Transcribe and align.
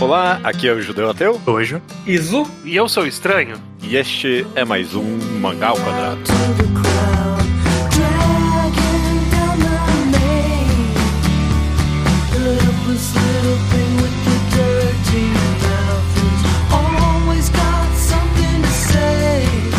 Olá, 0.00 0.38
aqui 0.44 0.68
é 0.68 0.72
o 0.72 0.80
Judeu 0.80 1.10
Ateu. 1.10 1.40
Hoje. 1.44 1.82
Iso. 2.06 2.46
E 2.64 2.76
eu 2.76 2.88
sou 2.88 3.02
o 3.02 3.06
Estranho. 3.06 3.60
E 3.82 3.96
este 3.96 4.46
é 4.54 4.64
mais 4.64 4.94
um 4.94 5.18
Mangá 5.40 5.70
ao 5.70 5.76
Quadrado. 5.76 6.20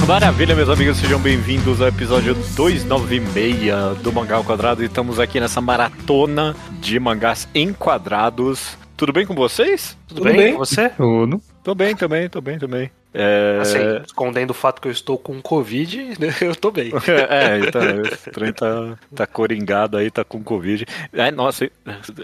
Maravilha, 0.06 0.54
meus 0.54 0.68
amigos, 0.68 0.98
sejam 0.98 1.20
bem-vindos 1.20 1.80
ao 1.82 1.88
episódio 1.88 2.34
296 2.58 4.02
do 4.04 4.12
Mangá 4.12 4.36
ao 4.36 4.44
Quadrado. 4.44 4.84
E 4.84 4.88
estamos 4.88 5.18
aqui 5.18 5.40
nessa 5.40 5.62
maratona 5.62 6.58
de 6.82 7.00
mangás 7.00 7.48
enquadrados. 7.56 8.78
Tudo 9.00 9.14
bem 9.14 9.26
com 9.26 9.34
vocês? 9.34 9.98
Tudo, 10.10 10.18
Tudo 10.18 10.28
bem? 10.28 10.36
bem 10.36 10.52
com 10.52 10.60
você? 10.60 10.90
Tudo. 10.90 11.42
Tô 11.64 11.74
bem 11.74 11.96
também, 11.96 12.28
tô 12.28 12.42
bem 12.42 12.60
também. 12.60 12.92
É... 13.14 13.60
Assim, 13.62 13.80
escondendo 14.06 14.52
o 14.52 14.54
fato 14.54 14.82
que 14.82 14.90
eu 14.90 14.92
estou 14.92 15.18
com 15.18 15.42
Covid, 15.42 16.18
eu 16.44 16.54
tô 16.54 16.70
bem. 16.70 16.92
é, 17.08 17.60
então, 17.60 17.82
o 17.82 18.32
trem 18.34 18.52
tá, 18.52 18.98
tá 19.16 19.26
coringado 19.26 19.96
aí, 19.96 20.12
tá 20.12 20.26
com 20.26 20.44
Covid. 20.44 20.86
É, 21.14 21.32
nossa. 21.32 21.72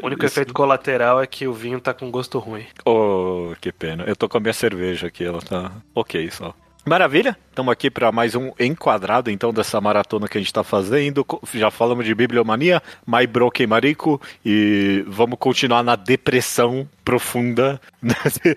O 0.04 0.06
único 0.06 0.26
efeito 0.26 0.54
colateral 0.54 1.22
é 1.22 1.26
que 1.26 1.48
o 1.48 1.54
vinho 1.54 1.80
tá 1.80 1.94
com 1.94 2.12
gosto 2.12 2.40
ruim. 2.40 2.66
Oh, 2.84 3.54
que 3.62 3.72
pena. 3.72 4.04
Eu 4.06 4.16
tô 4.18 4.28
com 4.28 4.38
a 4.38 4.42
minha 4.42 4.54
cerveja 4.54 5.08
aqui, 5.08 5.24
ela 5.24 5.42
tá 5.42 5.72
ok 5.96 6.30
só. 6.30 6.54
Maravilha, 6.86 7.36
estamos 7.50 7.72
aqui 7.72 7.90
para 7.90 8.12
mais 8.12 8.36
um 8.36 8.52
enquadrado 8.60 9.32
então 9.32 9.52
dessa 9.52 9.82
maratona 9.82 10.28
que 10.28 10.38
a 10.38 10.40
gente 10.40 10.50
está 10.50 10.64
fazendo. 10.64 11.26
Já 11.52 11.72
falamos 11.72 12.06
de 12.06 12.14
Bibliomania, 12.14 12.80
My 13.08 13.26
Broken 13.26 13.66
Marico 13.66 14.22
e 14.46 15.04
vamos 15.08 15.40
continuar 15.40 15.82
na 15.82 15.96
depressão 15.96 16.88
profunda 17.04 17.82
nesses 18.00 18.56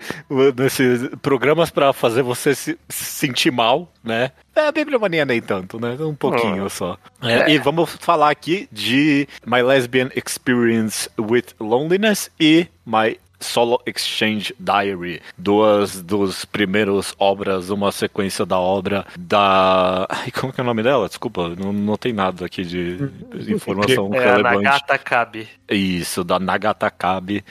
nesse 0.55 1.17
programas 1.23 1.71
para 1.71 1.91
fazer 1.91 2.21
você 2.21 2.53
se 2.53 2.77
sentir 2.87 3.51
mal, 3.51 3.91
né? 4.03 4.31
É, 4.55 4.67
a 4.67 4.71
Bibliomania 4.71 5.25
nem 5.25 5.41
tanto, 5.41 5.79
né? 5.79 5.97
Um 5.99 6.13
pouquinho 6.13 6.65
oh. 6.65 6.69
só. 6.69 6.99
É, 7.23 7.51
e 7.51 7.57
vamos 7.57 7.97
falar 7.99 8.29
aqui 8.29 8.69
de 8.71 9.27
My 9.43 9.63
Lesbian 9.63 10.09
Experience 10.15 11.09
with 11.17 11.45
Loneliness 11.59 12.29
e 12.39 12.67
My 12.85 13.17
Solo 13.39 13.81
Exchange 13.85 14.53
Diary, 14.59 15.21
duas 15.37 16.01
dos 16.01 16.45
primeiros 16.45 17.15
obras, 17.17 17.69
uma 17.69 17.91
sequência 17.91 18.45
da 18.45 18.59
obra 18.59 19.05
da. 19.17 20.05
Ai, 20.09 20.31
como 20.31 20.51
que 20.51 20.59
é 20.59 20.63
o 20.63 20.67
nome 20.67 20.83
dela? 20.83 21.07
Desculpa, 21.07 21.49
não, 21.57 21.71
não 21.71 21.97
tem 21.97 22.13
nada 22.13 22.45
aqui 22.45 22.63
de 22.63 22.97
informação 23.51 24.13
é 24.13 24.19
relevante. 24.19 24.63
Nagata 24.63 24.97
Kabe. 24.97 25.47
Isso, 25.69 26.23
da 26.23 26.39
Nagata 26.39 26.89
Kabe. 26.91 27.43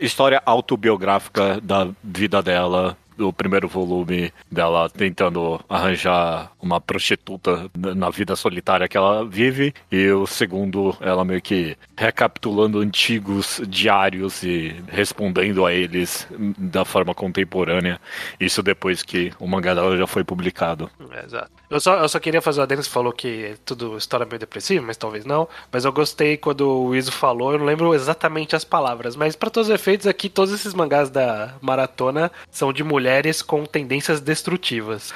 História 0.00 0.42
autobiográfica 0.44 1.60
da 1.60 1.88
vida 2.02 2.42
dela, 2.42 2.96
o 3.18 3.32
primeiro 3.32 3.68
volume 3.68 4.32
dela 4.50 4.88
tentando 4.88 5.60
arranjar 5.68 6.52
uma 6.60 6.80
prostituta 6.80 7.70
na 7.76 8.10
vida 8.10 8.36
solitária 8.36 8.88
que 8.88 8.96
ela 8.96 9.24
vive, 9.24 9.74
e 9.90 10.10
o 10.10 10.26
segundo, 10.26 10.96
ela 11.00 11.24
meio 11.24 11.40
que 11.40 11.76
recapitulando 11.96 12.80
antigos 12.80 13.60
diários 13.66 14.42
e 14.42 14.74
respondendo 14.88 15.66
a 15.66 15.72
eles 15.72 16.26
da 16.58 16.84
forma 16.84 17.14
contemporânea. 17.14 18.00
Isso 18.38 18.62
depois 18.62 19.02
que 19.02 19.32
o 19.38 19.46
mangá 19.46 19.74
dela 19.74 19.96
já 19.96 20.06
foi 20.06 20.24
publicado. 20.24 20.90
É, 21.10 21.24
exato. 21.24 21.50
Eu 21.70 21.80
só, 21.80 21.96
eu 21.98 22.08
só 22.08 22.18
queria 22.18 22.40
fazer 22.40 22.62
o 22.62 22.66
Dennis 22.66 22.86
falou 22.86 23.12
que 23.12 23.44
é 23.44 23.56
tudo 23.64 23.96
história 23.98 24.24
meio 24.24 24.38
depressiva, 24.38 24.84
mas 24.84 24.96
talvez 24.96 25.24
não. 25.24 25.46
Mas 25.70 25.84
eu 25.84 25.92
gostei 25.92 26.36
quando 26.36 26.66
o 26.66 26.96
Iso 26.96 27.12
falou, 27.12 27.52
eu 27.52 27.58
não 27.58 27.66
lembro 27.66 27.94
exatamente 27.94 28.56
as 28.56 28.64
palavras, 28.64 29.16
mas 29.16 29.36
para 29.36 29.50
todos 29.50 29.68
os 29.68 29.74
efeitos 29.74 30.06
aqui, 30.06 30.28
todos 30.28 30.52
esses 30.52 30.72
mangás 30.72 31.10
da 31.10 31.54
maratona 31.60 32.30
são 32.50 32.72
de 32.72 32.82
mulheres 33.08 33.40
com 33.40 33.64
tendências 33.64 34.20
destrutivas. 34.20 35.14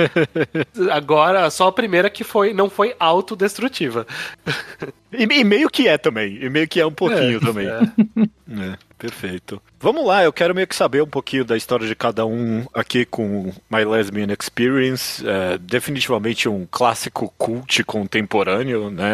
Agora, 0.90 1.50
só 1.50 1.68
a 1.68 1.72
primeira 1.72 2.08
que 2.08 2.24
foi 2.24 2.54
não 2.54 2.70
foi 2.70 2.96
autodestrutiva. 2.98 4.06
e, 5.12 5.22
e 5.22 5.44
meio 5.44 5.68
que 5.68 5.88
é 5.88 5.98
também, 5.98 6.38
e 6.42 6.48
meio 6.48 6.68
que 6.68 6.80
é 6.80 6.86
um 6.86 6.92
pouquinho 6.92 7.38
é, 7.38 7.40
também. 7.40 7.66
É. 7.66 7.80
é. 8.72 8.78
Perfeito. 9.02 9.60
Vamos 9.80 10.06
lá, 10.06 10.22
eu 10.22 10.32
quero 10.32 10.54
meio 10.54 10.68
que 10.68 10.76
saber 10.76 11.02
um 11.02 11.08
pouquinho 11.08 11.44
da 11.44 11.56
história 11.56 11.88
de 11.88 11.94
cada 11.96 12.24
um 12.24 12.64
aqui 12.72 13.04
com 13.04 13.52
My 13.68 13.84
Lesbian 13.84 14.28
Experience. 14.38 15.26
É, 15.26 15.58
definitivamente 15.58 16.48
um 16.48 16.68
clássico 16.70 17.34
cult 17.36 17.82
contemporâneo, 17.82 18.90
né? 18.90 19.12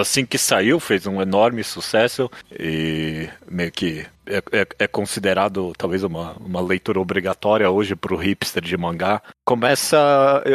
Assim 0.00 0.24
que 0.24 0.38
saiu, 0.38 0.80
fez 0.80 1.06
um 1.06 1.20
enorme 1.20 1.62
sucesso 1.62 2.30
e 2.58 3.28
meio 3.50 3.70
que 3.70 4.06
é, 4.30 4.42
é, 4.52 4.66
é, 4.78 4.86
considerado 4.86 5.72
talvez 5.76 6.04
uma, 6.04 6.36
uma 6.38 6.60
leitura 6.60 7.00
obrigatória 7.00 7.68
hoje 7.68 7.96
para 7.96 8.14
o 8.14 8.16
hipster 8.16 8.62
de 8.62 8.76
mangá. 8.76 9.20
Começa. 9.44 9.98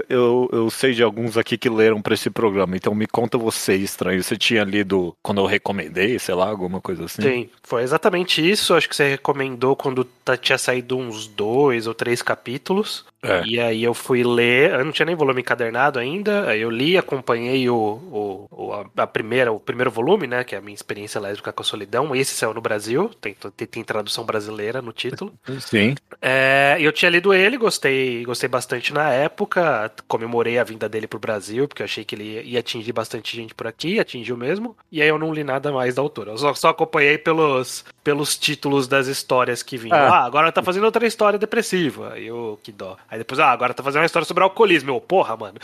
Eu, 0.08 0.50
eu, 0.52 0.70
sei 0.70 0.94
de 0.94 1.04
alguns 1.04 1.38
aqui 1.38 1.58
que 1.58 1.70
leram 1.70 2.02
para 2.02 2.14
esse 2.14 2.30
programa, 2.30 2.78
então 2.78 2.96
me 2.96 3.06
conta 3.06 3.38
você, 3.38 3.76
estranho. 3.76 4.24
Você 4.26 4.36
tinha 4.36 4.64
lido 4.64 5.16
quando 5.22 5.40
eu 5.40 5.46
recomendei, 5.46 6.18
sei 6.18 6.34
lá, 6.34 6.50
alguma 6.50 6.82
coisa 6.82 7.06
assim? 7.06 7.22
Sim, 7.22 7.50
foi 7.62 7.84
exatamente 7.84 8.42
isso. 8.48 8.74
Acho 8.74 8.90
que 8.90 8.96
você 8.96 9.08
recomendou 9.08 9.76
quando 9.76 10.08
tinha 10.42 10.58
saído 10.58 10.98
uns 10.98 11.28
dois 11.28 11.86
ou 11.86 11.94
três 11.94 12.24
capítulos. 12.24 13.06
É. 13.26 13.44
E 13.46 13.60
aí 13.60 13.84
eu 13.84 13.94
fui 13.94 14.24
ler, 14.24 14.72
eu 14.72 14.86
não 14.86 14.92
tinha 14.92 15.06
nem 15.06 15.16
volume 15.16 15.42
encadernado 15.42 15.98
ainda, 15.98 16.48
aí 16.48 16.62
eu 16.62 16.70
li, 16.70 16.96
acompanhei 16.96 17.68
o, 17.68 18.48
o, 18.52 18.86
a 18.96 19.08
primeira, 19.08 19.52
o 19.52 19.60
primeiro 19.60 19.90
volume, 19.90 20.28
né, 20.28 20.44
que 20.44 20.54
é 20.54 20.60
a 20.60 20.62
minha 20.62 20.76
experiência 20.76 21.20
lésbica 21.20 21.52
com 21.52 21.62
a 21.64 21.66
solidão, 21.66 22.16
esse 22.16 22.36
saiu 22.36 22.54
no 22.54 22.62
Brasil, 22.62 23.10
tem, 23.20 23.36
tem, 23.58 23.68
tem 23.68 23.84
tradução 23.84 24.24
brasileira 24.24 24.80
no 24.80 24.94
título. 24.94 25.34
Sim. 25.60 25.96
É, 26.22 26.78
eu 26.80 26.92
tinha 26.92 27.10
lido 27.10 27.34
ele, 27.34 27.58
gostei, 27.58 28.24
gostei 28.24 28.48
bastante 28.48 28.94
na 28.94 29.10
época, 29.10 29.92
comemorei 30.08 30.60
a 30.60 30.64
vinda 30.64 30.88
dele 30.88 31.08
pro 31.08 31.18
Brasil, 31.18 31.68
porque 31.68 31.82
eu 31.82 31.86
achei 31.86 32.06
que 32.06 32.14
ele 32.14 32.44
ia 32.44 32.60
atingir 32.60 32.94
bastante 32.94 33.36
gente 33.36 33.56
por 33.56 33.66
aqui, 33.66 34.00
atingiu 34.16 34.38
mesmo, 34.38 34.76
e 34.92 35.02
aí 35.02 35.08
eu 35.08 35.20
não 35.20 35.34
li 35.34 35.44
nada 35.44 35.72
mais 35.72 35.96
da 35.96 36.02
autora, 36.02 36.32
eu 36.32 36.38
só, 36.38 36.54
só 36.54 36.70
acompanhei 36.70 37.18
pelos, 37.18 37.84
pelos 38.04 38.38
títulos 38.38 38.88
das 38.88 39.08
histórias 39.08 39.62
que 39.62 39.78
vinham. 39.78 39.98
Ah, 39.98 40.20
ah 40.20 40.26
agora 40.26 40.52
tá 40.52 40.64
fazendo 40.64 40.86
outra 40.86 41.06
história 41.06 41.38
depressiva, 41.38 42.14
aí 42.14 42.28
eu, 42.28 42.60
que 42.64 42.72
dó. 42.72 42.98
Aí 43.10 43.18
depois, 43.18 43.40
ah, 43.40 43.52
agora 43.52 43.74
tá 43.74 43.84
fazendo 43.84 44.02
uma 44.02 44.06
história 44.06 44.26
sobre 44.26 44.44
alcoolismo. 44.44 44.92
Eu, 44.92 45.02
porra, 45.02 45.36
mano. 45.36 45.56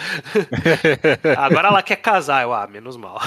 agora 1.38 1.70
ela 1.70 1.82
quer 1.82 1.98
casar. 1.98 2.44
Eu, 2.44 2.54
ah, 2.54 2.68
menos 2.68 2.98
mal. 2.98 3.20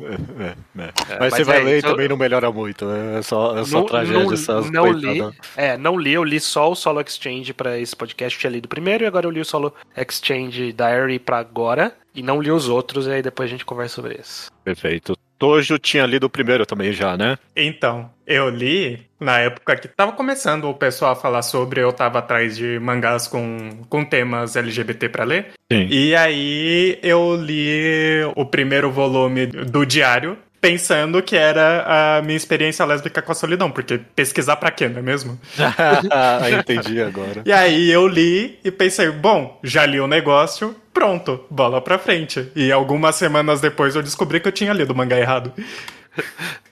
é, 0.00 0.44
é. 0.44 0.56
Mas, 0.74 0.92
mas, 1.20 1.34
você 1.34 1.44
vai 1.44 1.60
é, 1.60 1.64
ler 1.64 1.78
e 1.78 1.82
também 1.82 2.08
não 2.08 2.16
melhora 2.16 2.50
muito. 2.50 2.84
Né? 2.84 3.18
É 3.18 3.22
só, 3.22 3.56
é 3.58 3.64
só 3.64 3.78
não, 3.78 3.86
tragédia. 3.86 4.24
Não, 4.72 4.86
não 4.86 4.92
li. 4.92 5.34
É, 5.56 5.76
não 5.76 5.98
li. 5.98 6.12
Eu 6.12 6.24
li 6.24 6.40
só 6.40 6.70
o 6.70 6.74
Solo 6.74 7.00
Exchange 7.00 7.52
pra 7.54 7.78
esse 7.78 7.94
podcast. 7.94 8.36
Eu 8.36 8.40
tinha 8.40 8.50
lido 8.50 8.68
primeiro 8.68 9.04
e 9.04 9.06
agora 9.06 9.26
eu 9.26 9.30
li 9.30 9.40
o 9.40 9.44
Solo 9.44 9.72
Exchange 9.96 10.72
Diary 10.72 11.18
pra 11.18 11.38
agora. 11.38 11.94
E 12.14 12.22
não 12.22 12.40
li 12.40 12.50
os 12.50 12.68
outros, 12.68 13.06
e 13.06 13.10
aí 13.10 13.22
depois 13.22 13.48
a 13.48 13.50
gente 13.50 13.64
conversa 13.64 13.96
sobre 13.96 14.18
isso. 14.20 14.50
Perfeito. 14.62 15.16
Tojo 15.38 15.78
tinha 15.78 16.06
lido 16.06 16.24
o 16.24 16.30
primeiro 16.30 16.64
também 16.64 16.92
já, 16.92 17.16
né? 17.16 17.36
Então, 17.56 18.08
eu 18.26 18.48
li 18.48 19.04
na 19.18 19.38
época 19.40 19.76
que 19.76 19.88
tava 19.88 20.12
começando 20.12 20.64
o 20.64 20.74
pessoal 20.74 21.12
a 21.12 21.16
falar 21.16 21.42
sobre, 21.42 21.80
eu 21.80 21.92
tava 21.92 22.20
atrás 22.20 22.56
de 22.56 22.78
mangás 22.78 23.26
com, 23.26 23.70
com 23.88 24.04
temas 24.04 24.54
LGBT 24.54 25.08
para 25.08 25.24
ler. 25.24 25.48
Sim. 25.72 25.88
E 25.90 26.14
aí 26.14 26.98
eu 27.02 27.34
li 27.34 28.22
o 28.36 28.46
primeiro 28.46 28.90
volume 28.90 29.46
do 29.46 29.84
diário, 29.84 30.38
pensando 30.64 31.22
que 31.22 31.36
era 31.36 32.16
a 32.16 32.22
minha 32.22 32.38
experiência 32.38 32.86
lésbica 32.86 33.20
com 33.20 33.30
a 33.30 33.34
solidão, 33.34 33.70
porque 33.70 34.00
pesquisar 34.16 34.56
para 34.56 34.70
quê, 34.70 34.88
não 34.88 35.00
é 35.00 35.02
mesmo? 35.02 35.38
Entendi 36.58 37.02
agora. 37.02 37.42
E 37.44 37.52
aí 37.52 37.90
eu 37.90 38.08
li 38.08 38.58
e 38.64 38.70
pensei, 38.70 39.10
bom, 39.10 39.60
já 39.62 39.84
li 39.84 40.00
o 40.00 40.06
negócio, 40.06 40.74
pronto, 40.90 41.44
bola 41.50 41.82
pra 41.82 41.98
frente. 41.98 42.50
E 42.56 42.72
algumas 42.72 43.16
semanas 43.16 43.60
depois 43.60 43.94
eu 43.94 44.02
descobri 44.02 44.40
que 44.40 44.48
eu 44.48 44.52
tinha 44.52 44.72
lido 44.72 44.94
o 44.94 44.96
mangá 44.96 45.18
errado. 45.18 45.52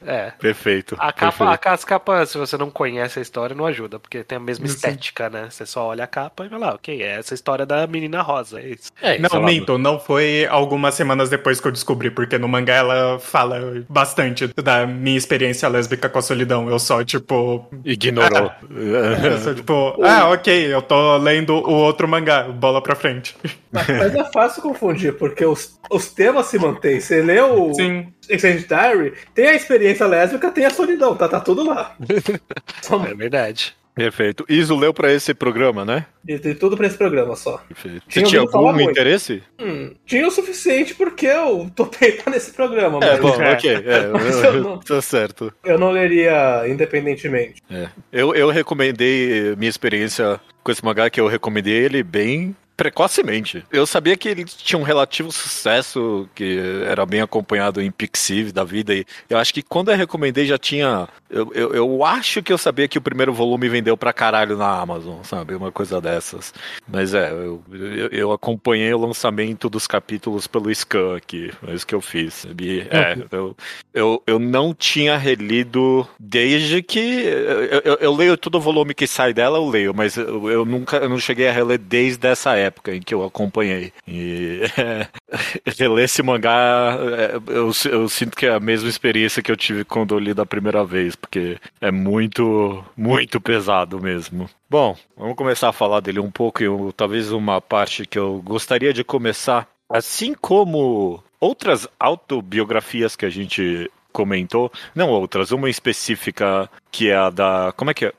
É. 0.06 0.32
Perfeito. 0.38 0.96
A 0.98 1.12
capa, 1.12 1.38
perfeito. 1.38 1.68
A, 1.68 1.72
as 1.72 1.84
capas, 1.84 2.30
se 2.30 2.38
você 2.38 2.56
não 2.56 2.70
conhece 2.70 3.18
a 3.18 3.22
história, 3.22 3.54
não 3.54 3.66
ajuda, 3.66 3.98
porque 3.98 4.22
tem 4.24 4.36
a 4.36 4.40
mesma 4.40 4.66
Sim. 4.66 4.74
estética, 4.74 5.30
né? 5.30 5.48
Você 5.50 5.64
só 5.64 5.86
olha 5.86 6.04
a 6.04 6.06
capa 6.06 6.44
e 6.44 6.48
vai 6.48 6.58
lá, 6.58 6.74
ok, 6.74 7.02
é 7.02 7.18
essa 7.18 7.34
história 7.34 7.64
da 7.64 7.86
menina 7.86 8.20
rosa, 8.20 8.60
é 8.60 8.70
isso. 8.70 8.90
É, 9.00 9.18
não, 9.18 9.42
minto, 9.42 9.78
não 9.78 9.98
foi 10.00 10.46
algumas 10.50 10.94
semanas 10.94 11.30
depois 11.30 11.60
que 11.60 11.68
eu 11.68 11.72
descobri, 11.72 12.10
porque 12.10 12.38
no 12.38 12.48
mangá 12.48 12.74
ela 12.74 13.18
fala 13.18 13.84
bastante 13.88 14.48
da 14.48 14.86
minha 14.86 15.16
experiência 15.16 15.68
lésbica 15.68 16.08
com 16.08 16.18
a 16.18 16.22
solidão. 16.22 16.68
Eu 16.68 16.78
só, 16.78 17.04
tipo. 17.04 17.66
Ignorou. 17.84 18.50
Ah, 18.50 18.56
eu 19.24 19.38
só, 19.38 19.54
tipo, 19.54 19.96
ah, 20.02 20.30
ok, 20.30 20.74
eu 20.74 20.82
tô 20.82 21.16
lendo 21.18 21.54
o 21.54 21.74
outro 21.74 22.08
mangá, 22.08 22.44
bola 22.44 22.82
pra 22.82 22.94
frente. 22.94 23.36
Mas, 23.70 23.86
mas 23.88 24.14
é 24.14 24.24
fácil 24.32 24.62
confundir, 24.62 25.14
porque 25.14 25.44
os, 25.44 25.78
os 25.90 26.10
temas 26.10 26.46
se 26.46 26.58
mantêm. 26.58 27.00
Você 27.00 27.22
leu 27.22 27.72
Sim. 27.74 28.12
Exchange 28.28 28.66
Diary, 28.66 29.14
tem 29.34 29.48
a 29.48 29.54
experiência 29.54 30.06
lésbica, 30.06 30.50
tem 30.50 30.64
a 30.64 30.70
solidão, 30.70 31.16
tá, 31.16 31.28
tá 31.28 31.40
tudo 31.40 31.64
lá. 31.64 31.96
é 33.10 33.14
verdade. 33.14 33.74
Perfeito. 33.94 34.44
Iso 34.48 34.74
leu 34.74 34.94
para 34.94 35.12
esse 35.12 35.34
programa, 35.34 35.84
né? 35.84 36.06
E 36.26 36.38
tem 36.38 36.54
tudo 36.54 36.76
pra 36.76 36.86
esse 36.86 36.96
programa 36.96 37.36
só. 37.36 37.58
Perfeito. 37.68 38.02
Você 38.08 38.22
tinha 38.22 38.40
algum 38.40 38.80
interesse? 38.80 39.42
Hum, 39.60 39.94
tinha 40.06 40.26
o 40.26 40.30
suficiente 40.30 40.94
porque 40.94 41.26
eu 41.26 41.70
topei 41.74 42.10
estar 42.10 42.30
nesse 42.30 42.52
programa. 42.52 43.00
É, 43.02 43.18
bom, 43.18 43.40
é. 43.40 43.52
ok. 43.52 43.70
É, 43.70 44.04
eu, 44.48 44.62
não, 44.62 44.78
tá 44.80 45.02
certo. 45.02 45.52
Eu 45.62 45.78
não 45.78 45.90
leria 45.90 46.66
independentemente. 46.66 47.62
É. 47.70 47.88
Eu, 48.10 48.34
eu 48.34 48.48
recomendei 48.48 49.54
minha 49.56 49.70
experiência 49.70 50.40
com 50.64 50.72
esse 50.72 50.84
mangá, 50.84 51.10
que 51.10 51.20
eu 51.20 51.26
recomendei 51.26 51.74
ele 51.74 52.02
bem 52.02 52.56
precocemente. 52.82 53.64
Eu 53.70 53.86
sabia 53.86 54.16
que 54.16 54.28
ele 54.28 54.44
tinha 54.44 54.78
um 54.78 54.82
relativo 54.82 55.30
sucesso, 55.30 56.28
que 56.34 56.58
era 56.84 57.06
bem 57.06 57.20
acompanhado 57.20 57.80
em 57.80 57.92
Pixiv 57.92 58.50
da 58.50 58.64
vida, 58.64 58.92
e 58.92 59.06
eu 59.30 59.38
acho 59.38 59.54
que 59.54 59.62
quando 59.62 59.92
eu 59.92 59.96
recomendei 59.96 60.46
já 60.46 60.58
tinha. 60.58 61.08
Eu, 61.30 61.50
eu, 61.54 61.74
eu 61.74 62.04
acho 62.04 62.42
que 62.42 62.52
eu 62.52 62.58
sabia 62.58 62.88
que 62.88 62.98
o 62.98 63.00
primeiro 63.00 63.32
volume 63.32 63.68
vendeu 63.68 63.96
pra 63.96 64.12
caralho 64.12 64.56
na 64.56 64.80
Amazon, 64.80 65.22
sabe? 65.22 65.54
Uma 65.54 65.70
coisa 65.70 66.00
dessas. 66.00 66.52
Mas 66.86 67.14
é, 67.14 67.30
eu, 67.30 67.62
eu, 67.72 68.08
eu 68.08 68.32
acompanhei 68.32 68.92
o 68.92 68.98
lançamento 68.98 69.70
dos 69.70 69.86
capítulos 69.86 70.46
pelo 70.48 70.74
Scan 70.74 71.16
aqui, 71.16 71.52
é 71.66 71.74
isso 71.74 71.86
que 71.86 71.94
eu 71.94 72.00
fiz. 72.00 72.44
E, 72.60 72.80
é, 72.90 73.16
eu, 73.30 73.56
eu, 73.94 74.22
eu 74.26 74.38
não 74.40 74.74
tinha 74.74 75.16
relido 75.16 76.06
desde 76.18 76.82
que. 76.82 76.98
Eu, 76.98 77.80
eu, 77.84 77.94
eu 78.00 78.12
leio 78.12 78.36
todo 78.36 78.56
o 78.56 78.60
volume 78.60 78.92
que 78.92 79.06
sai 79.06 79.32
dela, 79.32 79.58
eu 79.58 79.68
leio, 79.68 79.94
mas 79.94 80.16
eu, 80.16 80.50
eu 80.50 80.64
nunca 80.64 80.96
eu 80.96 81.08
não 81.08 81.18
cheguei 81.18 81.48
a 81.48 81.52
reler 81.52 81.78
desde 81.78 82.26
essa 82.26 82.56
época 82.56 82.71
época 82.72 82.96
em 82.96 83.00
que 83.00 83.14
eu 83.14 83.22
acompanhei. 83.22 83.92
E 84.08 84.62
é, 84.78 85.06
reler 85.78 86.06
esse 86.06 86.22
mangá, 86.22 86.96
é, 86.98 87.36
eu, 87.48 87.70
eu 87.90 88.08
sinto 88.08 88.36
que 88.36 88.46
é 88.46 88.54
a 88.54 88.60
mesma 88.60 88.88
experiência 88.88 89.42
que 89.42 89.52
eu 89.52 89.56
tive 89.56 89.84
quando 89.84 90.14
eu 90.14 90.18
li 90.18 90.32
da 90.32 90.46
primeira 90.46 90.84
vez, 90.84 91.14
porque 91.14 91.58
é 91.80 91.90
muito, 91.90 92.82
muito 92.96 93.40
pesado 93.40 94.00
mesmo. 94.00 94.48
Bom, 94.68 94.96
vamos 95.16 95.36
começar 95.36 95.68
a 95.68 95.72
falar 95.72 96.00
dele 96.00 96.18
um 96.18 96.30
pouco, 96.30 96.62
e 96.62 96.92
talvez 96.94 97.30
uma 97.30 97.60
parte 97.60 98.06
que 98.06 98.18
eu 98.18 98.40
gostaria 98.42 98.92
de 98.92 99.04
começar, 99.04 99.68
assim 99.88 100.34
como 100.34 101.22
outras 101.38 101.86
autobiografias 102.00 103.14
que 103.14 103.26
a 103.26 103.30
gente 103.30 103.90
comentou, 104.12 104.70
não 104.94 105.08
outras, 105.08 105.50
uma 105.50 105.70
específica 105.70 106.68
que 106.90 107.10
é 107.10 107.16
a 107.16 107.30
da. 107.30 107.72
Como 107.76 107.90
é 107.90 107.94
que 107.94 108.06
é? 108.06 108.12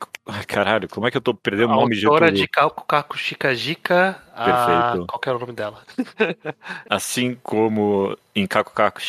Caralho, 0.48 0.88
como 0.88 1.06
é 1.06 1.12
que 1.12 1.18
eu 1.18 1.22
tô 1.22 1.34
perdendo 1.34 1.74
o 1.74 1.75
nome 1.75 1.98
de 1.98 2.06
Autora 2.06 2.31
de 2.31 2.48
Calco 2.48 2.86
Caco 2.86 3.18
Chicajica. 3.18 4.22
Perfeito. 4.34 5.06
Qual 5.06 5.19
que 5.19 5.30
era 5.30 5.38
o 5.38 5.42
nome 5.42 5.54
dela? 5.54 5.81
assim 6.90 7.38
como 7.44 8.18
em 8.34 8.48
Caco 8.48 8.74
Caco 8.74 9.01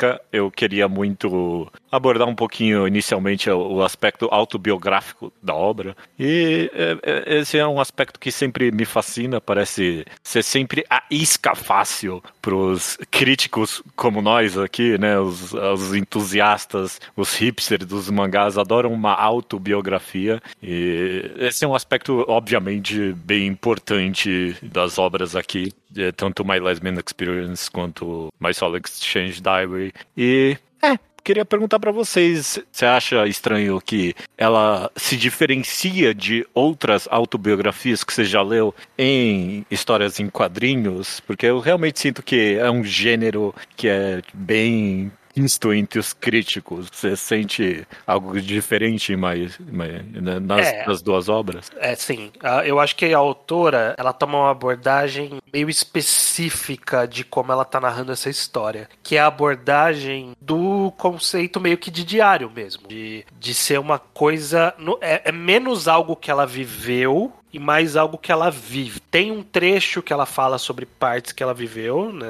Chicajica 0.00 0.20
eu 0.32 0.50
queria 0.50 0.88
muito 0.88 1.70
abordar 1.92 2.26
um 2.26 2.34
pouquinho 2.34 2.86
inicialmente 2.86 3.50
o 3.50 3.82
aspecto 3.82 4.28
autobiográfico 4.30 5.32
da 5.42 5.54
obra. 5.54 5.96
E 6.18 6.70
é, 6.72 6.98
é, 7.02 7.38
esse 7.38 7.58
é 7.58 7.66
um 7.66 7.80
aspecto 7.80 8.18
que 8.18 8.32
sempre 8.32 8.70
me 8.70 8.84
fascina, 8.84 9.40
parece 9.40 10.06
ser 10.22 10.42
sempre 10.42 10.84
a 10.88 11.02
isca 11.10 11.54
fácil 11.54 12.22
para 12.40 12.54
os 12.54 12.96
críticos 13.10 13.82
como 13.94 14.22
nós 14.22 14.56
aqui, 14.56 14.96
né? 14.98 15.18
Os, 15.18 15.52
os, 15.52 15.94
entusiastas, 15.94 17.00
os 17.16 17.34
hipsters 17.34 17.84
dos 17.84 18.08
mangás 18.08 18.56
adoram 18.56 18.92
uma 18.92 19.14
autobiografia. 19.14 20.40
E 20.62 21.30
esse 21.36 21.64
é 21.64 21.68
um 21.68 21.74
aspecto, 21.74 22.24
obviamente, 22.28 23.12
bem 23.12 23.46
importante 23.46 24.56
das 24.62 24.98
obras 24.98 25.36
aqui. 25.36 25.72
É, 25.96 26.12
tanto 26.12 26.44
My 26.44 26.58
Lesbian 26.60 26.94
Experience 26.94 27.70
quanto 27.70 28.28
My 28.40 28.54
Soul 28.54 28.76
Exchange 28.76 29.40
Diary. 29.40 29.92
E 30.16 30.56
é, 30.82 30.96
queria 31.22 31.44
perguntar 31.44 31.78
para 31.78 31.92
vocês, 31.92 32.58
você 32.70 32.86
acha 32.86 33.26
estranho 33.26 33.80
que 33.80 34.14
ela 34.36 34.90
se 34.96 35.16
diferencia 35.16 36.14
de 36.14 36.46
outras 36.54 37.06
autobiografias 37.10 38.02
que 38.02 38.12
você 38.12 38.24
já 38.24 38.42
leu 38.42 38.74
em 38.96 39.64
histórias 39.70 40.18
em 40.20 40.28
quadrinhos? 40.28 41.20
Porque 41.20 41.46
eu 41.46 41.60
realmente 41.60 42.00
sinto 42.00 42.22
que 42.22 42.56
é 42.58 42.70
um 42.70 42.82
gênero 42.84 43.54
que 43.76 43.88
é 43.88 44.22
bem 44.32 45.12
visto 45.42 45.72
entre 45.72 45.98
os 45.98 46.12
críticos? 46.12 46.88
Você 46.92 47.16
sente 47.16 47.86
algo 48.06 48.40
diferente 48.40 49.16
mais, 49.16 49.58
né, 49.58 50.04
nas, 50.40 50.66
é, 50.66 50.86
nas 50.86 51.02
duas 51.02 51.28
obras? 51.28 51.70
É, 51.78 51.94
sim. 51.94 52.30
Ah, 52.42 52.66
eu 52.66 52.78
acho 52.78 52.96
que 52.96 53.12
a 53.12 53.18
autora 53.18 53.94
ela 53.98 54.12
toma 54.12 54.38
uma 54.38 54.50
abordagem 54.50 55.38
meio 55.52 55.68
específica 55.68 57.06
de 57.06 57.24
como 57.24 57.52
ela 57.52 57.62
está 57.62 57.80
narrando 57.80 58.12
essa 58.12 58.28
história, 58.28 58.88
que 59.02 59.16
é 59.16 59.20
a 59.20 59.26
abordagem 59.26 60.32
do 60.40 60.92
conceito 60.96 61.60
meio 61.60 61.78
que 61.78 61.90
de 61.90 62.04
diário 62.04 62.50
mesmo, 62.50 62.86
de, 62.88 63.24
de 63.38 63.54
ser 63.54 63.78
uma 63.78 63.98
coisa. 63.98 64.74
É, 65.00 65.28
é 65.30 65.32
menos 65.32 65.88
algo 65.88 66.16
que 66.16 66.30
ela 66.30 66.46
viveu 66.46 67.32
e 67.52 67.58
mais 67.58 67.96
algo 67.96 68.18
que 68.18 68.30
ela 68.30 68.50
vive. 68.50 69.00
Tem 69.00 69.30
um 69.32 69.42
trecho 69.42 70.02
que 70.02 70.12
ela 70.12 70.26
fala 70.26 70.58
sobre 70.58 70.86
partes 70.86 71.32
que 71.32 71.42
ela 71.42 71.54
viveu, 71.54 72.12
né? 72.12 72.26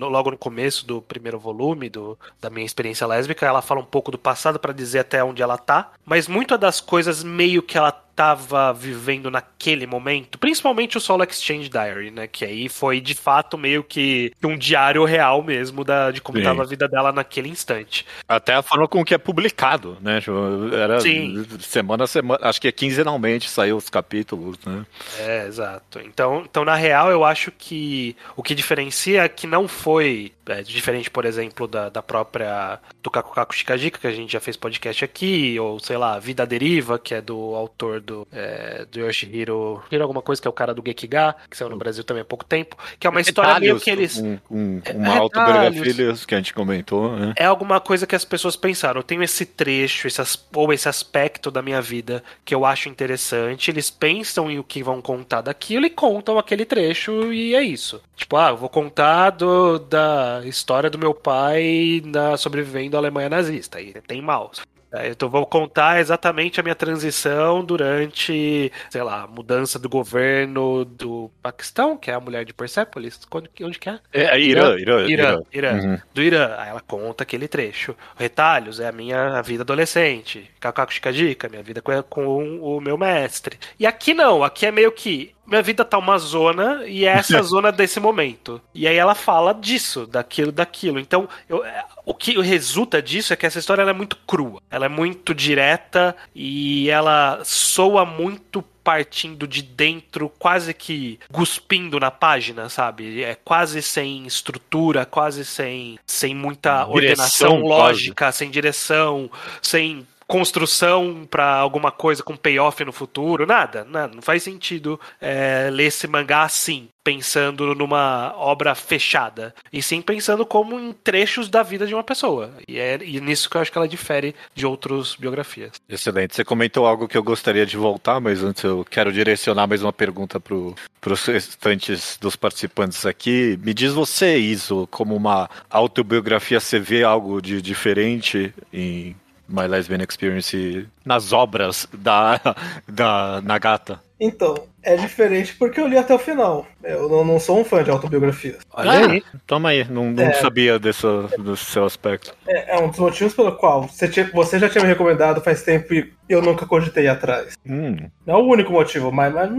logo 0.00 0.30
no 0.30 0.36
começo 0.36 0.86
do 0.86 1.00
primeiro 1.00 1.38
volume 1.38 1.88
do, 1.88 2.18
da 2.40 2.50
minha 2.50 2.66
experiência 2.66 3.06
lésbica, 3.06 3.46
ela 3.46 3.62
fala 3.62 3.80
um 3.80 3.84
pouco 3.84 4.10
do 4.10 4.18
passado 4.18 4.58
para 4.58 4.72
dizer 4.72 5.00
até 5.00 5.22
onde 5.24 5.42
ela 5.42 5.56
tá, 5.56 5.92
mas 6.04 6.28
muitas 6.28 6.58
das 6.58 6.80
coisas 6.80 7.22
meio 7.22 7.62
que 7.62 7.78
ela 7.78 7.92
estava 8.14 8.72
vivendo 8.72 9.28
naquele 9.28 9.86
momento, 9.86 10.38
principalmente 10.38 10.96
o 10.96 11.00
Solo 11.00 11.24
Exchange 11.24 11.68
Diary, 11.68 12.12
né? 12.12 12.28
Que 12.28 12.44
aí 12.44 12.68
foi 12.68 13.00
de 13.00 13.14
fato 13.14 13.58
meio 13.58 13.82
que 13.82 14.32
um 14.42 14.56
diário 14.56 15.04
real 15.04 15.42
mesmo 15.42 15.84
da, 15.84 16.12
de 16.12 16.20
como 16.20 16.38
estava 16.38 16.62
a 16.62 16.66
vida 16.66 16.86
dela 16.88 17.10
naquele 17.10 17.48
instante. 17.48 18.06
Até 18.28 18.54
a 18.54 18.62
forma 18.62 18.86
com 18.86 19.04
que 19.04 19.14
é 19.14 19.18
publicado, 19.18 19.98
né? 20.00 20.20
Tipo, 20.20 20.72
era 20.72 21.00
Sim. 21.00 21.44
semana 21.58 22.04
a 22.04 22.06
semana, 22.06 22.40
acho 22.46 22.60
que 22.60 22.68
é 22.68 22.72
quinzenalmente 22.72 23.50
saiu 23.50 23.76
os 23.76 23.90
capítulos, 23.90 24.56
né? 24.64 24.86
É, 25.18 25.46
exato. 25.46 25.98
Então, 26.00 26.44
então 26.48 26.64
na 26.64 26.76
real, 26.76 27.10
eu 27.10 27.24
acho 27.24 27.50
que 27.50 28.16
o 28.36 28.42
que 28.42 28.54
diferencia 28.54 29.24
é 29.24 29.28
que 29.28 29.46
não 29.46 29.66
foi 29.66 30.32
é, 30.46 30.62
diferente, 30.62 31.10
por 31.10 31.24
exemplo, 31.24 31.66
da, 31.66 31.88
da 31.88 32.02
própria 32.02 32.78
do 33.02 33.10
Kaku 33.10 33.34
Kaku 33.34 33.54
Shikajika, 33.54 33.98
que 33.98 34.06
a 34.06 34.12
gente 34.12 34.32
já 34.32 34.40
fez 34.40 34.56
podcast 34.56 35.04
aqui, 35.04 35.58
ou 35.58 35.80
sei 35.80 35.96
lá, 35.96 36.18
Vida 36.18 36.46
Deriva, 36.46 36.98
que 36.98 37.14
é 37.14 37.20
do 37.20 37.54
autor 37.54 38.00
do, 38.04 38.26
é, 38.32 38.86
do 38.90 39.00
Yoshihiro. 39.00 39.82
Hiro 39.90 40.02
alguma 40.02 40.22
coisa, 40.22 40.40
que 40.40 40.46
é 40.46 40.50
o 40.50 40.54
cara 40.54 40.74
do 40.74 40.82
Gekiga, 40.84 41.34
que 41.50 41.56
saiu 41.56 41.70
no 41.70 41.76
Brasil 41.76 42.04
também 42.04 42.22
há 42.22 42.24
pouco 42.24 42.44
tempo. 42.44 42.76
Que 42.98 43.06
é 43.06 43.10
uma 43.10 43.20
história 43.20 43.58
meio 43.58 43.80
que 43.80 43.90
eles. 43.90 44.18
Um, 44.18 44.38
um, 44.50 44.82
é, 44.84 44.92
uma 44.92 45.14
é, 45.14 45.18
autobiografia 45.18 46.14
que 46.26 46.34
a 46.34 46.38
gente 46.38 46.54
comentou, 46.54 47.16
né? 47.16 47.34
É 47.36 47.44
alguma 47.44 47.80
coisa 47.80 48.06
que 48.06 48.14
as 48.14 48.24
pessoas 48.24 48.56
pensaram. 48.56 49.00
Eu 49.00 49.04
tenho 49.04 49.22
esse 49.22 49.46
trecho, 49.46 50.06
esse, 50.06 50.22
ou 50.54 50.72
esse 50.72 50.88
aspecto 50.88 51.50
da 51.50 51.62
minha 51.62 51.80
vida 51.80 52.22
que 52.44 52.54
eu 52.54 52.64
acho 52.64 52.88
interessante. 52.88 53.70
Eles 53.70 53.90
pensam 53.90 54.50
em 54.50 54.58
o 54.58 54.64
que 54.64 54.82
vão 54.82 55.00
contar 55.00 55.40
daquilo 55.40 55.86
e 55.86 55.90
contam 55.90 56.38
aquele 56.38 56.64
trecho, 56.64 57.32
e 57.32 57.54
é 57.54 57.62
isso. 57.62 58.00
Tipo, 58.16 58.36
ah, 58.36 58.50
eu 58.50 58.56
vou 58.56 58.68
contar 58.68 59.30
do, 59.30 59.78
da 59.78 60.42
história 60.44 60.90
do 60.90 60.98
meu 60.98 61.14
pai 61.14 62.02
na 62.04 62.36
sobrevivendo 62.36 62.96
à 62.96 63.00
Alemanha 63.00 63.28
nazista. 63.28 63.80
E 63.80 63.92
tem 64.06 64.20
maus. 64.20 64.62
É, 64.94 65.08
então 65.08 65.28
vou 65.28 65.44
contar 65.44 66.00
exatamente 66.00 66.60
a 66.60 66.62
minha 66.62 66.74
transição 66.74 67.64
durante, 67.64 68.70
sei 68.88 69.02
lá, 69.02 69.26
mudança 69.26 69.78
do 69.78 69.88
governo 69.88 70.84
do 70.84 71.30
Paquistão, 71.42 71.96
que 71.96 72.10
é 72.10 72.14
a 72.14 72.20
mulher 72.20 72.44
de 72.44 72.54
Persepolis. 72.54 73.20
Onde, 73.30 73.50
onde 73.62 73.78
que 73.78 73.88
é? 73.88 73.98
É, 74.12 74.38
Irã, 74.38 74.78
Irã. 74.78 75.06
Irã, 75.06 75.40
Irã. 75.52 75.72
Uhum. 75.74 75.98
Do 76.14 76.22
Irã. 76.22 76.54
Aí 76.58 76.68
ela 76.68 76.80
conta 76.80 77.24
aquele 77.24 77.48
trecho. 77.48 77.96
Retalhos 78.16 78.78
é 78.78 78.88
a 78.88 78.92
minha 78.92 79.42
vida 79.42 79.62
adolescente. 79.62 80.48
Kakaku 80.60 80.94
Shikajika, 80.94 81.48
minha 81.48 81.62
vida 81.62 81.82
com, 81.82 82.00
com 82.04 82.60
o 82.60 82.80
meu 82.80 82.96
mestre. 82.96 83.58
E 83.78 83.86
aqui 83.86 84.14
não, 84.14 84.44
aqui 84.44 84.66
é 84.66 84.70
meio 84.70 84.92
que 84.92 85.33
minha 85.46 85.62
vida 85.62 85.84
tá 85.84 85.98
uma 85.98 86.18
zona 86.18 86.82
e 86.86 87.04
é 87.04 87.08
essa 87.08 87.40
zona 87.42 87.70
desse 87.70 88.00
momento. 88.00 88.60
E 88.74 88.86
aí 88.86 88.96
ela 88.96 89.14
fala 89.14 89.52
disso, 89.52 90.06
daquilo, 90.06 90.52
daquilo. 90.52 90.98
Então, 90.98 91.28
eu, 91.48 91.64
é, 91.64 91.84
o 92.04 92.14
que 92.14 92.40
resulta 92.40 93.00
disso 93.00 93.32
é 93.32 93.36
que 93.36 93.46
essa 93.46 93.58
história 93.58 93.82
é 93.82 93.92
muito 93.92 94.16
crua. 94.26 94.60
Ela 94.70 94.86
é 94.86 94.88
muito 94.88 95.34
direta 95.34 96.16
e 96.34 96.88
ela 96.90 97.40
soa 97.44 98.04
muito 98.04 98.62
partindo 98.84 99.48
de 99.48 99.62
dentro, 99.62 100.28
quase 100.38 100.74
que 100.74 101.18
cuspindo 101.32 101.98
na 101.98 102.10
página, 102.10 102.68
sabe? 102.68 103.24
É 103.24 103.34
quase 103.34 103.80
sem 103.80 104.26
estrutura, 104.26 105.06
quase 105.06 105.42
sem, 105.42 105.98
sem 106.06 106.34
muita 106.34 106.84
direção, 106.84 106.92
ordenação 106.92 107.60
lógica, 107.62 108.26
quase. 108.26 108.38
sem 108.38 108.50
direção, 108.50 109.30
sem 109.62 110.06
construção 110.26 111.26
para 111.30 111.54
alguma 111.54 111.90
coisa 111.90 112.22
com 112.22 112.36
payoff 112.36 112.84
no 112.84 112.92
futuro, 112.92 113.46
nada, 113.46 113.84
nada. 113.84 114.14
Não 114.14 114.22
faz 114.22 114.42
sentido 114.42 114.98
é, 115.20 115.68
ler 115.70 115.86
esse 115.86 116.06
mangá 116.06 116.42
assim, 116.42 116.88
pensando 117.04 117.74
numa 117.74 118.34
obra 118.36 118.74
fechada, 118.74 119.54
e 119.70 119.82
sim 119.82 120.00
pensando 120.00 120.46
como 120.46 120.80
em 120.80 120.92
trechos 120.92 121.48
da 121.48 121.62
vida 121.62 121.86
de 121.86 121.94
uma 121.94 122.02
pessoa. 122.02 122.50
E 122.66 122.78
é 122.78 122.98
e 123.02 123.20
nisso 123.20 123.50
que 123.50 123.56
eu 123.56 123.60
acho 123.60 123.70
que 123.70 123.76
ela 123.76 123.86
difere 123.86 124.34
de 124.54 124.66
outras 124.66 125.14
biografias. 125.14 125.72
Excelente. 125.88 126.34
Você 126.34 126.44
comentou 126.44 126.86
algo 126.86 127.06
que 127.06 127.18
eu 127.18 127.22
gostaria 127.22 127.66
de 127.66 127.76
voltar, 127.76 128.20
mas 128.20 128.42
antes 128.42 128.64
eu 128.64 128.84
quero 128.88 129.12
direcionar 129.12 129.66
mais 129.66 129.82
uma 129.82 129.92
pergunta 129.92 130.40
para 130.40 131.12
os 131.12 131.26
restantes 131.26 132.16
dos 132.18 132.36
participantes 132.36 133.04
aqui. 133.04 133.58
Me 133.62 133.74
diz 133.74 133.92
você, 133.92 134.38
Iso, 134.38 134.88
como 134.90 135.14
uma 135.14 135.50
autobiografia, 135.68 136.58
você 136.58 136.78
vê 136.78 137.02
algo 137.02 137.42
de 137.42 137.60
diferente 137.60 138.54
em 138.72 139.14
My 139.48 139.66
Lesbian 139.66 140.00
Experience 140.00 140.86
nas 141.04 141.32
obras 141.32 141.86
da, 141.92 142.40
da 142.88 143.40
Nagata? 143.42 144.00
Então, 144.18 144.54
é 144.84 144.96
diferente 144.96 145.54
porque 145.56 145.80
eu 145.80 145.88
li 145.88 145.96
até 145.96 146.14
o 146.14 146.18
final. 146.18 146.66
Eu 146.82 147.08
não, 147.08 147.24
não 147.24 147.40
sou 147.40 147.60
um 147.60 147.64
fã 147.64 147.82
de 147.82 147.90
autobiografias. 147.90 148.58
Olha 148.72 148.90
ah, 148.90 149.10
aí. 149.10 149.22
Toma 149.46 149.70
aí, 149.70 149.84
não, 149.88 150.10
não 150.10 150.22
é, 150.22 150.34
sabia 150.34 150.78
desse, 150.78 151.06
desse 151.38 151.64
seu 151.64 151.84
aspecto. 151.84 152.34
É, 152.46 152.76
é, 152.76 152.80
um 152.80 152.90
dos 152.90 152.98
motivos 152.98 153.34
pelo 153.34 153.52
qual 153.52 153.88
você, 153.88 154.06
tinha, 154.06 154.30
você 154.32 154.58
já 154.58 154.68
tinha 154.68 154.82
me 154.82 154.88
recomendado 154.88 155.40
faz 155.40 155.62
tempo 155.62 155.94
e 155.94 156.12
eu 156.28 156.42
nunca 156.42 156.66
cogitei 156.66 157.08
atrás. 157.08 157.54
Hum. 157.66 157.96
Não 158.26 158.34
é 158.34 158.38
o 158.38 158.46
único 158.46 158.72
motivo, 158.72 159.10
mas. 159.10 159.32
Mas, 159.34 159.50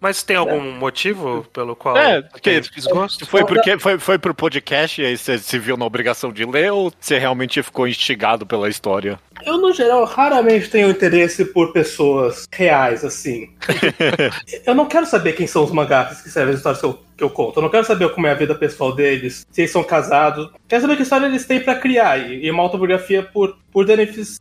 mas 0.00 0.22
tem 0.22 0.36
algum 0.36 0.76
é. 0.76 0.78
motivo 0.78 1.46
pelo 1.52 1.74
qual 1.74 1.96
é, 1.96 2.22
que, 2.42 2.60
desgosto? 2.60 3.26
Foi 3.26 3.44
porque 3.44 3.78
foi, 3.78 3.98
foi 3.98 4.18
pro 4.18 4.34
podcast 4.34 5.00
e 5.00 5.06
aí 5.06 5.16
você 5.16 5.38
se 5.38 5.58
viu 5.58 5.76
na 5.76 5.84
obrigação 5.84 6.32
de 6.32 6.44
ler 6.44 6.72
ou 6.72 6.92
você 6.98 7.18
realmente 7.18 7.62
ficou 7.62 7.88
instigado 7.88 8.46
pela 8.46 8.68
história? 8.68 9.18
Eu, 9.44 9.58
no 9.58 9.72
geral, 9.72 10.04
raramente 10.04 10.68
tenho 10.68 10.90
interesse 10.90 11.44
por 11.46 11.72
pessoas 11.72 12.46
reais, 12.52 13.04
assim. 13.04 13.50
eu 14.66 14.74
não 14.74 14.86
quero 14.86 15.06
saber 15.06 15.32
quem 15.32 15.46
são 15.46 15.64
os 15.64 15.72
mangakas 15.72 16.20
que 16.22 16.30
servem 16.30 16.54
as 16.54 16.60
histórias 16.60 16.80
que 16.80 16.86
eu, 16.86 16.98
que 17.16 17.24
eu 17.24 17.30
conto. 17.30 17.58
Eu 17.58 17.62
não 17.62 17.70
quero 17.70 17.84
saber 17.84 18.08
como 18.10 18.26
é 18.26 18.30
a 18.30 18.34
vida 18.34 18.54
pessoal 18.54 18.94
deles, 18.94 19.46
se 19.50 19.62
eles 19.62 19.70
são 19.70 19.82
casados. 19.82 20.50
Quero 20.68 20.82
saber 20.82 20.96
que 20.96 21.02
história 21.02 21.26
eles 21.26 21.46
têm 21.46 21.60
para 21.60 21.74
criar. 21.74 22.18
E 22.18 22.50
uma 22.50 22.62
autobiografia, 22.62 23.22
por, 23.22 23.56
por, 23.72 23.86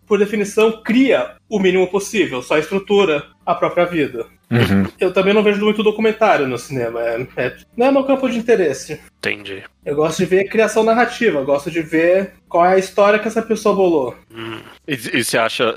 por 0.06 0.20
definição, 0.20 0.82
cria 0.84 1.36
o 1.50 1.60
mínimo 1.60 1.88
possível, 1.88 2.42
só 2.42 2.58
estrutura 2.58 3.24
a 3.46 3.56
própria 3.56 3.86
vida. 3.86 4.26
Uhum. 4.52 4.88
Eu 5.00 5.14
também 5.14 5.34
não 5.34 5.44
vejo 5.44 5.64
muito 5.64 5.84
documentário 5.84 6.48
no 6.48 6.58
cinema. 6.58 7.02
É, 7.02 7.28
é, 7.38 7.56
não 7.78 7.88
é 7.88 7.92
meu 7.92 8.04
campo 8.04 8.28
de 8.28 8.38
interesse. 8.38 9.00
Entendi. 9.18 9.64
Eu 9.86 9.96
gosto 9.96 10.20
de 10.20 10.26
ver 10.26 10.42
a 10.42 10.50
criação 10.50 10.84
narrativa, 10.84 11.44
gosto 11.44 11.70
de 11.70 11.82
ver 11.82 12.34
qual 12.48 12.66
é 12.66 12.76
a 12.76 12.78
história 12.80 13.20
que 13.20 13.28
essa 13.28 13.42
pessoa 13.42 13.76
bolou. 13.76 14.16
Hum. 14.34 14.60
E, 14.88 14.94
e 14.94 15.24
você 15.24 15.38
acha, 15.38 15.74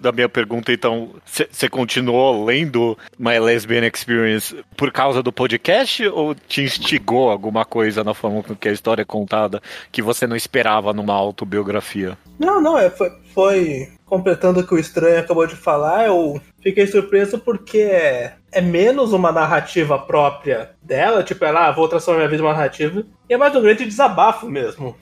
da 0.00 0.12
minha 0.12 0.28
pergunta, 0.28 0.72
então, 0.72 1.10
você 1.24 1.68
continuou 1.68 2.44
lendo 2.44 2.98
My 3.18 3.38
Lesbian 3.38 3.86
Experience 3.86 4.56
por 4.76 4.90
causa 4.90 5.22
do 5.22 5.32
podcast 5.32 6.06
ou 6.08 6.34
te 6.34 6.62
instigou 6.62 7.30
alguma 7.30 7.64
coisa 7.64 8.02
na 8.02 8.14
forma 8.14 8.42
com 8.42 8.56
que 8.56 8.68
a 8.68 8.72
história 8.72 9.02
é 9.02 9.04
contada 9.04 9.62
que 9.92 10.02
você 10.02 10.26
não 10.26 10.36
esperava 10.36 10.92
numa 10.92 11.14
autobiografia? 11.14 12.18
Não, 12.38 12.60
não, 12.60 12.78
é, 12.78 12.90
foi, 12.90 13.10
foi 13.34 13.88
completando 14.04 14.60
o 14.60 14.66
que 14.66 14.74
o 14.74 14.78
Estranho 14.78 15.18
acabou 15.18 15.46
de 15.46 15.56
falar, 15.56 16.06
eu 16.06 16.40
fiquei 16.66 16.84
surpreso 16.88 17.38
porque 17.38 17.78
é, 17.78 18.34
é 18.50 18.60
menos 18.60 19.12
uma 19.12 19.30
narrativa 19.30 19.96
própria 20.00 20.70
dela, 20.82 21.22
tipo, 21.22 21.44
ela, 21.44 21.68
ah, 21.68 21.70
vou 21.70 21.88
transformar 21.88 22.18
minha 22.18 22.28
vida 22.28 22.42
em 22.42 22.46
uma 22.46 22.52
narrativa, 22.52 23.06
e 23.28 23.34
é 23.34 23.36
mais 23.36 23.54
um 23.54 23.62
grande 23.62 23.84
desabafo 23.84 24.50
mesmo. 24.50 24.96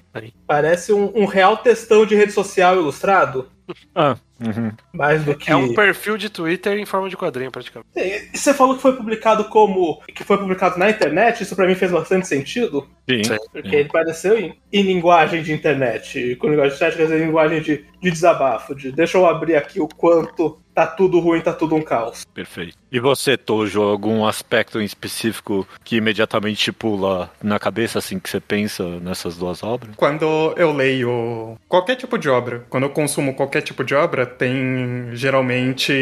Parece 0.47 0.93
um, 0.93 1.11
um 1.15 1.25
real 1.25 1.57
textão 1.57 2.05
de 2.05 2.15
rede 2.15 2.33
social 2.33 2.77
ilustrado. 2.77 3.49
Ah, 3.95 4.17
uhum. 4.39 4.73
Mais 4.93 5.25
do 5.25 5.35
que. 5.35 5.51
É 5.51 5.57
um 5.57 5.75
perfil 5.75 6.19
de 6.19 6.29
Twitter 6.29 6.77
em 6.79 6.85
forma 6.85 7.09
de 7.09 7.17
quadrinho, 7.17 7.51
praticamente. 7.51 7.89
E 7.97 8.37
você 8.37 8.53
falou 8.53 8.77
que 8.77 8.83
foi 8.83 8.95
publicado 8.95 9.45
como. 9.45 10.03
que 10.15 10.23
foi 10.23 10.37
publicado 10.37 10.79
na 10.79 10.91
internet, 10.91 11.43
isso 11.43 11.57
para 11.57 11.67
mim 11.67 11.75
fez 11.75 11.91
bastante 11.91 12.29
sentido. 12.29 12.87
Sim. 13.09 13.23
Porque 13.51 13.71
sim. 13.71 13.77
ele 13.77 13.89
pareceu 13.89 14.39
em, 14.39 14.55
em, 14.71 14.83
linguagem 14.83 15.43
de 15.43 15.53
internet. 15.53 16.37
Com 16.37 16.49
linguagem 16.49 16.73
de 16.73 16.77
internet, 16.77 16.97
quer 16.99 17.05
dizer, 17.05 17.25
linguagem 17.25 17.63
de, 17.63 17.87
de 18.03 18.11
desabafo. 18.11 18.75
De 18.75 18.93
deixa 18.93 19.17
eu 19.17 19.27
abrir 19.27 19.57
aqui 19.57 19.81
o 19.81 19.89
quanto 19.89 20.63
tá 20.75 20.87
tudo 20.87 21.21
ruim, 21.21 21.41
tá 21.41 21.53
tudo 21.53 21.75
um 21.75 21.83
caos. 21.83 22.27
Perfeito. 22.35 22.77
E 22.91 23.01
você, 23.01 23.37
Tojo, 23.37 23.83
algum 23.83 24.27
aspecto 24.27 24.81
em 24.81 24.85
específico 24.85 25.67
que 25.85 25.97
imediatamente 25.97 26.73
pula 26.73 27.31
na 27.43 27.59
cabeça 27.59 27.99
assim 27.99 28.19
que 28.19 28.29
você 28.29 28.41
pensa 28.41 28.85
nessas 29.01 29.37
duas 29.37 29.63
obras? 29.63 29.95
Quando 29.97 30.55
eu 30.57 30.73
leio 30.73 31.57
qualquer 31.69 31.97
tipo 31.97 32.19
de 32.19 32.29
obra, 32.29 32.65
quando 32.69 32.85
eu 32.85 32.91
consumo 32.91 33.35
qualquer 33.35 33.63
tipo 33.63 33.85
de 33.85 33.95
obra, 33.95 34.27
tem 34.27 35.11
geralmente 35.13 35.93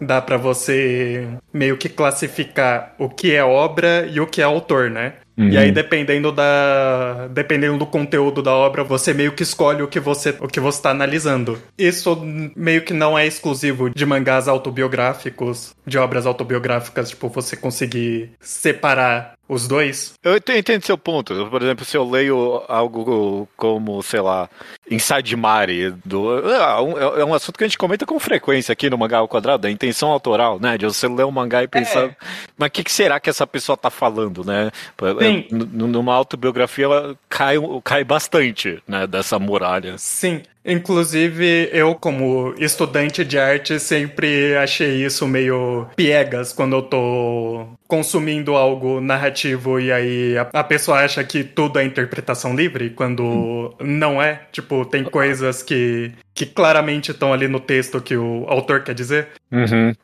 dá 0.00 0.20
para 0.20 0.36
você 0.36 1.28
meio 1.52 1.76
que 1.76 1.88
classificar 1.88 2.94
o 2.98 3.08
que 3.08 3.34
é 3.34 3.44
obra 3.44 4.06
e 4.06 4.20
o 4.20 4.26
que 4.26 4.40
é 4.40 4.44
autor, 4.44 4.90
né? 4.90 5.14
Uhum. 5.40 5.48
E 5.48 5.56
aí, 5.56 5.68
uhum. 5.68 5.72
dependendo 5.72 6.30
da. 6.30 7.28
Dependendo 7.28 7.78
do 7.78 7.86
conteúdo 7.86 8.42
da 8.42 8.52
obra, 8.52 8.84
você 8.84 9.14
meio 9.14 9.32
que 9.32 9.42
escolhe 9.42 9.82
o 9.82 9.88
que 9.88 9.98
você 9.98 10.36
o 10.38 10.46
que 10.46 10.60
você 10.60 10.82
tá 10.82 10.90
analisando. 10.90 11.58
Isso 11.78 12.20
meio 12.54 12.82
que 12.82 12.92
não 12.92 13.18
é 13.18 13.26
exclusivo 13.26 13.88
de 13.88 14.04
mangás 14.04 14.48
autobiográficos, 14.48 15.74
de 15.86 15.96
obras 15.96 16.26
autobiográficas, 16.26 17.08
tipo, 17.08 17.28
você 17.30 17.56
conseguir 17.56 18.32
separar 18.38 19.32
os 19.50 19.66
dois. 19.66 20.14
Eu 20.22 20.36
entendo 20.36 20.86
seu 20.86 20.96
ponto. 20.96 21.34
Por 21.50 21.60
exemplo, 21.60 21.84
se 21.84 21.96
eu 21.96 22.08
leio 22.08 22.62
algo 22.68 23.48
como, 23.56 24.00
sei 24.00 24.20
lá, 24.20 24.48
Inside 24.88 25.34
Mari, 25.34 25.90
do, 26.04 26.48
é, 26.48 26.56
é, 26.56 27.20
é 27.20 27.24
um 27.24 27.34
assunto 27.34 27.58
que 27.58 27.64
a 27.64 27.66
gente 27.66 27.76
comenta 27.76 28.06
com 28.06 28.18
frequência 28.20 28.72
aqui 28.72 28.88
no 28.88 28.96
Mangá 28.96 29.18
ao 29.18 29.26
Quadrado, 29.26 29.66
a 29.66 29.70
intenção 29.70 30.10
autoral, 30.10 30.60
né? 30.60 30.78
De 30.78 30.86
você 30.86 31.08
ler 31.08 31.24
um 31.24 31.32
mangá 31.32 31.64
e 31.64 31.68
pensar, 31.68 32.04
é. 32.04 32.16
mas 32.56 32.68
o 32.68 32.70
que, 32.70 32.84
que, 32.84 32.92
será 32.92 33.18
que 33.18 33.28
essa 33.28 33.44
pessoa 33.44 33.76
tá 33.76 33.90
falando, 33.90 34.44
né? 34.44 34.70
Sim. 35.18 35.48
Numa 35.50 36.14
autobiografia 36.14 36.84
ela 36.84 37.16
cai, 37.28 37.56
cai 37.82 38.04
bastante, 38.04 38.80
né, 38.86 39.04
dessa 39.04 39.36
muralha. 39.38 39.98
Sim. 39.98 40.42
Inclusive, 40.64 41.70
eu, 41.72 41.94
como 41.94 42.54
estudante 42.58 43.24
de 43.24 43.38
arte, 43.38 43.80
sempre 43.80 44.56
achei 44.56 45.04
isso 45.04 45.26
meio 45.26 45.86
piegas 45.96 46.52
quando 46.52 46.76
eu 46.76 46.82
tô 46.82 47.66
consumindo 47.88 48.54
algo 48.54 49.00
narrativo 49.00 49.80
e 49.80 49.90
aí 49.90 50.38
a, 50.38 50.48
a 50.52 50.64
pessoa 50.64 50.98
acha 50.98 51.24
que 51.24 51.42
tudo 51.42 51.78
é 51.78 51.84
interpretação 51.84 52.54
livre, 52.54 52.90
quando 52.90 53.74
hum. 53.80 53.84
não 53.84 54.22
é. 54.22 54.42
Tipo, 54.52 54.84
tem 54.84 55.02
coisas 55.02 55.62
que, 55.62 56.12
que 56.34 56.46
claramente 56.46 57.10
estão 57.10 57.32
ali 57.32 57.48
no 57.48 57.58
texto 57.58 58.00
que 58.00 58.16
o 58.16 58.44
autor 58.46 58.84
quer 58.84 58.94
dizer. 58.94 59.28
Uhum. 59.50 59.94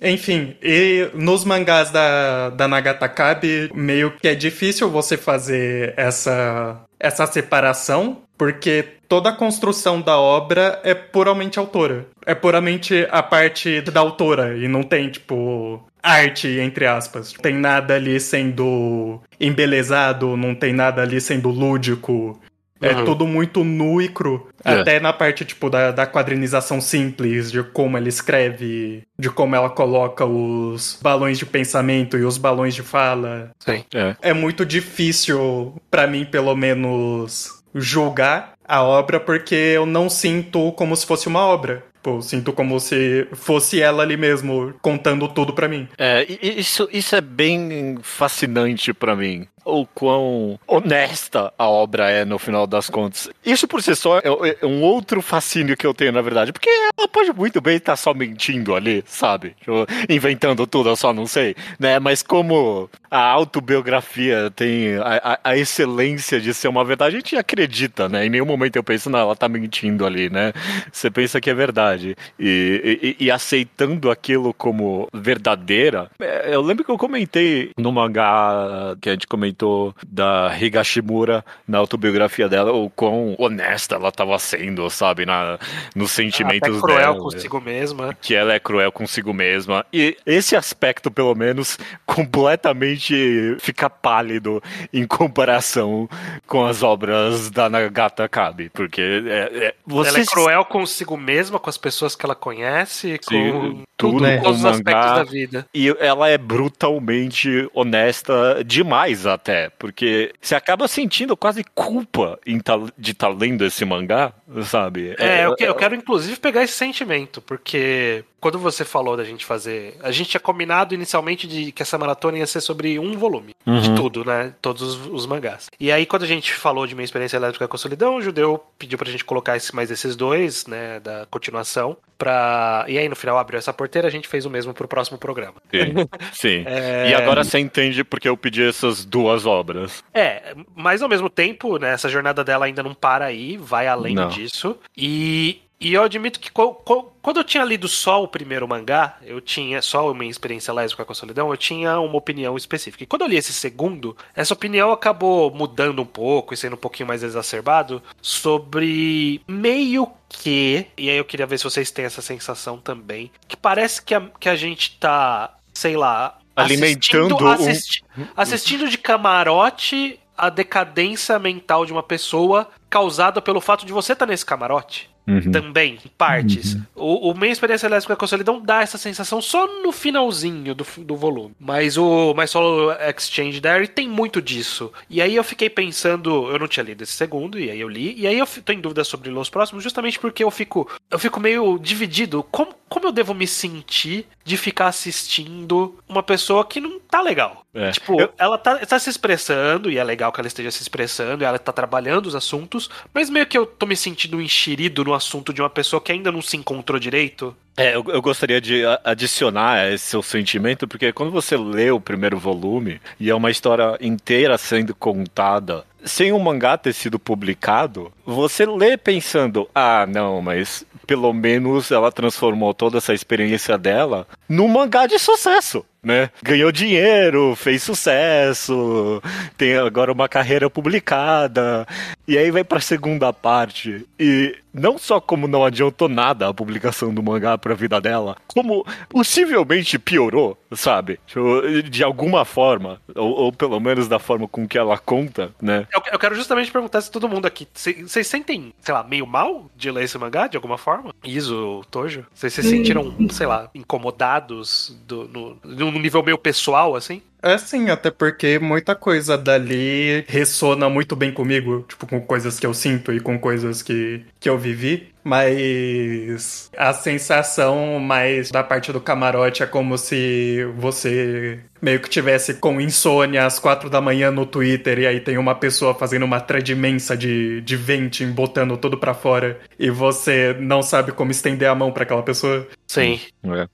Enfim, 0.00 0.56
e 0.62 1.10
nos 1.14 1.44
mangás 1.44 1.90
da, 1.90 2.48
da 2.50 2.66
Nagata 2.66 3.08
Kabi, 3.08 3.70
meio 3.74 4.12
que 4.12 4.26
é 4.26 4.34
difícil 4.34 4.88
você 4.90 5.16
fazer 5.16 5.92
essa, 5.96 6.84
essa 6.98 7.26
separação, 7.26 8.22
porque 8.38 8.84
toda 9.06 9.28
a 9.28 9.36
construção 9.36 10.00
da 10.00 10.16
obra 10.16 10.80
é 10.82 10.94
puramente 10.94 11.58
autora. 11.58 12.06
É 12.24 12.34
puramente 12.34 13.06
a 13.10 13.22
parte 13.22 13.82
da 13.82 14.00
autora, 14.00 14.56
e 14.56 14.66
não 14.68 14.82
tem, 14.82 15.10
tipo, 15.10 15.84
arte, 16.02 16.48
entre 16.60 16.86
aspas. 16.86 17.34
Não 17.34 17.40
tem 17.40 17.54
nada 17.54 17.94
ali 17.94 18.18
sendo 18.18 19.20
embelezado, 19.38 20.36
não 20.36 20.54
tem 20.54 20.72
nada 20.72 21.02
ali 21.02 21.20
sendo 21.20 21.50
lúdico. 21.50 22.40
É 22.80 22.94
uhum. 22.94 23.04
tudo 23.04 23.26
muito 23.26 23.64
nu 23.64 24.00
e 24.00 24.08
cru. 24.08 24.48
É. 24.64 24.72
Até 24.72 25.00
na 25.00 25.12
parte, 25.12 25.44
tipo, 25.44 25.68
da, 25.68 25.90
da 25.90 26.06
quadrinização 26.06 26.80
simples, 26.80 27.50
de 27.50 27.62
como 27.62 27.96
ela 27.96 28.08
escreve, 28.08 29.02
de 29.18 29.30
como 29.30 29.54
ela 29.54 29.70
coloca 29.70 30.24
os 30.24 30.98
balões 31.02 31.38
de 31.38 31.46
pensamento 31.46 32.16
e 32.16 32.24
os 32.24 32.38
balões 32.38 32.74
de 32.74 32.82
fala. 32.82 33.50
Sim. 33.58 33.84
É, 33.94 34.16
é 34.22 34.32
muito 34.32 34.64
difícil, 34.64 35.74
para 35.90 36.06
mim, 36.06 36.24
pelo 36.24 36.54
menos, 36.54 37.62
julgar 37.74 38.54
a 38.68 38.82
obra 38.82 39.18
porque 39.18 39.54
eu 39.54 39.86
não 39.86 40.10
sinto 40.10 40.70
como 40.72 40.94
se 40.94 41.06
fosse 41.06 41.26
uma 41.26 41.40
obra. 41.40 41.82
Pô, 42.02 42.22
sinto 42.22 42.52
como 42.52 42.78
se 42.78 43.26
fosse 43.32 43.80
ela 43.80 44.02
ali 44.02 44.16
mesmo 44.16 44.72
contando 44.80 45.26
tudo 45.26 45.52
para 45.52 45.66
mim. 45.66 45.88
É, 45.98 46.24
isso, 46.40 46.88
isso 46.92 47.16
é 47.16 47.20
bem 47.20 47.98
fascinante 48.02 48.92
para 48.92 49.16
mim 49.16 49.48
o 49.68 49.86
quão 49.86 50.58
honesta 50.66 51.52
a 51.58 51.68
obra 51.68 52.10
é 52.10 52.24
no 52.24 52.38
final 52.38 52.66
das 52.66 52.88
contas. 52.88 53.30
Isso 53.44 53.68
por 53.68 53.82
si 53.82 53.94
só 53.94 54.18
é, 54.18 54.22
é 54.60 54.66
um 54.66 54.82
outro 54.82 55.20
fascínio 55.20 55.76
que 55.76 55.86
eu 55.86 55.92
tenho, 55.92 56.12
na 56.12 56.22
verdade, 56.22 56.52
porque 56.52 56.70
ela 56.98 57.06
pode 57.08 57.32
muito 57.32 57.60
bem 57.60 57.76
estar 57.76 57.96
só 57.96 58.14
mentindo 58.14 58.74
ali, 58.74 59.04
sabe? 59.06 59.54
Tipo, 59.60 59.86
inventando 60.08 60.66
tudo, 60.66 60.88
eu 60.88 60.96
só 60.96 61.12
não 61.12 61.26
sei, 61.26 61.54
né? 61.78 61.98
Mas 61.98 62.22
como 62.22 62.88
a 63.10 63.20
autobiografia 63.20 64.50
tem 64.54 64.96
a, 64.96 65.38
a, 65.42 65.50
a, 65.50 65.56
excelência 65.56 66.40
de 66.40 66.54
ser 66.54 66.68
uma 66.68 66.84
verdade, 66.84 67.16
a 67.16 67.18
gente 67.18 67.36
acredita, 67.36 68.08
né? 68.08 68.26
Em 68.26 68.30
nenhum 68.30 68.46
momento 68.46 68.76
eu 68.76 68.82
penso, 68.82 69.10
não, 69.10 69.18
ela 69.18 69.36
tá 69.36 69.48
mentindo 69.48 70.06
ali, 70.06 70.30
né? 70.30 70.52
Você 70.90 71.10
pensa 71.10 71.40
que 71.40 71.50
é 71.50 71.54
verdade. 71.54 72.16
E, 72.38 73.16
e, 73.20 73.24
e 73.26 73.30
aceitando 73.30 74.10
aquilo 74.10 74.54
como 74.54 75.08
verdadeira, 75.12 76.10
é, 76.20 76.54
eu 76.54 76.62
lembro 76.62 76.84
que 76.84 76.90
eu 76.90 76.98
comentei 76.98 77.70
no 77.76 77.92
mangá 77.92 78.96
que 79.00 79.08
a 79.08 79.12
gente 79.12 79.26
comentou 79.26 79.57
comentou 79.58 79.94
da 80.06 80.56
Higashimura 80.58 81.44
na 81.66 81.78
autobiografia 81.78 82.48
dela, 82.48 82.72
o 82.72 82.88
quão 82.88 83.34
honesta 83.38 83.96
ela 83.96 84.08
estava 84.08 84.38
sendo, 84.38 84.88
sabe, 84.88 85.26
na, 85.26 85.58
nos 85.94 86.12
sentimentos 86.12 86.78
Até 86.78 86.80
cruel 86.80 87.12
dela. 87.12 87.18
consigo 87.18 87.60
mesma. 87.60 88.16
Que 88.20 88.34
ela 88.34 88.54
é 88.54 88.60
cruel 88.60 88.92
consigo 88.92 89.34
mesma. 89.34 89.84
E 89.92 90.16
esse 90.24 90.54
aspecto, 90.54 91.10
pelo 91.10 91.34
menos, 91.34 91.78
completamente 92.06 93.56
fica 93.58 93.90
pálido 93.90 94.62
em 94.92 95.06
comparação 95.06 96.08
com 96.46 96.64
as 96.64 96.82
obras 96.82 97.50
da 97.50 97.68
Nagata 97.68 98.28
Kabi, 98.28 98.70
porque 98.70 99.00
é, 99.00 99.66
é, 99.66 99.74
você... 99.84 100.10
ela 100.10 100.20
é 100.20 100.24
cruel 100.24 100.64
consigo 100.64 101.16
mesma, 101.16 101.58
com 101.58 101.68
as 101.68 101.78
pessoas 101.78 102.14
que 102.14 102.24
ela 102.24 102.34
conhece, 102.34 103.18
Sim, 103.22 103.50
com 103.50 103.82
tudo, 103.96 104.20
né? 104.22 104.38
todos 104.38 104.60
os 104.60 104.64
aspectos 104.64 105.12
da 105.12 105.24
vida. 105.24 105.66
E 105.74 105.88
ela 105.98 106.28
é 106.28 106.38
brutalmente 106.38 107.68
honesta 107.74 108.62
demais, 108.64 109.26
até 109.26 109.47
até, 109.48 109.70
porque 109.78 110.32
você 110.40 110.54
acaba 110.54 110.86
sentindo 110.86 111.34
quase 111.34 111.64
culpa 111.74 112.38
de 112.44 113.12
estar 113.12 113.28
tá 113.28 113.34
lendo 113.34 113.64
esse 113.64 113.82
mangá, 113.84 114.32
sabe? 114.64 115.14
É, 115.18 115.40
é 115.40 115.46
eu, 115.46 115.56
eu 115.58 115.74
quero 115.74 115.94
inclusive 115.94 116.38
pegar 116.38 116.62
esse 116.62 116.74
sentimento, 116.74 117.40
porque 117.40 118.24
quando 118.40 118.58
você 118.58 118.84
falou 118.84 119.16
da 119.16 119.24
gente 119.24 119.44
fazer. 119.44 119.96
A 120.00 120.10
gente 120.10 120.30
tinha 120.30 120.40
combinado 120.40 120.94
inicialmente 120.94 121.46
de 121.46 121.72
que 121.72 121.82
essa 121.82 121.98
maratona 121.98 122.38
ia 122.38 122.46
ser 122.46 122.60
sobre 122.60 122.98
um 122.98 123.16
volume 123.16 123.54
uhum. 123.66 123.80
de 123.80 123.94
tudo, 123.94 124.24
né? 124.24 124.54
Todos 124.60 124.82
os, 124.82 125.06
os, 125.06 125.26
mangás. 125.26 125.68
E 125.78 125.90
aí, 125.90 126.06
quando 126.06 126.22
a 126.22 126.26
gente 126.26 126.52
falou 126.52 126.86
de 126.86 126.94
minha 126.94 127.04
experiência 127.04 127.36
elétrica 127.36 127.66
com 127.66 127.76
a 127.76 127.78
solidão, 127.78 128.16
o 128.16 128.22
judeu 128.22 128.62
pediu 128.78 128.98
pra 128.98 129.10
gente 129.10 129.24
colocar 129.24 129.56
esse, 129.56 129.74
mais 129.74 129.90
esses 129.90 130.16
dois, 130.16 130.66
né? 130.66 131.00
Da 131.00 131.26
continuação. 131.30 131.96
Pra... 132.16 132.84
E 132.88 132.98
aí, 132.98 133.08
no 133.08 133.16
final, 133.16 133.38
abriu 133.38 133.58
essa 133.58 133.72
porteira, 133.72 134.08
a 134.08 134.10
gente 134.10 134.28
fez 134.28 134.44
o 134.44 134.50
mesmo 134.50 134.72
pro 134.72 134.88
próximo 134.88 135.18
programa. 135.18 135.54
Sim. 135.70 136.08
Sim. 136.32 136.64
é... 136.66 137.10
E 137.10 137.14
agora 137.14 137.44
você 137.44 137.58
entende 137.58 138.02
porque 138.04 138.28
eu 138.28 138.36
pedi 138.36 138.62
essas 138.62 139.04
duas 139.04 139.46
obras. 139.46 140.02
É, 140.12 140.54
mas 140.74 141.02
ao 141.02 141.08
mesmo 141.08 141.28
tempo, 141.28 141.78
né? 141.78 141.92
Essa 141.92 142.08
jornada 142.08 142.44
dela 142.44 142.66
ainda 142.66 142.82
não 142.82 142.94
para 142.94 143.26
aí, 143.26 143.56
vai 143.56 143.86
além 143.86 144.14
não. 144.14 144.28
disso. 144.28 144.76
E 144.96 145.62
e 145.80 145.94
eu 145.94 146.02
admito 146.02 146.40
que 146.40 146.50
quando 146.50 147.36
eu 147.36 147.44
tinha 147.44 147.64
lido 147.64 147.86
só 147.86 148.22
o 148.22 148.26
primeiro 148.26 148.66
mangá, 148.66 149.16
eu 149.22 149.40
tinha 149.40 149.80
só 149.80 150.10
uma 150.10 150.24
experiência 150.24 150.74
lésbica 150.74 151.04
com 151.04 151.12
a 151.12 151.14
solidão, 151.14 151.50
eu 151.50 151.56
tinha 151.56 152.00
uma 152.00 152.16
opinião 152.16 152.56
específica. 152.56 153.04
E 153.04 153.06
quando 153.06 153.22
eu 153.22 153.28
li 153.28 153.36
esse 153.36 153.52
segundo, 153.52 154.16
essa 154.34 154.52
opinião 154.52 154.90
acabou 154.90 155.52
mudando 155.52 156.02
um 156.02 156.06
pouco 156.06 156.52
e 156.52 156.56
sendo 156.56 156.74
um 156.74 156.78
pouquinho 156.78 157.06
mais 157.06 157.22
exacerbado 157.22 158.02
sobre 158.20 159.40
meio 159.46 160.10
que, 160.28 160.86
e 160.96 161.08
aí 161.08 161.16
eu 161.16 161.24
queria 161.24 161.46
ver 161.46 161.58
se 161.58 161.64
vocês 161.64 161.92
têm 161.92 162.04
essa 162.04 162.20
sensação 162.20 162.78
também, 162.78 163.30
que 163.46 163.56
parece 163.56 164.02
que 164.02 164.14
a, 164.14 164.20
que 164.40 164.48
a 164.48 164.56
gente 164.56 164.98
tá, 164.98 165.54
sei 165.72 165.96
lá, 165.96 166.38
alimentando 166.56 167.36
assistindo, 167.46 167.48
assisti, 167.48 168.04
assistindo 168.36 168.88
de 168.88 168.98
camarote 168.98 170.18
a 170.36 170.48
decadência 170.48 171.38
mental 171.38 171.86
de 171.86 171.92
uma 171.92 172.02
pessoa 172.02 172.68
causada 172.90 173.40
pelo 173.40 173.60
fato 173.60 173.86
de 173.86 173.92
você 173.92 174.12
estar 174.12 174.26
tá 174.26 174.30
nesse 174.30 174.44
camarote. 174.44 175.08
Uhum. 175.28 175.52
Também, 175.52 175.98
em 176.04 176.08
partes. 176.16 176.74
Uhum. 176.74 176.82
O, 176.94 177.30
o 177.30 177.34
Minha 177.38 177.52
Experiência 177.52 177.88
Lésbica 177.88 178.16
com 178.16 178.24
a 178.24 178.28
Solidão 178.28 178.60
dá 178.60 178.82
essa 178.82 178.96
sensação 178.96 179.42
só 179.42 179.66
no 179.82 179.92
finalzinho 179.92 180.74
do, 180.74 180.86
do 180.98 181.16
volume. 181.16 181.54
Mas 181.60 181.96
o 181.98 182.34
My 182.34 182.48
Solo 182.48 182.92
Exchange 182.92 183.60
Diary 183.60 183.88
tem 183.88 184.08
muito 184.08 184.40
disso. 184.40 184.90
E 185.10 185.20
aí 185.20 185.36
eu 185.36 185.44
fiquei 185.44 185.68
pensando, 185.68 186.50
eu 186.50 186.58
não 186.58 186.66
tinha 186.66 186.84
lido 186.84 187.02
esse 187.02 187.12
segundo, 187.12 187.58
e 187.58 187.70
aí 187.70 187.80
eu 187.80 187.88
li, 187.88 188.14
e 188.18 188.26
aí 188.26 188.38
eu 188.38 188.46
tô 188.64 188.72
em 188.72 188.80
dúvida 188.80 189.04
sobre 189.04 189.30
os 189.30 189.50
próximos, 189.50 189.82
justamente 189.82 190.18
porque 190.18 190.42
eu 190.42 190.50
fico, 190.50 190.90
eu 191.10 191.18
fico 191.18 191.38
meio 191.38 191.78
dividido. 191.78 192.42
Como, 192.50 192.74
como 192.88 193.06
eu 193.06 193.12
devo 193.12 193.34
me 193.34 193.46
sentir 193.46 194.26
de 194.44 194.56
ficar 194.56 194.86
assistindo 194.86 195.94
uma 196.08 196.22
pessoa 196.22 196.64
que 196.64 196.80
não 196.80 196.98
tá 196.98 197.20
legal? 197.20 197.62
É. 197.74 197.90
Tipo, 197.90 198.20
eu... 198.20 198.32
ela 198.38 198.56
tá, 198.56 198.78
tá 198.78 198.98
se 198.98 199.10
expressando, 199.10 199.90
e 199.90 199.98
é 199.98 200.04
legal 200.04 200.32
que 200.32 200.40
ela 200.40 200.48
esteja 200.48 200.70
se 200.70 200.82
expressando, 200.82 201.44
e 201.44 201.46
ela 201.46 201.58
tá 201.58 201.72
trabalhando 201.72 202.26
os 202.26 202.34
assuntos, 202.34 202.88
mas 203.12 203.28
meio 203.28 203.46
que 203.46 203.56
eu 203.56 203.66
tô 203.66 203.86
me 203.86 203.96
sentindo 203.96 204.40
enxerido 204.40 205.04
no 205.04 205.14
assunto 205.18 205.52
de 205.52 205.60
uma 205.60 205.68
pessoa 205.68 206.00
que 206.00 206.10
ainda 206.10 206.32
não 206.32 206.40
se 206.40 206.56
encontrou 206.56 206.98
direito. 206.98 207.54
É, 207.76 207.94
eu, 207.94 208.04
eu, 208.08 208.22
gostaria 208.22 208.60
de 208.60 208.82
adicionar 209.04 209.92
esse 209.92 210.06
seu 210.06 210.22
sentimento, 210.22 210.88
porque 210.88 211.12
quando 211.12 211.30
você 211.30 211.56
lê 211.56 211.90
o 211.90 212.00
primeiro 212.00 212.36
volume 212.36 213.00
e 213.20 213.30
é 213.30 213.34
uma 213.34 213.50
história 213.50 213.96
inteira 214.00 214.58
sendo 214.58 214.94
contada, 214.94 215.84
sem 216.04 216.32
o 216.32 216.38
mangá 216.40 216.76
ter 216.76 216.92
sido 216.92 217.18
publicado, 217.18 218.12
você 218.24 218.66
lê 218.66 218.96
pensando: 218.96 219.68
ah, 219.74 220.06
não, 220.08 220.42
mas 220.42 220.84
pelo 221.06 221.32
menos 221.32 221.90
ela 221.90 222.10
transformou 222.10 222.74
toda 222.74 222.98
essa 222.98 223.14
experiência 223.14 223.78
dela 223.78 224.26
num 224.48 224.66
mangá 224.66 225.06
de 225.06 225.18
sucesso 225.18 225.84
né? 226.02 226.30
Ganhou 226.42 226.70
dinheiro, 226.70 227.54
fez 227.56 227.82
sucesso, 227.82 229.22
tem 229.56 229.76
agora 229.76 230.12
uma 230.12 230.28
carreira 230.28 230.70
publicada. 230.70 231.86
E 232.26 232.38
aí 232.38 232.50
vai 232.50 232.64
pra 232.64 232.80
segunda 232.80 233.32
parte. 233.32 234.06
E 234.18 234.56
não 234.78 234.98
só 234.98 235.20
como 235.20 235.48
não 235.48 235.64
adiantou 235.64 236.08
nada 236.08 236.48
a 236.48 236.54
publicação 236.54 237.12
do 237.12 237.22
mangá 237.22 237.56
pra 237.58 237.74
vida 237.74 238.00
dela, 238.00 238.36
como 238.46 238.86
possivelmente 239.08 239.98
piorou, 239.98 240.56
sabe? 240.72 241.18
Tipo, 241.26 241.62
de 241.82 242.02
alguma 242.02 242.44
forma, 242.44 243.00
ou, 243.14 243.30
ou 243.30 243.52
pelo 243.52 243.78
menos 243.80 244.08
da 244.08 244.18
forma 244.18 244.46
com 244.48 244.66
que 244.66 244.78
ela 244.78 244.98
conta, 244.98 245.52
né? 245.60 245.86
Eu, 245.92 246.02
eu 246.12 246.18
quero 246.18 246.34
justamente 246.34 246.70
perguntar 246.70 247.00
se 247.00 247.10
todo 247.10 247.28
mundo 247.28 247.46
aqui, 247.46 247.66
vocês 247.74 248.26
sentem, 248.26 248.72
sei 248.80 248.94
lá, 248.94 249.02
meio 249.02 249.26
mal 249.26 249.70
de 249.76 249.90
ler 249.90 250.04
esse 250.04 250.18
mangá 250.18 250.46
de 250.46 250.56
alguma 250.56 250.78
forma? 250.78 251.12
Iso, 251.24 251.82
Tojo? 251.90 252.26
Vocês 252.34 252.52
se 252.52 252.62
sentiram, 252.62 253.14
sei 253.30 253.46
lá, 253.46 253.70
incomodados 253.74 254.96
do, 255.06 255.28
no, 255.28 255.58
no 255.64 255.92
nível 255.92 256.22
meio 256.22 256.38
pessoal, 256.38 256.94
assim? 256.94 257.22
É 257.42 257.56
sim, 257.56 257.88
até 257.88 258.10
porque 258.10 258.58
muita 258.58 258.94
coisa 258.94 259.38
dali 259.38 260.24
ressona 260.26 260.88
muito 260.88 261.14
bem 261.14 261.32
comigo, 261.32 261.84
tipo, 261.88 262.06
com 262.06 262.20
coisas 262.20 262.58
que 262.58 262.66
eu 262.66 262.74
sinto 262.74 263.12
e 263.12 263.20
com 263.20 263.38
coisas 263.38 263.80
que, 263.80 264.24
que 264.40 264.48
eu 264.48 264.58
vivi. 264.58 265.08
Mas 265.22 266.70
a 266.76 266.92
sensação 266.92 268.00
mais 268.00 268.50
da 268.50 268.64
parte 268.64 268.90
do 268.92 269.00
camarote 269.00 269.62
é 269.62 269.66
como 269.66 269.98
se 269.98 270.64
você 270.76 271.60
meio 271.82 272.00
que 272.00 272.08
tivesse 272.08 272.54
com 272.54 272.80
insônia 272.80 273.44
às 273.44 273.58
quatro 273.58 273.90
da 273.90 274.00
manhã 274.00 274.30
no 274.30 274.46
Twitter 274.46 275.00
e 275.00 275.06
aí 275.06 275.20
tem 275.20 275.36
uma 275.36 275.54
pessoa 275.54 275.94
fazendo 275.94 276.24
uma 276.24 276.40
thread 276.40 276.72
imensa 276.72 277.16
de, 277.16 277.60
de 277.60 277.76
venting, 277.76 278.32
botando 278.32 278.76
tudo 278.76 278.96
para 278.96 279.12
fora 279.12 279.60
e 279.78 279.90
você 279.90 280.56
não 280.58 280.82
sabe 280.82 281.12
como 281.12 281.30
estender 281.30 281.68
a 281.68 281.74
mão 281.74 281.92
para 281.92 282.04
aquela 282.04 282.22
pessoa. 282.22 282.66
Sim. 282.86 283.20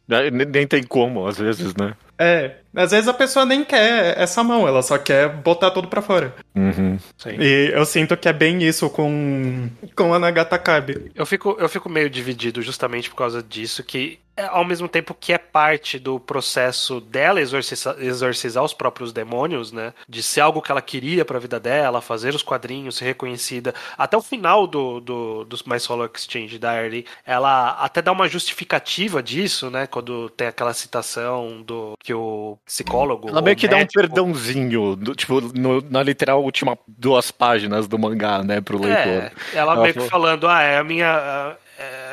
É. 0.09 0.31
Nem 0.31 0.67
tem 0.67 0.83
como, 0.83 1.27
às 1.27 1.39
vezes, 1.39 1.73
né? 1.77 1.95
É, 2.19 2.57
às 2.75 2.91
vezes 2.91 3.09
a 3.09 3.15
pessoa 3.15 3.45
nem 3.45 3.65
quer 3.65 4.19
essa 4.21 4.43
mão, 4.43 4.67
ela 4.67 4.83
só 4.83 4.99
quer 4.99 5.29
botar 5.29 5.71
tudo 5.71 5.89
pra 5.89 6.03
fora. 6.03 6.35
Uhum. 6.55 6.99
E 7.39 7.71
eu 7.73 7.85
sinto 7.85 8.17
que 8.17 8.29
é 8.29 8.33
bem 8.33 8.63
isso 8.63 8.91
com, 8.91 9.69
com 9.95 10.13
a 10.13 10.19
Nagatakabe. 10.19 11.11
Eu 11.15 11.27
fico, 11.27 11.57
eu 11.59 11.69
fico 11.69 11.89
meio 11.89 12.11
dividido 12.11 12.63
justamente 12.63 13.09
por 13.09 13.17
causa 13.17 13.43
disso, 13.43 13.83
que 13.83 14.19
ao 14.37 14.65
mesmo 14.65 14.89
tempo 14.89 15.15
que 15.15 15.33
é 15.33 15.39
parte 15.39 15.99
do 15.99 16.19
processo 16.19 17.01
dela 17.01 17.41
exorcizar, 17.41 17.97
exorcizar, 18.01 18.65
os 18.65 18.75
próprios 18.75 19.13
demônios, 19.13 19.71
né? 19.71 19.93
De 20.09 20.23
ser 20.23 20.41
algo 20.41 20.61
que 20.61 20.71
ela 20.71 20.83
queria 20.83 21.25
para 21.25 21.37
a 21.37 21.41
vida 21.41 21.61
dela, 21.61 22.01
fazer 22.01 22.35
os 22.35 22.43
quadrinhos, 22.43 22.97
ser 22.97 23.05
reconhecida. 23.05 23.75
Até 23.97 24.17
o 24.17 24.23
final 24.23 24.67
do, 24.67 25.01
do, 25.01 25.45
do 25.45 25.57
My 25.67 25.79
Solo 25.79 26.11
Exchange 26.13 26.59
Diary, 26.59 27.07
ela 27.25 27.71
até 27.73 28.03
dá 28.03 28.11
uma 28.11 28.29
justificativa 28.29 29.23
disso, 29.23 29.71
né? 29.71 29.87
Quando 29.87 30.29
tem 30.31 30.49
aquela 30.49 30.75
citação 30.75 31.63
do 31.63 31.95
que 32.03 32.13
o 32.13 32.59
psicólogo. 32.65 33.29
Ela 33.29 33.41
meio 33.41 33.57
que 33.57 33.69
médico, 33.69 33.85
dá 33.85 33.85
um 33.85 34.03
perdãozinho, 34.03 34.97
do, 34.97 35.15
tipo, 35.15 35.41
no, 35.41 35.81
na 35.83 36.03
literal 36.03 36.43
última 36.43 36.77
duas 36.89 37.31
páginas 37.31 37.87
do 37.87 37.99
mangá, 37.99 38.43
né, 38.43 38.61
pro 38.61 38.79
leitor. 38.81 38.97
É, 38.97 39.33
ela, 39.53 39.73
ela 39.73 39.83
meio 39.83 39.95
falou... 39.95 40.07
que 40.07 40.11
falando, 40.11 40.49
ah, 40.49 40.63
é 40.63 40.79
a 40.79 40.85
minha 40.85 41.57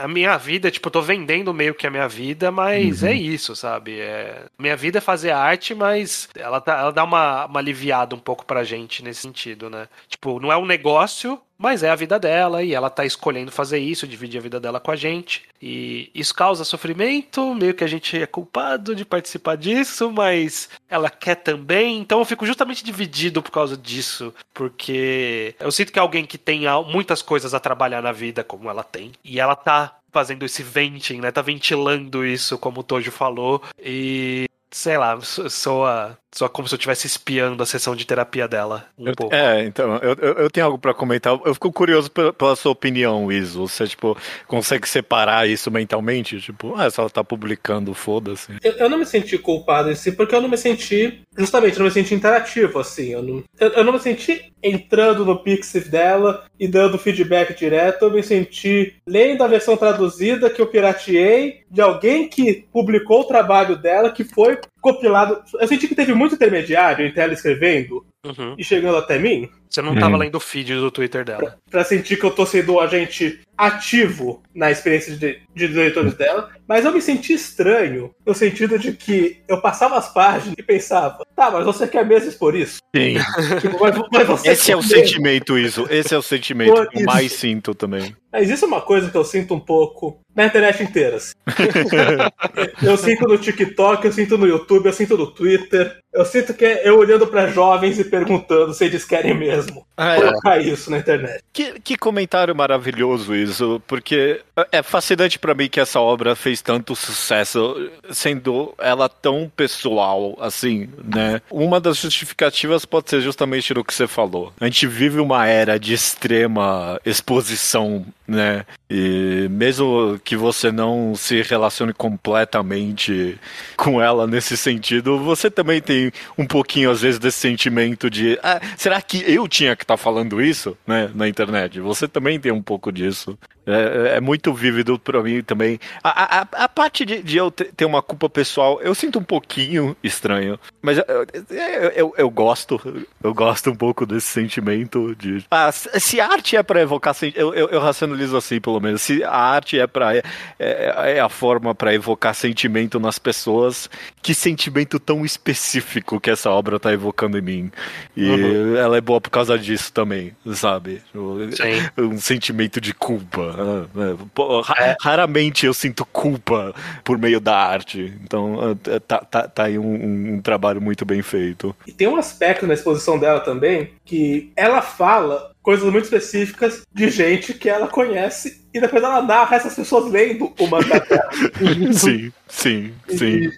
a 0.03 0.07
minha 0.07 0.37
vida, 0.37 0.71
tipo, 0.71 0.87
eu 0.87 0.91
tô 0.91 1.01
vendendo 1.01 1.53
meio 1.53 1.75
que 1.75 1.85
a 1.85 1.91
minha 1.91 2.07
vida, 2.07 2.51
mas 2.51 3.03
uhum. 3.03 3.09
é 3.09 3.13
isso, 3.13 3.55
sabe? 3.55 3.99
É, 3.99 4.45
minha 4.57 4.75
vida 4.75 4.97
é 4.97 5.01
fazer 5.01 5.31
arte, 5.31 5.75
mas 5.75 6.29
ela, 6.35 6.59
tá, 6.59 6.79
ela 6.79 6.91
dá 6.91 7.03
uma, 7.03 7.45
uma 7.45 7.59
aliviada 7.59 8.15
um 8.15 8.19
pouco 8.19 8.45
pra 8.45 8.63
gente 8.63 9.03
nesse 9.03 9.21
sentido, 9.21 9.69
né? 9.69 9.87
Tipo, 10.07 10.39
não 10.39 10.51
é 10.51 10.57
um 10.57 10.65
negócio, 10.65 11.39
mas 11.61 11.83
é 11.83 11.89
a 11.91 11.95
vida 11.95 12.17
dela 12.17 12.63
e 12.63 12.73
ela 12.73 12.89
tá 12.89 13.05
escolhendo 13.05 13.51
fazer 13.51 13.77
isso, 13.77 14.07
dividir 14.07 14.39
a 14.39 14.41
vida 14.41 14.59
dela 14.59 14.79
com 14.79 14.89
a 14.89 14.95
gente. 14.95 15.43
E 15.61 16.09
isso 16.13 16.33
causa 16.33 16.65
sofrimento, 16.65 17.53
meio 17.53 17.75
que 17.75 17.83
a 17.83 17.87
gente 17.87 18.19
é 18.19 18.25
culpado 18.25 18.95
de 18.95 19.05
participar 19.05 19.55
disso, 19.55 20.11
mas 20.11 20.69
ela 20.89 21.09
quer 21.09 21.35
também. 21.35 21.99
Então 21.99 22.17
eu 22.17 22.25
fico 22.25 22.47
justamente 22.47 22.83
dividido 22.83 23.43
por 23.43 23.51
causa 23.51 23.77
disso, 23.77 24.33
porque 24.53 25.53
eu 25.59 25.71
sinto 25.71 25.93
que 25.93 25.99
é 25.99 26.01
alguém 26.01 26.25
que 26.25 26.37
tem 26.37 26.63
muitas 26.87 27.21
coisas 27.21 27.53
a 27.53 27.59
trabalhar 27.59 28.01
na 28.01 28.11
vida, 28.11 28.43
como 28.43 28.67
ela 28.67 28.83
tem, 28.83 29.11
e 29.23 29.39
ela 29.39 29.55
tá 29.55 29.97
fazendo 30.11 30.43
esse 30.43 30.63
venting, 30.63 31.21
né? 31.21 31.31
Tá 31.31 31.41
ventilando 31.41 32.25
isso, 32.25 32.57
como 32.57 32.81
o 32.81 32.83
Tojo 32.83 33.11
falou, 33.11 33.61
e 33.79 34.45
sei 34.71 34.97
lá, 34.97 35.19
soa 35.21 36.17
só 36.33 36.47
como 36.47 36.67
se 36.67 36.73
eu 36.73 36.77
estivesse 36.77 37.07
espiando 37.07 37.61
a 37.61 37.65
sessão 37.65 37.95
de 37.95 38.05
terapia 38.05 38.47
dela 38.47 38.85
um 38.97 39.07
eu, 39.07 39.15
pouco. 39.15 39.35
É, 39.35 39.65
então, 39.65 39.97
eu, 39.97 40.15
eu, 40.21 40.33
eu 40.33 40.49
tenho 40.49 40.65
algo 40.65 40.77
para 40.77 40.93
comentar. 40.93 41.37
Eu 41.45 41.53
fico 41.53 41.71
curioso 41.71 42.09
pela, 42.09 42.31
pela, 42.31 42.55
sua 42.55 42.71
opinião, 42.71 43.31
Iso. 43.31 43.67
Você, 43.67 43.85
tipo, 43.87 44.17
consegue 44.47 44.87
separar 44.87 45.47
isso 45.47 45.69
mentalmente? 45.69 46.39
Tipo, 46.39 46.73
ah, 46.75 46.89
se 46.89 46.99
ela 46.99 47.09
tá 47.09 47.23
publicando, 47.23 47.93
foda-se. 47.93 48.53
Eu, 48.63 48.71
eu, 48.73 48.89
não 48.89 48.97
me 48.97 49.05
senti 49.05 49.37
culpado 49.37 49.91
em 49.91 49.95
si, 49.95 50.11
porque 50.13 50.33
eu 50.33 50.41
não 50.41 50.49
me 50.49 50.57
senti, 50.57 51.21
justamente, 51.37 51.73
eu 51.73 51.79
não 51.79 51.85
me 51.85 51.91
senti 51.91 52.15
interativo, 52.15 52.79
assim. 52.79 53.09
Eu 53.09 53.23
não, 53.23 53.43
eu, 53.59 53.69
eu 53.69 53.83
não 53.83 53.93
me 53.93 53.99
senti 53.99 54.51
entrando 54.63 55.25
no 55.25 55.43
Pixif 55.43 55.89
dela 55.89 56.45
e 56.59 56.67
dando 56.67 56.97
feedback 56.97 57.57
direto. 57.57 58.05
Eu 58.05 58.11
me 58.11 58.23
senti 58.23 58.95
lendo 59.05 59.43
a 59.43 59.47
versão 59.47 59.75
traduzida 59.75 60.49
que 60.49 60.61
eu 60.61 60.67
pirateei 60.67 61.61
de 61.69 61.81
alguém 61.81 62.27
que 62.27 62.65
publicou 62.71 63.21
o 63.21 63.25
trabalho 63.25 63.75
dela, 63.75 64.11
que 64.11 64.23
foi 64.23 64.57
compilado. 64.81 65.43
Eu 65.59 65.67
senti 65.67 65.87
que 65.87 65.95
teve 65.95 66.13
muito 66.13 66.35
intermediário 66.35 67.05
entre 67.05 67.21
ela 67.21 67.33
escrevendo 67.33 68.05
uhum. 68.25 68.55
e 68.57 68.63
chegando 68.63 68.97
até 68.97 69.17
mim. 69.17 69.49
Você 69.69 69.81
não 69.81 69.95
tava 69.95 70.15
hum. 70.15 70.19
lendo 70.19 70.35
o 70.35 70.39
feed 70.39 70.75
do 70.75 70.91
Twitter 70.91 71.23
dela. 71.23 71.39
Pra, 71.39 71.57
pra, 71.71 71.83
sentir 71.85 72.17
que 72.17 72.25
eu 72.25 72.31
tô 72.31 72.45
sendo 72.45 72.73
um 72.73 72.79
agente 72.79 73.39
ativo 73.57 74.43
na 74.53 74.69
experiência 74.69 75.15
de, 75.15 75.39
de 75.55 75.67
leitores 75.67 76.13
dela, 76.15 76.49
mas 76.67 76.83
eu 76.83 76.91
me 76.91 77.01
senti 77.01 77.33
estranho 77.33 78.13
no 78.25 78.33
sentido 78.33 78.77
de 78.77 78.91
que 78.91 79.39
eu 79.47 79.61
passava 79.61 79.97
as 79.97 80.11
páginas 80.11 80.55
e 80.57 80.63
pensava, 80.63 81.25
tá, 81.35 81.49
mas 81.49 81.63
você 81.63 81.87
quer 81.87 82.05
mesmo 82.05 82.33
por 82.33 82.53
isso? 82.53 82.79
Sim. 82.93 83.15
Tipo, 83.61 83.79
mas, 83.79 83.95
mas 84.11 84.45
Esse 84.45 84.71
é 84.71 84.75
o 84.75 84.79
mesmo. 84.79 84.93
sentimento, 84.93 85.57
isso. 85.57 85.87
Esse 85.89 86.13
é 86.13 86.17
o 86.17 86.21
sentimento 86.21 86.89
que 86.89 87.03
mais 87.03 87.31
sinto 87.31 87.73
também. 87.73 88.15
Mas 88.31 88.49
isso 88.49 88.65
é 88.65 88.67
uma 88.67 88.81
coisa 88.81 89.09
que 89.09 89.17
eu 89.17 89.23
sinto 89.23 89.53
um 89.53 89.59
pouco 89.59 90.19
na 90.35 90.45
internet 90.45 90.83
inteira. 90.83 91.17
Assim. 91.17 91.33
eu 92.81 92.97
sinto 92.97 93.27
no 93.27 93.37
TikTok, 93.37 94.05
eu 94.05 94.11
sinto 94.11 94.37
no 94.37 94.47
YouTube, 94.47 94.85
eu 94.85 94.93
sinto 94.93 95.17
no 95.17 95.27
Twitter. 95.27 95.97
Eu 96.13 96.25
sinto 96.25 96.53
que 96.53 96.65
é 96.65 96.87
eu 96.87 96.97
olhando 96.97 97.27
para 97.27 97.47
jovens 97.47 97.99
e 97.99 98.03
perguntando 98.11 98.73
se 98.73 98.85
eles 98.85 99.05
querem 99.05 99.33
mesmo 99.33 99.87
é. 100.01 100.15
colocar 100.15 100.59
isso 100.59 100.89
na 100.89 100.97
internet. 100.97 101.43
Que, 101.53 101.79
que 101.79 101.97
comentário 101.97 102.55
maravilhoso 102.55 103.35
isso, 103.35 103.81
porque 103.87 104.41
é 104.71 104.81
fascinante 104.81 105.37
para 105.37 105.53
mim 105.53 105.69
que 105.69 105.79
essa 105.79 105.99
obra 105.99 106.35
fez 106.35 106.61
tanto 106.61 106.95
sucesso, 106.95 107.89
sendo 108.11 108.73
ela 108.77 109.07
tão 109.07 109.51
pessoal 109.55 110.37
assim, 110.39 110.89
né? 111.03 111.41
Uma 111.49 111.79
das 111.79 111.97
justificativas 111.97 112.85
pode 112.85 113.09
ser 113.09 113.21
justamente 113.21 113.73
no 113.73 113.83
que 113.83 113.93
você 113.93 114.07
falou. 114.07 114.53
A 114.59 114.65
gente 114.65 114.87
vive 114.87 115.19
uma 115.19 115.47
era 115.47 115.79
de 115.79 115.93
extrema 115.93 116.99
exposição 117.05 118.05
né? 118.31 118.65
E 118.89 119.47
mesmo 119.49 120.19
que 120.23 120.35
você 120.37 120.71
não 120.71 121.13
se 121.15 121.41
relacione 121.41 121.93
completamente 121.93 123.37
com 123.75 124.01
ela 124.01 124.25
nesse 124.25 124.55
sentido, 124.55 125.19
você 125.19 125.51
também 125.51 125.81
tem 125.81 126.11
um 126.37 126.45
pouquinho, 126.45 126.89
às 126.89 127.01
vezes, 127.01 127.19
desse 127.19 127.39
sentimento 127.39 128.09
de 128.09 128.39
ah, 128.41 128.61
será 128.77 129.01
que 129.01 129.23
eu 129.29 129.47
tinha 129.47 129.75
que 129.75 129.85
tá 129.91 129.97
falando 129.97 130.41
isso, 130.41 130.77
né, 130.85 131.09
na 131.13 131.27
internet? 131.27 131.79
Você 131.79 132.07
também 132.07 132.39
tem 132.39 132.51
um 132.51 132.61
pouco 132.61 132.91
disso. 132.91 133.37
É, 133.65 134.15
é 134.17 134.21
muito 134.21 134.53
vívido 134.53 134.97
para 134.97 135.21
mim 135.21 135.43
também. 135.43 135.79
A, 136.03 136.41
a, 136.41 136.47
a 136.63 136.69
parte 136.69 137.05
de, 137.05 137.21
de, 137.21 137.37
eu 137.37 137.51
ter 137.51 137.85
uma 137.85 138.01
culpa 138.01 138.29
pessoal, 138.29 138.81
eu 138.81 138.95
sinto 138.95 139.19
um 139.19 139.23
pouquinho 139.23 139.95
estranho. 140.03 140.59
Mas 140.81 140.97
eu, 140.97 141.03
eu, 141.49 141.89
eu, 141.89 142.13
eu 142.17 142.29
gosto, 142.29 142.81
eu 143.23 143.33
gosto 143.33 143.69
um 143.69 143.75
pouco 143.75 144.05
desse 144.05 144.27
sentimento 144.27 145.15
de. 145.15 145.45
Ah, 145.51 145.71
se 145.71 146.19
arte 146.19 146.55
é 146.55 146.63
para 146.63 146.81
evocar. 146.81 147.15
Eu, 147.35 147.53
eu, 147.53 147.67
eu 147.69 147.79
racionalizo 147.79 148.35
assim, 148.35 148.59
pelo 148.59 148.79
menos. 148.79 149.01
Se 149.01 149.23
a 149.23 149.35
arte 149.35 149.79
é 149.79 149.85
para 149.85 150.15
é, 150.15 150.23
é, 150.57 151.15
é, 151.17 151.19
a 151.19 151.29
forma 151.29 151.75
para 151.75 151.93
evocar 151.93 152.33
sentimento 152.33 152.99
nas 152.99 153.19
pessoas, 153.19 153.89
que 154.21 154.33
sentimento 154.33 154.99
tão 154.99 155.25
específico 155.25 156.19
que 156.19 156.29
essa 156.29 156.49
obra 156.49 156.79
tá 156.79 156.93
evocando 156.93 157.37
em 157.37 157.41
mim. 157.41 157.71
E 158.15 158.29
uhum. 158.29 158.77
ela 158.77 158.97
é 158.97 159.01
boa 159.01 159.19
por 159.19 159.29
causa 159.29 159.57
disso 159.57 159.91
também, 159.91 160.33
sabe? 160.53 161.01
Sim. 161.13 162.03
Um 162.03 162.17
sentimento 162.17 162.79
de 162.79 162.93
culpa. 162.93 163.55
É, 163.97 164.89
é. 164.91 164.95
Raramente 165.01 165.65
eu 165.65 165.73
sinto 165.73 166.05
culpa 166.05 166.73
por 167.03 167.17
meio 167.17 167.39
da 167.39 167.57
arte. 167.57 168.13
Então 168.23 168.77
é, 168.87 168.99
tá, 168.99 169.19
tá, 169.19 169.47
tá 169.47 169.63
aí 169.63 169.77
um, 169.77 170.35
um, 170.35 170.41
trabalho 170.41 170.70
muito 170.79 171.05
bem 171.05 171.21
feito. 171.21 171.75
E 171.85 171.91
tem 171.91 172.07
um 172.07 172.15
aspecto 172.15 172.67
na 172.67 172.73
exposição 172.73 173.19
dela 173.19 173.39
também 173.39 173.91
que 174.05 174.51
ela 174.55 174.81
fala 174.81 175.51
coisas 175.61 175.89
muito 175.91 176.05
específicas 176.05 176.81
de 176.91 177.09
gente 177.09 177.53
que 177.53 177.69
ela 177.69 177.87
conhece 177.87 178.65
e 178.73 178.79
depois 178.79 179.03
ela 179.03 179.21
narra 179.21 179.57
essas 179.57 179.75
pessoas 179.75 180.11
lendo 180.11 180.51
o 180.59 180.67
mangá 180.67 181.05
sim, 181.93 182.31
sim, 182.47 182.93
sim. 183.07 183.51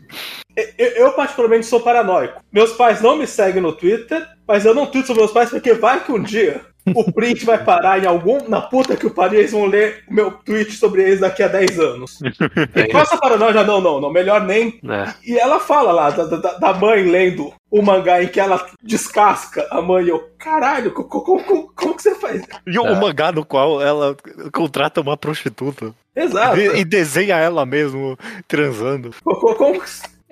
Eu, 0.77 0.87
eu, 0.89 1.11
particularmente 1.13 1.65
sou 1.65 1.79
paranoico. 1.79 2.43
Meus 2.51 2.73
pais 2.73 3.01
não 3.01 3.17
me 3.17 3.25
seguem 3.25 3.61
no 3.61 3.73
Twitter, 3.73 4.27
mas 4.47 4.65
eu 4.65 4.73
não 4.75 4.85
tweeto 4.85 5.07
sobre 5.07 5.23
meus 5.23 5.33
pais 5.33 5.49
porque 5.49 5.73
vai 5.73 6.03
que 6.03 6.11
um 6.11 6.21
dia 6.21 6.61
o 6.87 7.11
print 7.11 7.45
vai 7.45 7.63
parar 7.63 8.03
em 8.03 8.05
algum. 8.05 8.49
Na 8.49 8.61
puta 8.61 8.95
que 8.95 9.05
o 9.05 9.11
pariu, 9.11 9.39
eles 9.39 9.51
vão 9.51 9.65
ler 9.65 10.03
o 10.09 10.13
meu 10.13 10.31
tweet 10.31 10.71
sobre 10.73 11.03
eles 11.03 11.19
daqui 11.19 11.43
a 11.43 11.47
10 11.47 11.79
anos. 11.79 12.19
E 12.75 12.87
com 12.87 12.99
essa 12.99 13.17
paranoia, 13.17 13.63
não, 13.63 13.79
não, 13.79 14.01
não, 14.01 14.11
melhor 14.11 14.41
nem. 14.41 14.79
É. 14.89 15.13
E 15.25 15.37
ela 15.37 15.59
fala 15.59 15.91
lá 15.91 16.09
da, 16.09 16.25
da, 16.25 16.53
da, 16.53 16.73
mãe 16.73 17.03
lendo 17.03 17.53
o 17.69 17.81
mangá 17.81 18.21
em 18.21 18.27
que 18.27 18.39
ela 18.39 18.65
descasca 18.81 19.67
a 19.69 19.81
mãe. 19.81 20.05
E 20.05 20.09
eu, 20.09 20.29
caralho, 20.37 20.91
como, 20.91 21.09
como, 21.09 21.71
como, 21.73 21.95
que 21.95 22.01
você 22.01 22.15
faz? 22.15 22.41
E 22.65 22.77
o 22.77 22.85
é. 22.85 22.99
mangá 22.99 23.31
no 23.31 23.45
qual 23.45 23.81
ela 23.81 24.15
contrata 24.51 25.01
uma 25.01 25.15
prostituta. 25.17 25.93
Exato. 26.15 26.59
E, 26.59 26.79
e 26.79 26.85
desenha 26.85 27.37
ela 27.37 27.65
mesmo 27.65 28.17
transando. 28.47 29.11
Como, 29.23 29.55
como, 29.55 29.81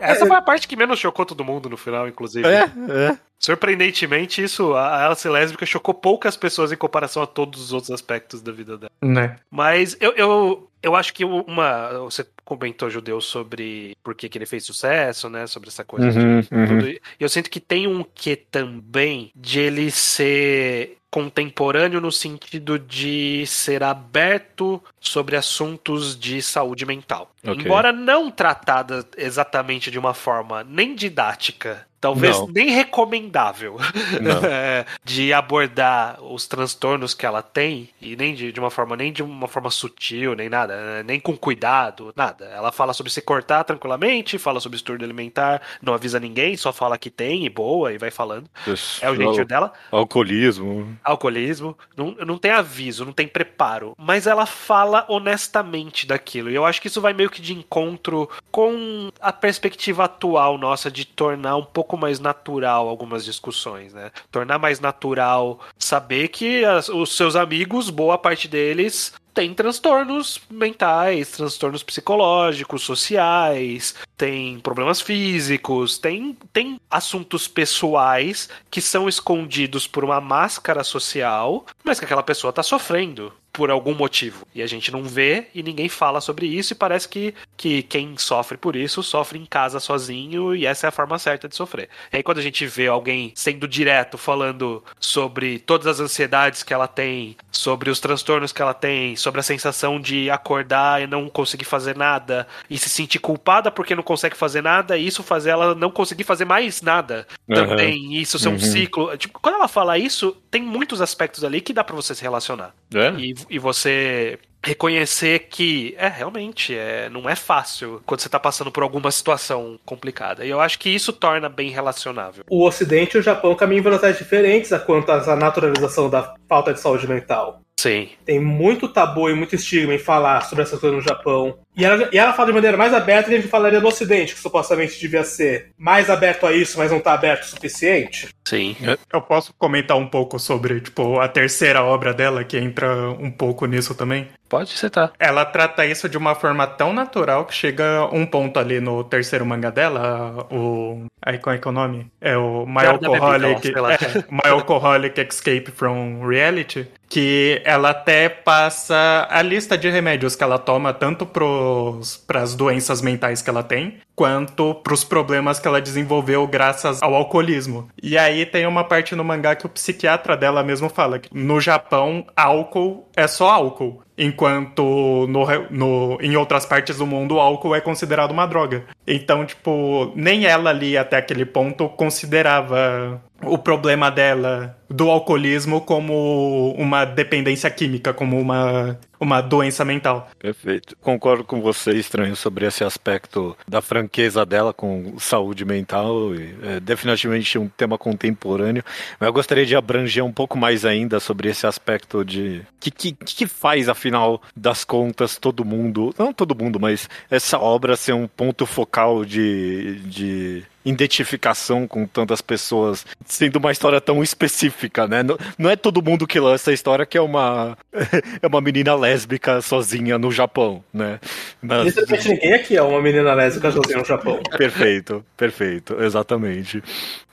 essa 0.02 0.26
foi 0.26 0.36
a 0.36 0.42
parte 0.42 0.68
que 0.68 0.76
menos 0.76 1.00
chocou 1.00 1.26
todo 1.26 1.44
mundo 1.44 1.70
no 1.70 1.78
final, 1.78 2.08
inclusive. 2.08 2.48
É, 2.48 2.64
é. 2.64 3.18
Surpreendentemente, 3.40 4.44
isso, 4.44 4.76
a 4.76 5.02
ela 5.04 5.16
ser 5.16 5.30
lésbica 5.30 5.66
chocou 5.66 5.94
poucas 5.94 6.38
pessoas 6.38 6.72
em 6.72 6.78
comparação 6.78 7.24
a 7.24 7.28
todos 7.28 7.62
os 7.62 7.74
outros 7.74 7.92
aspectos 7.92 8.42
da 8.42 8.52
vida 8.52 8.78
dela. 8.78 8.92
Né? 9.02 9.38
Mas 9.50 9.98
eu, 10.00 10.12
eu, 10.14 10.71
eu 10.82 10.96
acho 10.96 11.14
que 11.14 11.24
uma. 11.24 11.90
Você 12.00 12.26
comentou, 12.44 12.90
Judeu, 12.90 13.22
sobre 13.22 13.96
por 14.04 14.16
que, 14.16 14.28
que 14.28 14.38
ele 14.38 14.46
fez 14.46 14.66
sucesso, 14.66 15.30
né? 15.30 15.48
Sobre 15.48 15.70
essa 15.70 15.84
coisa. 15.84 16.08
Uhum, 16.08 16.42
de, 16.42 16.48
uhum. 16.52 16.80
E 16.88 17.02
eu 17.20 17.30
sinto 17.30 17.50
que 17.50 17.60
tem 17.60 17.88
um 17.88 18.04
que 18.04 18.36
também 18.36 19.32
de 19.36 19.60
ele 19.60 19.92
ser 19.92 20.98
contemporâneo 21.12 22.00
no 22.00 22.12
sentido 22.12 22.80
de 22.80 23.46
ser 23.46 23.84
aberto 23.84 24.82
sobre 25.00 25.36
assuntos 25.36 26.18
de 26.18 26.42
saúde 26.42 26.86
mental. 26.86 27.30
Okay. 27.44 27.66
Embora 27.66 27.92
não 27.92 28.32
tratada 28.32 29.06
exatamente 29.18 29.92
de 29.92 30.00
uma 30.00 30.14
forma 30.14 30.64
nem 30.64 30.96
didática 30.96 31.86
talvez 32.02 32.38
não. 32.40 32.48
nem 32.48 32.72
recomendável. 32.72 33.78
É, 34.44 34.86
de 35.04 35.32
abordar 35.34 36.22
os 36.24 36.48
transtornos 36.48 37.14
que 37.14 37.26
ela 37.26 37.42
tem 37.42 37.90
e 38.02 38.16
nem 38.16 38.34
de, 38.34 38.52
de, 38.52 38.60
uma 38.60 38.72
forma 38.72 38.96
nem 38.96 39.12
de 39.12 39.22
uma 39.22 39.48
forma 39.48 39.70
sutil 39.70 40.34
nem 40.36 40.50
nada 40.50 40.76
né, 40.76 41.04
nem 41.04 41.20
com 41.20 41.38
cuidado 41.38 42.12
nada. 42.16 42.46
Ela 42.46 42.72
fala 42.72 42.94
sobre 42.94 43.12
se 43.12 43.22
cortar 43.22 43.64
tranquilamente 43.64 44.38
fala 44.38 44.60
sobre 44.60 44.78
estudo 44.78 45.04
alimentar 45.04 45.62
não 45.82 45.94
avisa 45.94 46.20
ninguém 46.20 46.58
só 46.58 46.74
fala 46.74 46.98
que 46.98 47.10
tem 47.10 47.46
e 47.46 47.50
boa 47.50 47.94
e 47.94 47.98
vai 47.98 48.10
falando. 48.10 48.50
Isso. 48.66 49.04
é 49.04 49.10
o 49.10 49.16
jeito 49.16 49.46
dela. 49.46 49.72
alcoolismo. 49.92 50.98
Alcoolismo. 51.04 51.78
Não, 51.96 52.16
não 52.26 52.38
tem 52.38 52.52
aviso 52.52 53.06
não 53.06 53.14
tem 53.14 53.28
preparo. 53.28 53.94
Mas 53.98 54.28
ela 54.28 54.46
fala 54.46 55.06
honestamente 55.08 56.08
daquilo 56.08 56.50
e 56.50 56.56
eu 56.56 56.66
acho 56.66 56.82
que 56.82 56.88
isso 56.88 57.02
vai 57.02 57.14
meio 57.14 57.30
que 57.30 57.42
de 57.42 57.54
encontro 57.54 58.30
com 58.52 59.10
a 59.20 59.32
perspectiva 59.32 60.06
atual 60.06 60.58
nossa 60.58 60.90
de 60.90 61.06
tornar 61.06 61.56
um 61.58 61.66
pouco 61.66 61.91
pouco 61.92 61.98
mais 61.98 62.20
natural 62.20 62.88
algumas 62.88 63.26
discussões, 63.26 63.94
né? 63.94 64.12
Tornar 64.32 64.58
mais 64.58 64.80
natural 64.80 65.60
saber 65.78 66.30
que 66.30 66.64
as, 66.64 66.88
os 66.88 67.16
seus 67.16 67.36
amigos, 67.36 67.90
boa 67.90 68.18
parte 68.18 68.48
deles, 68.48 69.14
tem 69.34 69.54
transtornos 69.54 70.40
mentais, 70.50 71.32
transtornos 71.32 71.84
psicológicos, 71.84 72.84
sociais, 72.84 73.96
tem 74.18 74.60
problemas 74.60 75.02
físicos, 75.02 75.98
tem, 75.98 76.38
tem 76.54 76.80
assuntos 76.90 77.48
pessoais 77.48 78.50
que 78.70 78.80
são 78.80 79.10
escondidos 79.10 79.86
por 79.88 80.04
uma 80.06 80.22
máscara 80.22 80.84
social, 80.84 81.66
mas 81.84 82.00
que 82.00 82.06
aquela 82.06 82.24
pessoa 82.24 82.52
está 82.52 82.64
sofrendo 82.64 83.34
por 83.52 83.70
algum 83.70 83.94
motivo. 83.94 84.48
E 84.54 84.62
a 84.62 84.68
gente 84.68 84.92
não 84.92 85.04
vê 85.04 85.48
e 85.54 85.62
ninguém 85.62 85.90
fala 85.90 86.22
sobre 86.22 86.48
isso, 86.48 86.74
e 86.74 86.76
parece 86.76 87.08
que, 87.08 87.34
que 87.58 87.84
quem 87.84 88.18
sofre 88.18 88.58
por 88.58 88.76
isso 88.76 89.04
sofre 89.04 89.38
em 89.38 89.46
casa 89.46 89.80
sozinho, 89.80 90.56
e 90.56 90.66
essa 90.66 90.88
é 90.88 90.90
a 90.90 90.92
forma 90.92 91.20
certa 91.20 91.48
de 91.48 91.56
sofrer. 91.56 91.90
E 92.12 92.18
aí, 92.18 92.24
quando 92.24 92.38
a 92.38 92.42
gente 92.42 92.66
vê 92.66 92.88
alguém 92.88 93.32
sendo 93.36 93.68
direto 93.68 94.18
falando 94.18 94.84
sobre 95.00 95.60
todas 95.60 95.88
as 95.88 96.00
ansiedades 96.00 96.64
que 96.64 96.74
ela 96.74 96.88
tem, 96.88 97.36
sobre 97.52 97.90
os 97.90 98.00
transtornos 98.00 98.52
que 98.52 98.62
ela 98.62 98.74
tem, 98.74 99.16
sobre 99.16 99.40
a 99.40 99.44
sensação 99.44 100.00
de 100.00 100.30
acordar 100.30 101.02
e 101.02 101.08
não 101.08 101.30
conseguir 101.30 101.66
fazer 101.66 101.96
nada, 101.96 102.48
e 102.70 102.78
se 102.78 102.90
sentir 102.90 103.20
culpada 103.20 103.72
porque 103.72 103.96
não 103.96 104.04
consegue 104.04 104.36
fazer 104.36 104.62
nada, 104.62 104.98
e 104.98 105.06
isso 105.06 105.24
fazer 105.24 105.52
ela 105.52 105.76
não 105.76 105.92
conseguir 105.92 106.24
fazer 106.24 106.46
mais 106.46 106.82
nada 106.82 107.28
uhum. 107.48 107.56
também, 107.56 108.16
isso 108.16 108.40
ser 108.40 108.50
um 108.50 108.54
uhum. 108.54 108.60
ciclo. 108.60 109.18
Tipo, 109.18 109.40
quando 109.40 109.56
ela 109.56 109.68
fala 109.68 109.98
isso, 109.98 110.36
tem 110.50 110.62
muitos 110.62 111.02
aspectos 111.02 111.44
ali 111.44 111.62
que 111.62 111.74
dá 111.74 111.84
para 111.84 111.96
você 111.96 112.16
se 112.16 112.22
relacionar. 112.22 112.74
É? 112.94 113.12
E 113.20 113.36
e 113.50 113.60
você 113.60 114.40
reconhecer 114.64 115.48
que 115.50 115.96
é 115.98 116.08
realmente 116.08 116.76
é, 116.76 117.10
não 117.10 117.28
é 117.28 117.36
fácil 117.36 118.02
quando 118.06 118.22
você 118.22 118.28
está 118.28 118.40
passando 118.40 118.72
por 118.72 118.84
alguma 118.84 119.10
situação 119.10 119.80
complicada. 119.86 120.46
E 120.46 120.50
eu 120.50 120.62
acho 120.62 120.78
que 120.78 120.90
isso 120.90 121.12
torna 121.12 121.50
bem 121.50 121.70
relacionável. 121.70 122.44
O 122.50 122.66
Ocidente 122.66 123.18
e 123.18 123.20
o 123.20 123.24
Japão 123.24 123.56
caminham 123.56 123.80
em 123.80 123.84
velocidades 123.84 124.20
diferentes 124.20 124.72
quanto 124.86 125.12
à 125.12 125.36
naturalização 125.36 126.10
da 126.10 126.36
falta 126.48 126.74
de 126.74 126.80
saúde 126.80 127.08
mental. 127.08 127.62
Sim. 127.82 128.10
Tem 128.24 128.40
muito 128.40 128.88
tabu 128.88 129.28
e 129.28 129.34
muito 129.34 129.56
estigma 129.56 129.96
em 129.96 129.98
falar 129.98 130.42
sobre 130.42 130.62
essas 130.62 130.80
coisas 130.80 131.00
no 131.00 131.04
Japão. 131.04 131.58
E 131.76 131.84
ela, 131.84 132.10
e 132.12 132.18
ela 132.20 132.32
fala 132.32 132.50
de 132.50 132.54
maneira 132.54 132.78
mais 132.78 132.94
aberta 132.94 133.30
que 133.30 133.36
a 133.36 133.40
gente 133.40 133.50
falaria 133.50 133.80
no 133.80 133.88
Ocidente, 133.88 134.36
que 134.36 134.40
supostamente 134.40 135.00
devia 135.00 135.24
ser 135.24 135.72
mais 135.80 136.08
aberto 136.08 136.46
a 136.46 136.54
isso, 136.54 136.78
mas 136.78 136.92
não 136.92 137.00
está 137.00 137.14
aberto 137.14 137.42
o 137.42 137.48
suficiente. 137.48 138.30
Sim. 138.48 138.76
Eu 139.12 139.22
posso 139.22 139.52
comentar 139.58 139.98
um 139.98 140.06
pouco 140.06 140.38
sobre, 140.38 140.80
tipo, 140.80 141.20
a 141.20 141.28
terceira 141.28 141.84
obra 141.84 142.14
dela, 142.14 142.44
que 142.44 142.56
entra 142.56 143.10
um 143.10 143.32
pouco 143.32 143.66
nisso 143.66 143.96
também? 143.96 144.28
Pode 144.48 144.70
citar. 144.72 145.14
Ela 145.18 145.44
trata 145.46 145.84
isso 145.84 146.08
de 146.08 146.18
uma 146.18 146.36
forma 146.36 146.68
tão 146.68 146.94
natural 146.94 147.46
que 147.46 147.54
chega 147.54 148.06
um 148.12 148.28
ponto 148.28 148.60
ali 148.60 148.80
no 148.80 149.04
terceiro 149.04 149.46
manga 149.46 149.72
dela, 149.72 150.46
o 150.52 151.06
Aí 151.24 151.38
qual 151.38 151.56
é 151.56 151.60
que 151.60 151.68
é 151.68 151.72
o 151.72 151.74
nome? 151.74 152.12
É 152.20 152.36
o 152.36 152.66
My 152.66 152.86
Alcoholic, 152.86 153.68
é, 153.70 154.18
My 154.32 154.50
Alcoholic 154.50 155.22
Escape 155.22 155.72
from 155.72 156.26
Reality. 156.28 156.88
Que 157.08 157.62
ela 157.66 157.90
até 157.90 158.30
passa 158.30 159.28
a 159.30 159.42
lista 159.42 159.78
de 159.78 159.90
remédios 159.90 160.36
que 160.36 160.44
ela 160.44 160.58
toma, 160.58 160.94
tanto 160.94 161.26
para 161.26 162.42
as 162.42 162.56
doenças 162.56 163.02
mentais 163.02 163.42
que 163.42 163.50
ela 163.50 163.62
tem, 163.62 163.98
quanto 164.16 164.76
para 164.76 164.94
os 164.94 165.04
problemas 165.04 165.60
que 165.60 165.68
ela 165.68 165.82
desenvolveu 165.82 166.48
graças 166.48 167.02
ao 167.04 167.14
alcoolismo. 167.14 167.90
E 168.02 168.18
aí 168.18 168.46
tem 168.46 168.66
uma 168.66 168.86
parte 168.86 169.14
no 169.14 169.26
mangá 169.26 169.56
que 169.56 169.66
o 169.66 169.70
psiquiatra 169.70 170.38
dela 170.38 170.64
mesmo 170.64 170.90
fala 170.90 171.20
que 171.20 171.30
no 171.34 171.60
Japão, 171.60 172.26
álcool 172.36 173.10
é 173.16 173.28
só 173.28 173.50
álcool. 173.50 174.02
Enquanto 174.24 175.26
no, 175.28 175.46
no, 175.72 176.18
em 176.22 176.38
outras 176.38 176.64
partes 176.64 176.98
do 176.98 177.08
mundo 177.08 177.36
o 177.36 177.40
álcool 177.40 177.74
é 177.74 177.82
considerado 177.82 178.30
uma 178.30 178.46
droga. 178.46 178.84
Então, 179.08 179.44
tipo, 179.44 180.12
nem 180.16 180.46
ela 180.46 180.70
ali 180.70 180.96
até 180.96 181.18
aquele 181.18 181.44
ponto 181.44 181.90
considerava 181.90 183.20
o 183.44 183.58
problema 183.58 184.12
dela 184.12 184.78
do 184.92 185.10
alcoolismo 185.10 185.82
como 185.82 186.74
uma 186.78 187.06
dependência 187.06 187.70
química, 187.70 188.14
como 188.14 188.40
uma, 188.40 189.00
uma 189.20 189.40
doença 189.40 189.86
mental. 189.86 190.30
Perfeito. 190.38 190.96
Concordo 191.00 191.44
com 191.44 191.62
você, 191.62 191.92
estranho, 191.92 192.36
sobre 192.36 192.66
esse 192.66 192.84
aspecto 192.84 193.56
da 193.68 193.82
franqueza 193.82 194.46
dela 194.46 194.74
com 194.74 195.18
saúde 195.18 195.64
mental. 195.64 196.34
É 196.64 196.80
definitivamente 196.80 197.58
um 197.58 197.68
tema 197.68 197.98
contemporâneo. 197.98 198.84
Mas 199.20 199.28
eu 199.28 199.34
gostaria 199.34 199.66
de 199.66 199.76
abranger 199.76 200.24
um 200.24 200.32
pouco 200.32 200.58
mais 200.58 200.84
ainda 200.84 201.20
sobre 201.20 201.50
esse 201.50 201.66
aspecto 201.66 202.26
de. 202.26 202.62
O 202.78 202.80
que, 202.80 202.92
que, 202.92 203.12
que 203.14 203.48
faz, 203.48 203.88
afinal 203.88 204.42
das 204.56 204.84
contas, 204.84 205.38
todo 205.38 205.64
mundo. 205.64 206.14
Não 206.18 206.34
todo 206.34 206.56
mundo, 206.56 206.80
mas 206.80 207.10
essa 207.30 207.60
obra 207.60 207.96
ser 207.96 208.14
um 208.14 208.28
ponto 208.28 208.66
focal 208.66 209.24
de, 209.24 210.00
de 210.06 210.64
identificação 210.84 211.88
com 211.88 212.06
tantas 212.06 212.42
pessoas, 212.42 213.06
sendo 213.26 213.58
uma 213.58 213.72
história 213.72 214.02
tão 214.02 214.24
específica, 214.24 215.08
né? 215.08 215.24
Não, 215.24 215.38
não 215.58 215.70
é 215.70 215.76
todo 215.76 216.02
mundo 216.02 216.28
que 216.28 216.40
lança 216.40 216.72
a 216.72 216.74
história 216.74 217.06
que 217.06 217.18
é 217.18 217.22
uma 217.22 217.78
é 218.42 218.48
uma 218.48 218.62
menina 218.62 218.96
lésbica 218.96 219.62
sozinha 219.62 220.18
no 220.18 220.32
Japão, 220.32 220.84
né? 220.94 221.20
Mas... 221.62 221.86
Literalmente 221.86 222.30
ninguém 222.30 222.54
aqui 222.54 222.78
é 222.78 222.82
uma 222.82 223.02
menina 223.02 223.34
lésbica 223.34 223.72
sozinha 223.72 223.98
no 223.98 224.06
Japão. 224.06 224.40
Perfeito, 224.58 225.26
perfeito, 225.36 226.02
exatamente. 226.02 226.84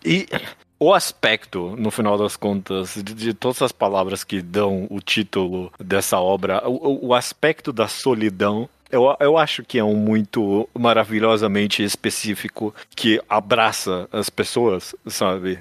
E 0.05 0.27
o 0.81 0.95
aspecto, 0.95 1.75
no 1.77 1.91
final 1.91 2.17
das 2.17 2.37
contas, 2.37 2.95
de, 2.95 3.13
de, 3.15 3.35
todas 3.35 3.61
as 3.63 3.73
palavras 3.73 4.23
que 4.23 4.41
dão 4.41 4.87
o 4.91 5.01
título 5.01 5.73
dessa 5.79 6.21
obra, 6.21 6.63
o, 6.69 7.09
o 7.09 7.15
aspecto 7.15 7.73
da 7.73 7.89
solidão 7.89 8.69
eu, 8.90 9.14
eu 9.20 9.37
acho 9.37 9.62
que 9.62 9.79
é 9.79 9.85
um 9.85 9.94
muito 9.94 10.68
maravilhosamente 10.77 11.83
específico 11.83 12.74
que 12.96 13.20
abraça 13.29 14.09
as 14.12 14.31
pessoas, 14.31 14.94
sabe? 15.07 15.59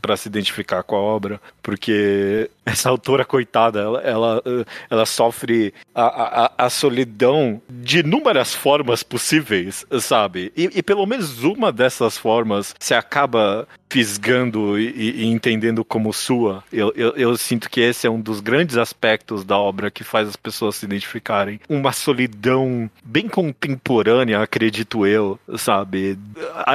para 0.00 0.16
se 0.16 0.28
identificar 0.28 0.82
com 0.82 0.96
a 0.96 1.00
obra. 1.00 1.40
Porque 1.62 2.50
essa 2.66 2.88
autora, 2.88 3.24
coitada, 3.24 3.80
ela, 3.80 4.00
ela, 4.00 4.42
ela 4.90 5.06
sofre 5.06 5.72
a, 5.94 6.04
a, 6.44 6.52
a, 6.66 6.70
solidão 6.70 7.60
de 7.68 8.00
inúmeras 8.00 8.54
formas 8.54 9.02
possíveis, 9.02 9.86
sabe? 10.00 10.52
E, 10.56 10.70
e, 10.74 10.82
pelo 10.82 11.06
menos 11.06 11.42
uma 11.42 11.70
dessas 11.70 12.16
formas 12.16 12.74
se 12.78 12.94
acaba 12.94 13.68
fisgando 13.94 14.76
e, 14.76 15.22
e 15.22 15.24
entendendo 15.26 15.84
como 15.84 16.12
sua. 16.12 16.64
Eu, 16.72 16.92
eu, 16.96 17.10
eu, 17.10 17.36
sinto 17.36 17.70
que 17.70 17.80
esse 17.80 18.08
é 18.08 18.10
um 18.10 18.20
dos 18.20 18.40
grandes 18.40 18.76
aspectos 18.76 19.44
da 19.44 19.56
obra 19.56 19.88
que 19.88 20.02
faz 20.02 20.28
as 20.28 20.34
pessoas 20.34 20.74
se 20.74 20.84
identificarem. 20.84 21.60
Uma 21.68 21.92
solidão 21.92 22.90
bem 23.04 23.28
contemporânea, 23.28 24.42
acredito 24.42 25.06
eu, 25.06 25.38
sabe? 25.56 26.18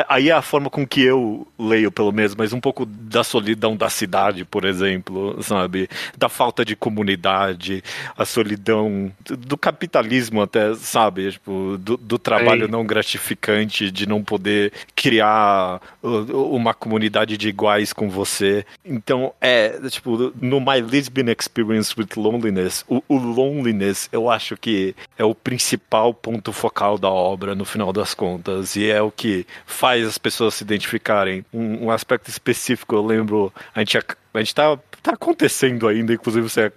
Aí 0.07 0.29
é 0.29 0.31
a 0.31 0.41
forma 0.41 0.69
com 0.69 0.87
que 0.87 1.01
eu 1.01 1.45
leio, 1.59 1.91
pelo 1.91 2.13
menos, 2.13 2.35
mas 2.35 2.53
um 2.53 2.61
pouco 2.61 2.85
da 2.85 3.21
solidão 3.21 3.75
da 3.75 3.89
cidade, 3.89 4.45
por 4.45 4.63
exemplo, 4.63 5.43
sabe? 5.43 5.89
Da 6.17 6.29
falta 6.29 6.63
de 6.63 6.73
comunidade, 6.73 7.83
a 8.17 8.23
solidão, 8.23 9.11
do 9.25 9.57
capitalismo 9.57 10.41
até, 10.41 10.73
sabe? 10.75 11.33
Tipo, 11.33 11.77
do, 11.77 11.97
do 11.97 12.17
trabalho 12.17 12.69
não 12.69 12.85
gratificante, 12.85 13.91
de 13.91 14.07
não 14.07 14.23
poder 14.23 14.71
criar 14.95 15.81
uma 16.01 16.73
comunidade 16.73 17.08
de 17.09 17.49
iguais 17.49 17.93
com 17.93 18.09
você. 18.09 18.65
Então, 18.85 19.33
é, 19.41 19.69
tipo, 19.89 20.33
no 20.41 20.59
My 20.59 20.81
Lesbian 20.81 21.31
Experience 21.31 21.93
with 21.97 22.09
Loneliness, 22.15 22.83
o, 22.87 23.03
o 23.07 23.17
loneliness 23.17 24.09
eu 24.11 24.29
acho 24.29 24.55
que 24.55 24.95
é 25.17 25.23
o 25.23 25.35
principal 25.35 26.13
ponto 26.13 26.51
focal 26.53 26.97
da 26.97 27.09
obra, 27.09 27.55
no 27.55 27.65
final 27.65 27.91
das 27.91 28.13
contas, 28.13 28.75
e 28.75 28.89
é 28.89 29.01
o 29.01 29.11
que 29.11 29.45
faz 29.65 30.05
as 30.05 30.17
pessoas 30.17 30.55
se 30.55 30.63
identificarem. 30.63 31.45
Um, 31.53 31.85
um 31.85 31.91
aspecto 31.91 32.29
específico, 32.29 32.95
eu 32.95 33.05
lembro, 33.05 33.53
a 33.73 33.79
gente, 33.79 33.97
a, 34.39 34.43
gente 34.43 34.55
tá 34.55 34.77
tá 35.01 35.13
acontecendo 35.13 35.87
ainda, 35.87 36.13
inclusive 36.13 36.49
você 36.49 36.61
é, 36.63 36.71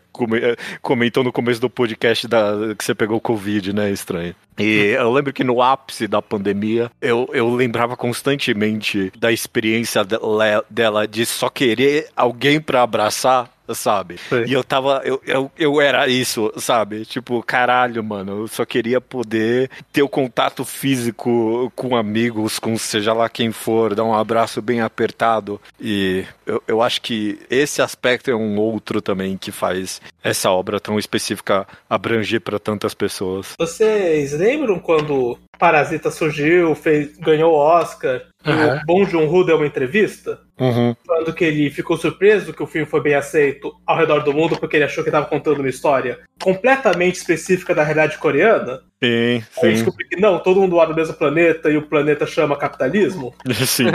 comentou 0.81 1.25
no 1.25 1.33
começo 1.33 1.61
do 1.61 1.69
podcast 1.69 2.29
da, 2.29 2.75
que 2.77 2.85
você 2.85 2.95
pegou 2.95 3.21
Covid, 3.21 3.73
né? 3.73 3.91
Estranho. 3.91 4.35
E 4.59 4.95
eu 4.97 5.11
lembro 5.11 5.33
que 5.33 5.43
no 5.43 5.63
ápice 5.63 6.07
da 6.07 6.21
pandemia, 6.21 6.91
eu, 7.01 7.29
eu 7.33 7.53
lembrava 7.55 7.97
constantemente 7.97 9.13
da 9.19 9.33
experiência 9.33 10.05
dela, 10.05 10.65
dela 10.69 11.09
de 11.09 11.25
só 11.25 11.49
querer 11.49 12.09
alguém 12.15 12.61
para 12.61 12.83
abraçar 12.83 13.51
sabe? 13.75 14.19
Sim. 14.19 14.45
E 14.47 14.53
eu 14.53 14.63
tava. 14.63 15.01
Eu, 15.05 15.21
eu, 15.27 15.51
eu 15.57 15.81
era 15.81 16.09
isso, 16.09 16.53
sabe? 16.57 17.05
Tipo, 17.05 17.43
caralho, 17.43 18.03
mano. 18.03 18.43
Eu 18.43 18.49
só 18.49 18.65
queria 18.65 19.01
poder 19.01 19.71
ter 19.93 20.03
o 20.03 20.09
contato 20.09 20.65
físico 20.65 21.73
com 21.75 21.97
amigos, 21.97 22.59
com 22.59 22.77
seja 22.77 23.13
lá 23.13 23.29
quem 23.29 23.53
for, 23.53 23.95
dar 23.95 24.05
um 24.05 24.15
abraço 24.15 24.61
bem 24.61 24.81
apertado. 24.81 25.61
E 25.81 26.25
eu, 26.47 26.63
eu 26.67 26.83
acho 26.83 27.01
que 27.01 27.39
esse 27.51 27.81
aspecto 27.81 28.31
é 28.31 28.35
um 28.35 28.59
outro 28.59 29.01
também 29.01 29.37
que 29.37 29.51
faz 29.51 30.01
essa 30.23 30.51
obra 30.51 30.81
tão 30.81 30.99
específica 30.99 31.67
abranger 31.89 32.41
para 32.41 32.59
tantas 32.59 32.95
pessoas. 32.95 33.55
Vocês 33.59 34.33
lembram 34.33 34.79
quando 34.79 35.39
Parasita 35.59 36.11
surgiu, 36.11 36.75
fez, 36.75 37.17
ganhou 37.19 37.53
o 37.53 37.57
Oscar? 37.57 38.23
Uhum. 38.45 38.77
O 38.77 38.87
Bong 38.87 39.11
Joon-ho 39.11 39.45
deu 39.45 39.57
uma 39.57 39.67
entrevista 39.67 40.41
uhum. 40.59 40.95
falando 41.07 41.33
que 41.33 41.45
ele 41.45 41.71
ficou 41.71 41.97
surpreso 41.97 42.53
que 42.53 42.63
o 42.63 42.67
filme 42.67 42.87
foi 42.87 43.01
bem 43.01 43.15
aceito 43.15 43.73
ao 43.87 43.97
redor 43.97 44.21
do 44.21 44.33
mundo 44.33 44.57
porque 44.59 44.77
ele 44.77 44.85
achou 44.85 45.05
que 45.05 45.11
estava 45.11 45.27
contando 45.27 45.61
uma 45.61 45.69
história 45.69 46.19
completamente 46.43 47.17
específica 47.17 47.75
da 47.75 47.85
realidade 47.85 48.19
coreana. 48.19 48.83
Sim, 49.03 49.43
sim. 49.59 49.67
Aí 49.67 49.73
descobri 49.75 50.07
que 50.07 50.21
não, 50.21 50.39
todo 50.39 50.61
mundo 50.61 50.77
mora 50.77 50.91
no 50.91 50.95
mesmo 50.95 51.15
planeta 51.15 51.69
e 51.69 51.77
o 51.77 51.83
planeta 51.83 52.25
chama 52.25 52.57
capitalismo. 52.57 53.35
Sim. 53.67 53.87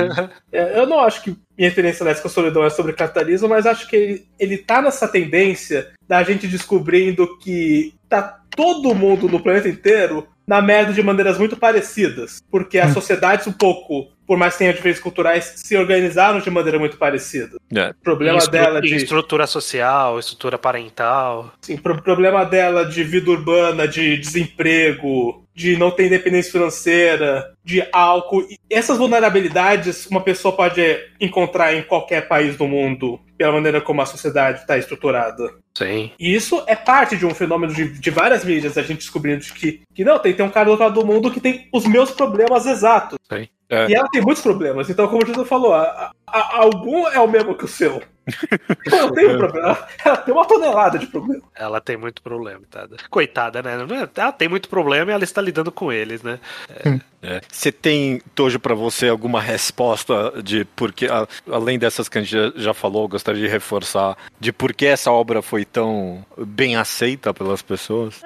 É, 0.52 0.80
eu 0.80 0.86
não 0.86 1.00
acho 1.00 1.24
que 1.24 1.38
minha 1.58 1.70
experiência 1.70 2.13
com 2.15 2.28
a 2.28 2.32
solidão 2.32 2.65
é 2.65 2.70
sobre 2.70 2.91
capitalismo, 2.91 3.48
mas 3.48 3.65
acho 3.65 3.88
que 3.88 3.96
ele, 3.96 4.28
ele 4.38 4.58
tá 4.58 4.82
nessa 4.82 5.08
tendência 5.08 5.91
da 6.06 6.22
gente 6.24 6.46
descobrindo 6.46 7.38
que 7.38 7.93
tá 8.10 8.41
todo 8.54 8.93
mundo 8.93 9.30
no 9.30 9.39
planeta 9.39 9.70
inteiro 9.70 10.28
na 10.46 10.62
merda 10.62 10.91
de 10.91 11.02
maneiras 11.02 11.38
muito 11.38 11.56
parecidas. 11.56 12.41
Porque 12.52 12.78
as 12.78 12.91
hum. 12.91 12.96
sociedades 12.96 13.48
um 13.48 13.54
pouco 13.54 14.10
por 14.27 14.37
mais 14.37 14.53
que 14.53 14.59
tenha 14.59 14.73
diferenças 14.73 15.01
culturais, 15.01 15.53
se 15.55 15.77
organizaram 15.77 16.39
de 16.39 16.49
maneira 16.51 16.77
muito 16.77 16.97
parecida. 16.97 17.57
É. 17.73 17.91
O 17.91 18.03
problema 18.03 18.45
dela 18.45 18.81
de. 18.81 18.93
Estrutura 18.93 19.47
social, 19.47 20.19
estrutura 20.19 20.57
parental. 20.57 21.53
Sim, 21.61 21.75
o 21.75 22.01
problema 22.01 22.43
dela 22.43 22.85
de 22.85 23.03
vida 23.03 23.31
urbana, 23.31 23.87
de 23.87 24.17
desemprego, 24.17 25.47
de 25.55 25.77
não 25.77 25.89
ter 25.89 26.05
independência 26.05 26.51
financeira, 26.51 27.53
de 27.63 27.83
álcool. 27.91 28.45
E 28.49 28.59
essas 28.69 28.97
vulnerabilidades 28.97 30.05
uma 30.07 30.21
pessoa 30.21 30.55
pode 30.55 30.81
encontrar 31.19 31.73
em 31.73 31.81
qualquer 31.81 32.27
país 32.27 32.55
do 32.57 32.67
mundo, 32.67 33.19
pela 33.37 33.53
maneira 33.53 33.79
como 33.79 34.01
a 34.01 34.05
sociedade 34.05 34.59
está 34.59 34.77
estruturada. 34.77 35.53
Sim. 35.73 36.11
E 36.19 36.35
isso 36.35 36.63
é 36.67 36.75
parte 36.75 37.15
de 37.15 37.25
um 37.25 37.33
fenômeno 37.33 37.73
de, 37.73 37.87
de 37.87 38.09
várias 38.09 38.43
mídias, 38.43 38.77
a 38.77 38.81
gente 38.81 38.99
descobrindo 38.99 39.45
que, 39.53 39.81
que 39.93 40.03
não, 40.03 40.19
tem, 40.19 40.33
tem 40.33 40.45
um 40.45 40.49
cara 40.49 40.65
do 40.65 40.71
outro 40.71 40.85
lado 40.85 40.99
do 40.99 41.05
mundo 41.05 41.31
que 41.31 41.39
tem 41.39 41.67
os 41.71 41.85
meus 41.85 42.11
problemas 42.11 42.65
exatos. 42.65 43.17
Sim. 43.31 43.47
É. 43.69 43.89
E 43.89 43.95
ela 43.95 44.08
tem 44.10 44.21
muitos 44.21 44.41
problemas. 44.41 44.89
Então, 44.89 45.08
como 45.08 45.23
o 45.23 45.25
Jesus 45.25 45.47
falou, 45.47 45.73
a, 45.73 46.12
a, 46.25 46.58
algum 46.58 47.08
é 47.08 47.19
o 47.19 47.27
mesmo 47.27 47.56
que 47.56 47.65
o 47.65 47.67
seu. 47.67 48.01
Ela 48.91 49.13
tem 49.13 49.27
um 49.27 49.37
problema. 49.37 49.87
Ela 50.03 50.17
tem 50.17 50.33
uma 50.33 50.45
tonelada 50.45 50.99
de 50.99 51.07
problema. 51.07 51.43
Ela 51.55 51.81
tem 51.81 51.97
muito 51.97 52.21
problema, 52.21 52.61
tá? 52.69 52.87
Coitada, 53.09 53.61
né? 53.61 53.77
Ela 54.15 54.31
tem 54.31 54.47
muito 54.47 54.69
problema 54.69 55.11
e 55.11 55.13
ela 55.13 55.23
está 55.23 55.41
lidando 55.41 55.71
com 55.71 55.91
eles, 55.91 56.21
né? 56.21 56.39
É. 56.69 56.99
É. 57.21 57.41
Você 57.51 57.71
tem, 57.71 58.21
Tojo, 58.35 58.59
para 58.59 58.75
você 58.75 59.09
alguma 59.09 59.41
resposta 59.41 60.33
de 60.43 60.63
por 60.63 60.93
que, 60.93 61.07
além 61.51 61.79
dessas 61.79 62.07
que 62.07 62.17
a 62.17 62.21
gente 62.21 62.53
já 62.55 62.73
falou, 62.73 63.07
gostaria 63.07 63.41
de 63.41 63.47
reforçar, 63.47 64.15
de 64.39 64.53
por 64.53 64.73
que 64.73 64.85
essa 64.85 65.11
obra 65.11 65.41
foi 65.41 65.65
tão 65.65 66.23
bem 66.37 66.75
aceita 66.75 67.33
pelas 67.33 67.61
pessoas? 67.61 68.21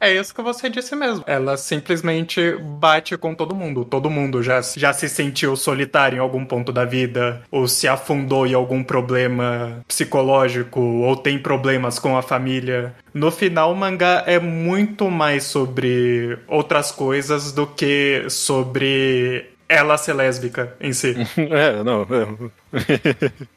É, 0.00 0.12
é 0.12 0.14
isso 0.16 0.34
que 0.34 0.42
você 0.42 0.70
disse 0.70 0.94
mesmo. 0.94 1.24
Ela 1.26 1.56
simplesmente 1.56 2.56
bate 2.56 3.16
com 3.16 3.34
todo 3.34 3.54
mundo. 3.54 3.84
Todo 3.84 4.08
mundo 4.08 4.42
já, 4.42 4.60
já 4.76 4.92
se 4.92 5.08
sentiu 5.08 5.56
solitário 5.56 6.16
em 6.16 6.20
algum 6.20 6.44
ponto 6.44 6.72
da 6.72 6.84
vida, 6.84 7.42
ou 7.50 7.66
se 7.66 7.88
afundou 7.88 8.46
em 8.46 8.54
algum 8.54 8.82
problema 8.82 9.45
psicológico, 9.86 10.80
ou 10.80 11.16
tem 11.16 11.38
problemas 11.38 11.98
com 11.98 12.16
a 12.16 12.22
família. 12.22 12.94
No 13.12 13.30
final, 13.30 13.72
o 13.72 13.76
mangá 13.76 14.24
é 14.26 14.38
muito 14.38 15.10
mais 15.10 15.44
sobre 15.44 16.38
outras 16.46 16.90
coisas 16.92 17.52
do 17.52 17.66
que 17.66 18.24
sobre 18.28 19.50
ela 19.68 19.96
ser 19.98 20.14
lésbica 20.14 20.74
em 20.80 20.92
si. 20.92 21.16
é, 21.36 21.82
não. 21.82 22.06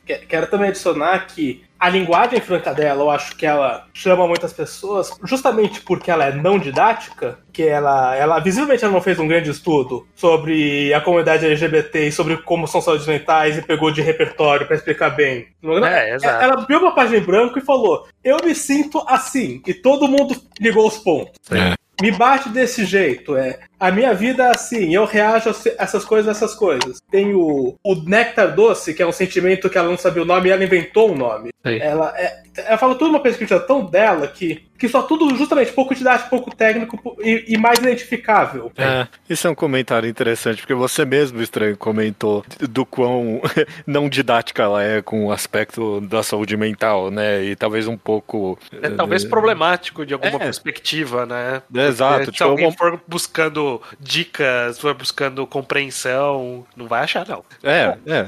É. 0.08 0.18
Quero 0.28 0.48
também 0.48 0.70
adicionar 0.70 1.28
que 1.28 1.64
a 1.80 1.90
linguagem 1.90 2.42
franca 2.42 2.74
dela, 2.74 3.04
eu 3.04 3.10
acho 3.10 3.36
que 3.36 3.46
ela 3.46 3.88
chama 3.94 4.28
muitas 4.28 4.52
pessoas, 4.52 5.12
justamente 5.24 5.82
porque 5.82 6.12
ela 6.12 6.26
é 6.26 6.34
não 6.34 6.60
didática, 6.60 7.40
que 7.54 7.64
ela, 7.64 8.16
ela 8.16 8.40
visivelmente 8.40 8.84
ela 8.84 8.94
não 8.94 9.02
fez 9.02 9.18
um 9.18 9.28
grande 9.28 9.50
estudo 9.50 10.06
sobre 10.14 10.94
a 10.94 11.00
comunidade 11.00 11.46
LGBT 11.46 12.08
e 12.08 12.12
sobre 12.12 12.38
como 12.38 12.68
são 12.68 12.82
saúdes 12.82 13.08
mentais 13.08 13.58
e 13.58 13.62
pegou 13.62 13.92
de 13.92 14.02
repertório 14.02 14.68
para 14.68 14.76
explicar 14.76 15.12
bem. 15.12 15.48
É, 15.86 16.16
exato. 16.16 16.44
Ela 16.44 16.54
abriu 16.54 16.80
uma 16.80 16.94
página 16.94 17.18
em 17.18 17.26
branco 17.26 17.58
e 17.58 17.62
falou: 17.62 18.08
Eu 18.24 18.38
me 18.44 18.54
sinto 18.54 19.04
assim. 19.08 19.62
E 19.66 19.74
todo 19.74 20.08
mundo 20.08 20.36
ligou 20.60 20.88
os 20.88 20.98
pontos. 20.98 21.34
É. 21.52 21.79
Me 22.02 22.12
bate 22.12 22.50
desse 22.50 22.86
jeito, 22.86 23.36
é. 23.36 23.60
A 23.80 23.92
minha 23.92 24.14
vida 24.14 24.44
é 24.44 24.52
assim, 24.52 24.94
eu 24.94 25.06
reajo 25.06 25.50
a 25.50 25.84
essas 25.84 26.06
coisas, 26.06 26.36
essas 26.36 26.56
coisas. 26.56 27.02
Tem 27.12 27.34
o, 27.34 27.76
o 27.84 27.96
néctar 27.96 28.56
doce, 28.56 28.94
que 28.94 29.02
é 29.02 29.08
um 29.08 29.12
sentimento 29.12 29.70
que 29.70 29.78
ela 29.78 29.90
não 29.90 29.98
sabia 29.98 30.24
o 30.24 30.26
nome 30.26 30.50
e 30.50 30.52
ela 30.52 30.64
inventou 30.64 31.12
um 31.12 31.16
nome. 31.16 31.50
Ela, 31.64 32.14
é, 32.18 32.42
ela 32.58 32.78
fala 32.78 32.96
tudo 32.96 33.10
uma 33.10 33.22
pesquisa 33.22 33.60
tão 33.60 33.86
dela 33.86 34.28
que, 34.28 34.64
que 34.80 34.88
só 34.88 35.02
tudo 35.02 35.36
justamente 35.36 35.74
pouco 35.74 35.94
didático, 35.94 36.30
pouco 36.30 36.56
técnico 36.56 37.18
e, 37.20 37.44
e 37.50 37.58
mais 37.58 37.80
identificável. 37.80 38.72
É, 38.78 39.06
isso 39.30 39.46
é 39.46 39.52
um 39.52 39.56
comentário 39.56 40.08
interessante, 40.08 40.62
porque 40.62 40.74
você 40.74 41.04
mesmo, 41.04 41.42
Estranho, 41.42 41.76
comentou 41.76 42.46
do 42.62 42.86
quão 42.86 43.42
não 43.86 44.08
didática 44.08 44.64
ela 44.64 44.82
é 44.82 45.02
com 45.02 45.26
o 45.26 45.32
aspecto 45.32 46.00
da 46.02 46.24
saúde 46.24 46.56
mental, 46.56 47.12
né? 47.12 47.44
E 47.44 47.56
talvez 47.56 47.88
um 47.88 47.98
pouco. 47.98 48.58
É 48.82 48.90
talvez 48.90 49.26
problemático 49.26 50.06
de 50.06 50.14
alguma 50.14 50.36
é. 50.36 50.40
perspectiva, 50.40 51.26
né? 51.26 51.62
É, 51.76 51.88
exato. 51.88 52.26
Se 52.26 52.32
tipo, 52.32 52.46
alguém 52.46 52.72
for 52.72 53.02
buscando 53.06 53.82
dicas, 54.00 54.80
for 54.80 54.94
buscando 54.94 55.46
compreensão, 55.46 56.66
não 56.76 56.88
vai 56.88 57.04
achar, 57.04 57.28
não. 57.28 57.44
É, 57.62 57.98
é. 58.08 58.24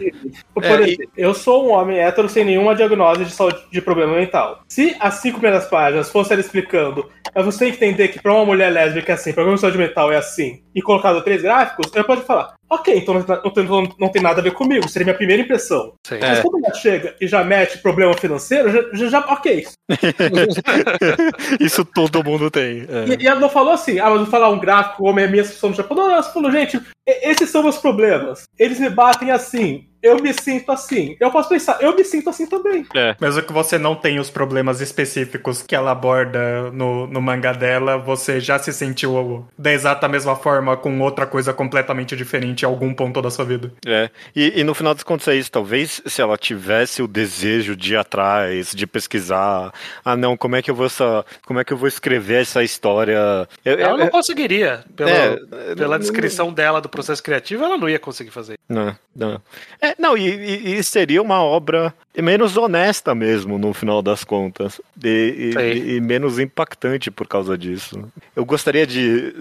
Por 0.53 0.63
é, 0.63 0.73
exemplo, 0.73 1.03
e... 1.03 1.09
eu 1.15 1.33
sou 1.33 1.67
um 1.67 1.71
homem 1.71 1.97
hétero 1.97 2.27
sem 2.27 2.43
nenhuma 2.43 2.75
diagnose 2.75 3.23
de 3.23 3.31
saúde 3.31 3.63
de 3.71 3.81
problema 3.81 4.15
mental. 4.15 4.63
Se 4.67 4.97
as 4.99 5.15
cinco 5.15 5.39
primeiras 5.39 5.67
páginas 5.67 6.09
fossem 6.09 6.40
explicando, 6.41 7.09
mas 7.33 7.45
você 7.45 7.59
tem 7.59 7.71
que 7.71 7.77
entender 7.77 8.07
que 8.09 8.21
para 8.21 8.33
uma 8.33 8.45
mulher 8.45 8.71
lésbica 8.71 9.11
é 9.11 9.15
assim, 9.15 9.33
problema 9.33 9.55
de 9.55 9.61
saúde 9.61 9.77
mental 9.77 10.11
é 10.11 10.17
assim, 10.17 10.63
e 10.75 10.81
colocado 10.81 11.23
três 11.23 11.41
gráficos, 11.41 11.91
eu 11.93 12.03
posso 12.03 12.23
falar, 12.23 12.53
ok, 12.69 12.97
então 12.97 13.13
não 13.13 13.51
tem, 13.51 13.63
não, 13.65 13.83
não 13.99 14.09
tem, 14.09 14.21
nada 14.21 14.39
a 14.39 14.43
ver 14.43 14.53
comigo, 14.53 14.87
seria 14.87 15.05
minha 15.05 15.17
primeira 15.17 15.41
impressão. 15.41 15.93
Sim. 16.05 16.17
Mas 16.19 16.39
é. 16.39 16.41
quando 16.41 16.65
ela 16.65 16.73
chega 16.73 17.15
e 17.19 17.27
já 17.27 17.43
mete 17.43 17.77
problema 17.79 18.13
financeiro, 18.13 18.71
já, 18.71 18.81
já, 18.93 19.07
já 19.07 19.19
ok. 19.19 19.65
Isso 21.59 21.83
todo 21.85 22.23
mundo 22.23 22.49
tem. 22.49 22.87
É. 22.89 23.13
E, 23.13 23.23
e, 23.23 23.27
ela 23.27 23.39
não 23.39 23.49
falou 23.49 23.73
assim, 23.73 23.99
ah, 23.99 24.09
mas 24.09 24.19
vou 24.19 24.27
falar 24.27 24.49
um 24.49 24.59
gráfico 24.59 24.97
como 24.97 25.19
é 25.19 25.25
a 25.25 25.29
minha 25.29 25.43
situação 25.43 25.69
no 25.69 25.75
Japão. 25.75 25.97
Não, 25.97 26.07
não, 26.07 26.13
ela 26.13 26.23
falou, 26.23 26.51
gente, 26.51 26.79
esses 27.05 27.49
são 27.49 27.63
meus 27.63 27.77
problemas. 27.77 28.43
Eles 28.57 28.79
me 28.79 28.89
batem 28.89 29.31
assim 29.31 29.90
eu 30.01 30.21
me 30.21 30.33
sinto 30.33 30.71
assim. 30.71 31.15
Eu 31.19 31.31
posso 31.31 31.49
pensar, 31.49 31.81
eu 31.81 31.95
me 31.95 32.03
sinto 32.03 32.29
assim 32.29 32.47
também. 32.47 32.85
É. 32.95 33.15
Mesmo 33.19 33.41
que 33.43 33.53
você 33.53 33.77
não 33.77 33.95
tenha 33.95 34.21
os 34.21 34.29
problemas 34.29 34.81
específicos 34.81 35.61
que 35.61 35.75
ela 35.75 35.91
aborda 35.91 36.71
no, 36.71 37.07
no 37.07 37.21
mangá 37.21 37.53
dela, 37.53 37.97
você 37.97 38.39
já 38.39 38.57
se 38.57 38.73
sentiu 38.73 39.45
da 39.57 39.71
exata 39.71 40.07
mesma 40.07 40.35
forma 40.35 40.77
com 40.77 40.99
outra 41.01 41.25
coisa 41.25 41.53
completamente 41.53 42.15
diferente 42.15 42.63
em 42.63 42.65
algum 42.65 42.93
ponto 42.93 43.21
da 43.21 43.29
sua 43.29 43.45
vida. 43.45 43.71
É. 43.85 44.09
E, 44.35 44.59
e 44.59 44.63
no 44.63 44.73
final 44.73 44.93
das 44.93 45.03
contas 45.03 45.27
é 45.27 45.35
isso. 45.35 45.51
Talvez 45.51 46.01
se 46.05 46.21
ela 46.21 46.37
tivesse 46.37 47.01
o 47.01 47.07
desejo 47.07 47.75
de 47.75 47.93
ir 47.93 47.97
atrás, 47.97 48.71
de 48.73 48.87
pesquisar, 48.87 49.73
ah 50.03 50.15
não, 50.15 50.37
como 50.37 50.55
é 50.55 50.61
que 50.61 50.71
eu 50.71 50.75
vou 50.75 50.85
essa, 50.85 51.25
como 51.45 51.59
é 51.59 51.63
que 51.63 51.73
eu 51.73 51.77
vou 51.77 51.87
escrever 51.87 52.41
essa 52.41 52.63
história? 52.63 53.47
Eu, 53.63 53.79
ela 53.79 53.97
não 53.97 54.07
conseguiria. 54.09 54.83
Pela, 54.95 55.09
é, 55.09 55.37
pela 55.75 55.99
descrição 55.99 56.47
não, 56.47 56.53
dela 56.53 56.81
do 56.81 56.89
processo 56.89 57.21
criativo, 57.21 57.63
ela 57.63 57.77
não 57.77 57.89
ia 57.89 57.99
conseguir 57.99 58.31
fazer. 58.31 58.57
Não, 58.67 58.95
não. 59.15 59.41
É, 59.81 59.90
não, 59.97 60.17
e, 60.17 60.27
e, 60.27 60.75
e, 60.75 60.83
seria 60.83 61.21
uma 61.21 61.41
obra 61.41 61.93
menos 62.17 62.57
honesta 62.57 63.15
mesmo, 63.15 63.57
no 63.57 63.73
final 63.73 64.01
das 64.01 64.23
contas. 64.23 64.81
E, 65.03 65.53
e, 65.57 65.95
e, 65.95 66.01
menos 66.01 66.39
impactante 66.39 67.09
por 67.09 67.27
causa 67.27 67.57
disso. 67.57 68.11
Eu 68.35 68.45
gostaria 68.45 68.85
de. 68.85 69.33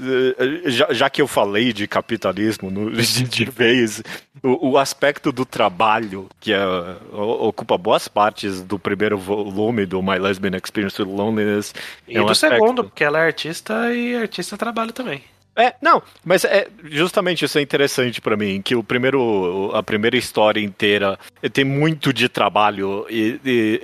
Já, 0.66 0.92
já 0.92 1.10
que 1.10 1.20
eu 1.20 1.26
falei 1.26 1.72
de 1.72 1.86
capitalismo 1.86 2.70
no, 2.70 2.90
de, 2.92 3.24
de 3.24 3.44
vez, 3.44 4.02
o, 4.42 4.70
o, 4.70 4.78
aspecto 4.78 5.32
do 5.32 5.44
trabalho, 5.44 6.28
que 6.40 6.52
é, 6.52 6.64
ocupa 7.12 7.76
boas 7.76 8.08
partes 8.08 8.62
do 8.62 8.78
primeiro 8.78 9.18
volume 9.18 9.86
do 9.86 10.02
My 10.02 10.18
Lesbian 10.18 10.56
Experience 10.56 11.00
with 11.00 11.08
Loneliness. 11.08 11.74
E 12.08 12.16
é 12.16 12.22
um 12.22 12.26
do 12.26 12.32
aspecto... 12.32 12.54
segundo, 12.54 12.84
porque 12.84 13.04
ela 13.04 13.18
é 13.18 13.26
artista 13.26 13.92
e 13.92 14.16
artista 14.16 14.56
trabalha 14.56 14.92
também. 14.92 15.22
É, 15.60 15.74
não, 15.82 16.02
mas 16.24 16.42
é 16.46 16.68
justamente 16.84 17.44
isso 17.44 17.58
é 17.58 17.60
interessante 17.60 18.18
para 18.18 18.34
mim, 18.34 18.62
que 18.62 18.74
o 18.74 18.82
primeiro, 18.82 19.70
a 19.74 19.82
primeira 19.82 20.16
história 20.16 20.58
inteira 20.58 21.18
tem 21.52 21.64
muito 21.64 22.14
de 22.14 22.30
trabalho 22.30 23.06
e, 23.10 23.38
e, 23.44 23.80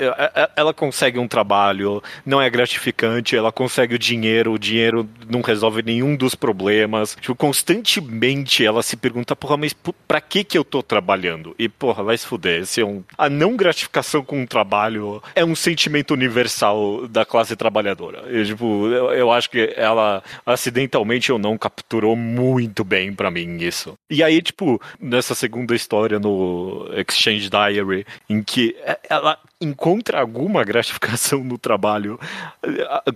ela 0.57 0.73
consegue 0.73 1.19
um 1.19 1.29
trabalho, 1.29 2.03
não 2.25 2.41
é 2.41 2.49
gratificante, 2.49 3.37
ela 3.37 3.53
consegue 3.53 3.95
o 3.95 3.99
dinheiro, 3.99 4.53
o 4.53 4.59
dinheiro 4.59 5.07
não 5.29 5.43
resolve 5.43 5.83
nenhum 5.83 6.17
dos 6.17 6.35
problemas. 6.35 7.15
Tipo, 7.21 7.35
constantemente 7.35 8.65
ela 8.65 8.83
se 8.83 8.97
pergunta, 8.97 9.37
porra, 9.37 9.59
mas 9.59 9.75
pra 10.09 10.21
que 10.21 10.45
que 10.45 10.57
eu 10.57 10.65
tô 10.65 10.83
trabalhando? 10.83 11.55
E 11.59 11.69
porra, 11.69 12.03
vai 12.03 12.17
se 12.17 12.27
fuder, 12.27 12.63
esse 12.63 12.81
é 12.81 12.87
um, 12.87 13.05
a 13.19 13.29
não 13.29 13.55
gratificação 13.55 14.25
com 14.25 14.43
o 14.43 14.47
trabalho 14.47 15.23
é 15.35 15.45
um 15.45 15.55
sentimento 15.55 16.15
universal 16.15 17.07
da 17.07 17.27
classe 17.27 17.55
trabalhadora. 17.55 18.23
Tipo, 18.47 18.87
eu, 18.87 19.13
eu 19.13 19.31
acho 19.31 19.51
que 19.51 19.75
ela 19.77 20.23
acidentalmente 20.47 21.31
ou 21.31 21.39
não 21.39 21.59
capturou 21.67 22.15
muito 22.15 22.85
bem 22.85 23.13
para 23.13 23.31
mim 23.31 23.59
isso. 23.59 23.95
E 24.09 24.23
aí, 24.23 24.41
tipo, 24.41 24.81
nessa 25.01 25.35
segunda 25.35 25.75
história 25.75 26.19
no 26.19 26.89
Exchange 26.93 27.51
Diary, 27.51 28.07
em 28.31 28.41
que 28.43 28.77
ela 29.09 29.37
encontra 29.61 30.21
alguma 30.21 30.63
gratificação 30.63 31.43
no 31.43 31.59
trabalho, 31.59 32.21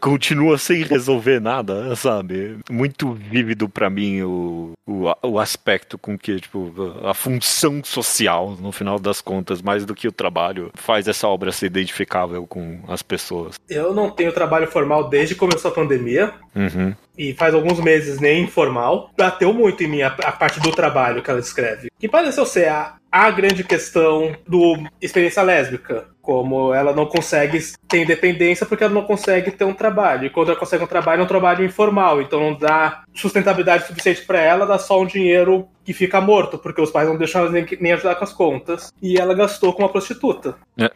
continua 0.01 0.59
sem 0.59 0.83
resolver 0.83 1.39
nada, 1.39 1.95
sabe? 1.95 2.59
Muito 2.69 3.13
vívido 3.13 3.69
para 3.69 3.89
mim 3.89 4.23
o, 4.23 4.73
o, 4.87 5.05
o, 5.23 5.39
aspecto 5.39 5.97
com 5.97 6.19
que, 6.19 6.41
tipo, 6.41 6.73
a 7.05 7.15
função 7.15 7.85
social, 7.85 8.57
no 8.59 8.73
final 8.73 8.99
das 8.99 9.21
contas, 9.21 9.63
mais 9.63 9.85
do 9.85 9.95
que 9.95 10.09
o 10.09 10.13
trabalho, 10.13 10.73
faz 10.75 11.07
essa 11.07 11.29
obra 11.29 11.53
ser 11.53 11.67
identificável 11.67 12.47
com 12.47 12.81
as 12.89 13.03
pessoas. 13.03 13.57
Eu 13.69 13.95
não 13.95 14.11
tenho 14.11 14.33
trabalho 14.33 14.67
formal 14.67 15.09
desde 15.09 15.35
que 15.35 15.41
começou 15.41 15.71
a 15.71 15.75
pandemia. 15.75 16.35
Uhum 16.57 16.95
e 17.21 17.35
faz 17.35 17.53
alguns 17.53 17.79
meses 17.79 18.19
nem 18.19 18.45
informal, 18.45 19.11
bateu 19.15 19.53
muito 19.53 19.85
em 19.85 19.87
mim 19.87 20.01
a, 20.01 20.07
a 20.07 20.33
parte 20.33 20.59
do 20.59 20.71
trabalho 20.71 21.23
que 21.23 21.31
ela 21.31 21.39
escreve. 21.39 21.91
Que 21.99 22.09
pareceu 22.09 22.47
ser 22.47 22.69
a, 22.69 22.95
a 23.13 23.31
grande 23.31 23.63
questão 23.63 24.35
do 24.49 24.79
experiência 25.03 25.43
lésbica 25.43 26.07
como 26.23 26.73
ela 26.73 26.95
não 26.95 27.07
consegue 27.07 27.59
ter 27.89 28.03
independência 28.03 28.65
porque 28.65 28.85
ela 28.85 28.93
não 28.93 29.03
consegue 29.03 29.51
ter 29.51 29.65
um 29.65 29.75
trabalho. 29.75 30.27
E 30.27 30.31
quando 30.31 30.51
ela 30.51 30.59
consegue 30.59 30.85
um 30.85 30.87
trabalho, 30.87 31.21
é 31.21 31.25
um 31.25 31.29
trabalho 31.29 31.65
informal. 31.65 32.23
Então 32.23 32.41
não 32.41 32.57
dá 32.57 33.03
sustentabilidade 33.21 33.87
suficiente 33.87 34.23
para 34.23 34.41
ela, 34.41 34.67
dá 34.67 34.79
só 34.79 35.01
um 35.01 35.07
dinheiro 35.07 35.69
que 35.85 35.93
fica 35.93 36.21
morto, 36.21 36.59
porque 36.59 36.81
os 36.81 36.91
pais 36.91 37.09
não 37.09 37.17
deixam 37.17 37.43
ela 37.43 37.51
nem, 37.51 37.67
nem 37.81 37.93
ajudar 37.93 38.15
com 38.15 38.25
as 38.25 38.33
contas. 38.33 38.93
E 39.03 39.19
ela 39.19 39.35
gastou 39.35 39.73
com 39.73 39.83
uma 39.83 39.89
prostituta. 39.89 40.57
É, 40.79 40.91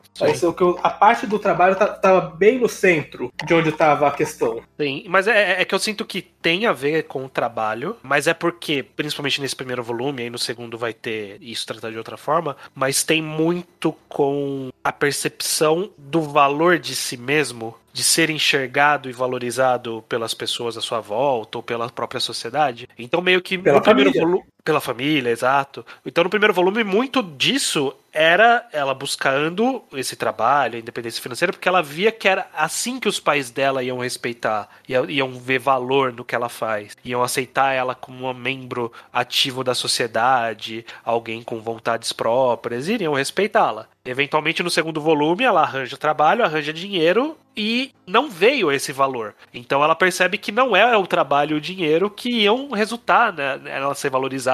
a 0.83 0.91
parte 0.91 1.27
do 1.27 1.39
trabalho 1.39 1.73
estava 1.73 1.95
tá, 1.95 2.21
bem 2.21 2.59
no 2.59 2.69
centro 2.69 3.33
de 3.45 3.55
onde 3.55 3.71
estava 3.71 4.07
a 4.07 4.11
questão. 4.11 4.63
Sim, 4.79 5.05
mas 5.09 5.27
é, 5.27 5.61
é, 5.61 5.65
que 5.65 5.75
eu 5.75 5.79
sinto 5.79 6.05
que 6.05 6.23
tem 6.23 6.67
a 6.67 6.73
ver 6.73 7.05
com 7.05 7.25
o 7.25 7.29
trabalho, 7.29 7.97
mas 8.03 8.27
é 8.27 8.35
porque, 8.35 8.83
principalmente 8.83 9.41
nesse 9.41 9.57
primeiro 9.57 9.83
volume, 9.83 10.23
aí 10.23 10.31
no 10.31 10.39
segundo 10.39 10.79
vai 10.79 10.93
ter 10.93 11.39
isso 11.41 11.67
tratado 11.67 11.93
de 11.93 11.99
outra 11.99 12.17
forma, 12.17 12.57
mas 12.75 13.03
tem 13.03 13.21
muito 13.21 13.95
com 14.09 14.71
a 14.83 14.93
percepção 14.93 15.91
do 15.99 16.23
valor 16.23 16.79
de 16.79 16.95
si 16.95 17.17
mesmo 17.17 17.75
de 17.95 18.03
ser 18.03 18.29
enxergado 18.29 19.09
e 19.09 19.13
valorizado 19.13 20.05
pelas 20.09 20.35
pessoas 20.35 20.77
à 20.77 20.81
sua 20.81 20.99
volta 20.99 21.59
ou 21.59 21.63
pela 21.63 21.89
própria 21.89 22.19
sociedade. 22.19 22.89
Então, 22.99 23.21
meio 23.21 23.41
que 23.41 23.57
pela 23.57 23.77
no 23.77 23.85
primeiro 23.85 24.13
volume. 24.13 24.43
Pela 24.65 24.81
família, 24.81 25.31
exato. 25.31 25.85
Então, 26.07 26.25
no 26.25 26.31
primeiro 26.31 26.55
volume, 26.55 26.83
muito 26.83 27.23
disso 27.23 27.95
era 28.15 28.67
ela 28.73 28.95
buscando 28.95 29.83
esse 29.93 30.15
trabalho, 30.15 30.77
a 30.77 30.79
independência 30.79 31.21
financeira, 31.21 31.53
porque 31.53 31.69
ela 31.69 31.83
via 31.83 32.13
que 32.13 32.29
era 32.29 32.47
assim 32.57 33.01
que 33.01 33.09
os 33.09 33.19
pais 33.19 33.51
dela 33.51 33.83
iam 33.83 33.99
respeitar, 33.99 34.69
iam 34.89 35.33
ver 35.33 35.59
valor 35.59 36.13
no 36.13 36.25
que 36.25 36.35
ela 36.35 36.49
faz, 36.49 36.97
iam 37.05 37.23
aceitar 37.25 37.73
ela 37.73 37.95
como 37.95 38.31
um 38.31 38.33
membro 38.33 38.93
ativo 39.13 39.65
da 39.65 39.75
sociedade, 39.75 40.87
alguém 41.05 41.43
com 41.43 41.61
vontades 41.61 42.13
próprias, 42.13 42.89
iriam 42.89 43.15
respeitá-la. 43.15 43.89
Eventualmente, 44.05 44.63
no 44.63 44.71
segundo 44.71 45.01
volume, 45.01 45.45
ela 45.45 45.63
arranja 45.63 45.97
trabalho, 45.97 46.45
arranja 46.45 46.73
dinheiro 46.73 47.37
e 47.57 47.91
não 48.07 48.29
veio 48.31 48.71
esse 48.71 48.93
valor. 48.93 49.35
Então 49.53 49.83
ela 49.83 49.95
percebe 49.97 50.37
que 50.37 50.53
não 50.53 50.77
é 50.77 50.97
o 50.97 51.07
trabalho 51.07 51.55
e 51.55 51.59
o 51.59 51.61
dinheiro 51.61 52.11
que 52.11 52.29
iam 52.29 52.71
resultar, 52.71 53.33
né? 53.33 53.61
Ela 53.65 53.95
ser 53.95 54.11
valorizada, 54.11 54.54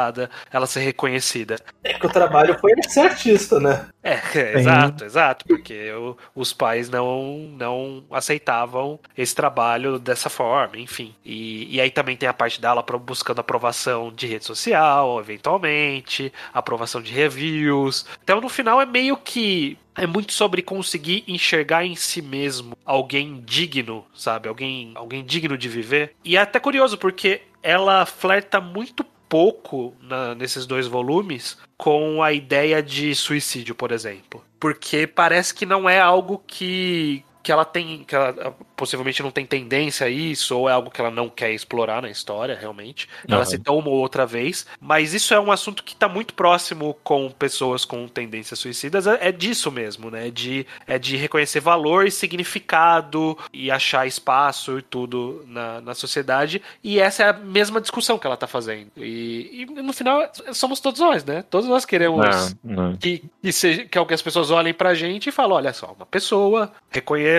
ela 0.53 0.67
ser 0.67 0.81
reconhecida. 0.81 1.57
É 1.83 1.95
que 1.95 2.07
o 2.07 2.11
trabalho 2.11 2.59
foi 2.59 2.73
ser 2.89 3.01
artista, 3.01 3.61
né? 3.61 3.87
É, 4.03 4.21
é 4.35 4.59
exato, 4.59 5.05
exato, 5.05 5.45
porque 5.47 5.93
o, 5.93 6.17
os 6.35 6.53
pais 6.53 6.89
não, 6.89 7.51
não 7.57 8.05
aceitavam 8.11 8.99
esse 9.17 9.35
trabalho 9.35 9.99
dessa 9.99 10.31
forma, 10.31 10.79
enfim. 10.79 11.15
E, 11.25 11.77
e 11.77 11.81
aí 11.81 11.91
também 11.91 12.17
tem 12.17 12.29
a 12.29 12.35
parte 12.35 12.61
dela 12.61 12.83
buscando 12.83 13.41
aprovação 13.41 14.11
de 14.13 14.27
rede 14.27 14.45
social, 14.45 15.21
eventualmente, 15.21 16.33
aprovação 16.53 17.03
de 17.03 17.13
reviews. 17.13 18.07
Então 18.23 18.41
no 18.41 18.49
final 18.49 18.81
é 18.81 18.87
meio 18.87 19.17
que 19.17 19.79
é 19.97 20.07
muito 20.07 20.33
sobre 20.33 20.63
conseguir 20.63 21.25
enxergar 21.29 21.85
em 21.85 21.95
si 21.95 22.23
mesmo 22.23 22.77
alguém 22.87 23.43
digno, 23.45 24.05
sabe? 24.15 24.49
Alguém, 24.49 24.93
alguém 24.95 25.25
digno 25.25 25.59
de 25.59 25.69
viver. 25.69 26.15
E 26.25 26.37
é 26.37 26.41
até 26.41 26.59
curioso 26.59 26.97
porque 26.97 27.43
ela 27.63 28.07
flerta 28.07 28.61
muito 28.61 29.05
pouco 29.31 29.95
na, 30.03 30.35
nesses 30.35 30.67
dois 30.67 30.89
volumes 30.89 31.57
com 31.79 32.21
a 32.23 32.33
ideia 32.33 32.83
de 32.83 33.15
suicídio, 33.15 33.75
por 33.75 33.93
exemplo. 33.93 34.45
Porque 34.59 35.07
parece 35.07 35.55
que 35.55 35.65
não 35.65 35.89
é 35.89 36.01
algo 36.01 36.43
que, 36.47 37.25
que 37.43 37.51
ela 37.51 37.65
tem. 37.65 38.05
que 38.05 38.15
ela 38.15 38.55
possivelmente 38.77 39.23
não 39.23 39.31
tem 39.31 39.45
tendência 39.45 40.07
a 40.07 40.11
isso, 40.11 40.57
ou 40.57 40.69
é 40.69 40.73
algo 40.73 40.91
que 40.91 41.01
ela 41.01 41.11
não 41.11 41.29
quer 41.29 41.53
explorar 41.53 42.01
na 42.01 42.11
história, 42.11 42.57
realmente. 42.59 43.09
Uhum. 43.29 43.35
Ela 43.35 43.45
cita 43.45 43.73
uma 43.73 43.89
ou 43.89 43.97
outra 43.97 44.25
vez, 44.25 44.67
mas 44.81 45.13
isso 45.13 45.35
é 45.35 45.41
um 45.41 45.53
assunto 45.53 45.85
que 45.85 45.93
está 45.93 46.09
muito 46.09 46.33
próximo 46.33 46.97
com 47.05 47.31
pessoas 47.31 47.85
com 47.85 48.09
tendências 48.09 48.59
suicidas, 48.59 49.07
é, 49.07 49.29
é 49.29 49.33
disso 49.33 49.71
mesmo, 49.71 50.11
né? 50.11 50.29
É 50.29 50.31
de, 50.31 50.67
é 50.87 50.99
de 50.99 51.17
reconhecer 51.17 51.61
valor 51.61 52.07
e 52.07 52.11
significado 52.11 53.37
e 53.53 53.71
achar 53.71 54.07
espaço 54.07 54.79
e 54.79 54.83
tudo 54.83 55.45
na, 55.47 55.81
na 55.81 55.95
sociedade, 55.95 56.63
e 56.83 56.99
essa 56.99 57.23
é 57.25 57.29
a 57.29 57.33
mesma 57.33 57.81
discussão 57.81 58.19
que 58.19 58.27
ela 58.27 58.35
está 58.35 58.47
fazendo. 58.47 58.91
E, 58.97 59.63
e, 59.63 59.67
no 59.67 59.93
final, 59.93 60.31
somos 60.53 60.81
todos 60.81 61.01
nós, 61.01 61.25
né? 61.25 61.45
Todos 61.51 61.69
nós 61.69 61.85
queremos 61.85 62.57
não, 62.65 62.91
não. 62.91 62.97
Que, 62.97 63.23
que, 63.43 63.53
seja, 63.53 63.85
que 63.85 63.99
as 63.99 64.23
pessoas 64.23 64.51
olhem 64.51 64.73
pra 64.73 64.95
gente 64.95 65.29
e 65.29 65.33
falem: 65.33 65.53
olha 65.53 65.73
só, 65.73 65.95
uma 65.97 66.07
pessoa, 66.07 66.73
reconheço, 66.91 67.30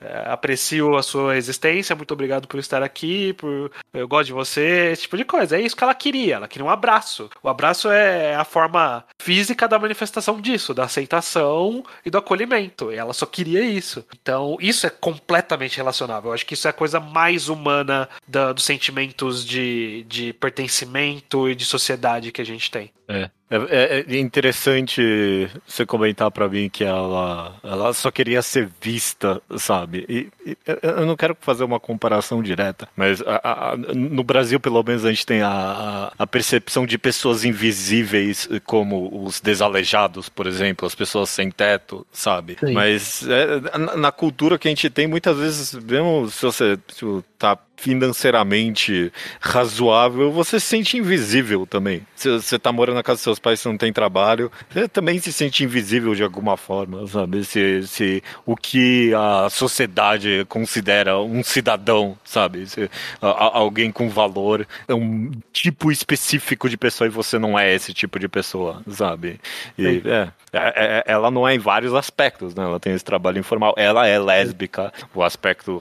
é, 0.00 0.24
aprecio 0.26 0.96
a 0.96 1.02
sua 1.02 1.36
existência, 1.36 1.96
muito 1.96 2.12
obrigado 2.12 2.46
por 2.46 2.58
estar 2.58 2.82
aqui, 2.82 3.32
por 3.34 3.70
eu 3.92 4.06
gosto 4.06 4.26
de 4.26 4.32
você, 4.32 4.90
esse 4.92 5.02
tipo 5.02 5.16
de 5.16 5.24
coisa. 5.24 5.56
É 5.56 5.60
isso 5.60 5.76
que 5.76 5.84
ela 5.84 5.94
queria, 5.94 6.36
ela 6.36 6.48
queria 6.48 6.64
um 6.64 6.70
abraço. 6.70 7.30
O 7.42 7.48
abraço 7.48 7.90
é 7.90 8.34
a 8.34 8.44
forma 8.44 9.04
física 9.20 9.66
da 9.66 9.78
manifestação 9.78 10.40
disso, 10.40 10.74
da 10.74 10.84
aceitação 10.84 11.84
e 12.04 12.10
do 12.10 12.18
acolhimento. 12.18 12.92
E 12.92 12.96
ela 12.96 13.12
só 13.12 13.26
queria 13.26 13.62
isso. 13.62 14.04
Então, 14.20 14.56
isso 14.60 14.86
é 14.86 14.90
completamente 14.90 15.76
relacionável. 15.76 16.30
Eu 16.30 16.34
acho 16.34 16.46
que 16.46 16.54
isso 16.54 16.66
é 16.66 16.70
a 16.70 16.74
coisa 16.74 17.00
mais 17.00 17.48
humana 17.48 18.08
da, 18.26 18.52
dos 18.52 18.64
sentimentos 18.64 19.44
de, 19.44 20.04
de 20.08 20.32
pertencimento 20.34 21.48
e 21.48 21.54
de 21.54 21.64
sociedade 21.64 22.32
que 22.32 22.40
a 22.40 22.46
gente 22.46 22.70
tem. 22.70 22.90
É. 23.08 23.30
É, 23.50 23.56
é, 23.56 24.16
é 24.16 24.18
interessante 24.18 25.50
você 25.66 25.84
comentar 25.84 26.30
para 26.30 26.48
mim 26.48 26.68
que 26.68 26.84
ela, 26.84 27.58
ela 27.64 27.92
só 27.92 28.10
queria 28.10 28.40
ser 28.42 28.70
vista, 28.80 29.42
sabe? 29.58 30.06
E, 30.08 30.28
e 30.46 30.56
eu 30.82 31.04
não 31.04 31.16
quero 31.16 31.36
fazer 31.40 31.64
uma 31.64 31.80
comparação 31.80 32.42
direta, 32.42 32.88
mas 32.96 33.20
a, 33.22 33.72
a, 33.72 33.76
no 33.76 34.22
Brasil, 34.22 34.60
pelo 34.60 34.82
menos, 34.84 35.04
a 35.04 35.10
gente 35.10 35.26
tem 35.26 35.42
a, 35.42 36.12
a, 36.16 36.26
percepção 36.26 36.86
de 36.86 36.96
pessoas 36.96 37.44
invisíveis, 37.44 38.48
como 38.64 39.24
os 39.24 39.40
desalejados, 39.40 40.28
por 40.28 40.46
exemplo, 40.46 40.86
as 40.86 40.94
pessoas 40.94 41.28
sem 41.28 41.50
teto, 41.50 42.06
sabe? 42.12 42.56
Sim. 42.60 42.72
Mas 42.72 43.26
é, 43.26 43.78
na, 43.78 43.96
na, 43.96 44.12
cultura 44.12 44.58
que 44.58 44.68
a 44.68 44.70
gente 44.70 44.88
tem, 44.88 45.08
muitas 45.08 45.36
vezes, 45.36 45.74
mesmo 45.74 46.30
se 46.30 46.42
você 46.42 46.78
se 46.88 47.04
tá 47.36 47.58
financeiramente 47.80 49.10
razoável, 49.40 50.30
você 50.30 50.60
se 50.60 50.66
sente 50.66 50.98
invisível 50.98 51.66
também. 51.66 52.06
Se 52.14 52.28
você 52.30 52.58
tá 52.58 52.70
morando 52.70 52.96
na 52.96 53.02
casa 53.02 53.16
dos 53.16 53.22
seus 53.22 53.38
pais, 53.38 53.58
você 53.58 53.68
não 53.68 53.78
tem 53.78 53.90
trabalho, 53.90 54.52
você 54.70 54.86
também 54.86 55.18
se 55.18 55.32
sente 55.32 55.64
invisível 55.64 56.14
de 56.14 56.22
alguma 56.22 56.58
forma, 56.58 57.06
sabe? 57.06 57.42
Se, 57.42 57.86
se 57.86 58.22
o 58.44 58.54
que 58.54 59.14
a 59.14 59.48
sociedade 59.48 60.44
considera 60.46 61.18
um 61.18 61.42
cidadão, 61.42 62.18
sabe? 62.22 62.66
Se, 62.66 62.90
a, 63.20 63.58
alguém 63.58 63.90
com 63.90 64.10
valor 64.10 64.66
é 64.86 64.94
um 64.94 65.30
tipo 65.50 65.90
específico 65.90 66.68
de 66.68 66.76
pessoa 66.76 67.08
e 67.08 67.10
você 67.10 67.38
não 67.38 67.58
é 67.58 67.74
esse 67.74 67.94
tipo 67.94 68.18
de 68.18 68.28
pessoa, 68.28 68.82
sabe? 68.90 69.40
E, 69.78 70.02
é, 70.04 70.28
é, 70.52 70.72
é, 70.76 71.04
ela 71.06 71.30
não 71.30 71.48
é 71.48 71.54
em 71.54 71.58
vários 71.58 71.94
aspectos, 71.94 72.54
né? 72.54 72.62
Ela 72.62 72.78
tem 72.78 72.92
esse 72.92 73.04
trabalho 73.04 73.38
informal, 73.38 73.72
ela 73.78 74.06
é 74.06 74.18
lésbica, 74.18 74.92
o 75.14 75.22
aspecto, 75.22 75.80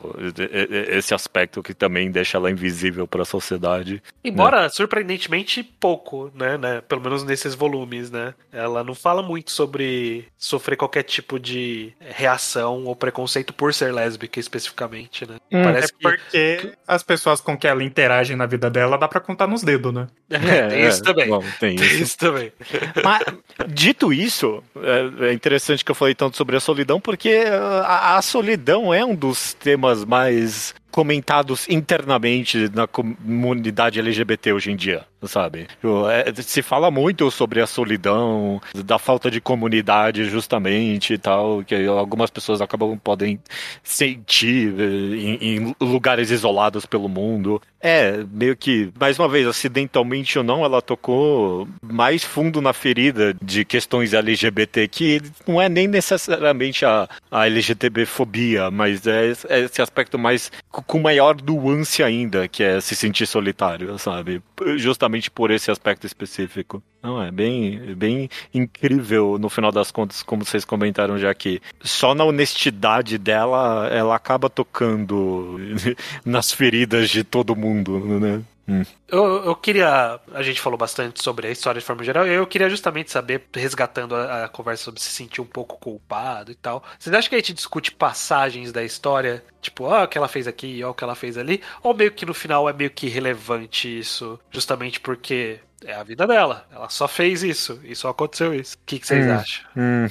esse 0.89 1.13
aspecto 1.13 1.61
que 1.61 1.73
também 1.73 1.88
também 1.89 2.11
deixa 2.11 2.37
ela 2.37 2.51
invisível 2.51 3.07
para 3.07 3.23
a 3.23 3.25
sociedade. 3.25 4.01
Embora 4.23 4.61
né? 4.61 4.69
surpreendentemente 4.69 5.63
pouco, 5.63 6.31
né, 6.35 6.55
né, 6.57 6.81
Pelo 6.87 7.01
menos 7.01 7.23
nesses 7.23 7.55
volumes, 7.55 8.11
né? 8.11 8.35
Ela 8.53 8.83
não 8.83 8.93
fala 8.93 9.23
muito 9.23 9.51
sobre 9.51 10.27
sofrer 10.37 10.77
qualquer 10.77 11.01
tipo 11.01 11.39
de 11.39 11.91
reação 11.99 12.85
ou 12.85 12.95
preconceito 12.95 13.53
por 13.53 13.73
ser 13.73 13.91
lésbica 13.91 14.39
especificamente, 14.39 15.27
né? 15.27 15.37
Hum, 15.51 15.63
Parece 15.63 15.91
é 15.91 16.01
porque 16.01 16.73
as 16.87 17.01
pessoas 17.01 17.41
com 17.41 17.57
que 17.57 17.67
ela 17.67 17.83
interage 17.83 18.35
na 18.35 18.45
vida 18.45 18.69
dela 18.69 18.97
dá 18.97 19.07
para 19.07 19.19
contar 19.19 19.47
nos 19.47 19.63
dedos, 19.63 19.91
né? 19.91 20.07
É, 20.49 20.67
tem 20.67 20.87
isso 20.87 21.01
é, 21.01 21.03
também. 21.03 21.29
Bom, 21.29 21.43
tem 21.59 21.75
isso. 21.75 21.89
tem 21.89 22.01
isso 22.01 22.17
também. 22.17 22.51
Mas, 23.03 23.23
dito 23.67 24.13
isso, 24.13 24.63
é, 24.77 25.29
é 25.29 25.33
interessante 25.33 25.83
que 25.83 25.91
eu 25.91 25.95
falei 25.95 26.13
tanto 26.13 26.37
sobre 26.37 26.55
a 26.55 26.59
solidão, 26.59 26.99
porque 26.99 27.43
a, 27.83 28.17
a 28.17 28.21
solidão 28.21 28.93
é 28.93 29.03
um 29.03 29.15
dos 29.15 29.53
temas 29.53 30.05
mais 30.05 30.73
comentados 30.91 31.67
internamente 31.69 32.69
na 32.73 32.87
comunidade 32.87 33.99
LGBT 33.99 34.53
hoje 34.53 34.71
em 34.71 34.75
dia, 34.75 35.05
sabe? 35.23 35.67
É, 36.11 36.41
se 36.41 36.61
fala 36.61 36.89
muito 36.89 37.29
sobre 37.31 37.61
a 37.61 37.67
solidão, 37.67 38.61
da 38.85 38.97
falta 38.97 39.29
de 39.29 39.41
comunidade, 39.41 40.25
justamente 40.25 41.13
e 41.13 41.17
tal, 41.17 41.63
que 41.63 41.85
algumas 41.87 42.29
pessoas 42.29 42.61
acabam 42.61 42.97
podem 42.97 43.39
sentir 43.83 44.73
eh, 44.79 44.83
em, 44.83 45.57
em 45.57 45.75
lugares 45.79 46.31
isolados 46.31 46.85
pelo 46.85 47.09
mundo. 47.09 47.61
É, 47.81 48.25
meio 48.31 48.55
que, 48.57 48.91
mais 48.99 49.17
uma 49.17 49.29
vez, 49.29 49.47
acidentalmente 49.47 50.37
ou 50.37 50.43
não, 50.43 50.65
ela 50.65 50.81
tocou 50.81 51.67
mais 51.81 52.23
fundo 52.23 52.61
na 52.61 52.73
ferida 52.73 53.33
de 53.41 53.63
questões 53.63 54.13
LGBT, 54.13 54.87
que 54.87 55.21
não 55.47 55.61
é 55.61 55.69
nem 55.69 55.87
necessariamente 55.87 56.85
a, 56.85 57.07
a 57.31 57.45
LGTB-fobia, 57.47 58.69
mas 58.69 59.07
é, 59.07 59.33
é 59.47 59.59
esse 59.61 59.81
aspecto 59.81 60.19
mais 60.19 60.51
com 60.69 60.99
maior 60.99 61.37
nuance 61.41 62.03
ainda, 62.03 62.47
que 62.47 62.63
é 62.63 62.81
se 62.81 62.95
sentir 62.95 63.25
solitário, 63.25 63.97
sabe? 63.97 64.41
Justamente 64.75 65.08
por 65.31 65.51
esse 65.51 65.71
aspecto 65.71 66.05
específico. 66.05 66.83
Não, 67.01 67.21
é 67.21 67.31
bem, 67.31 67.95
bem 67.95 68.29
incrível 68.53 69.37
no 69.39 69.49
final 69.49 69.71
das 69.71 69.89
contas, 69.89 70.21
como 70.21 70.43
vocês 70.43 70.65
comentaram 70.65 71.17
já 71.17 71.31
aqui. 71.31 71.61
Só 71.81 72.13
na 72.13 72.25
honestidade 72.25 73.17
dela, 73.17 73.87
ela 73.87 74.15
acaba 74.15 74.49
tocando 74.49 75.57
nas 76.25 76.51
feridas 76.51 77.09
de 77.09 77.23
todo 77.23 77.55
mundo, 77.55 77.99
né? 78.19 78.41
Hum. 78.69 78.83
Eu, 79.07 79.45
eu, 79.45 79.55
queria. 79.55 80.19
A 80.31 80.43
gente 80.43 80.61
falou 80.61 80.77
bastante 80.77 81.23
sobre 81.23 81.47
a 81.47 81.51
história 81.51 81.79
de 81.79 81.85
forma 81.85 82.03
geral. 82.03 82.27
Eu 82.27 82.45
queria 82.45 82.69
justamente 82.69 83.09
saber, 83.09 83.47
resgatando 83.53 84.15
a, 84.15 84.45
a, 84.45 84.47
conversa 84.47 84.83
sobre 84.83 85.01
se 85.01 85.09
sentir 85.09 85.41
um 85.41 85.45
pouco 85.45 85.79
culpado 85.79 86.51
e 86.51 86.55
tal. 86.55 86.83
Vocês 86.99 87.13
acham 87.13 87.29
que 87.29 87.35
a 87.35 87.39
gente 87.39 87.53
discute 87.53 87.91
passagens 87.91 88.71
da 88.71 88.83
história? 88.83 89.43
Tipo, 89.59 89.85
ó, 89.85 90.01
oh, 90.01 90.03
o 90.03 90.07
que 90.07 90.17
ela 90.17 90.27
fez 90.27 90.47
aqui, 90.47 90.83
ó, 90.83 90.91
o 90.91 90.93
que 90.93 91.03
ela 91.03 91.15
fez 91.15 91.37
ali? 91.37 91.61
Ou 91.81 91.95
meio 91.95 92.11
que 92.11 92.25
no 92.25 92.33
final 92.33 92.69
é 92.69 92.73
meio 92.73 92.91
que 92.91 93.07
irrelevante 93.07 93.99
isso? 93.99 94.39
Justamente 94.51 94.99
porque 94.99 95.59
é 95.83 95.93
a 95.93 96.03
vida 96.03 96.27
dela. 96.27 96.67
Ela 96.71 96.89
só 96.89 97.07
fez 97.07 97.41
isso 97.41 97.79
e 97.83 97.95
só 97.95 98.09
aconteceu 98.09 98.53
isso. 98.53 98.75
O 98.75 98.79
que, 98.85 98.99
que 98.99 99.07
vocês 99.07 99.25
hum, 99.25 99.33
acham? 99.33 99.65
Hum. 99.75 100.07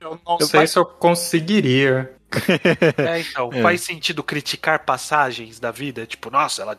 Eu 0.00 0.20
não 0.26 0.38
eu 0.40 0.46
sei 0.46 0.66
se 0.66 0.78
eu 0.78 0.84
conseguiria. 0.84 2.12
É, 2.98 3.20
então, 3.20 3.50
é. 3.54 3.62
faz 3.62 3.82
sentido 3.82 4.22
criticar 4.22 4.84
passagens 4.84 5.60
da 5.60 5.70
vida? 5.70 6.06
Tipo, 6.06 6.30
nossa, 6.30 6.62
ela 6.62 6.76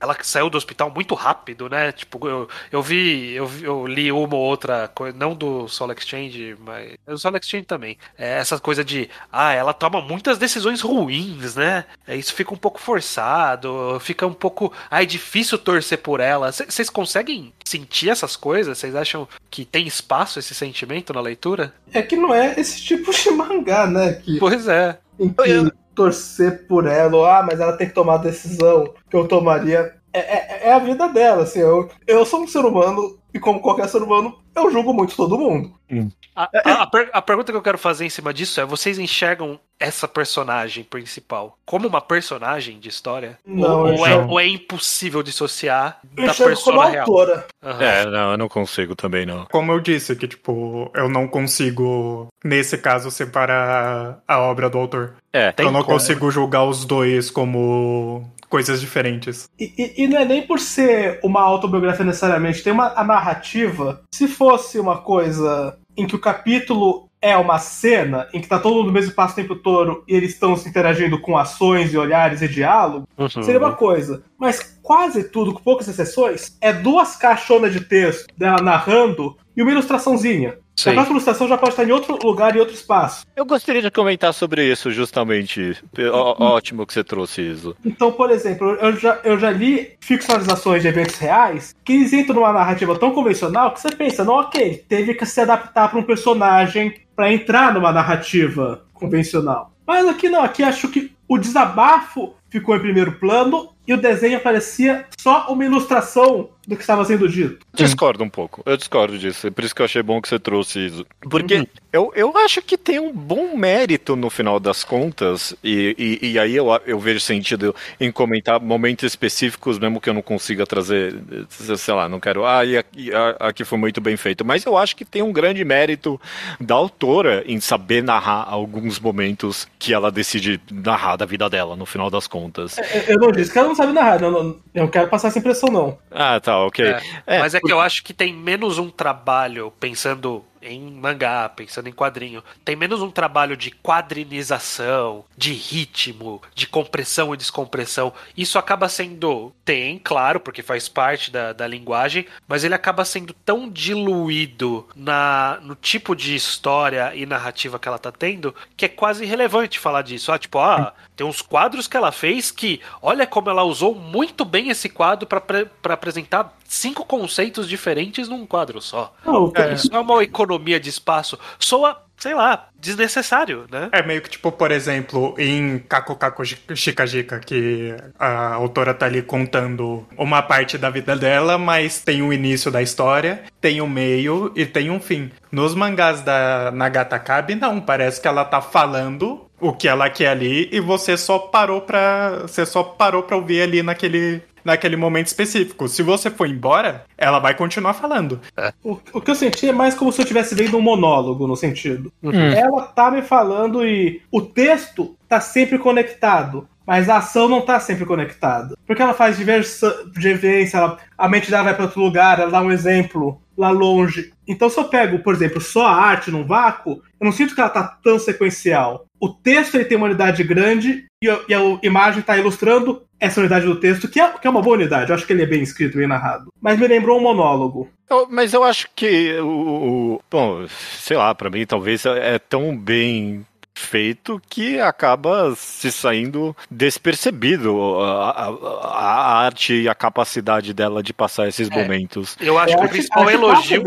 ela 0.00 0.16
saiu 0.22 0.48
do 0.48 0.56
hospital 0.56 0.90
muito 0.90 1.14
rápido, 1.14 1.68
né? 1.68 1.92
Tipo, 1.92 2.28
eu, 2.28 2.48
eu 2.70 2.82
vi, 2.82 3.32
eu, 3.32 3.50
eu 3.62 3.86
li 3.86 4.10
uma 4.12 4.36
ou 4.36 4.42
outra 4.42 4.88
coisa, 4.88 5.16
não 5.16 5.34
do 5.34 5.68
Soul 5.68 5.92
Exchange, 5.92 6.56
mas 6.60 6.94
do 7.06 7.18
Soul 7.18 7.36
Exchange 7.36 7.64
também. 7.64 7.98
É 8.16 8.38
essa 8.38 8.58
coisa 8.60 8.84
de, 8.84 9.08
ah, 9.32 9.52
ela 9.52 9.72
toma 9.72 10.00
muitas 10.00 10.38
decisões 10.38 10.80
ruins, 10.80 11.56
né? 11.56 11.84
É, 12.06 12.16
isso 12.16 12.32
fica 12.32 12.54
um 12.54 12.56
pouco 12.56 12.80
forçado, 12.80 13.98
fica 14.00 14.26
um 14.26 14.32
pouco, 14.32 14.72
ah, 14.90 15.02
é 15.02 15.06
difícil 15.06 15.58
torcer 15.58 15.98
por 15.98 16.20
ela. 16.20 16.52
Vocês 16.52 16.88
conseguem 16.88 17.52
sentir 17.64 18.10
essas 18.10 18.36
coisas? 18.36 18.78
Vocês 18.78 18.94
acham 18.94 19.28
que 19.50 19.64
tem 19.64 19.86
espaço 19.86 20.38
esse 20.38 20.54
sentimento 20.54 21.12
na 21.12 21.20
leitura? 21.20 21.74
É 21.92 22.02
que 22.02 22.16
não 22.16 22.34
é 22.34 22.54
esse 22.58 22.80
tipo 22.80 23.10
de 23.10 23.30
mangá, 23.30 23.86
né? 23.86 24.14
Que... 24.14 24.38
Pois 24.38 24.68
é. 24.68 24.98
Em 25.18 25.28
que... 25.28 25.50
Eu 25.50 25.72
torcer 25.98 26.68
por 26.68 26.86
ela, 26.86 27.16
ou 27.16 27.26
ah, 27.26 27.42
mas 27.42 27.58
ela 27.58 27.76
tem 27.76 27.88
que 27.88 27.94
tomar 27.94 28.14
a 28.14 28.18
decisão 28.18 28.94
que 29.10 29.16
eu 29.16 29.26
tomaria. 29.26 29.92
É, 30.12 30.20
é, 30.20 30.68
é, 30.68 30.72
a 30.72 30.78
vida 30.78 31.08
dela, 31.08 31.42
assim. 31.42 31.58
Eu, 31.58 31.88
eu 32.06 32.24
sou 32.24 32.42
um 32.42 32.46
ser 32.46 32.64
humano 32.64 33.17
e 33.32 33.38
como 33.38 33.60
qualquer 33.60 33.88
ser 33.88 34.02
humano, 34.02 34.38
eu 34.54 34.70
julgo 34.70 34.92
muito 34.92 35.14
todo 35.14 35.38
mundo. 35.38 35.72
Hum. 35.90 36.10
A, 36.34 36.48
a, 36.64 36.82
a, 36.82 36.86
per, 36.86 37.10
a, 37.12 37.22
pergunta 37.22 37.52
que 37.52 37.58
eu 37.58 37.62
quero 37.62 37.78
fazer 37.78 38.04
em 38.04 38.10
cima 38.10 38.32
disso 38.32 38.60
é: 38.60 38.64
vocês 38.64 38.98
enxergam 38.98 39.58
essa 39.78 40.06
personagem 40.06 40.84
principal 40.84 41.56
como 41.64 41.88
uma 41.88 42.00
personagem 42.00 42.78
de 42.78 42.88
história? 42.88 43.38
Não, 43.46 43.80
ou, 43.80 43.98
ou, 43.98 44.06
é, 44.06 44.16
ou 44.16 44.40
é, 44.40 44.46
impossível 44.46 45.22
dissociar 45.22 46.00
eu 46.16 46.26
da 46.26 46.34
persona 46.34 46.86
real? 46.86 47.06
Autora. 47.08 47.46
Uhum. 47.62 47.80
É, 47.80 48.04
não, 48.06 48.32
eu 48.32 48.38
não 48.38 48.48
consigo 48.48 48.94
também, 48.94 49.26
não. 49.26 49.46
Como 49.46 49.72
eu 49.72 49.80
disse, 49.80 50.14
que 50.16 50.28
tipo, 50.28 50.90
eu 50.94 51.08
não 51.08 51.26
consigo, 51.26 52.28
nesse 52.44 52.78
caso, 52.78 53.10
separar 53.10 54.20
a 54.26 54.38
obra 54.40 54.70
do 54.70 54.78
autor. 54.78 55.14
É, 55.32 55.54
eu 55.58 55.70
não 55.70 55.82
como. 55.82 55.98
consigo 55.98 56.30
julgar 56.30 56.64
os 56.64 56.84
dois 56.84 57.30
como 57.30 58.30
coisas 58.48 58.80
diferentes. 58.80 59.48
E, 59.58 59.72
e, 59.76 60.04
e, 60.04 60.08
não 60.08 60.18
é 60.18 60.24
nem 60.24 60.46
por 60.46 60.58
ser 60.58 61.20
uma 61.22 61.40
autobiografia 61.40 62.04
necessariamente, 62.04 62.62
tem 62.62 62.72
uma 62.72 62.92
a 62.96 63.04
narrativa. 63.04 64.02
Se 64.12 64.26
fosse 64.26 64.78
uma 64.78 64.98
coisa 64.98 65.78
em 65.96 66.06
que 66.06 66.16
o 66.16 66.20
capítulo 66.20 67.08
é 67.20 67.36
uma 67.36 67.58
cena 67.58 68.28
em 68.32 68.40
que 68.40 68.48
tá 68.48 68.58
todo 68.58 68.76
mundo 68.76 68.86
no 68.86 68.92
mesmo 68.92 69.10
espaço 69.10 69.32
o 69.32 69.36
tempo 69.36 69.56
todo 69.56 70.04
e 70.06 70.14
eles 70.14 70.30
estão 70.30 70.56
se 70.56 70.68
interagindo 70.68 71.20
com 71.20 71.36
ações 71.36 71.92
e 71.92 71.98
olhares 71.98 72.42
e 72.42 72.48
diálogo, 72.48 73.08
uhum. 73.18 73.28
seria 73.28 73.58
uma 73.58 73.74
coisa. 73.74 74.22
Mas 74.38 74.78
quase 74.82 75.24
tudo, 75.24 75.52
com 75.52 75.60
poucas 75.60 75.88
exceções, 75.88 76.56
é 76.60 76.72
duas 76.72 77.16
caixonas 77.16 77.72
de 77.72 77.80
texto 77.80 78.26
dela 78.36 78.62
narrando 78.62 79.36
e 79.56 79.62
uma 79.62 79.72
ilustraçãozinha. 79.72 80.56
Sim. 80.78 80.90
A 80.90 80.92
próxima 80.92 81.14
ilustração 81.16 81.48
já 81.48 81.58
pode 81.58 81.70
estar 81.70 81.84
em 81.84 81.90
outro 81.90 82.16
lugar 82.22 82.54
e 82.54 82.60
outro 82.60 82.72
espaço. 82.72 83.26
Eu 83.34 83.44
gostaria 83.44 83.82
de 83.82 83.90
comentar 83.90 84.32
sobre 84.32 84.64
isso, 84.64 84.92
justamente. 84.92 85.76
Ó, 86.12 86.54
ótimo 86.54 86.86
que 86.86 86.92
você 86.92 87.02
trouxe 87.02 87.42
isso. 87.42 87.76
Então, 87.84 88.12
por 88.12 88.30
exemplo, 88.30 88.74
eu 88.80 88.96
já, 88.96 89.18
eu 89.24 89.36
já 89.36 89.50
li 89.50 89.96
ficcionalizações 90.00 90.82
de 90.82 90.86
eventos 90.86 91.16
reais 91.16 91.74
que 91.84 91.94
eles 91.94 92.12
entram 92.12 92.36
numa 92.36 92.52
narrativa 92.52 92.96
tão 92.96 93.10
convencional 93.10 93.72
que 93.72 93.80
você 93.80 93.90
pensa, 93.90 94.22
não, 94.22 94.34
ok, 94.34 94.84
teve 94.88 95.14
que 95.14 95.26
se 95.26 95.40
adaptar 95.40 95.90
para 95.90 95.98
um 95.98 96.04
personagem 96.04 96.94
para 97.16 97.32
entrar 97.32 97.74
numa 97.74 97.90
narrativa 97.90 98.84
convencional. 98.94 99.72
Mas 99.84 100.06
aqui 100.06 100.28
não, 100.28 100.42
aqui 100.42 100.62
acho 100.62 100.86
que 100.86 101.10
o 101.26 101.38
desabafo 101.38 102.34
ficou 102.48 102.76
em 102.76 102.80
primeiro 102.80 103.18
plano 103.18 103.70
e 103.88 103.94
o 103.94 103.96
desenho 103.96 104.38
parecia 104.40 105.06
só 105.18 105.46
uma 105.48 105.64
ilustração 105.64 106.50
do 106.68 106.76
que 106.76 106.82
estava 106.82 107.02
sendo 107.06 107.26
dito. 107.26 107.66
Discordo 107.72 108.22
um 108.22 108.28
pouco, 108.28 108.62
eu 108.66 108.76
discordo 108.76 109.18
disso. 109.18 109.46
É 109.46 109.50
por 109.50 109.64
isso 109.64 109.74
que 109.74 109.80
eu 109.80 109.86
achei 109.86 110.02
bom 110.02 110.20
que 110.20 110.28
você 110.28 110.38
trouxe 110.38 110.86
isso. 110.86 111.06
Porque 111.22 111.54
uhum. 111.54 111.66
eu, 111.90 112.12
eu 112.14 112.36
acho 112.36 112.60
que 112.60 112.76
tem 112.76 113.00
um 113.00 113.10
bom 113.10 113.56
mérito 113.56 114.14
no 114.14 114.28
final 114.28 114.60
das 114.60 114.84
contas, 114.84 115.56
e, 115.64 115.96
e, 116.22 116.32
e, 116.32 116.38
aí 116.38 116.54
eu, 116.54 116.68
eu 116.84 116.98
vejo 117.00 117.20
sentido 117.20 117.74
em 117.98 118.12
comentar 118.12 118.60
momentos 118.60 119.04
específicos, 119.04 119.78
mesmo 119.78 119.98
que 119.98 120.10
eu 120.10 120.14
não 120.14 120.20
consiga 120.20 120.66
trazer, 120.66 121.14
sei 121.48 121.94
lá, 121.94 122.06
não 122.06 122.20
quero. 122.20 122.44
Ah, 122.44 122.62
e 122.66 122.76
aqui, 122.76 123.10
aqui 123.40 123.64
foi 123.64 123.78
muito 123.78 123.98
bem 123.98 124.18
feito. 124.18 124.44
Mas 124.44 124.66
eu 124.66 124.76
acho 124.76 124.94
que 124.94 125.06
tem 125.06 125.22
um 125.22 125.32
grande 125.32 125.64
mérito 125.64 126.20
da 126.60 126.74
autora 126.74 127.42
em 127.46 127.58
saber 127.60 128.02
narrar 128.02 128.46
alguns 128.46 129.00
momentos 129.00 129.66
que 129.78 129.94
ela 129.94 130.12
decide 130.12 130.60
narrar 130.70 131.16
da 131.16 131.24
vida 131.24 131.48
dela, 131.48 131.74
no 131.74 131.86
final 131.86 132.10
das 132.10 132.26
contas. 132.26 132.76
É, 132.76 133.10
eu 133.10 133.16
não 133.16 133.32
disse 133.32 133.50
que 133.50 133.58
ela 133.58 133.68
não 133.68 133.77
sabe 133.78 133.92
narrar, 133.92 134.20
não, 134.20 134.30
não, 134.30 134.40
eu 134.74 134.82
não 134.82 134.88
quero 134.88 135.08
passar 135.08 135.28
essa 135.28 135.38
impressão, 135.38 135.70
não. 135.70 135.96
Ah, 136.10 136.40
tá 136.40 136.58
ok. 136.64 136.84
É, 136.84 137.00
é, 137.26 137.38
mas 137.38 137.54
é 137.54 137.60
que 137.60 137.72
eu 137.72 137.80
acho 137.80 138.02
que 138.02 138.12
tem 138.12 138.34
menos 138.34 138.76
um 138.76 138.90
trabalho 138.90 139.72
pensando 139.78 140.44
em 140.62 140.80
mangá, 140.92 141.48
pensando 141.48 141.88
em 141.88 141.92
quadrinho, 141.92 142.42
tem 142.64 142.76
menos 142.76 143.02
um 143.02 143.10
trabalho 143.10 143.56
de 143.56 143.70
quadrinização, 143.70 145.24
de 145.36 145.52
ritmo, 145.52 146.42
de 146.54 146.66
compressão 146.66 147.34
e 147.34 147.36
descompressão. 147.36 148.12
Isso 148.36 148.58
acaba 148.58 148.88
sendo. 148.88 149.52
Tem, 149.64 149.98
claro, 149.98 150.40
porque 150.40 150.62
faz 150.62 150.88
parte 150.88 151.30
da, 151.30 151.52
da 151.52 151.66
linguagem, 151.66 152.26
mas 152.46 152.64
ele 152.64 152.74
acaba 152.74 153.04
sendo 153.04 153.34
tão 153.44 153.68
diluído 153.68 154.86
na, 154.96 155.58
no 155.62 155.74
tipo 155.74 156.16
de 156.16 156.34
história 156.34 157.14
e 157.14 157.26
narrativa 157.26 157.78
que 157.78 157.86
ela 157.86 157.98
tá 157.98 158.10
tendo 158.10 158.54
que 158.76 158.84
é 158.84 158.88
quase 158.88 159.24
irrelevante 159.24 159.78
falar 159.78 160.02
disso. 160.02 160.32
Ah, 160.32 160.38
tipo, 160.38 160.58
ah, 160.58 160.92
tem 161.16 161.26
uns 161.26 161.42
quadros 161.42 161.86
que 161.86 161.96
ela 161.96 162.12
fez 162.12 162.50
que, 162.50 162.80
olha 163.02 163.26
como 163.26 163.50
ela 163.50 163.64
usou 163.64 163.94
muito 163.94 164.44
bem 164.44 164.70
esse 164.70 164.88
quadro 164.88 165.26
para 165.26 165.66
apresentar 165.92 166.56
cinco 166.64 167.04
conceitos 167.04 167.68
diferentes 167.68 168.28
num 168.28 168.46
quadro 168.46 168.80
só. 168.80 169.12
Não, 169.24 169.52
é. 169.54 169.72
Isso 169.72 169.88
é 169.92 169.98
uma 169.98 170.22
economia 170.22 170.47
de 170.78 170.88
espaço. 170.88 171.38
Soa, 171.58 172.00
sei 172.16 172.34
lá, 172.34 172.68
desnecessário, 172.78 173.66
né? 173.70 173.88
É 173.92 174.02
meio 174.02 174.22
que 174.22 174.30
tipo, 174.30 174.50
por 174.52 174.70
exemplo, 174.70 175.34
em 175.38 175.78
Kako 175.78 176.16
Kako 176.16 176.42
Chica 176.74 177.04
que 177.40 177.94
a 178.18 178.54
autora 178.54 178.94
tá 178.94 179.06
ali 179.06 179.22
contando 179.22 180.06
uma 180.16 180.40
parte 180.42 180.78
da 180.78 180.90
vida 180.90 181.16
dela, 181.16 181.58
mas 181.58 182.00
tem 182.00 182.22
o 182.22 182.32
início 182.32 182.70
da 182.70 182.80
história, 182.80 183.42
tem 183.60 183.80
o 183.80 183.86
meio 183.86 184.52
e 184.54 184.64
tem 184.64 184.90
um 184.90 185.00
fim. 185.00 185.30
Nos 185.50 185.74
mangás 185.74 186.20
da 186.22 186.70
Nagata 186.70 187.18
Kabi, 187.18 187.54
não, 187.54 187.80
parece 187.80 188.20
que 188.20 188.28
ela 188.28 188.44
tá 188.44 188.60
falando 188.60 189.48
o 189.60 189.72
que 189.72 189.88
ela 189.88 190.08
quer 190.08 190.28
ali 190.28 190.68
e 190.70 190.80
você 190.80 191.16
só 191.16 191.38
parou 191.38 191.80
pra. 191.80 192.40
Você 192.42 192.64
só 192.64 192.82
parou 192.82 193.22
pra 193.22 193.36
ouvir 193.36 193.62
ali 193.62 193.82
naquele 193.82 194.42
naquele 194.68 194.96
momento 194.96 195.26
específico. 195.26 195.88
Se 195.88 196.02
você 196.02 196.30
for 196.30 196.48
embora, 196.48 197.04
ela 197.16 197.38
vai 197.38 197.54
continuar 197.54 197.94
falando. 197.94 198.40
É. 198.56 198.72
O, 198.84 198.98
o, 199.12 199.20
que 199.20 199.30
eu 199.30 199.34
senti 199.34 199.68
é 199.68 199.72
mais 199.72 199.94
como 199.94 200.12
se 200.12 200.20
eu 200.20 200.22
estivesse 200.22 200.54
vendo 200.54 200.76
um 200.76 200.80
monólogo, 200.80 201.46
no 201.46 201.56
sentido. 201.56 202.12
Uhum. 202.22 202.32
Ela 202.32 202.82
tá 202.82 203.10
me 203.10 203.22
falando 203.22 203.84
e 203.84 204.22
o 204.30 204.40
texto 204.40 205.16
tá 205.28 205.40
sempre 205.40 205.78
conectado. 205.78 206.68
Mas 206.88 207.06
a 207.10 207.18
ação 207.18 207.50
não 207.50 207.60
tá 207.60 207.78
sempre 207.78 208.06
conectada. 208.06 208.74
Porque 208.86 209.02
ela 209.02 209.12
faz 209.12 209.36
divergência, 209.36 210.78
ela, 210.78 210.96
a 211.18 211.28
mente 211.28 211.50
dela 211.50 211.64
vai 211.64 211.74
para 211.74 211.84
outro 211.84 212.00
lugar, 212.00 212.40
ela 212.40 212.50
dá 212.50 212.62
um 212.62 212.72
exemplo 212.72 213.38
lá 213.58 213.68
longe. 213.68 214.32
Então, 214.46 214.70
se 214.70 214.80
eu 214.80 214.84
pego, 214.84 215.18
por 215.18 215.34
exemplo, 215.34 215.60
só 215.60 215.86
a 215.86 215.94
arte 215.94 216.30
num 216.30 216.46
vácuo, 216.46 217.02
eu 217.20 217.26
não 217.26 217.32
sinto 217.32 217.54
que 217.54 217.60
ela 217.60 217.68
tá 217.68 217.82
tão 218.02 218.18
sequencial. 218.18 219.04
O 219.20 219.28
texto 219.28 219.74
ele 219.74 219.84
tem 219.84 219.98
uma 219.98 220.06
unidade 220.06 220.42
grande 220.42 221.04
e 221.20 221.28
a, 221.28 221.40
e 221.46 221.54
a 221.54 221.60
imagem 221.82 222.20
está 222.20 222.38
ilustrando 222.38 223.02
essa 223.20 223.40
unidade 223.40 223.66
do 223.66 223.78
texto, 223.78 224.08
que 224.08 224.18
é, 224.18 224.30
que 224.30 224.46
é 224.46 224.50
uma 224.50 224.62
boa 224.62 224.76
unidade. 224.76 225.10
Eu 225.10 225.14
acho 225.14 225.26
que 225.26 225.32
ele 225.34 225.42
é 225.42 225.46
bem 225.46 225.60
escrito, 225.60 225.98
bem 225.98 226.06
narrado. 226.06 226.50
Mas 226.58 226.78
me 226.78 226.88
lembrou 226.88 227.18
um 227.18 227.22
monólogo. 227.22 227.90
Eu, 228.08 228.26
mas 228.30 228.54
eu 228.54 228.64
acho 228.64 228.88
que 228.96 229.38
o, 229.40 230.14
o 230.14 230.20
bom, 230.30 230.64
sei 230.68 231.18
lá, 231.18 231.34
para 231.34 231.50
mim 231.50 231.66
talvez 231.66 232.06
é 232.06 232.38
tão 232.38 232.74
bem 232.74 233.44
feito 233.78 234.40
que 234.48 234.80
acaba 234.80 235.54
se 235.56 235.90
saindo 235.90 236.54
despercebido 236.70 238.00
a, 238.00 238.30
a, 238.30 238.48
a, 238.82 239.44
arte 239.44 239.82
e 239.82 239.88
a 239.88 239.94
capacidade 239.94 240.74
dela 240.74 241.02
de 241.02 241.12
passar 241.12 241.48
esses 241.48 241.70
é. 241.70 241.74
momentos. 241.74 242.36
Eu 242.40 242.58
acho 242.58 242.74
é, 242.74 242.78
que 242.78 242.84
o 242.84 242.88
principal 242.88 243.30
elogio. 243.30 243.82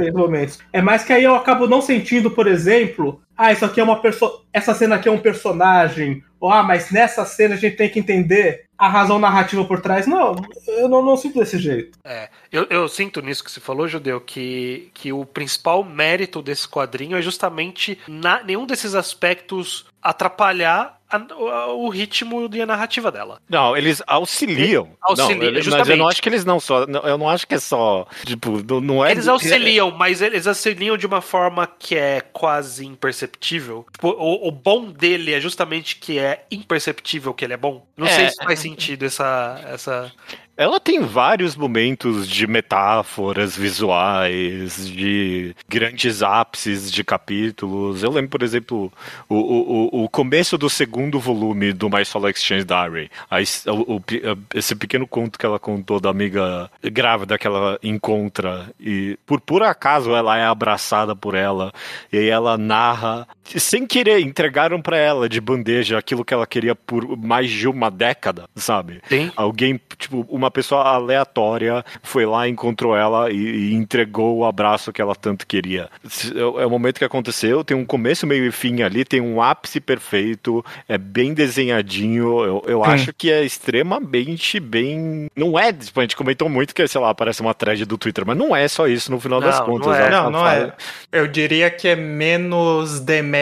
É 0.74 0.82
mais 0.82 1.04
que 1.04 1.14
aí 1.14 1.24
eu 1.24 1.36
acabo 1.36 1.68
não 1.68 1.82
sentindo, 1.82 2.32
por 2.32 2.48
exemplo, 2.48 3.22
ah, 3.38 3.52
isso 3.52 3.66
aqui 3.66 3.80
é 3.80 3.84
uma 3.84 4.02
pessoa. 4.02 4.44
Essa 4.54 4.74
cena 4.74 4.96
aqui 4.96 5.10
é 5.10 5.12
um 5.12 5.18
personagem. 5.18 6.24
Ah, 6.50 6.64
mas 6.64 6.92
nessa 6.92 7.26
cena 7.26 7.56
a 7.56 7.58
gente 7.58 7.76
tem 7.76 7.89
que 7.89 8.00
entender 8.00 8.66
a 8.78 8.88
razão 8.88 9.20
narrativa 9.20 9.64
por 9.64 9.80
trás. 9.80 10.08
Não, 10.08 10.36
eu 10.68 10.89
não, 10.89 11.04
não 11.04 11.16
sinto 11.16 11.39
desse 11.39 11.60
jeito. 11.60 12.00
É, 12.04 12.30
eu, 12.52 12.66
eu, 12.70 12.88
sinto 12.88 13.22
nisso 13.22 13.44
que 13.44 13.52
você 13.52 13.60
falou, 13.60 13.88
Judeu, 13.88 14.20
que, 14.20 14.89
que 14.94 15.14
o 15.14 15.24
principal 15.24 15.84
mérito 15.84 16.42
desse 16.42 16.68
quadrinho 16.68 17.16
é 17.16 17.22
justamente 17.22 18.00
na, 18.08 18.44
nenhum 18.44 18.66
desses 18.66 18.96
aspectos 18.96 19.86
atrapalhar 20.02 21.00
a, 21.12 21.68
o 21.68 21.89
ritmo 21.89 22.49
e 22.53 22.62
a 22.62 22.66
narrativa 22.66 23.12
dela. 23.12 23.39
Não, 23.49 23.76
eles 23.76 24.01
auxiliam. 24.07 24.89
auxiliam 25.01 25.38
não, 25.38 25.59
ele, 25.59 25.70
mas 25.70 25.89
eu 25.89 25.97
não 25.97 26.07
acho 26.07 26.22
que 26.22 26.30
eles 26.30 26.45
não 26.45 26.59
só. 26.59 26.84
Eu 26.84 27.18
não 27.18 27.30
acho 27.30 27.45
que 27.45 27.55
é 27.55 27.59
só. 27.59 28.07
Tipo, 28.26 28.64
não 28.82 29.05
é. 29.05 29.12
Eles 29.12 29.28
auxiliam, 29.28 29.89
é... 29.89 29.91
mas 29.91 30.22
eles 30.22 30.47
auxiliam 30.47 30.97
de 30.97 31.05
uma 31.05 31.22
forma 31.22 31.68
que 31.68 31.95
é 31.95 32.22
quase 32.22 32.86
imperceptível. 32.86 33.86
Tipo, 33.91 34.09
o, 34.09 34.47
o, 34.47 34.51
bom 34.51 34.86
dele 34.91 35.34
é 35.34 35.39
justamente 35.39 35.97
que 35.97 36.18
é 36.18 36.45
imperceptível 36.49 37.34
que 37.34 37.43
ele 37.43 37.53
é 37.53 37.57
bom. 37.57 37.86
Não 37.97 38.07
é, 38.07 38.09
sei 38.09 38.30
se 38.30 38.38
faz 38.38 38.59
sentido 38.59 39.05
essa. 39.05 39.62
essa... 39.68 40.12
Ela 40.58 40.80
tem 40.80 40.99
vários 40.99 41.56
momentos 41.56 42.28
de 42.28 42.45
metáforas 42.45 43.56
visuais, 43.56 44.88
de 44.88 45.56
grandes 45.68 46.22
ápices 46.22 46.91
de 46.91 47.04
capítulos. 47.04 48.04
Eu 48.04 48.12
lembro, 48.12 48.30
por 48.30 48.43
exemplo, 48.43 48.91
o, 49.28 49.36
o, 49.36 50.04
o 50.04 50.10
começo 50.10 50.58
do 50.58 50.70
segundo 50.70 51.20
volume 51.20 51.74
do 51.74 51.89
My 51.89 52.06
Solo 52.06 52.30
Exchange 52.30 52.66
Diary. 52.66 53.10
o, 53.68 53.95
o, 53.95 54.04
esse 54.54 54.76
pequeno 54.76 55.08
conto 55.08 55.39
que 55.39 55.45
ela 55.45 55.60
contou 55.60 55.99
da 55.99 56.10
amiga 56.10 56.70
grávida 56.84 57.38
que 57.38 57.47
ela 57.47 57.80
encontra 57.82 58.70
e 58.80 59.18
por 59.26 59.41
por 59.41 59.64
acaso 59.64 60.16
ela 60.16 60.38
é 60.38 60.45
abraçada 60.45 61.16
por 61.16 61.36
ela 61.36 61.72
e 62.12 62.18
aí 62.18 62.30
ela 62.30 62.58
narra 62.58 63.28
sem 63.60 63.86
querer, 63.86 64.20
entregaram 64.20 64.82
para 64.82 64.97
ela 64.97 65.28
de 65.28 65.41
bandeja 65.41 65.97
aquilo 65.97 66.24
que 66.24 66.34
ela 66.34 66.47
queria 66.47 66.76
por 66.76 67.18
mais 67.18 67.49
de 67.49 67.68
uma 67.68 67.89
década, 67.89 68.45
sabe? 68.56 69.02
Sim. 69.08 69.32
Alguém, 69.36 69.80
tipo, 69.97 70.26
uma 70.30 70.49
pessoa 70.49 70.84
aleatória 70.84 71.84
foi 72.04 72.26
lá, 72.26 72.47
encontrou 72.47 72.95
ela 72.95 73.32
e, 73.32 73.36
e 73.36 73.74
entregou 73.74 74.38
o 74.38 74.45
abraço 74.45 74.93
que 74.93 75.02
ela 75.02 75.16
tanto 75.16 75.45
queria. 75.45 75.89
É, 76.36 76.39
é 76.39 76.66
o 76.66 76.70
momento 76.70 76.99
que 76.99 77.06
aconteceu, 77.06 77.64
tem 77.64 77.76
um 77.76 77.86
começo, 77.86 78.28
meio 78.28 78.45
e 78.45 78.52
fim 78.52 78.82
ali, 78.82 79.04
tem 79.04 79.22
um 79.22 79.41
ápice 79.41 79.80
perfeito, 79.80 80.64
é 80.88 80.97
bem 80.97 81.34
desenhadinho. 81.34 82.43
Eu, 82.43 82.64
eu 82.68 82.84
acho 82.84 83.14
que 83.14 83.32
é 83.32 83.43
extremamente 83.43 84.60
bem. 84.60 85.30
Não 85.36 85.58
é, 85.58 85.74
tipo, 85.74 85.99
a 85.99 86.04
gente 86.04 86.16
comentou 86.16 86.49
muito 86.49 86.74
que, 86.74 86.88
sei 86.88 87.02
lá, 87.02 87.14
parece 87.14 87.41
uma 87.41 87.54
thread 87.54 87.86
do 87.86 87.97
Twitter, 87.97 88.26
mas 88.26 88.38
não 88.38 88.56
é 88.56 88.68
só 88.68 88.88
isso 88.88 89.12
no 89.12 89.20
final 89.20 89.39
não, 89.39 89.47
das 89.47 89.60
contas. 89.60 89.88
Não, 89.88 89.93
é. 89.95 90.10
não, 90.10 90.32
não 90.32 90.47
é. 90.47 90.74
Eu 91.12 91.28
diria 91.28 91.70
que 91.70 91.88
é 91.88 91.95
menos 91.95 92.99
demérito 92.99 93.41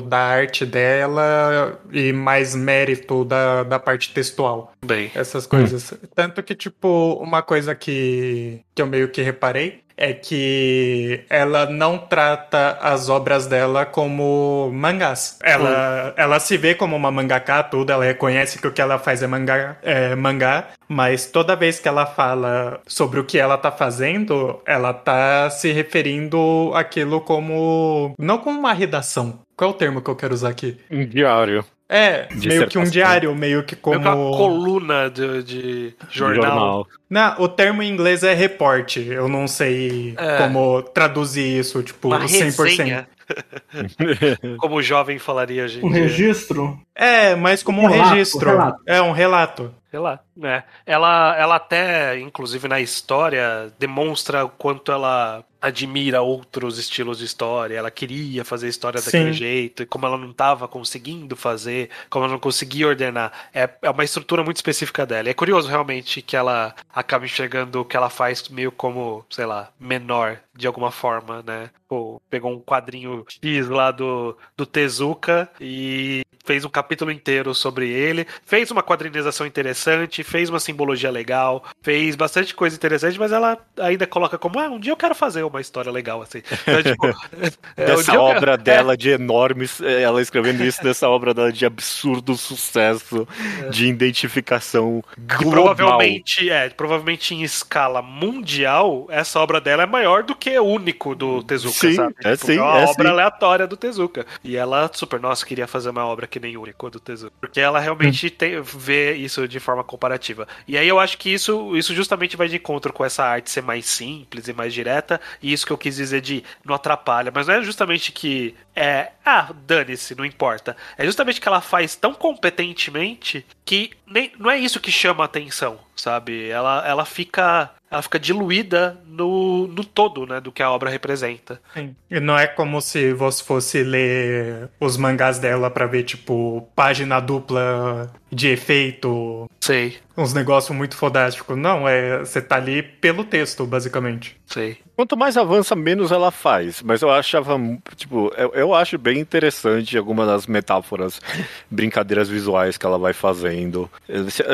da 0.00 0.18
arte 0.18 0.64
dela 0.64 1.80
e 1.92 2.12
mais 2.12 2.54
mérito 2.54 3.24
da, 3.24 3.62
da 3.62 3.78
parte 3.78 4.12
textual. 4.12 4.72
Bem. 4.84 5.10
Essas 5.14 5.46
coisas. 5.46 5.92
Hum. 5.92 5.96
Tanto 6.14 6.42
que, 6.42 6.54
tipo, 6.54 7.14
uma 7.20 7.42
coisa 7.42 7.74
que, 7.74 8.60
que 8.74 8.82
eu 8.82 8.86
meio 8.86 9.08
que 9.08 9.22
reparei 9.22 9.82
é 10.00 10.14
que 10.14 11.22
ela 11.28 11.66
não 11.66 11.98
trata 11.98 12.78
as 12.80 13.10
obras 13.10 13.46
dela 13.46 13.84
como 13.84 14.70
mangás. 14.72 15.38
Ela, 15.42 16.14
ela 16.16 16.40
se 16.40 16.56
vê 16.56 16.74
como 16.74 16.96
uma 16.96 17.10
mangaka, 17.10 17.62
tudo, 17.62 17.92
ela 17.92 18.04
reconhece 18.04 18.58
que 18.58 18.66
o 18.66 18.72
que 18.72 18.80
ela 18.80 18.98
faz 18.98 19.22
é 19.22 19.26
mangá, 19.26 19.76
é 19.82 20.16
mangá, 20.16 20.68
mas 20.88 21.26
toda 21.26 21.54
vez 21.54 21.78
que 21.78 21.86
ela 21.86 22.06
fala 22.06 22.80
sobre 22.86 23.20
o 23.20 23.24
que 23.24 23.38
ela 23.38 23.58
tá 23.58 23.70
fazendo, 23.70 24.60
ela 24.66 24.94
tá 24.94 25.50
se 25.50 25.70
referindo 25.70 26.72
aquilo 26.74 27.20
como. 27.20 28.14
não 28.18 28.38
como 28.38 28.58
uma 28.58 28.72
redação. 28.72 29.40
Qual 29.54 29.70
é 29.70 29.74
o 29.74 29.76
termo 29.76 30.00
que 30.00 30.08
eu 30.08 30.16
quero 30.16 30.32
usar 30.32 30.48
aqui? 30.48 30.78
Um 30.90 31.04
diário. 31.04 31.62
É, 31.92 32.28
meio 32.32 32.68
que 32.68 32.78
um 32.78 32.84
diário, 32.84 33.34
meio 33.34 33.64
que 33.64 33.74
como. 33.74 33.98
Meio 33.98 34.14
uma 34.14 34.36
coluna 34.36 35.10
de, 35.10 35.42
de 35.42 35.94
jornal. 36.08 36.44
jornal. 36.44 36.86
Não, 37.10 37.34
o 37.42 37.48
termo 37.48 37.82
em 37.82 37.90
inglês 37.90 38.22
é 38.22 38.32
report. 38.32 38.98
Eu 38.98 39.28
não 39.28 39.48
sei 39.48 40.14
é. 40.16 40.38
como 40.38 40.82
traduzir 40.82 41.58
isso, 41.58 41.82
tipo, 41.82 42.06
uma 42.06 42.20
100%. 42.20 42.62
Resenha. 42.62 43.08
como 44.58 44.76
o 44.76 44.82
jovem 44.82 45.18
falaria, 45.18 45.68
gente. 45.68 45.84
Um 45.84 45.90
registro? 45.90 46.80
É, 46.94 47.34
mas 47.34 47.62
como 47.62 47.80
um, 47.80 47.84
um 47.84 47.88
relato, 47.88 48.10
registro. 48.10 48.50
Um 48.50 48.74
é, 48.86 49.02
um 49.02 49.12
relato. 49.12 49.74
Relato. 49.92 50.24
É. 50.44 50.62
Ela, 50.86 51.36
ela 51.36 51.56
até, 51.56 52.18
inclusive 52.20 52.68
na 52.68 52.80
história, 52.80 53.72
demonstra 53.78 54.44
o 54.44 54.48
quanto 54.48 54.92
ela 54.92 55.44
admira 55.60 56.22
outros 56.22 56.78
estilos 56.78 57.18
de 57.18 57.24
história, 57.26 57.76
ela 57.76 57.90
queria 57.90 58.44
fazer 58.44 58.68
história 58.68 59.00
daquele 59.00 59.32
Sim. 59.32 59.38
jeito, 59.38 59.82
e 59.82 59.86
como 59.86 60.06
ela 60.06 60.16
não 60.16 60.30
estava 60.30 60.66
conseguindo 60.66 61.36
fazer, 61.36 61.90
como 62.08 62.24
ela 62.24 62.32
não 62.32 62.40
conseguia 62.40 62.86
ordenar. 62.86 63.32
É, 63.52 63.68
é 63.82 63.90
uma 63.90 64.04
estrutura 64.04 64.42
muito 64.42 64.56
específica 64.56 65.04
dela. 65.04 65.28
E 65.28 65.32
é 65.32 65.34
curioso 65.34 65.68
realmente 65.68 66.22
que 66.22 66.36
ela 66.36 66.74
acaba 66.94 67.24
enxergando 67.24 67.80
o 67.80 67.84
que 67.84 67.96
ela 67.96 68.08
faz 68.08 68.48
meio 68.48 68.72
como, 68.72 69.24
sei 69.28 69.44
lá, 69.44 69.70
menor 69.78 70.38
de 70.56 70.66
alguma 70.66 70.90
forma, 70.90 71.42
né? 71.42 71.70
Pô, 71.88 72.20
pegou 72.28 72.52
um 72.52 72.60
quadrinho 72.60 73.24
X 73.28 73.68
lá 73.68 73.90
do, 73.90 74.36
do 74.56 74.66
Tezuka 74.66 75.48
e 75.60 76.22
fez 76.44 76.64
um 76.64 76.68
capítulo 76.68 77.10
inteiro 77.10 77.54
sobre 77.54 77.88
ele, 77.88 78.26
fez 78.44 78.70
uma 78.70 78.82
quadrinização 78.82 79.46
interessante, 79.46 80.24
fez 80.24 80.48
uma 80.48 80.58
simbologia 80.58 81.10
legal, 81.10 81.64
fez 81.82 82.16
bastante 82.16 82.54
coisa 82.54 82.74
interessante, 82.74 83.18
mas 83.18 83.30
ela 83.30 83.58
ainda 83.78 84.06
coloca 84.06 84.38
como, 84.38 84.58
ah, 84.58 84.68
um 84.68 84.80
dia 84.80 84.92
eu 84.92 84.96
quero 84.96 85.14
fazer 85.14 85.42
uma 85.44 85.60
história 85.60 85.92
legal 85.92 86.22
assim. 86.22 86.42
Então, 86.62 86.82
tipo, 86.82 87.06
é, 87.76 87.86
dessa 87.86 88.18
um 88.18 88.22
obra 88.22 88.52
quero... 88.52 88.62
dela 88.64 88.94
é. 88.94 88.96
de 88.96 89.10
enormes, 89.10 89.80
é, 89.80 90.02
ela 90.02 90.20
escrevendo 90.20 90.64
isso 90.64 90.82
dessa 90.82 91.08
obra 91.08 91.32
dela 91.32 91.52
de 91.52 91.64
absurdo 91.64 92.36
sucesso, 92.36 93.28
é. 93.66 93.68
de 93.68 93.86
identificação 93.86 95.04
global. 95.18 95.74
provavelmente, 95.74 96.50
é, 96.50 96.68
provavelmente 96.70 97.34
em 97.34 97.42
escala 97.42 98.02
mundial, 98.02 99.06
essa 99.10 99.38
obra 99.38 99.60
dela 99.60 99.82
é 99.82 99.86
maior 99.86 100.22
do 100.22 100.34
que 100.34 100.49
o 100.58 100.64
único 100.64 101.14
do 101.14 101.42
Tezuka, 101.42 101.74
sim, 101.74 101.94
sabe? 101.94 102.14
É, 102.24 102.34
tipo, 102.34 102.46
sim, 102.46 102.56
é 102.56 102.62
uma 102.62 102.80
é 102.80 102.84
obra 102.86 103.08
sim. 103.08 103.12
aleatória 103.12 103.66
do 103.66 103.76
Tezuka. 103.76 104.26
E 104.42 104.56
ela, 104.56 104.90
super, 104.92 105.20
nossa, 105.20 105.44
queria 105.44 105.66
fazer 105.66 105.90
uma 105.90 106.06
obra 106.06 106.26
que 106.26 106.40
nem 106.40 106.56
único 106.56 106.88
do 106.90 106.98
Tezuka. 106.98 107.32
Porque 107.40 107.60
ela 107.60 107.78
realmente 107.78 108.26
hum. 108.26 108.30
tem, 108.36 108.60
vê 108.62 109.14
isso 109.14 109.46
de 109.46 109.60
forma 109.60 109.84
comparativa. 109.84 110.48
E 110.66 110.78
aí 110.78 110.88
eu 110.88 110.98
acho 110.98 111.18
que 111.18 111.30
isso, 111.32 111.76
isso 111.76 111.94
justamente 111.94 112.36
vai 112.36 112.48
de 112.48 112.56
encontro 112.56 112.92
com 112.92 113.04
essa 113.04 113.24
arte 113.24 113.50
ser 113.50 113.62
mais 113.62 113.86
simples 113.86 114.48
e 114.48 114.52
mais 114.52 114.72
direta. 114.72 115.20
E 115.42 115.52
isso 115.52 115.66
que 115.66 115.72
eu 115.72 115.78
quis 115.78 115.96
dizer 115.96 116.20
de 116.20 116.42
não 116.64 116.74
atrapalha. 116.74 117.30
Mas 117.34 117.46
não 117.46 117.54
é 117.54 117.62
justamente 117.62 118.12
que 118.12 118.54
é. 118.74 119.10
Ah, 119.24 119.52
dane-se, 119.66 120.14
não 120.14 120.24
importa. 120.24 120.76
É 120.96 121.04
justamente 121.04 121.40
que 121.40 121.48
ela 121.48 121.60
faz 121.60 121.94
tão 121.94 122.14
competentemente 122.14 123.44
que 123.64 123.90
nem, 124.06 124.32
não 124.38 124.50
é 124.50 124.58
isso 124.58 124.80
que 124.80 124.90
chama 124.90 125.22
a 125.22 125.26
atenção, 125.26 125.78
sabe? 125.94 126.48
Ela, 126.48 126.86
ela 126.86 127.04
fica 127.04 127.70
ela 127.90 128.02
fica 128.02 128.18
diluída 128.18 129.00
no, 129.04 129.66
no 129.66 129.84
todo, 129.84 130.24
né, 130.24 130.40
do 130.40 130.52
que 130.52 130.62
a 130.62 130.70
obra 130.70 130.88
representa. 130.88 131.60
Sim. 131.74 131.94
E 132.08 132.20
não 132.20 132.38
é 132.38 132.46
como 132.46 132.80
se 132.80 133.12
você 133.12 133.42
fosse 133.42 133.82
ler 133.82 134.68
os 134.78 134.96
mangás 134.96 135.38
dela 135.40 135.68
para 135.68 135.86
ver, 135.86 136.04
tipo, 136.04 136.68
página 136.74 137.18
dupla 137.18 138.12
de 138.30 138.48
efeito. 138.48 139.50
Sei. 139.62 139.98
Uns 140.16 140.32
negócios 140.32 140.74
muito 140.74 140.96
fodásticos. 140.96 141.56
Não, 141.56 141.86
é. 141.86 142.18
Você 142.20 142.40
tá 142.40 142.56
ali 142.56 142.82
pelo 142.82 143.24
texto, 143.24 143.66
basicamente. 143.66 144.36
Sei. 144.46 144.78
Quanto 144.96 145.16
mais 145.16 145.36
avança, 145.36 145.76
menos 145.76 146.10
ela 146.10 146.30
faz. 146.30 146.82
Mas 146.82 147.02
eu 147.02 147.10
achava, 147.10 147.58
tipo, 147.94 148.32
eu, 148.36 148.52
eu 148.54 148.74
acho 148.74 148.96
bem 148.96 149.18
interessante 149.18 149.96
algumas 149.98 150.26
das 150.26 150.46
metáforas, 150.46 151.20
brincadeiras 151.70 152.28
visuais 152.28 152.78
que 152.78 152.86
ela 152.86 152.98
vai 152.98 153.12
fazendo. 153.12 153.90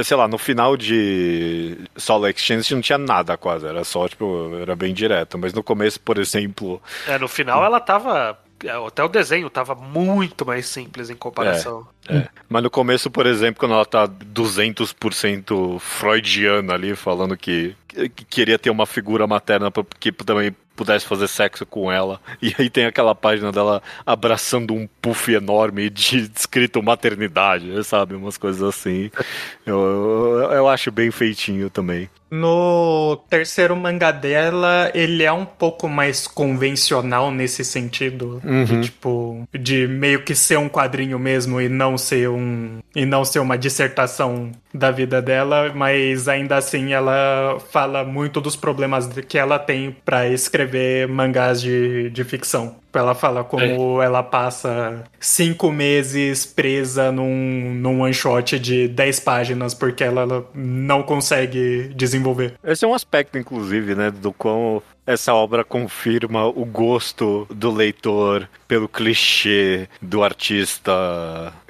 Sei 0.04 0.16
lá, 0.16 0.26
no 0.26 0.38
final 0.38 0.76
de 0.76 1.78
Solo 1.96 2.28
Exchange 2.28 2.74
não 2.74 2.82
tinha 2.82 2.98
nada 2.98 3.36
quase, 3.36 3.66
era 3.66 3.84
só, 3.84 4.08
tipo, 4.08 4.56
era 4.60 4.74
bem 4.74 4.92
direto. 4.92 5.38
Mas 5.38 5.52
no 5.52 5.62
começo, 5.62 6.00
por 6.00 6.18
exemplo. 6.18 6.82
É, 7.06 7.16
no 7.16 7.28
final 7.28 7.64
ela 7.64 7.80
tava 7.80 8.38
até 8.86 9.04
o 9.04 9.08
desenho 9.08 9.50
tava 9.50 9.74
muito 9.74 10.46
mais 10.46 10.66
simples 10.66 11.10
em 11.10 11.14
comparação. 11.14 11.86
É, 12.08 12.16
é. 12.18 12.28
Mas 12.48 12.62
no 12.62 12.70
começo, 12.70 13.10
por 13.10 13.26
exemplo, 13.26 13.60
quando 13.60 13.74
ela 13.74 13.84
tá 13.84 14.08
200% 14.08 15.78
freudiana 15.78 16.74
ali, 16.74 16.96
falando 16.96 17.36
que, 17.36 17.76
que 17.88 18.24
queria 18.24 18.58
ter 18.58 18.70
uma 18.70 18.86
figura 18.86 19.26
materna 19.26 19.70
que 20.00 20.10
também 20.12 20.54
pudesse 20.76 21.06
fazer 21.06 21.26
sexo 21.28 21.64
com 21.66 21.90
ela. 21.90 22.20
E 22.46 22.54
aí 22.58 22.70
tem 22.70 22.84
aquela 22.84 23.14
página 23.14 23.50
dela 23.50 23.82
abraçando 24.04 24.72
um 24.72 24.86
puff 25.00 25.32
enorme 25.32 25.90
de 25.90 26.30
escrito 26.36 26.82
maternidade, 26.82 27.82
sabe? 27.82 28.14
Umas 28.14 28.36
coisas 28.36 28.62
assim. 28.62 29.10
Eu, 29.64 29.74
eu, 29.74 30.52
eu 30.52 30.68
acho 30.68 30.92
bem 30.92 31.10
feitinho 31.10 31.68
também. 31.70 32.08
No 32.30 33.16
terceiro 33.30 33.76
mangá 33.76 34.10
dela, 34.10 34.90
ele 34.94 35.22
é 35.22 35.32
um 35.32 35.44
pouco 35.44 35.88
mais 35.88 36.26
convencional 36.26 37.30
nesse 37.30 37.64
sentido. 37.64 38.40
Uhum. 38.44 38.64
De, 38.64 38.80
tipo, 38.82 39.48
de 39.54 39.86
meio 39.86 40.22
que 40.22 40.34
ser 40.34 40.58
um 40.58 40.68
quadrinho 40.68 41.18
mesmo 41.18 41.60
e 41.60 41.68
não 41.68 41.96
ser 41.96 42.28
um. 42.28 42.80
e 42.94 43.06
não 43.06 43.24
ser 43.24 43.38
uma 43.38 43.56
dissertação 43.56 44.50
da 44.74 44.90
vida 44.90 45.22
dela, 45.22 45.72
mas 45.74 46.28
ainda 46.28 46.56
assim 46.56 46.92
ela 46.92 47.58
fala 47.70 48.04
muito 48.04 48.40
dos 48.40 48.56
problemas 48.56 49.06
que 49.28 49.38
ela 49.38 49.58
tem 49.58 49.96
para 50.04 50.28
escrever 50.28 50.65
mangás 51.08 51.60
de, 51.60 52.10
de 52.10 52.24
ficção. 52.24 52.76
Ela 52.92 53.14
fala 53.14 53.44
como 53.44 54.02
é. 54.02 54.06
ela 54.06 54.22
passa 54.22 55.04
cinco 55.20 55.70
meses 55.70 56.46
presa 56.46 57.12
num, 57.12 57.74
num 57.74 58.00
one 58.00 58.14
shot 58.14 58.58
de 58.58 58.88
10 58.88 59.20
páginas 59.20 59.74
porque 59.74 60.02
ela, 60.02 60.22
ela 60.22 60.50
não 60.54 61.02
consegue 61.02 61.92
desenvolver. 61.94 62.54
Esse 62.64 62.86
é 62.86 62.88
um 62.88 62.94
aspecto, 62.94 63.36
inclusive, 63.36 63.94
né, 63.94 64.10
do 64.10 64.32
quão 64.32 64.82
essa 65.06 65.32
obra 65.32 65.62
confirma 65.62 66.46
o 66.46 66.64
gosto 66.64 67.46
do 67.48 67.70
leitor 67.70 68.48
pelo 68.66 68.88
clichê 68.88 69.88
do 70.02 70.24
artista 70.24 70.92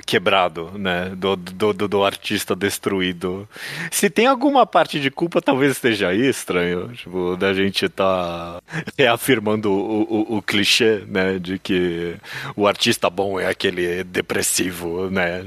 quebrado, 0.07 0.71
né? 0.79 1.13
Do, 1.17 1.35
do, 1.35 1.73
do, 1.73 1.89
do, 1.89 2.05
artista 2.05 2.55
destruído. 2.55 3.49
Se 3.91 4.09
tem 4.09 4.27
alguma 4.27 4.65
parte 4.65 5.01
de 5.01 5.11
culpa, 5.11 5.43
talvez 5.43 5.73
esteja 5.73 6.09
aí 6.09 6.29
estranho. 6.29 6.89
Tipo, 6.93 7.37
da 7.37 7.53
gente 7.53 7.89
tá 7.89 8.63
reafirmando 8.97 9.73
o, 9.73 10.03
o, 10.03 10.37
o, 10.37 10.43
clichê, 10.43 11.03
né? 11.09 11.41
De 11.41 11.59
que 11.59 12.15
o 12.55 12.69
artista 12.69 13.11
bom 13.11 13.41
é 13.41 13.49
aquele 13.49 14.05
depressivo, 14.05 15.11
né? 15.11 15.43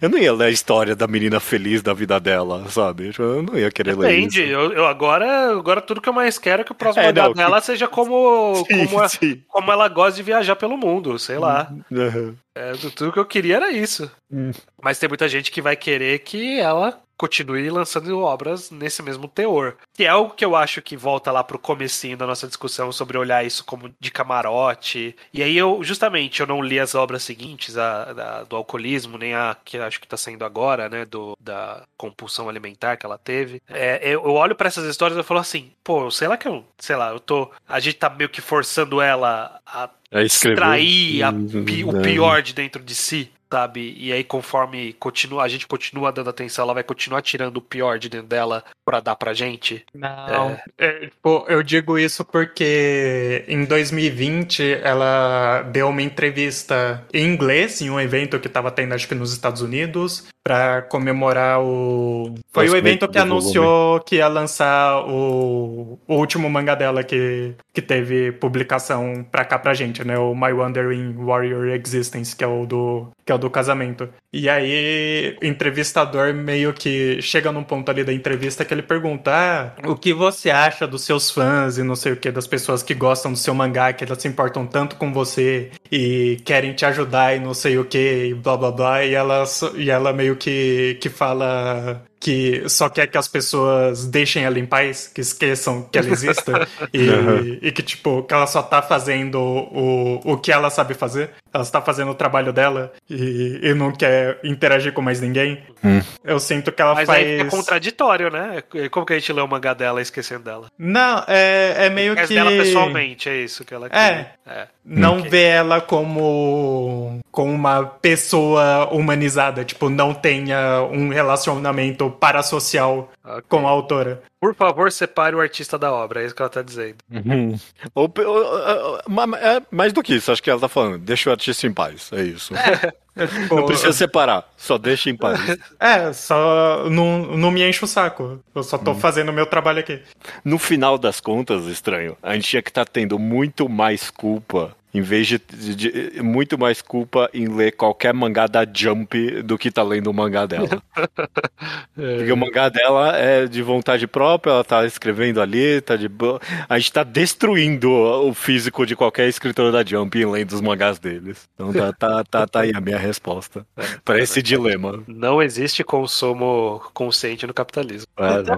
Eu 0.00 0.08
não 0.08 0.18
ia 0.18 0.32
ler 0.32 0.46
a 0.46 0.50
história 0.50 0.94
da 0.94 1.08
menina 1.08 1.40
feliz 1.40 1.82
da 1.82 1.92
vida 1.92 2.20
dela, 2.20 2.68
sabe? 2.68 3.12
Eu 3.18 3.42
não 3.42 3.58
ia 3.58 3.72
querer 3.72 3.96
Depende. 3.96 4.06
ler 4.06 4.18
isso. 4.20 4.36
Depende. 4.36 4.52
Eu, 4.52 4.72
eu, 4.72 4.86
agora, 4.86 5.50
agora 5.50 5.80
tudo 5.80 6.00
que 6.00 6.08
eu 6.08 6.12
mais 6.12 6.38
quero 6.38 6.62
é 6.62 6.64
que 6.64 6.72
o 6.72 6.76
próximo 6.76 7.04
é, 7.04 7.12
não, 7.12 7.32
dela 7.32 7.58
que... 7.58 7.66
seja 7.66 7.88
como, 7.88 8.64
sim, 8.70 8.86
como, 8.86 9.08
sim. 9.08 9.42
como 9.48 9.72
ela 9.72 9.88
gosta 9.88 10.16
de 10.16 10.22
viajar 10.22 10.54
pelo 10.54 10.76
mundo, 10.76 11.18
sei 11.18 11.38
lá. 11.38 11.68
Uhum. 11.90 12.36
É, 12.54 12.72
tudo 12.94 13.12
que 13.12 13.18
eu 13.18 13.24
queria 13.26 13.56
era 13.56 13.70
isso. 13.70 14.10
Uhum. 14.30 14.50
Mas 14.82 14.98
tem 14.98 15.08
muita 15.08 15.28
gente 15.28 15.50
que 15.50 15.62
vai 15.62 15.76
querer 15.76 16.18
que 16.20 16.58
ela 16.58 17.02
continue 17.22 17.70
lançando 17.70 18.18
obras 18.18 18.72
nesse 18.72 19.00
mesmo 19.00 19.28
teor. 19.28 19.76
Que 19.94 20.04
é 20.04 20.08
algo 20.08 20.34
que 20.34 20.44
eu 20.44 20.56
acho 20.56 20.82
que 20.82 20.96
volta 20.96 21.30
lá 21.30 21.44
pro 21.44 21.56
comecinho 21.56 22.16
da 22.16 22.26
nossa 22.26 22.48
discussão 22.48 22.90
sobre 22.90 23.16
olhar 23.16 23.46
isso 23.46 23.64
como 23.64 23.94
de 24.00 24.10
camarote. 24.10 25.14
E 25.32 25.40
aí 25.40 25.56
eu, 25.56 25.84
justamente, 25.84 26.40
eu 26.40 26.48
não 26.48 26.60
li 26.60 26.80
as 26.80 26.96
obras 26.96 27.22
seguintes, 27.22 27.78
a, 27.78 28.40
a 28.40 28.42
do 28.42 28.56
alcoolismo, 28.56 29.16
nem 29.16 29.34
a 29.34 29.56
que 29.64 29.78
acho 29.78 30.00
que 30.00 30.08
tá 30.08 30.16
saindo 30.16 30.44
agora, 30.44 30.88
né, 30.88 31.04
do, 31.04 31.36
da 31.40 31.84
compulsão 31.96 32.48
alimentar 32.48 32.96
que 32.96 33.06
ela 33.06 33.18
teve. 33.18 33.62
É, 33.68 34.00
eu, 34.02 34.24
eu 34.24 34.32
olho 34.32 34.56
para 34.56 34.66
essas 34.66 34.84
histórias 34.88 35.16
e 35.16 35.22
falo 35.22 35.38
assim, 35.38 35.70
pô, 35.84 36.10
sei 36.10 36.26
lá 36.26 36.36
que 36.36 36.48
eu, 36.48 36.64
sei 36.76 36.96
lá, 36.96 37.10
eu 37.10 37.20
tô, 37.20 37.48
a 37.68 37.78
gente 37.78 37.98
tá 37.98 38.10
meio 38.10 38.30
que 38.30 38.40
forçando 38.40 39.00
ela 39.00 39.60
a 39.64 39.88
é 40.10 40.24
extrair 40.24 41.22
a, 41.22 41.30
o 41.30 42.02
pior 42.02 42.42
de 42.42 42.52
dentro 42.52 42.82
de 42.82 42.94
si 42.94 43.30
sabe? 43.52 43.94
E 43.98 44.10
aí, 44.10 44.24
conforme 44.24 44.94
continua, 44.94 45.42
a 45.42 45.48
gente 45.48 45.66
continua 45.66 46.10
dando 46.10 46.30
atenção, 46.30 46.62
ela 46.62 46.72
vai 46.72 46.82
continuar 46.82 47.20
tirando 47.20 47.58
o 47.58 47.60
pior 47.60 47.98
de 47.98 48.08
dentro 48.08 48.26
dela 48.26 48.64
pra 48.82 48.98
dar 48.98 49.14
pra 49.14 49.34
gente? 49.34 49.84
Não. 49.94 50.50
É... 50.50 50.62
É, 50.78 51.00
tipo, 51.06 51.44
eu 51.48 51.62
digo 51.62 51.98
isso 51.98 52.24
porque 52.24 53.44
em 53.46 53.66
2020 53.66 54.80
ela 54.82 55.62
deu 55.70 55.88
uma 55.88 56.00
entrevista 56.00 57.04
em 57.12 57.26
inglês 57.26 57.82
em 57.82 57.90
um 57.90 58.00
evento 58.00 58.40
que 58.40 58.48
tava 58.48 58.70
tendo, 58.70 58.94
acho 58.94 59.06
que 59.06 59.14
nos 59.14 59.32
Estados 59.32 59.60
Unidos, 59.60 60.26
para 60.42 60.82
comemorar 60.82 61.60
o. 61.60 62.34
Foi 62.52 62.68
o 62.68 62.76
evento 62.76 63.08
que 63.08 63.18
anunciou 63.18 64.00
que 64.00 64.16
ia 64.16 64.28
lançar 64.28 65.04
o, 65.08 65.98
o 66.06 66.14
último 66.14 66.50
mangá 66.50 66.74
dela 66.74 67.04
que, 67.04 67.54
que 67.72 67.80
teve 67.80 68.32
publicação 68.32 69.24
pra 69.30 69.44
cá 69.44 69.58
pra 69.58 69.74
gente, 69.74 70.04
né? 70.04 70.18
O 70.18 70.34
My 70.34 70.52
Wandering 70.52 71.14
Warrior 71.16 71.68
Existence, 71.68 72.34
que 72.34 72.42
é 72.42 72.46
o 72.46 72.66
do 72.66 73.12
que 73.24 73.30
é 73.30 73.34
o 73.34 73.38
do 73.38 73.48
casamento. 73.48 74.08
E 74.32 74.48
aí, 74.48 75.36
o 75.40 75.46
entrevistador 75.46 76.34
meio 76.34 76.72
que 76.72 77.20
chega 77.22 77.52
num 77.52 77.62
ponto 77.62 77.90
ali 77.90 78.02
da 78.02 78.12
entrevista 78.12 78.64
que 78.64 78.74
ele 78.74 78.82
pergunta: 78.82 79.30
ah, 79.32 79.88
o 79.88 79.94
que 79.94 80.12
você 80.12 80.50
acha 80.50 80.86
dos 80.86 81.02
seus 81.02 81.30
fãs 81.30 81.78
e 81.78 81.82
não 81.82 81.94
sei 81.94 82.12
o 82.12 82.16
que, 82.16 82.30
das 82.30 82.46
pessoas 82.46 82.82
que 82.82 82.94
gostam 82.94 83.32
do 83.32 83.38
seu 83.38 83.54
mangá, 83.54 83.92
que 83.92 84.04
elas 84.04 84.20
se 84.20 84.28
importam 84.28 84.66
tanto 84.66 84.96
com 84.96 85.12
você 85.12 85.70
e 85.90 86.40
querem 86.44 86.72
te 86.72 86.84
ajudar 86.84 87.36
e 87.36 87.40
não 87.40 87.54
sei 87.54 87.78
o 87.78 87.84
que, 87.84 88.26
e 88.26 88.34
blá 88.34 88.56
blá 88.56 88.70
blá. 88.72 89.04
E 89.04 89.14
ela, 89.14 89.44
e 89.76 89.90
ela 89.90 90.12
meio 90.12 90.31
que, 90.38 90.98
que 91.00 91.10
fala 91.10 92.04
que 92.22 92.62
só 92.68 92.88
quer 92.88 93.08
que 93.08 93.18
as 93.18 93.26
pessoas 93.26 94.06
deixem 94.06 94.44
ela 94.44 94.56
em 94.56 94.64
paz, 94.64 95.10
que 95.12 95.20
esqueçam 95.20 95.82
que 95.82 95.98
ela 95.98 96.08
exista 96.08 96.68
e, 96.94 97.10
uhum. 97.10 97.58
e, 97.60 97.72
que, 97.72 97.82
tipo, 97.82 98.22
que 98.22 98.32
ela 98.32 98.46
só 98.46 98.62
tá 98.62 98.80
fazendo 98.80 99.40
o, 99.40 100.20
o 100.24 100.38
que 100.38 100.52
ela 100.52 100.70
sabe 100.70 100.94
fazer, 100.94 101.30
ela 101.52 101.64
está 101.64 101.82
fazendo 101.82 102.12
o 102.12 102.14
trabalho 102.14 102.52
dela 102.52 102.92
e, 103.10 103.58
e 103.60 103.74
não 103.74 103.90
quer 103.90 104.38
interagir 104.44 104.92
com 104.92 105.02
mais 105.02 105.20
ninguém. 105.20 105.64
Hum. 105.84 106.00
Eu 106.24 106.38
sinto 106.38 106.70
que 106.70 106.80
ela 106.80 106.94
Mas 106.94 107.06
faz. 107.06 107.26
Mas 107.26 107.40
é 107.40 107.50
contraditório, 107.50 108.30
né? 108.30 108.62
Como 108.90 109.04
que 109.04 109.14
a 109.14 109.18
gente 109.18 109.32
lê 109.32 109.40
o 109.40 109.48
mangá 109.48 109.74
dela 109.74 110.00
esquecendo 110.00 110.44
dela? 110.44 110.68
Não, 110.78 111.24
é, 111.26 111.86
é 111.86 111.90
meio 111.90 112.14
que. 112.14 112.32
dela 112.32 112.50
pessoalmente, 112.50 113.28
é 113.28 113.36
isso 113.36 113.64
que 113.64 113.74
ela 113.74 113.90
quer. 113.90 114.36
É. 114.46 114.50
é. 114.52 114.68
Não 114.84 115.18
okay. 115.18 115.30
vê 115.30 115.42
ela 115.44 115.80
como, 115.80 117.20
como 117.30 117.52
uma 117.52 117.84
pessoa 117.84 118.88
humanizada, 118.92 119.64
tipo, 119.64 119.88
não 119.88 120.14
tenha 120.14 120.82
um 120.82 121.08
relacionamento 121.08 122.11
parasocial 122.12 123.10
okay. 123.24 123.42
com 123.48 123.66
a 123.66 123.70
autora. 123.70 124.22
Por 124.40 124.54
favor, 124.54 124.90
separe 124.90 125.36
o 125.36 125.40
artista 125.40 125.78
da 125.78 125.92
obra, 125.92 126.22
é 126.22 126.26
isso 126.26 126.34
que 126.34 126.42
ela 126.42 126.48
tá 126.48 126.62
dizendo. 126.62 126.96
Uhum. 127.10 127.56
Ou, 127.94 128.12
ou, 128.16 128.26
ou, 128.26 128.98
é 129.36 129.62
mais 129.70 129.92
do 129.92 130.02
que 130.02 130.14
isso, 130.14 130.32
acho 130.32 130.42
que 130.42 130.50
ela 130.50 130.60
tá 130.60 130.68
falando. 130.68 130.98
Deixa 130.98 131.28
o 131.28 131.32
artista 131.32 131.66
em 131.66 131.72
paz, 131.72 132.10
é 132.12 132.22
isso. 132.22 132.54
É. 132.54 132.92
Não 133.54 133.66
precisa 133.66 133.92
separar, 133.92 134.50
só 134.56 134.78
deixa 134.78 135.10
em 135.10 135.16
paz. 135.16 135.38
É, 135.78 136.12
só 136.12 136.88
não, 136.88 137.36
não 137.36 137.50
me 137.50 137.62
enche 137.62 137.84
o 137.84 137.88
saco. 137.88 138.40
Eu 138.54 138.62
só 138.62 138.78
tô 138.78 138.92
hum. 138.92 138.98
fazendo 138.98 139.28
o 139.28 139.32
meu 139.32 139.44
trabalho 139.44 139.80
aqui. 139.80 140.00
No 140.44 140.58
final 140.58 140.96
das 140.96 141.20
contas, 141.20 141.66
estranho, 141.66 142.16
a 142.22 142.34
gente 142.34 142.48
tinha 142.48 142.62
que 142.62 142.70
estar 142.70 142.84
tá 142.84 142.90
tendo 142.90 143.18
muito 143.18 143.68
mais 143.68 144.10
culpa 144.10 144.74
em 144.94 145.00
vez 145.00 145.26
de, 145.26 145.38
de, 145.38 145.74
de, 145.74 146.22
muito 146.22 146.58
mais 146.58 146.82
culpa 146.82 147.30
em 147.32 147.48
ler 147.48 147.72
qualquer 147.72 148.12
mangá 148.12 148.46
da 148.46 148.66
Jump 148.70 149.42
do 149.42 149.56
que 149.56 149.70
tá 149.70 149.82
lendo 149.82 150.08
o 150.08 150.14
mangá 150.14 150.44
dela. 150.44 150.82
é. 151.96 152.16
Porque 152.16 152.32
o 152.32 152.36
mangá 152.36 152.68
dela 152.68 153.16
é 153.16 153.46
de 153.46 153.62
vontade 153.62 154.06
própria, 154.06 154.52
ela 154.52 154.64
tá 154.64 154.84
escrevendo 154.84 155.40
ali, 155.40 155.80
tá 155.80 155.96
de 155.96 156.08
boa. 156.08 156.40
A 156.68 156.78
gente 156.78 156.92
tá 156.92 157.02
destruindo 157.02 157.90
o 157.90 158.34
físico 158.34 158.84
de 158.84 158.94
qualquer 158.94 159.28
escritor 159.28 159.72
da 159.72 159.84
Jump 159.84 160.18
em 160.18 160.26
lendo 160.26 160.52
os 160.52 160.60
mangás 160.60 160.98
deles. 160.98 161.48
Então 161.54 161.72
tá, 161.72 161.92
tá, 161.92 162.24
tá, 162.24 162.46
tá 162.46 162.60
aí 162.60 162.72
a 162.74 162.80
minha 162.80 162.98
resposta 162.98 163.66
é, 163.76 163.82
para 164.04 164.20
esse 164.20 164.42
dilema. 164.42 165.02
Não 165.06 165.42
existe 165.42 165.82
consumo 165.82 166.82
consciente 166.92 167.46
no 167.46 167.54
capitalismo. 167.54 168.06
É, 168.18 168.26
até, 168.26 168.52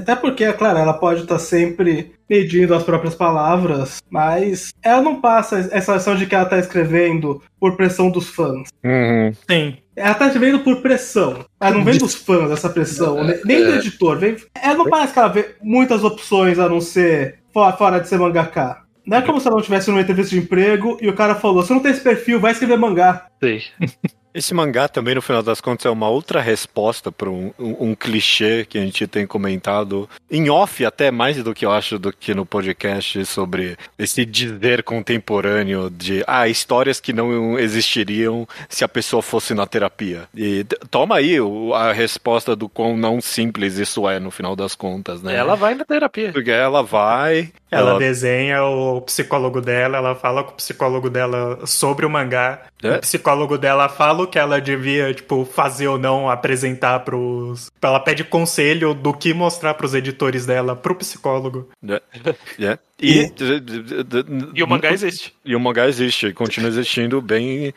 até 0.00 0.16
porque, 0.16 0.44
é 0.44 0.52
claro, 0.52 0.78
ela 0.78 0.92
pode 0.92 1.22
estar 1.22 1.36
tá 1.36 1.40
sempre 1.40 2.19
medindo 2.30 2.72
as 2.72 2.84
próprias 2.84 3.16
palavras, 3.16 4.00
mas 4.08 4.72
ela 4.80 5.02
não 5.02 5.20
passa 5.20 5.68
essa 5.72 5.96
ação 5.96 6.14
de 6.14 6.26
que 6.26 6.34
ela 6.36 6.44
tá 6.44 6.60
escrevendo 6.60 7.42
por 7.58 7.76
pressão 7.76 8.08
dos 8.08 8.28
fãs. 8.28 8.68
Uhum. 8.84 9.32
Sim. 9.50 9.76
Ela 9.96 10.14
tá 10.14 10.26
escrevendo 10.28 10.60
por 10.60 10.80
pressão. 10.80 11.44
Ela 11.60 11.74
não 11.74 11.84
vem 11.84 11.98
dos 11.98 12.14
fãs 12.14 12.52
essa 12.52 12.68
pressão, 12.68 13.28
é, 13.28 13.40
nem 13.44 13.64
do 13.64 13.74
editor. 13.74 14.18
Vem... 14.18 14.36
Ela 14.54 14.76
não 14.76 14.88
parece 14.88 15.12
que 15.12 15.18
ela 15.18 15.28
vê 15.28 15.56
muitas 15.60 16.04
opções 16.04 16.60
a 16.60 16.68
não 16.68 16.80
ser 16.80 17.40
fora, 17.52 17.98
de 17.98 18.08
ser 18.08 18.18
mangaka. 18.18 18.84
Não 19.04 19.18
é 19.18 19.22
como 19.22 19.40
se 19.40 19.48
ela 19.48 19.56
não 19.56 19.62
tivesse 19.62 19.90
numa 19.90 20.00
entrevista 20.00 20.30
de 20.30 20.40
emprego 20.40 20.96
e 21.00 21.08
o 21.08 21.14
cara 21.14 21.34
falou: 21.34 21.64
você 21.64 21.72
não 21.72 21.80
tem 21.80 21.90
esse 21.90 22.00
perfil, 22.00 22.38
vai 22.38 22.52
escrever 22.52 22.78
mangá. 22.78 23.26
Sim. 23.42 23.60
Esse 24.32 24.54
mangá 24.54 24.88
também, 24.88 25.14
no 25.14 25.22
final 25.22 25.42
das 25.42 25.60
contas, 25.60 25.86
é 25.86 25.90
uma 25.90 26.08
outra 26.08 26.40
resposta 26.40 27.10
para 27.10 27.28
um, 27.28 27.52
um, 27.58 27.90
um, 27.90 27.94
clichê 27.94 28.64
que 28.64 28.78
a 28.78 28.80
gente 28.80 29.06
tem 29.06 29.26
comentado 29.26 30.08
em 30.30 30.48
off, 30.48 30.84
até 30.84 31.10
mais 31.10 31.42
do 31.42 31.52
que 31.52 31.66
eu 31.66 31.72
acho 31.72 31.98
do 31.98 32.12
que 32.12 32.32
no 32.32 32.46
podcast, 32.46 33.26
sobre 33.26 33.76
esse 33.98 34.24
dizer 34.24 34.84
contemporâneo 34.84 35.90
de 35.90 36.22
ah, 36.26 36.48
histórias 36.48 37.00
que 37.00 37.12
não 37.12 37.58
existiriam 37.58 38.46
se 38.68 38.84
a 38.84 38.88
pessoa 38.88 39.20
fosse 39.20 39.52
na 39.52 39.66
terapia. 39.66 40.28
E 40.34 40.64
toma 40.90 41.16
aí 41.16 41.36
a 41.74 41.92
resposta 41.92 42.54
do 42.54 42.68
quão 42.68 42.96
não 42.96 43.20
simples 43.20 43.78
isso 43.78 44.08
é, 44.08 44.20
no 44.20 44.30
final 44.30 44.54
das 44.54 44.76
contas, 44.76 45.22
né? 45.22 45.34
Ela 45.34 45.56
vai 45.56 45.74
na 45.74 45.84
terapia. 45.84 46.32
Porque 46.32 46.50
ela 46.50 46.82
vai. 46.82 47.52
Ela, 47.70 47.90
ela... 47.90 47.98
desenha 47.98 48.64
o 48.64 49.00
psicólogo 49.02 49.60
dela, 49.60 49.98
ela 49.98 50.14
fala 50.14 50.42
com 50.42 50.52
o 50.52 50.56
psicólogo 50.56 51.08
dela 51.08 51.64
sobre 51.66 52.04
o 52.04 52.10
mangá. 52.10 52.62
É? 52.82 52.96
O 52.96 53.00
psicólogo 53.00 53.56
dela 53.56 53.88
fala 53.88 54.24
o 54.24 54.26
que 54.26 54.38
ela 54.38 54.60
devia, 54.60 55.12
tipo, 55.14 55.44
fazer 55.44 55.86
ou 55.86 55.98
não 55.98 56.28
apresentar 56.28 57.00
pros. 57.00 57.70
Ela 57.80 58.00
pede 58.00 58.24
conselho 58.24 58.92
do 58.92 59.12
que 59.12 59.32
mostrar 59.32 59.74
pros 59.74 59.94
editores 59.94 60.44
dela, 60.46 60.74
pro 60.74 60.94
psicólogo. 60.96 61.68
É. 61.86 62.02
é. 62.64 62.78
E, 63.02 63.32
e 64.54 64.62
o 64.62 64.66
mangá 64.68 64.92
existe. 64.92 65.32
E 65.44 65.56
o 65.56 65.60
mangá 65.60 65.88
existe, 65.88 66.32
continua 66.34 66.68
existindo 66.68 67.20
bem 67.22 67.72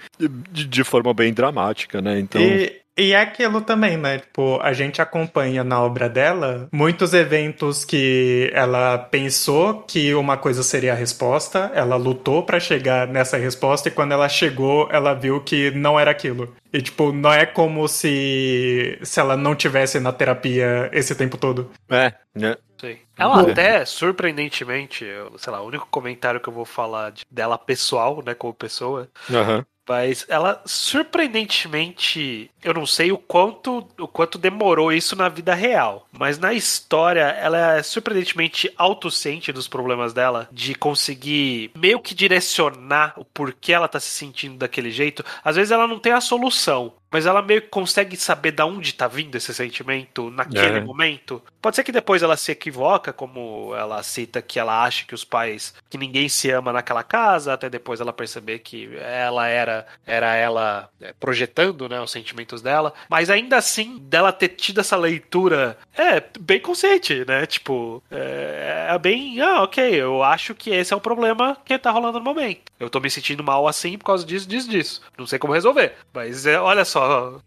de 0.51 0.83
forma 0.83 1.13
bem 1.13 1.33
dramática, 1.33 2.01
né? 2.01 2.19
Então. 2.19 2.41
E 2.41 2.82
e 2.97 3.13
é 3.13 3.21
aquilo 3.21 3.61
também, 3.61 3.97
né? 3.97 4.19
Tipo, 4.19 4.59
a 4.61 4.71
gente 4.71 5.01
acompanha 5.01 5.63
na 5.63 5.81
obra 5.81 6.07
dela 6.07 6.67
muitos 6.71 7.13
eventos 7.13 7.83
que 7.83 8.51
ela 8.53 8.97
pensou 8.97 9.81
que 9.81 10.13
uma 10.13 10.37
coisa 10.37 10.61
seria 10.61 10.93
a 10.93 10.95
resposta, 10.95 11.71
ela 11.73 11.95
lutou 11.95 12.43
para 12.43 12.59
chegar 12.59 13.07
nessa 13.07 13.37
resposta 13.37 13.87
e 13.87 13.91
quando 13.91 14.11
ela 14.11 14.29
chegou, 14.29 14.87
ela 14.91 15.13
viu 15.13 15.41
que 15.41 15.71
não 15.71 15.99
era 15.99 16.11
aquilo. 16.11 16.55
E 16.71 16.81
tipo, 16.81 17.11
não 17.11 17.33
é 17.33 17.45
como 17.45 17.87
se 17.87 18.99
se 19.01 19.19
ela 19.19 19.35
não 19.35 19.55
tivesse 19.55 19.99
na 19.99 20.11
terapia 20.11 20.89
esse 20.93 21.15
tempo 21.15 21.37
todo. 21.37 21.71
É, 21.89 22.13
né? 22.35 22.55
Sim. 22.79 22.97
Ela 23.17 23.41
até, 23.41 23.85
surpreendentemente, 23.85 25.05
sei 25.37 25.53
lá, 25.53 25.61
o 25.61 25.67
único 25.67 25.87
comentário 25.89 26.41
que 26.41 26.49
eu 26.49 26.53
vou 26.53 26.65
falar 26.65 27.11
de, 27.11 27.23
dela 27.31 27.57
pessoal, 27.57 28.21
né, 28.25 28.33
como 28.33 28.53
pessoa, 28.53 29.07
uhum. 29.29 29.63
Mas 29.87 30.25
ela 30.29 30.61
surpreendentemente, 30.65 32.49
eu 32.63 32.73
não 32.73 32.85
sei 32.85 33.11
o 33.11 33.17
quanto 33.17 33.87
o 33.99 34.07
quanto 34.07 34.37
demorou 34.37 34.91
isso 34.91 35.15
na 35.15 35.27
vida 35.27 35.53
real, 35.53 36.07
mas 36.11 36.37
na 36.37 36.53
história 36.53 37.21
ela 37.21 37.77
é 37.77 37.83
surpreendentemente 37.83 38.71
autociente 38.77 39.51
dos 39.51 39.67
problemas 39.67 40.13
dela, 40.13 40.47
de 40.51 40.75
conseguir 40.75 41.71
meio 41.75 41.99
que 41.99 42.15
direcionar 42.15 43.13
o 43.17 43.25
porquê 43.25 43.73
ela 43.73 43.87
tá 43.87 43.99
se 43.99 44.09
sentindo 44.09 44.57
daquele 44.57 44.91
jeito. 44.91 45.23
Às 45.43 45.55
vezes 45.55 45.71
ela 45.71 45.87
não 45.87 45.99
tem 45.99 46.13
a 46.13 46.21
solução, 46.21 46.93
mas 47.13 47.27
ela 47.27 47.43
meio 47.43 47.61
que 47.61 47.67
consegue 47.67 48.17
saber 48.17 48.51
da 48.51 48.65
onde 48.65 48.91
tá 48.91 49.07
vindo 49.07 49.35
esse 49.35 49.53
sentimento 49.53 50.31
naquele 50.31 50.79
é. 50.79 50.81
momento. 50.81 51.41
Pode 51.61 51.75
ser 51.75 51.83
que 51.83 51.91
depois 51.91 52.23
ela 52.23 52.35
se 52.35 52.51
equivoca, 52.51 53.13
como 53.13 53.73
ela 53.75 54.01
cita 54.01 54.41
que 54.41 54.59
ela 54.59 54.83
acha 54.83 55.05
que 55.05 55.13
os 55.13 55.23
pais, 55.23 55.75
que 55.89 55.97
ninguém 55.97 56.27
se 56.27 56.49
ama 56.49 56.73
naquela 56.73 57.03
casa, 57.03 57.53
até 57.53 57.69
depois 57.69 58.01
ela 58.01 58.11
perceber 58.11 58.59
que 58.59 58.89
ela 58.97 59.47
era 59.47 59.85
era 60.05 60.35
ela 60.35 60.89
é, 60.99 61.13
projetando, 61.19 61.87
né, 61.87 62.01
os 62.01 62.11
sentimentos 62.11 62.61
dela, 62.61 62.93
mas 63.07 63.29
ainda 63.29 63.57
assim 63.57 63.99
dela 63.99 64.33
ter 64.33 64.49
tido 64.49 64.81
essa 64.81 64.97
leitura 64.97 65.77
é 65.95 66.21
bem 66.39 66.59
consciente, 66.59 67.23
né? 67.27 67.45
Tipo, 67.45 68.01
é, 68.09 68.87
é 68.89 68.97
bem, 68.97 69.39
ah, 69.39 69.61
OK, 69.61 69.83
eu 69.83 70.23
acho 70.23 70.55
que 70.55 70.71
esse 70.71 70.91
é 70.93 70.97
o 70.97 71.01
problema 71.01 71.55
que 71.63 71.77
tá 71.77 71.91
rolando 71.91 72.17
no 72.17 72.25
momento. 72.25 72.63
Eu 72.79 72.89
tô 72.89 72.99
me 72.99 73.09
sentindo 73.09 73.43
mal 73.43 73.67
assim 73.67 73.97
por 73.97 74.05
causa 74.05 74.25
disso, 74.25 74.47
disso, 74.47 74.69
disso. 74.69 75.01
Não 75.17 75.27
sei 75.27 75.37
como 75.37 75.53
resolver, 75.53 75.93
mas 76.11 76.45
é, 76.45 76.59
olha 76.59 76.83
só, 76.83 77.02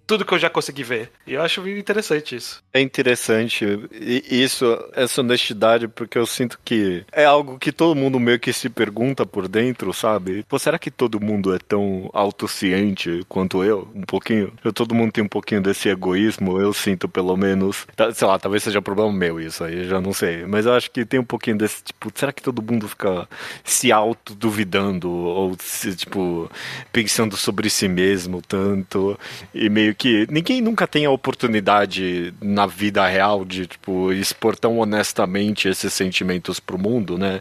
tudo 0.07 0.24
que 0.24 0.34
eu 0.34 0.38
já 0.38 0.50
consegui 0.50 0.82
ver. 0.82 1.11
E 1.26 1.34
eu 1.34 1.42
acho 1.42 1.66
interessante 1.68 2.36
isso. 2.36 2.62
É 2.72 2.80
interessante 2.80 3.64
isso, 3.92 4.66
essa 4.94 5.20
honestidade, 5.20 5.88
porque 5.88 6.18
eu 6.18 6.26
sinto 6.26 6.59
que 6.64 7.04
é 7.12 7.24
algo 7.24 7.59
que 7.59 7.72
todo 7.72 7.94
mundo 7.94 8.20
meio 8.20 8.38
que 8.38 8.52
se 8.52 8.68
pergunta 8.68 9.24
por 9.26 9.48
dentro, 9.48 9.92
sabe? 9.92 10.44
Pô, 10.48 10.59
será 10.59 10.78
que 10.78 10.90
todo 10.90 11.20
mundo 11.20 11.54
é 11.54 11.59
tão 11.59 12.11
autociente 12.12 13.22
quanto 13.28 13.64
eu? 13.64 13.88
Um 13.94 14.02
pouquinho? 14.02 14.52
Eu, 14.64 14.72
todo 14.72 14.94
mundo 14.94 15.12
tem 15.12 15.24
um 15.24 15.28
pouquinho 15.28 15.61
desse 15.61 15.88
egoísmo, 15.88 16.61
eu 16.61 16.72
sinto 16.72 17.09
pelo 17.09 17.36
menos. 17.36 17.86
Tá, 17.96 18.12
sei 18.12 18.26
lá, 18.26 18.38
talvez 18.38 18.62
seja 18.62 18.82
problema 18.82 19.12
meu 19.12 19.40
isso 19.40 19.64
aí, 19.64 19.84
já 19.88 20.00
não 20.00 20.12
sei. 20.12 20.44
Mas 20.46 20.66
eu 20.66 20.72
acho 20.72 20.90
que 20.90 21.04
tem 21.04 21.20
um 21.20 21.24
pouquinho 21.24 21.59
desse, 21.59 21.82
tipo, 21.82 22.11
será 22.14 22.32
que 22.32 22.42
todo 22.42 22.62
mundo 22.62 22.88
fica 22.88 23.28
se 23.64 23.90
auto-duvidando? 23.90 25.11
Ou, 25.11 25.57
se, 25.59 25.94
tipo, 25.94 26.50
pensando 26.92 27.36
sobre 27.36 27.70
si 27.70 27.88
mesmo 27.88 28.42
tanto? 28.42 29.18
E 29.55 29.68
meio 29.68 29.94
que 29.94 30.26
ninguém 30.30 30.61
nunca 30.61 30.86
tem 30.86 31.05
a 31.07 31.11
oportunidade 31.11 32.32
na 32.40 32.66
vida 32.66 33.07
real 33.07 33.44
de, 33.44 33.66
tipo, 33.66 34.12
expor 34.12 34.57
tão 34.57 34.78
honestamente 34.78 35.68
esses 35.68 35.92
sentimentos 35.92 36.61
pro 36.61 36.78
mundo, 36.78 37.16
né? 37.18 37.40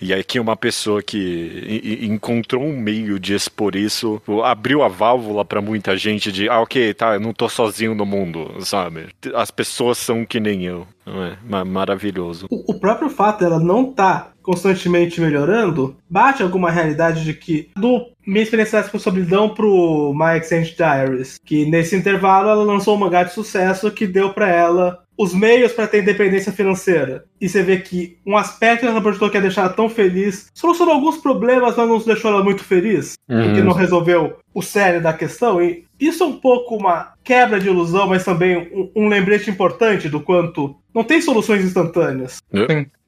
E 0.00 0.12
aqui 0.12 0.38
uma 0.38 0.56
pessoa 0.56 1.02
que 1.02 1.98
encontrou 2.02 2.62
um 2.62 2.78
meio 2.78 3.18
de 3.18 3.34
expor 3.34 3.76
isso, 3.76 4.20
abriu 4.44 4.82
a 4.82 4.88
válvula 4.88 5.44
para 5.44 5.60
muita 5.60 5.96
gente 5.96 6.30
de, 6.30 6.48
ah, 6.48 6.60
ok, 6.60 6.94
tá, 6.94 7.14
eu 7.14 7.20
não 7.20 7.32
tô 7.32 7.48
sozinho 7.48 7.94
no 7.94 8.06
mundo, 8.06 8.54
sabe? 8.60 9.08
As 9.34 9.50
pessoas 9.50 9.98
são 9.98 10.24
que 10.24 10.40
nem 10.40 10.64
eu. 10.64 10.86
É? 11.06 11.64
Maravilhoso. 11.64 12.46
O, 12.50 12.72
o 12.72 12.80
próprio 12.80 13.08
fato 13.08 13.40
dela 13.40 13.60
não 13.60 13.92
tá 13.92 14.32
constantemente 14.42 15.20
melhorando, 15.20 15.96
bate 16.08 16.40
alguma 16.40 16.70
realidade 16.70 17.24
de 17.24 17.34
que, 17.34 17.68
do 17.76 18.06
minha 18.26 18.42
experiência 18.42 18.82
com 18.84 18.98
solidão 18.98 19.50
pro 19.50 20.12
My 20.14 20.38
Exchange 20.38 20.74
Diaries, 20.74 21.38
que 21.44 21.64
nesse 21.66 21.94
intervalo 21.94 22.48
ela 22.48 22.64
lançou 22.64 22.96
um 22.96 22.98
mangá 22.98 23.22
de 23.22 23.32
sucesso 23.32 23.90
que 23.90 24.06
deu 24.06 24.32
para 24.32 24.48
ela 24.48 25.06
os 25.18 25.32
meios 25.32 25.72
para 25.72 25.86
ter 25.86 26.02
independência 26.02 26.52
financeira. 26.52 27.24
E 27.40 27.48
você 27.48 27.62
vê 27.62 27.78
que 27.78 28.18
um 28.26 28.36
aspecto 28.36 28.84
dessa 28.84 29.00
produtora 29.00 29.30
que 29.30 29.38
é 29.38 29.40
deixar 29.40 29.62
ela 29.62 29.72
tão 29.72 29.88
feliz 29.88 30.48
solucionou 30.52 30.94
alguns 30.94 31.16
problemas, 31.16 31.74
mas 31.76 31.88
não 31.88 31.98
deixou 31.98 32.30
ela 32.30 32.44
muito 32.44 32.62
feliz, 32.62 33.14
uhum. 33.28 33.44
porque 33.44 33.62
não 33.62 33.72
resolveu 33.72 34.38
o 34.52 34.60
sério 34.60 35.00
da 35.00 35.12
questão. 35.12 35.62
E 35.62 35.84
isso 35.98 36.22
é 36.22 36.26
um 36.26 36.34
pouco 36.34 36.76
uma 36.76 37.14
quebra 37.24 37.58
de 37.58 37.68
ilusão, 37.68 38.08
mas 38.08 38.24
também 38.24 38.56
um, 38.56 39.04
um 39.04 39.08
lembrete 39.08 39.50
importante 39.50 40.08
do 40.08 40.20
quanto 40.20 40.76
não 40.94 41.02
tem 41.02 41.20
soluções 41.20 41.64
instantâneas. 41.64 42.38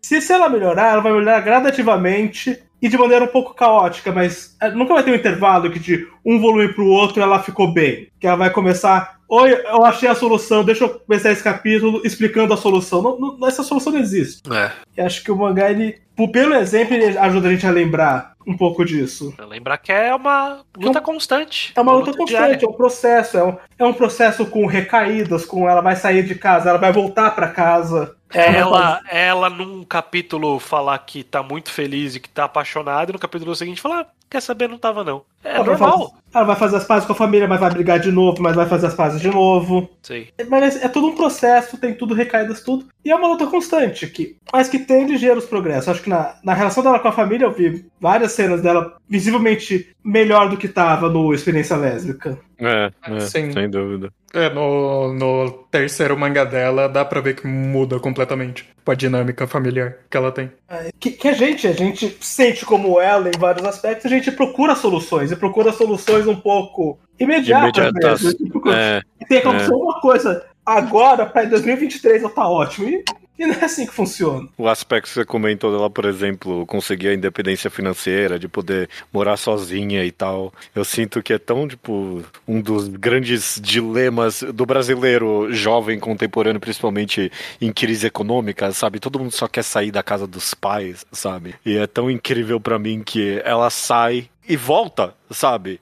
Se, 0.01 0.21
se 0.21 0.33
ela 0.33 0.49
melhorar, 0.49 0.93
ela 0.93 1.03
vai 1.03 1.13
melhorar 1.13 1.41
gradativamente 1.41 2.59
e 2.81 2.89
de 2.89 2.97
maneira 2.97 3.25
um 3.25 3.29
pouco 3.29 3.55
caótica, 3.55 4.13
mas 4.13 4.57
é, 4.61 4.71
nunca 4.71 4.95
vai 4.95 5.03
ter 5.03 5.11
um 5.11 5.17
intervalo 5.17 5.71
que 5.71 5.79
de 5.79 6.07
um 6.25 6.41
volume 6.41 6.73
para 6.73 6.85
o 6.85 6.89
outro 6.89 7.23
ela 7.23 7.43
ficou 7.43 7.73
bem. 7.73 8.09
Que 8.21 8.27
ela 8.27 8.37
vai 8.37 8.51
começar. 8.51 9.19
Oi, 9.29 9.53
eu 9.53 9.85
achei 9.85 10.09
a 10.09 10.15
solução, 10.15 10.65
deixa 10.65 10.85
eu 10.85 11.01
começar 11.01 11.31
esse 11.31 11.43
capítulo 11.43 12.01
explicando 12.05 12.55
a 12.55 12.57
solução. 12.57 13.03
Não, 13.03 13.19
não, 13.19 13.49
essa 13.49 13.63
solução 13.63 13.93
não 13.93 14.01
existe. 14.01 14.41
É. 14.51 14.71
E 14.97 15.01
acho 15.01 15.23
que 15.23 15.31
o 15.31 15.37
mangá, 15.37 15.71
ele, 15.71 16.01
pelo 16.33 16.55
exemplo, 16.55 16.95
ele 16.95 17.19
ajuda 17.19 17.49
a 17.49 17.51
gente 17.51 17.67
a 17.67 17.71
lembrar 17.71 18.33
um 18.47 18.57
pouco 18.57 18.83
disso. 18.85 19.35
Lembrar 19.47 19.77
que 19.77 19.93
é 19.93 20.15
uma 20.15 20.63
luta 20.75 20.99
é 20.99 21.03
um, 21.03 21.05
constante. 21.05 21.73
É 21.77 21.81
uma, 21.81 21.93
uma 21.93 21.99
luta, 21.99 22.11
luta, 22.13 22.23
constante, 22.23 22.41
diária. 22.41 22.65
é 22.65 22.69
um 22.69 22.73
processo. 22.73 23.37
É 23.37 23.45
um, 23.45 23.57
é 23.79 23.85
um 23.85 23.93
processo 23.93 24.47
com 24.47 24.65
recaídas, 24.65 25.45
com 25.45 25.69
ela 25.69 25.83
vai 25.83 25.97
sair 25.97 26.23
de 26.23 26.35
casa, 26.35 26.71
ela 26.71 26.79
vai 26.79 26.91
voltar 26.91 27.33
para 27.33 27.49
casa. 27.49 28.17
É, 28.33 28.57
ela, 28.57 29.01
ela, 29.09 29.49
num 29.51 29.83
capítulo, 29.85 30.59
falar 30.59 30.99
que 30.99 31.25
tá 31.25 31.43
muito 31.43 31.71
feliz 31.71 32.15
e 32.15 32.21
que 32.21 32.29
tá 32.29 32.45
apaixonada, 32.45 33.11
e 33.11 33.15
no 33.15 33.19
capítulo 33.19 33.55
seguinte 33.55 33.81
falar, 33.81 34.01
ah, 34.03 34.07
quer 34.29 34.43
saber, 34.43 34.69
não 34.69 34.79
tava 34.79 35.03
não. 35.03 35.25
É 35.49 35.57
ela 35.57 35.65
normal. 35.65 35.99
Vai 35.99 35.99
fazer, 35.99 36.13
ela 36.35 36.45
vai 36.45 36.57
fazer 36.57 36.77
as 36.77 36.85
pazes 36.85 37.07
com 37.07 37.13
a 37.13 37.17
família, 37.17 37.49
mas 37.49 37.59
vai 37.59 37.71
brigar 37.71 37.99
de 37.99 38.13
novo, 38.13 38.43
mas 38.43 38.55
vai 38.55 38.67
fazer 38.67 38.87
as 38.87 38.95
pazes 38.95 39.21
de 39.21 39.29
novo. 39.29 39.89
Sim. 40.03 40.27
Mas 40.49 40.77
é, 40.77 40.85
é 40.85 40.89
tudo 40.89 41.09
um 41.09 41.15
processo, 41.15 41.79
tem 41.79 41.95
tudo 41.95 42.15
recaídas, 42.15 42.61
tudo. 42.61 42.87
E 43.05 43.11
é 43.11 43.17
uma 43.17 43.29
luta 43.29 43.47
constante, 43.47 44.07
que, 44.07 44.37
mas 44.53 44.69
que 44.69 44.79
tem 44.79 45.07
ligeiros 45.07 45.47
progressos. 45.47 45.89
Acho 45.89 46.03
que 46.03 46.11
na, 46.11 46.37
na 46.45 46.53
relação 46.53 46.83
dela 46.83 46.99
com 46.99 47.09
a 47.09 47.13
família, 47.13 47.47
eu 47.47 47.53
vi 47.53 47.87
várias 47.99 48.33
cenas 48.33 48.61
dela 48.61 48.97
visivelmente 49.09 49.89
melhor 50.05 50.51
do 50.51 50.57
que 50.57 50.69
tava 50.69 51.09
no 51.09 51.33
Experiência 51.33 51.77
Lésbica. 51.77 52.39
É, 52.61 52.93
é 53.03 53.21
sem 53.21 53.51
dúvida. 53.71 54.13
É, 54.35 54.53
no, 54.53 55.15
no 55.15 55.51
terceiro 55.71 56.19
mangá 56.19 56.45
dela 56.45 56.87
dá 56.89 57.03
pra 57.03 57.21
ver 57.21 57.35
que 57.35 57.47
muda 57.47 57.99
completamente 57.99 58.69
a 58.87 58.95
dinâmica 58.95 59.47
familiar 59.47 59.99
que 60.11 60.17
ela 60.17 60.33
tem. 60.33 60.51
É, 60.69 60.91
que, 60.99 61.11
que, 61.11 61.29
a 61.29 61.33
gente, 61.33 61.67
a 61.67 61.73
gente 61.73 62.17
sente 62.21 62.65
como 62.65 63.01
ela 63.01 63.29
em 63.29 63.39
vários 63.39 63.67
aspectos, 63.67 64.07
a 64.07 64.09
gente 64.09 64.31
procura 64.33 64.75
soluções, 64.75 65.31
e 65.31 65.37
procura 65.39 65.73
soluções 65.73 66.27
um 66.27 66.37
pouco 66.37 66.99
imediatas. 67.19 67.77
Imediatas. 67.77 68.23
Mesmo. 68.23 68.71
É, 68.71 69.03
tem 69.29 69.41
que 69.41 69.49
acontecer 69.49 69.73
é. 69.73 69.77
uma 69.77 70.01
coisa 70.01 70.45
agora, 70.65 71.25
pra 71.25 71.45
2023 71.45 72.23
eu 72.23 72.31
tá 72.31 72.49
ótimo. 72.49 72.89
E 72.89 73.05
e 73.39 73.47
não 73.47 73.55
é 73.55 73.65
assim 73.65 73.87
que 73.87 73.93
funciona. 73.93 74.49
O 74.57 74.69
aspecto 74.69 75.07
que 75.07 75.15
você 75.15 75.25
comentou 75.25 75.71
dela, 75.71 75.89
por 75.89 76.05
exemplo, 76.05 76.67
conseguir 76.67 77.09
a 77.09 77.15
independência 77.15 77.71
financeira, 77.71 78.39
de 78.39 78.49
poder 78.49 78.89
morar 79.13 79.37
sozinha 79.37 80.05
e 80.05 80.11
tal. 80.11 80.53
Eu 80.75 80.85
sinto 80.85 81.23
que 81.23 81.33
é 81.33 81.39
tão, 81.39 81.69
tipo, 81.69 82.25
um 82.47 82.61
dos 82.61 82.89
grandes 82.89 83.61
dilemas 83.63 84.43
do 84.43 84.67
brasileiro 84.67 85.53
jovem 85.53 85.99
contemporâneo, 86.01 86.61
principalmente 86.61 87.31
em 87.61 87.73
crise 87.73 88.07
econômica, 88.07 88.73
sabe? 88.73 88.99
Todo 88.99 89.19
mundo 89.19 89.31
só 89.31 89.47
quer 89.47 89.63
sair 89.63 89.91
da 89.91 90.03
casa 90.03 90.27
dos 90.27 90.53
pais, 90.55 91.07
sabe? 91.13 91.55
E 91.65 91.77
é 91.77 91.87
tão 91.87 92.11
incrível 92.11 92.61
para 92.61 92.79
mim 92.79 93.03
que 93.05 93.41
ela 93.45 93.71
sai 93.71 94.29
e 94.49 94.57
volta, 94.57 95.15
sabe? 95.31 95.79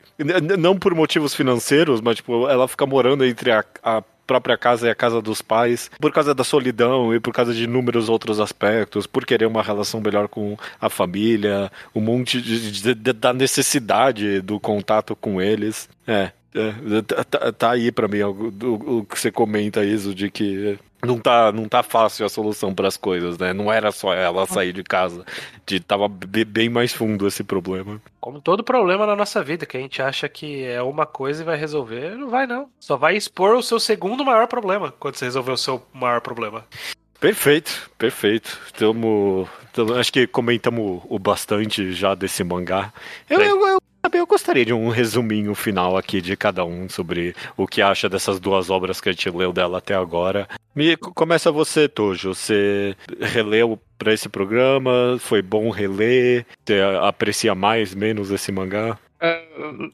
Não 0.59 0.77
por 0.77 0.93
motivos 0.95 1.35
financeiros, 1.35 2.01
mas 2.01 2.17
tipo, 2.17 2.49
ela 2.49 2.67
fica 2.67 2.85
morando 2.85 3.25
entre 3.25 3.53
a, 3.53 3.65
a 3.83 4.03
própria 4.27 4.59
casa 4.59 4.87
e 4.87 4.91
a 4.91 4.95
casa 4.95 5.23
dos 5.23 5.41
pais, 5.41 5.91
por 6.01 6.13
causa 6.13 6.35
da 6.35 6.45
solidão 6.45 7.15
e 7.15 7.21
por 7.21 7.33
causa 7.33 7.55
de 7.55 7.65
inúmeros 7.65 8.09
outros 8.09 8.41
aspectos, 8.41 9.07
por 9.07 9.25
querer 9.25 9.47
uma 9.47 9.63
relação 9.63 10.01
melhor 10.01 10.29
com 10.29 10.57
a 10.81 10.91
família, 10.91 11.71
um 11.95 12.01
monte 12.01 12.41
de, 12.41 12.73
de, 12.73 12.95
de 12.95 13.13
da 13.13 13.33
necessidade 13.33 14.41
do 14.41 14.59
contato 14.59 15.15
com 15.17 15.41
eles. 15.41 15.89
É, 16.07 16.31
é, 16.55 17.03
tá, 17.03 17.25
tá, 17.25 17.53
tá 17.53 17.71
aí 17.73 17.93
para 17.93 18.09
mim 18.09 18.23
o, 18.23 18.31
o, 18.31 18.99
o, 18.99 19.05
que 19.05 19.19
você 19.19 19.31
comenta, 19.31 19.85
isso, 19.85 20.15
de 20.15 20.31
que 20.31 20.79
não 21.05 21.19
tá, 21.19 21.53
não 21.53 21.69
tá 21.69 21.83
fácil 21.83 22.25
a 22.25 22.29
solução 22.29 22.75
para 22.75 22.89
as 22.89 22.97
coisas, 22.97 23.39
né? 23.39 23.53
Não 23.53 23.73
era 23.73 23.93
só 23.93 24.15
ela 24.15 24.47
sair 24.47 24.73
de 24.73 24.83
casa, 24.83 25.25
de 25.67 25.81
tava 25.81 26.09
bem 26.09 26.69
mais 26.69 26.93
fundo 26.93 27.27
esse 27.27 27.45
problema. 27.45 28.01
Como 28.21 28.41
todo 28.41 28.65
problema 28.65 29.07
na 29.07 29.15
nossa 29.15 29.43
vida, 29.43 29.67
que 29.67 29.77
a 29.77 29.81
gente 29.81 30.01
acha 30.01 30.29
que 30.29 30.65
é 30.65 30.83
uma 30.83 31.07
coisa 31.07 31.43
e 31.43 31.45
vai 31.45 31.57
resolver, 31.57 32.17
não 32.17 32.29
vai 32.29 32.47
não. 32.47 32.69
Só 32.81 32.97
vai 32.97 33.17
expor 33.17 33.55
o 33.57 33.63
seu 33.63 33.79
segundo 33.79 34.25
maior 34.25 34.47
problema 34.47 34.93
quando 34.99 35.17
você 35.17 35.27
resolver 35.27 35.53
o 35.53 35.57
seu 35.57 35.83
maior 35.93 36.21
problema. 36.21 36.65
Perfeito, 37.21 37.91
perfeito. 37.97 38.59
Tamo 38.79 39.49
acho 39.99 40.13
que 40.13 40.27
comentamos 40.27 41.03
o 41.09 41.19
bastante 41.19 41.93
já 41.93 42.15
desse 42.15 42.43
mangá. 42.45 42.93
Eu, 43.29 43.41
eu, 43.41 43.67
eu 43.67 43.79
eu 44.13 44.27
gostaria 44.27 44.65
de 44.65 44.73
um 44.73 44.89
resuminho 44.89 45.55
final 45.55 45.97
aqui 45.97 46.21
de 46.21 46.37
cada 46.37 46.65
um 46.65 46.89
sobre 46.89 47.35
o 47.57 47.67
que 47.67 47.83
acha 47.83 48.09
dessas 48.09 48.39
duas 48.39 48.71
obras 48.71 49.01
que 49.01 49.09
a 49.09 49.13
gente 49.13 49.29
leu 49.31 49.53
dela 49.53 49.79
até 49.79 49.95
agora. 49.95 50.49
Me 50.75 50.97
começa 50.97 51.51
você, 51.51 51.89
Tojo. 51.89 52.35
Você 52.35 52.95
releu 53.21 53.81
para 53.99 54.13
esse 54.13 54.29
programa? 54.29 55.17
Foi 55.19 55.43
bom 55.43 55.71
reler? 55.71 56.47
Você 56.65 56.81
aprecia 57.03 57.55
mais, 57.55 57.95
menos 57.95 58.31
esse 58.31 58.53
mangá? 58.53 58.99
É, 59.19 59.43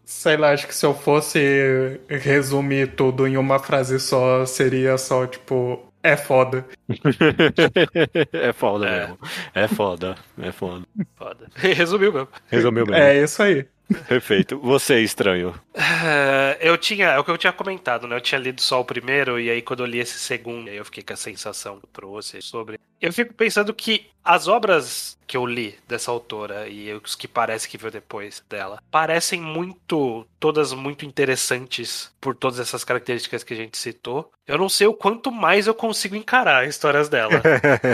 sei 0.04 0.36
lá, 0.36 0.50
acho 0.50 0.66
que 0.66 0.74
se 0.74 0.84
eu 0.84 0.92
fosse 0.92 2.00
resumir 2.08 2.94
tudo 2.96 3.26
em 3.26 3.36
uma 3.36 3.58
frase 3.58 4.00
só, 4.00 4.44
seria 4.44 4.98
só 4.98 5.26
tipo. 5.26 5.91
É 6.02 6.16
foda. 6.16 6.66
é 8.32 8.52
foda 8.52 8.88
é. 8.88 9.00
mesmo. 9.00 9.18
É 9.54 9.68
foda. 9.68 10.16
É 10.40 10.52
foda. 10.52 10.86
Foda. 11.16 11.48
Resumiu 11.54 12.12
mesmo. 12.12 12.28
Resumiu 12.48 12.86
mesmo. 12.86 13.02
É 13.02 13.22
isso 13.22 13.42
aí. 13.42 13.66
Perfeito. 14.08 14.58
Você, 14.60 15.00
estranho. 15.00 15.50
Uh, 15.74 16.56
eu 16.60 16.76
tinha, 16.78 17.08
é 17.08 17.18
o 17.18 17.24
que 17.24 17.30
eu 17.30 17.38
tinha 17.38 17.52
comentado, 17.52 18.06
né? 18.06 18.16
Eu 18.16 18.20
tinha 18.20 18.40
lido 18.40 18.60
só 18.60 18.80
o 18.80 18.84
primeiro, 18.84 19.38
e 19.38 19.50
aí 19.50 19.62
quando 19.62 19.80
eu 19.80 19.86
li 19.86 19.98
esse 19.98 20.18
segundo, 20.18 20.68
aí 20.68 20.76
eu 20.76 20.84
fiquei 20.84 21.02
com 21.02 21.12
a 21.12 21.16
sensação 21.16 21.78
que 21.78 21.84
eu 21.84 21.90
trouxe 21.92 22.40
sobre. 22.40 22.78
Eu 23.02 23.12
fico 23.12 23.34
pensando 23.34 23.74
que 23.74 24.12
as 24.24 24.46
obras 24.46 25.18
que 25.26 25.36
eu 25.36 25.46
li 25.46 25.78
dessa 25.88 26.10
autora 26.10 26.68
e 26.68 26.92
os 26.92 27.14
que 27.14 27.26
parece 27.26 27.68
que 27.68 27.78
veio 27.78 27.90
depois 27.90 28.44
dela 28.48 28.80
parecem 28.90 29.40
muito, 29.40 30.26
todas 30.38 30.72
muito 30.72 31.06
interessantes 31.06 32.12
por 32.20 32.36
todas 32.36 32.60
essas 32.60 32.84
características 32.84 33.42
que 33.42 33.54
a 33.54 33.56
gente 33.56 33.78
citou. 33.78 34.30
Eu 34.46 34.58
não 34.58 34.68
sei 34.68 34.86
o 34.86 34.92
quanto 34.92 35.32
mais 35.32 35.66
eu 35.66 35.74
consigo 35.74 36.14
encarar 36.14 36.68
histórias 36.68 37.08
dela. 37.08 37.40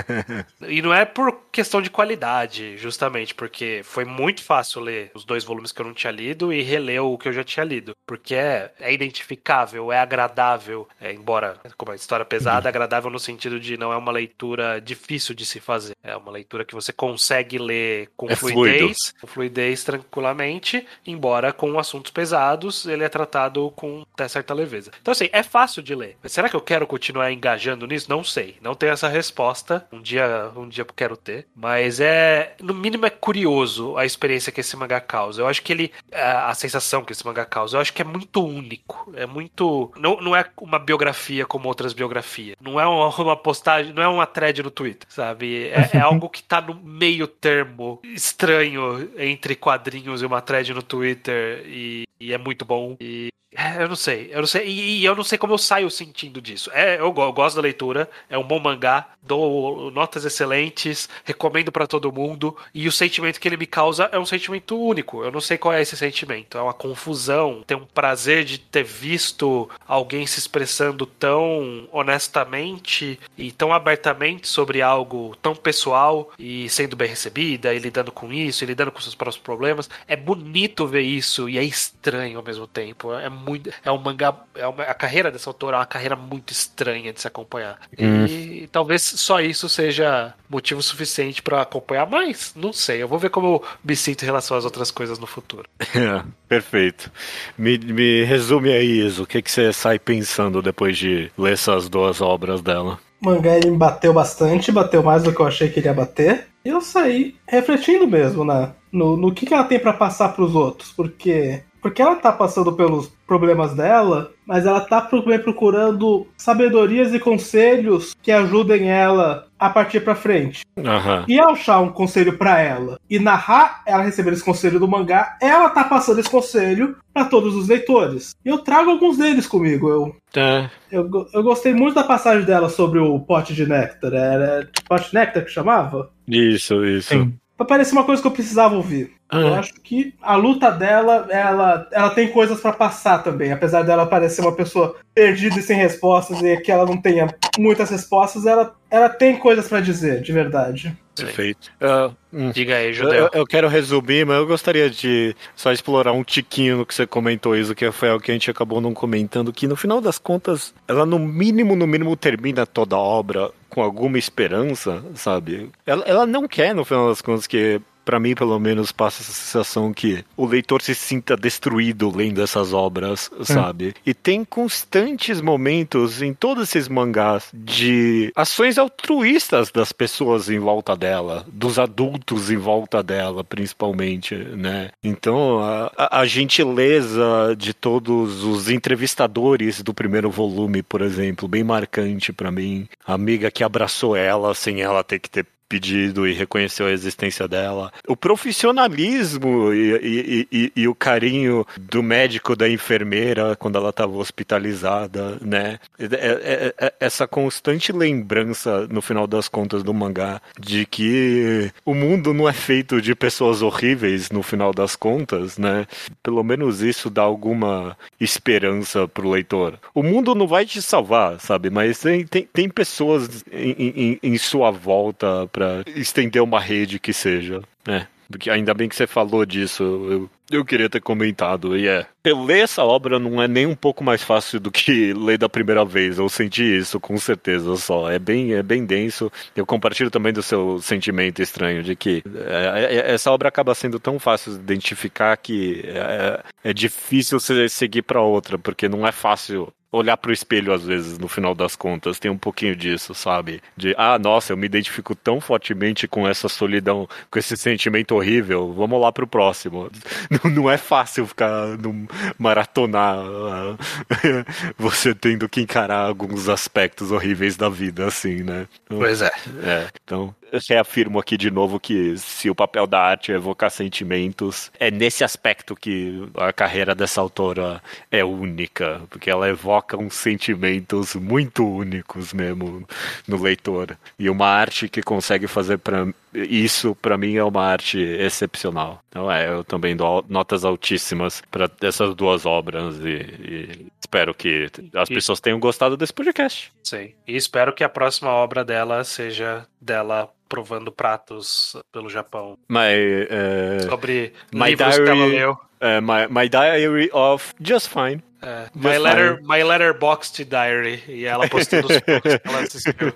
e 0.66 0.82
não 0.82 0.92
é 0.92 1.04
por 1.04 1.42
questão 1.52 1.80
de 1.80 1.90
qualidade, 1.90 2.76
justamente, 2.76 3.34
porque 3.34 3.82
foi 3.84 4.04
muito 4.04 4.42
fácil 4.42 4.80
ler 4.80 5.12
os 5.14 5.24
dois 5.24 5.44
volumes 5.44 5.70
que 5.70 5.80
eu 5.80 5.86
não 5.86 5.94
tinha 5.94 6.10
lido 6.10 6.52
e 6.52 6.62
reler 6.62 7.04
o 7.04 7.16
que 7.16 7.28
eu 7.28 7.32
já 7.32 7.44
tinha 7.44 7.64
lido. 7.64 7.92
Porque 8.06 8.34
é, 8.34 8.72
é 8.80 8.92
identificável, 8.92 9.92
é 9.92 10.00
agradável, 10.00 10.88
é, 11.00 11.12
embora 11.12 11.60
como 11.76 11.92
a 11.92 11.96
história 11.96 12.24
pesada, 12.24 12.68
é 12.68 12.70
agradável 12.72 13.10
no 13.10 13.20
sentido 13.20 13.60
de 13.60 13.76
não 13.76 13.92
é 13.92 13.96
uma 13.96 14.10
leitura 14.10 14.80
difícil 14.80 14.97
difícil 14.98 15.34
de 15.34 15.46
se 15.46 15.60
fazer. 15.60 15.94
É 16.02 16.16
uma 16.16 16.32
leitura 16.32 16.64
que 16.64 16.74
você 16.74 16.92
consegue 16.92 17.58
ler 17.58 18.10
com 18.16 18.28
é 18.28 18.36
fluidez, 18.36 19.14
com 19.20 19.26
fluidez 19.26 19.84
tranquilamente, 19.84 20.84
embora 21.06 21.52
com 21.52 21.78
assuntos 21.78 22.10
pesados, 22.10 22.86
ele 22.86 23.04
é 23.04 23.08
tratado 23.08 23.70
com 23.76 24.04
até 24.12 24.26
certa 24.26 24.52
leveza. 24.52 24.90
Então, 25.00 25.12
assim, 25.12 25.28
é 25.32 25.42
fácil 25.42 25.82
de 25.82 25.94
ler. 25.94 26.16
Mas 26.22 26.32
será 26.32 26.48
que 26.48 26.56
eu 26.56 26.60
quero 26.60 26.86
continuar 26.86 27.32
engajando 27.32 27.86
nisso? 27.86 28.10
Não 28.10 28.24
sei. 28.24 28.56
Não 28.60 28.74
tenho 28.74 28.92
essa 28.92 29.08
resposta. 29.08 29.86
Um 29.92 30.02
dia, 30.02 30.50
um 30.56 30.68
dia 30.68 30.82
eu 30.82 30.94
quero 30.94 31.16
ter. 31.16 31.46
Mas 31.54 32.00
é, 32.00 32.56
no 32.60 32.74
mínimo, 32.74 33.06
é 33.06 33.10
curioso 33.10 33.96
a 33.96 34.04
experiência 34.04 34.50
que 34.50 34.60
esse 34.60 34.76
mangá 34.76 35.00
causa. 35.00 35.42
Eu 35.42 35.46
acho 35.46 35.62
que 35.62 35.72
ele, 35.72 35.92
a, 36.12 36.52
sensação 36.54 37.04
que 37.04 37.12
esse 37.12 37.24
mangá 37.24 37.44
causa, 37.44 37.76
eu 37.76 37.80
acho 37.80 37.92
que 37.92 38.02
é 38.02 38.04
muito 38.04 38.44
único. 38.44 39.12
É 39.14 39.26
muito. 39.26 39.92
Não, 39.96 40.20
não 40.20 40.34
é 40.34 40.44
uma 40.60 40.78
biografia 40.78 41.46
como 41.46 41.68
outras 41.68 41.92
biografias. 41.92 42.56
Não 42.60 42.80
é 42.80 42.86
uma, 42.86 43.08
uma 43.08 43.36
postagem, 43.36 43.92
não 43.92 44.02
é 44.02 44.08
uma 44.08 44.26
thread 44.26 44.62
no 44.62 44.70
Twitter, 44.70 44.87
sabe? 45.08 45.68
É, 45.68 45.90
é 45.94 46.00
algo 46.00 46.28
que 46.28 46.42
tá 46.42 46.60
no 46.60 46.74
meio 46.74 47.26
termo 47.26 48.00
estranho 48.04 49.10
entre 49.16 49.54
quadrinhos 49.54 50.22
e 50.22 50.26
uma 50.26 50.40
thread 50.40 50.72
no 50.72 50.82
Twitter 50.82 51.64
e, 51.66 52.04
e 52.20 52.32
é 52.32 52.38
muito 52.38 52.64
bom. 52.64 52.96
E 53.00 53.28
é, 53.54 53.82
eu 53.82 53.88
não 53.88 53.96
sei, 53.96 54.28
eu 54.30 54.40
não 54.40 54.46
sei, 54.46 54.68
e, 54.68 55.00
e, 55.00 55.04
eu 55.04 55.16
não 55.16 55.24
sei 55.24 55.38
como 55.38 55.54
eu 55.54 55.58
saio 55.58 55.90
sentindo 55.90 56.40
disso. 56.40 56.70
É, 56.72 56.96
eu, 56.96 57.06
eu, 57.06 57.32
gosto 57.32 57.56
da 57.56 57.62
leitura, 57.62 58.08
é 58.28 58.36
um 58.36 58.44
bom 58.44 58.60
mangá, 58.60 59.08
dou 59.22 59.90
notas 59.90 60.24
excelentes, 60.26 61.08
recomendo 61.24 61.72
para 61.72 61.86
todo 61.86 62.12
mundo, 62.12 62.54
e 62.74 62.86
o 62.86 62.92
sentimento 62.92 63.40
que 63.40 63.48
ele 63.48 63.56
me 63.56 63.66
causa 63.66 64.08
é 64.12 64.18
um 64.18 64.26
sentimento 64.26 64.78
único. 64.78 65.24
Eu 65.24 65.32
não 65.32 65.40
sei 65.40 65.56
qual 65.56 65.72
é 65.72 65.80
esse 65.80 65.96
sentimento. 65.96 66.58
É 66.58 66.62
uma 66.62 66.74
confusão, 66.74 67.64
ter 67.66 67.74
um 67.74 67.86
prazer 67.86 68.44
de 68.44 68.58
ter 68.58 68.84
visto 68.84 69.68
alguém 69.86 70.26
se 70.26 70.38
expressando 70.38 71.06
tão 71.06 71.88
honestamente 71.90 73.18
e 73.36 73.50
tão 73.50 73.72
abertamente 73.72 74.46
sobre 74.46 74.77
algo 74.82 75.36
tão 75.42 75.54
pessoal 75.54 76.30
e 76.38 76.68
sendo 76.68 76.96
bem 76.96 77.08
recebida, 77.08 77.74
e 77.74 77.78
lidando 77.78 78.12
com 78.12 78.32
isso, 78.32 78.64
e 78.64 78.66
lidando 78.66 78.92
com 78.92 79.00
seus 79.00 79.14
próprios 79.14 79.42
problemas. 79.42 79.88
É 80.06 80.16
bonito 80.16 80.86
ver 80.86 81.02
isso 81.02 81.48
e 81.48 81.58
é 81.58 81.64
estranho 81.64 82.38
ao 82.38 82.44
mesmo 82.44 82.66
tempo. 82.66 83.14
É 83.14 83.28
muito. 83.28 83.70
É 83.84 83.90
um 83.90 83.98
mangá. 83.98 84.34
É 84.54 84.66
uma, 84.66 84.82
a 84.84 84.94
carreira 84.94 85.30
dessa 85.30 85.50
autora 85.50 85.76
é 85.76 85.80
uma 85.80 85.86
carreira 85.86 86.16
muito 86.16 86.52
estranha 86.52 87.12
de 87.12 87.20
se 87.20 87.28
acompanhar. 87.28 87.78
Hum. 87.98 88.26
E 88.26 88.68
talvez 88.70 89.02
só 89.02 89.40
isso 89.40 89.68
seja 89.68 90.34
motivo 90.48 90.82
suficiente 90.82 91.42
para 91.42 91.62
acompanhar 91.62 92.08
mais. 92.08 92.52
Não 92.56 92.72
sei. 92.72 93.02
Eu 93.02 93.08
vou 93.08 93.18
ver 93.18 93.30
como 93.30 93.46
eu 93.46 93.64
me 93.84 93.96
sinto 93.96 94.22
em 94.22 94.26
relação 94.26 94.56
às 94.56 94.64
outras 94.64 94.90
coisas 94.90 95.18
no 95.18 95.26
futuro. 95.26 95.68
Perfeito. 96.48 97.10
Me, 97.56 97.78
me 97.78 98.24
resume 98.24 98.72
aí, 98.72 99.00
Iso. 99.00 99.24
O 99.24 99.26
que, 99.26 99.42
que 99.42 99.50
você 99.50 99.72
sai 99.72 99.98
pensando 99.98 100.62
depois 100.62 100.96
de 100.96 101.30
ler 101.36 101.52
essas 101.52 101.88
duas 101.88 102.20
obras 102.20 102.62
dela? 102.62 102.98
O 103.20 103.26
mangá 103.26 103.56
ele 103.56 103.70
me 103.70 103.76
bateu 103.76 104.12
bastante, 104.12 104.72
bateu 104.72 105.02
mais 105.02 105.22
do 105.22 105.34
que 105.34 105.40
eu 105.40 105.46
achei 105.46 105.68
que 105.68 105.80
ele 105.80 105.88
ia 105.88 105.94
bater. 105.94 106.46
E 106.64 106.68
eu 106.68 106.80
saí 106.80 107.36
refletindo 107.46 108.06
mesmo 108.06 108.44
né, 108.44 108.72
no, 108.92 109.16
no 109.16 109.32
que, 109.32 109.46
que 109.46 109.54
ela 109.54 109.64
tem 109.64 109.78
para 109.78 109.92
passar 109.92 110.30
para 110.30 110.44
os 110.44 110.54
outros, 110.54 110.92
porque 110.92 111.62
porque 111.80 112.02
ela 112.02 112.16
tá 112.16 112.32
passando 112.32 112.72
pelos 112.72 113.08
problemas 113.26 113.72
dela, 113.72 114.32
mas 114.44 114.66
ela 114.66 114.80
tá 114.80 115.00
procurando 115.00 116.26
sabedorias 116.36 117.14
e 117.14 117.20
conselhos 117.20 118.16
que 118.20 118.32
ajudem 118.32 118.90
ela 118.90 119.47
a 119.58 119.70
partir 119.70 120.00
para 120.00 120.14
frente. 120.14 120.64
Uhum. 120.76 121.24
E 121.26 121.38
ao 121.38 121.50
achar 121.50 121.80
um 121.80 121.90
conselho 121.90 122.38
para 122.38 122.60
ela 122.60 122.98
e 123.10 123.18
narrar 123.18 123.82
ela 123.86 124.02
receber 124.02 124.32
esse 124.32 124.44
conselho 124.44 124.78
do 124.78 124.88
mangá, 124.88 125.36
ela 125.40 125.68
tá 125.70 125.84
passando 125.84 126.20
esse 126.20 126.30
conselho 126.30 126.96
para 127.12 127.24
todos 127.24 127.54
os 127.54 127.68
leitores. 127.68 128.34
E 128.44 128.48
eu 128.48 128.58
trago 128.58 128.90
alguns 128.90 129.18
deles 129.18 129.46
comigo. 129.46 129.88
Eu, 129.88 130.16
é. 130.36 130.70
eu, 130.90 131.08
eu 131.32 131.42
gostei 131.42 131.74
muito 131.74 131.94
da 131.94 132.04
passagem 132.04 132.44
dela 132.44 132.68
sobre 132.68 132.98
o 132.98 133.18
pote 133.20 133.54
de 133.54 133.66
néctar. 133.66 134.12
Era 134.12 134.68
pote 134.88 135.08
de 135.08 135.14
néctar 135.14 135.44
que 135.44 135.50
chamava? 135.50 136.10
Isso, 136.26 136.84
isso. 136.84 137.08
Sim. 137.08 137.34
Parece 137.66 137.92
uma 137.92 138.04
coisa 138.04 138.22
que 138.22 138.28
eu 138.28 138.32
precisava 138.32 138.76
ouvir. 138.76 139.17
Ah. 139.28 139.40
Eu 139.40 139.54
acho 139.54 139.74
que 139.74 140.14
a 140.22 140.36
luta 140.36 140.70
dela, 140.70 141.26
ela, 141.30 141.86
ela 141.92 142.10
tem 142.10 142.28
coisas 142.28 142.60
para 142.60 142.72
passar 142.72 143.22
também. 143.22 143.52
Apesar 143.52 143.82
dela 143.82 144.06
parecer 144.06 144.40
uma 144.40 144.54
pessoa 144.54 144.96
perdida 145.14 145.58
e 145.58 145.62
sem 145.62 145.76
respostas 145.76 146.40
e 146.42 146.56
que 146.58 146.72
ela 146.72 146.86
não 146.86 146.96
tenha 146.96 147.28
muitas 147.58 147.90
respostas, 147.90 148.46
ela, 148.46 148.74
ela 148.90 149.08
tem 149.08 149.36
coisas 149.36 149.68
para 149.68 149.80
dizer, 149.80 150.22
de 150.22 150.32
verdade. 150.32 150.96
Perfeito. 151.14 151.70
Uh, 151.80 152.14
hum. 152.32 152.50
Diga 152.52 152.76
aí, 152.76 152.92
Judeu. 152.92 153.12
Eu, 153.24 153.30
eu, 153.32 153.46
quero 153.46 153.68
resumir, 153.68 154.24
mas 154.24 154.36
eu 154.36 154.46
gostaria 154.46 154.88
de 154.88 155.34
só 155.54 155.72
explorar 155.72 156.12
um 156.12 156.22
tiquinho 156.22 156.78
no 156.78 156.86
que 156.86 156.94
você 156.94 157.06
comentou, 157.06 157.56
isso, 157.56 157.74
que 157.74 157.90
foi 157.90 158.10
o 158.10 158.20
que 158.20 158.30
a 158.30 158.34
gente 158.34 158.50
acabou 158.50 158.80
não 158.80 158.94
comentando, 158.94 159.52
que 159.52 159.66
no 159.66 159.76
final 159.76 160.00
das 160.00 160.18
contas, 160.18 160.72
ela 160.86 161.04
no 161.04 161.18
mínimo, 161.18 161.74
no 161.74 161.86
mínimo, 161.86 162.16
termina 162.16 162.64
toda 162.64 162.96
a 162.96 163.00
obra 163.00 163.50
com 163.68 163.82
alguma 163.82 164.18
esperança, 164.18 165.02
sabe? 165.14 165.70
Ela, 165.84 166.04
ela 166.06 166.26
não 166.26 166.46
quer, 166.46 166.74
no 166.74 166.84
final 166.84 167.08
das 167.08 167.20
contas, 167.20 167.46
que 167.46 167.80
para 168.08 168.18
mim, 168.18 168.34
pelo 168.34 168.58
menos, 168.58 168.90
passa 168.90 169.20
essa 169.20 169.34
sensação 169.34 169.92
que 169.92 170.24
o 170.34 170.46
leitor 170.46 170.80
se 170.80 170.94
sinta 170.94 171.36
destruído 171.36 172.10
lendo 172.10 172.42
essas 172.42 172.72
obras, 172.72 173.30
hum. 173.38 173.44
sabe? 173.44 173.94
E 174.06 174.14
tem 174.14 174.46
constantes 174.46 175.42
momentos 175.42 176.22
em 176.22 176.32
todos 176.32 176.70
esses 176.70 176.88
mangás 176.88 177.50
de 177.52 178.32
ações 178.34 178.78
altruístas 178.78 179.70
das 179.70 179.92
pessoas 179.92 180.48
em 180.48 180.58
volta 180.58 180.96
dela, 180.96 181.44
dos 181.52 181.78
adultos 181.78 182.50
em 182.50 182.56
volta 182.56 183.02
dela, 183.02 183.44
principalmente, 183.44 184.34
né? 184.34 184.88
Então, 185.04 185.60
a, 185.60 186.20
a 186.20 186.24
gentileza 186.24 187.54
de 187.58 187.74
todos 187.74 188.42
os 188.42 188.70
entrevistadores 188.70 189.82
do 189.82 189.92
primeiro 189.92 190.30
volume, 190.30 190.82
por 190.82 191.02
exemplo, 191.02 191.46
bem 191.46 191.62
marcante 191.62 192.32
para 192.32 192.50
mim. 192.50 192.88
A 193.06 193.12
amiga 193.12 193.50
que 193.50 193.62
abraçou 193.62 194.16
ela 194.16 194.54
sem 194.54 194.80
ela 194.80 195.04
ter 195.04 195.18
que 195.18 195.28
ter 195.28 195.44
pedido 195.68 196.26
e 196.26 196.32
reconheceu 196.32 196.86
a 196.86 196.92
existência 196.92 197.46
dela. 197.46 197.92
O 198.06 198.16
profissionalismo 198.16 199.72
e, 199.72 199.96
e, 199.96 200.48
e, 200.50 200.72
e 200.74 200.88
o 200.88 200.94
carinho 200.94 201.66
do 201.78 202.02
médico, 202.02 202.56
da 202.56 202.68
enfermeira, 202.68 203.54
quando 203.56 203.76
ela 203.76 203.90
estava 203.90 204.16
hospitalizada, 204.16 205.38
né? 205.40 205.78
É, 205.98 206.04
é, 206.04 206.74
é, 206.78 206.94
essa 206.98 207.26
constante 207.26 207.92
lembrança, 207.92 208.86
no 208.88 209.02
final 209.02 209.26
das 209.26 209.48
contas, 209.48 209.82
do 209.82 209.92
mangá, 209.92 210.40
de 210.58 210.86
que 210.86 211.70
o 211.84 211.94
mundo 211.94 212.32
não 212.32 212.48
é 212.48 212.52
feito 212.52 213.00
de 213.00 213.14
pessoas 213.14 213.62
horríveis, 213.62 214.30
no 214.30 214.42
final 214.42 214.72
das 214.72 214.96
contas, 214.96 215.58
né? 215.58 215.86
Pelo 216.22 216.42
menos 216.42 216.80
isso 216.80 217.10
dá 217.10 217.22
alguma 217.22 217.96
esperança 218.20 219.06
pro 219.06 219.30
leitor. 219.30 219.78
O 219.94 220.02
mundo 220.02 220.34
não 220.34 220.46
vai 220.46 220.64
te 220.64 220.80
salvar, 220.80 221.38
sabe? 221.40 221.70
Mas 221.70 221.98
tem, 222.00 222.26
tem, 222.26 222.48
tem 222.52 222.68
pessoas 222.68 223.44
em, 223.52 223.72
em, 223.72 224.18
em 224.22 224.38
sua 224.38 224.70
volta 224.70 225.46
para 225.58 225.82
estender 225.96 226.40
uma 226.40 226.60
rede 226.60 227.00
que 227.00 227.12
seja, 227.12 227.60
né? 227.84 228.06
Porque 228.30 228.50
ainda 228.50 228.74
bem 228.74 228.88
que 228.88 228.94
você 228.94 229.06
falou 229.06 229.44
disso, 229.46 229.82
eu, 229.82 230.30
eu 230.50 230.64
queria 230.64 230.88
ter 230.88 231.00
comentado. 231.00 231.74
E 231.76 231.88
é, 231.88 232.06
ler 232.26 232.60
essa 232.60 232.84
obra 232.84 233.18
não 233.18 233.42
é 233.42 233.48
nem 233.48 233.66
um 233.66 233.74
pouco 233.74 234.04
mais 234.04 234.22
fácil 234.22 234.60
do 234.60 234.70
que 234.70 235.14
ler 235.16 235.38
da 235.38 235.48
primeira 235.48 235.82
vez. 235.82 236.18
Eu 236.18 236.28
senti 236.28 236.62
isso, 236.62 237.00
com 237.00 237.16
certeza 237.16 237.74
só. 237.76 238.10
É 238.10 238.18
bem, 238.18 238.52
é 238.52 238.62
bem 238.62 238.84
denso. 238.84 239.32
Eu 239.56 239.64
compartilho 239.64 240.10
também 240.10 240.32
do 240.32 240.42
seu 240.42 240.78
sentimento 240.78 241.40
estranho 241.40 241.82
de 241.82 241.96
que 241.96 242.22
é, 242.46 242.96
é, 242.96 243.14
essa 243.14 243.32
obra 243.32 243.48
acaba 243.48 243.74
sendo 243.74 243.98
tão 243.98 244.18
fácil 244.18 244.52
de 244.52 244.58
identificar 244.58 245.34
que 245.38 245.82
é, 245.86 246.42
é 246.64 246.72
difícil 246.74 247.40
você 247.40 247.66
seguir 247.66 248.02
para 248.02 248.20
outra, 248.20 248.58
porque 248.58 248.90
não 248.90 249.06
é 249.06 249.10
fácil 249.10 249.72
olhar 249.90 250.16
pro 250.16 250.32
espelho 250.32 250.72
às 250.72 250.84
vezes, 250.84 251.18
no 251.18 251.28
final 251.28 251.54
das 251.54 251.74
contas. 251.74 252.18
Tem 252.18 252.30
um 252.30 252.38
pouquinho 252.38 252.76
disso, 252.76 253.14
sabe? 253.14 253.62
De, 253.76 253.94
ah, 253.96 254.18
nossa, 254.18 254.52
eu 254.52 254.56
me 254.56 254.66
identifico 254.66 255.14
tão 255.14 255.40
fortemente 255.40 256.06
com 256.06 256.28
essa 256.28 256.48
solidão, 256.48 257.08
com 257.30 257.38
esse 257.38 257.56
sentimento 257.56 258.14
horrível. 258.14 258.72
Vamos 258.72 259.00
lá 259.00 259.10
pro 259.10 259.26
próximo. 259.26 259.90
Não, 260.30 260.50
não 260.50 260.70
é 260.70 260.76
fácil 260.76 261.26
ficar 261.26 261.78
no, 261.78 262.06
maratonar 262.38 263.18
uh, 263.18 263.78
você 264.76 265.14
tendo 265.14 265.48
que 265.48 265.60
encarar 265.60 266.06
alguns 266.06 266.48
aspectos 266.48 267.10
horríveis 267.10 267.56
da 267.56 267.68
vida, 267.68 268.06
assim, 268.06 268.42
né? 268.42 268.66
Então, 268.84 268.98
pois 268.98 269.22
é. 269.22 269.32
É, 269.62 269.88
então 270.04 270.34
reafirmo 270.68 271.18
aqui 271.18 271.36
de 271.36 271.50
novo 271.50 271.78
que 271.80 272.16
se 272.16 272.48
o 272.48 272.54
papel 272.54 272.86
da 272.86 273.00
arte 273.00 273.32
é 273.32 273.34
evocar 273.34 273.70
sentimentos, 273.70 274.70
é 274.78 274.90
nesse 274.90 275.24
aspecto 275.24 275.74
que 275.74 276.28
a 276.36 276.52
carreira 276.52 276.94
dessa 276.94 277.20
autora 277.20 277.82
é 278.10 278.24
única, 278.24 279.02
porque 279.10 279.30
ela 279.30 279.48
evoca 279.48 279.96
uns 279.96 280.14
sentimentos 280.14 281.14
muito 281.14 281.66
únicos 281.66 282.32
mesmo 282.32 282.86
no 283.26 283.40
leitor. 283.40 283.96
E 284.18 284.28
uma 284.30 284.46
arte 284.46 284.88
que 284.88 285.02
consegue 285.02 285.46
fazer 285.46 285.78
para 285.78 286.06
isso, 286.34 286.94
para 286.96 287.16
mim, 287.16 287.36
é 287.36 287.44
uma 287.44 287.64
arte 287.64 287.98
excepcional. 287.98 289.02
Então, 289.08 289.30
é, 289.30 289.48
eu 289.48 289.64
também 289.64 289.96
dou 289.96 290.24
notas 290.28 290.64
altíssimas 290.64 291.42
para 291.50 291.70
essas 291.82 292.14
duas 292.14 292.44
obras 292.44 292.96
e, 293.00 293.08
e 293.08 293.86
espero 294.00 294.34
que 294.34 294.70
as 294.94 295.08
pessoas 295.08 295.40
tenham 295.40 295.58
gostado 295.58 295.96
desse 295.96 296.12
podcast. 296.12 296.72
Sim, 296.82 297.12
e 297.26 297.36
espero 297.36 297.72
que 297.72 297.84
a 297.84 297.88
próxima 297.88 298.30
obra 298.30 298.64
dela 298.64 299.04
seja 299.04 299.66
dela 299.80 300.28
provando 300.48 300.90
pratos 300.90 301.76
pelo 301.92 302.08
Japão. 302.08 302.58
My, 302.68 302.78
uh, 302.78 303.90
Sobre 303.90 304.32
my 304.52 304.70
livros 304.70 304.96
diary, 304.96 305.04
que 305.04 305.10
ela 305.10 305.26
leu. 305.26 305.58
Uh, 305.80 306.00
my, 306.02 306.26
my 306.28 306.48
Diary 306.48 307.10
of 307.12 307.54
Just 307.60 307.88
Fine. 307.88 308.22
É, 308.40 308.68
my, 308.74 308.98
letter, 308.98 309.40
my 309.42 309.62
Letterboxd 309.62 310.44
Diary. 310.44 311.02
E 311.08 311.24
ela 311.24 311.48
postando 311.48 311.88
os 311.88 311.98
poucos 312.00 312.36
que 312.36 312.48
ela 312.48 312.60
assistiu. 312.60 313.14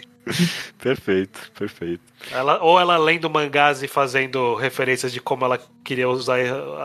perfeito, 0.78 1.50
perfeito. 1.58 2.02
Ela, 2.30 2.62
ou 2.62 2.78
ela 2.78 2.98
lendo 2.98 3.30
mangás 3.30 3.82
e 3.82 3.88
fazendo 3.88 4.54
referências 4.54 5.12
de 5.12 5.20
como 5.20 5.44
ela 5.44 5.58
queria 5.82 6.08
usar 6.08 6.38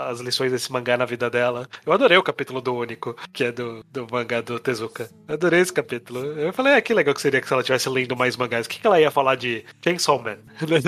as 0.09 0.19
lições 0.19 0.51
desse 0.51 0.71
mangá 0.71 0.97
na 0.97 1.05
vida 1.05 1.29
dela. 1.29 1.67
Eu 1.85 1.93
adorei 1.93 2.17
o 2.17 2.23
capítulo 2.23 2.61
do 2.61 2.73
Único, 2.73 3.15
que 3.33 3.43
é 3.43 3.51
do, 3.51 3.83
do 3.91 4.07
mangá 4.09 4.41
do 4.41 4.59
Tezuka. 4.59 5.09
Eu 5.27 5.35
adorei 5.35 5.59
esse 5.59 5.73
capítulo. 5.73 6.19
Eu 6.25 6.53
falei, 6.53 6.73
ah, 6.73 6.81
que 6.81 6.93
legal 6.93 7.13
que 7.13 7.21
seria 7.21 7.41
que 7.41 7.47
se 7.47 7.53
ela 7.53 7.61
estivesse 7.61 7.89
lendo 7.89 8.15
mais 8.15 8.37
mangás. 8.37 8.65
O 8.65 8.69
que, 8.69 8.79
que 8.79 8.87
ela 8.87 8.99
ia 8.99 9.11
falar 9.11 9.35
de 9.35 9.63
Chainsaw 9.83 10.21
Man? 10.21 10.37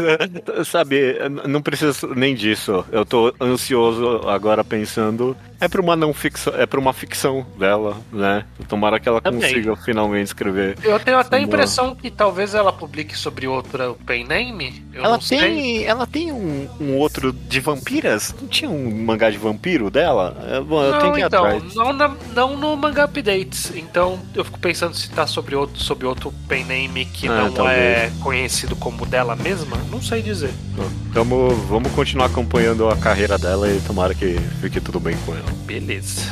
Sabe, 0.66 1.18
não 1.48 1.62
precisa 1.62 2.08
nem 2.16 2.34
disso. 2.34 2.86
Eu 2.92 3.06
tô 3.06 3.34
ansioso 3.42 4.28
agora 4.28 4.64
pensando. 4.64 5.36
É 5.60 5.68
pra 5.68 5.82
uma 5.82 5.96
não 5.96 6.14
ficção, 6.14 6.54
é 6.56 6.66
pra 6.66 6.80
uma 6.80 6.94
ficção 6.94 7.46
dela, 7.58 7.98
né? 8.12 8.46
Tomara 8.68 9.00
que 9.00 9.10
ela 9.10 9.20
Também. 9.20 9.42
consiga 9.42 9.76
finalmente 9.76 10.28
escrever. 10.28 10.78
Eu 10.84 11.00
tenho 11.00 11.18
até 11.18 11.38
a 11.38 11.40
impressão 11.40 11.96
que 11.96 12.12
talvez 12.12 12.54
ela 12.54 12.72
publique 12.72 13.18
sobre 13.18 13.48
outra 13.48 13.94
Pain 14.06 14.24
Name. 14.24 14.86
Eu 14.94 15.04
ela 15.04 15.18
tem, 15.18 15.40
sei. 15.40 15.86
ela 15.86 16.06
tem 16.06 16.32
um, 16.32 16.68
um, 16.80 16.98
outro 16.98 17.32
de 17.32 17.60
vampiras? 17.60 18.36
Não 18.40 18.48
tinha 18.48 18.70
um 18.70 19.04
mangá 19.04 19.30
de 19.30 19.38
vampiro 19.38 19.90
dela? 19.90 20.36
Bom, 20.68 20.84
eu 20.84 20.92
não, 20.92 21.00
tenho 21.00 21.14
que 21.14 21.20
ir 21.22 21.26
então, 21.26 21.46
atrás. 21.46 21.76
Não, 21.76 21.94
na, 21.94 22.16
não 22.34 22.58
no 22.58 22.76
mangá 22.76 23.06
updates. 23.06 23.72
Então 23.76 24.20
eu 24.36 24.46
fico 24.46 24.60
pensando 24.60 24.96
se 24.96 25.10
tá 25.10 25.26
sobre 25.26 25.56
outro, 25.56 25.82
sobre 25.82 26.06
outro 26.06 26.32
pen 26.48 26.66
name 26.66 27.06
que 27.06 27.28
ah, 27.28 27.36
não 27.36 27.52
talvez. 27.52 27.78
é 27.78 28.12
conhecido 28.22 28.76
como 28.76 29.06
dela 29.06 29.36
mesma. 29.36 29.78
Não 29.90 30.02
sei 30.02 30.22
dizer. 30.22 30.52
Então 31.10 31.26
vamos 31.68 31.92
continuar 31.94 32.28
acompanhando 32.28 32.88
a 32.88 32.96
carreira 32.96 33.38
dela 33.38 33.70
e 33.72 33.80
tomara 33.82 34.14
que 34.14 34.36
fique 34.62 34.80
tudo 34.80 35.00
bem 35.00 35.18
com 35.26 35.34
ela. 35.34 35.47
billies 35.66 36.26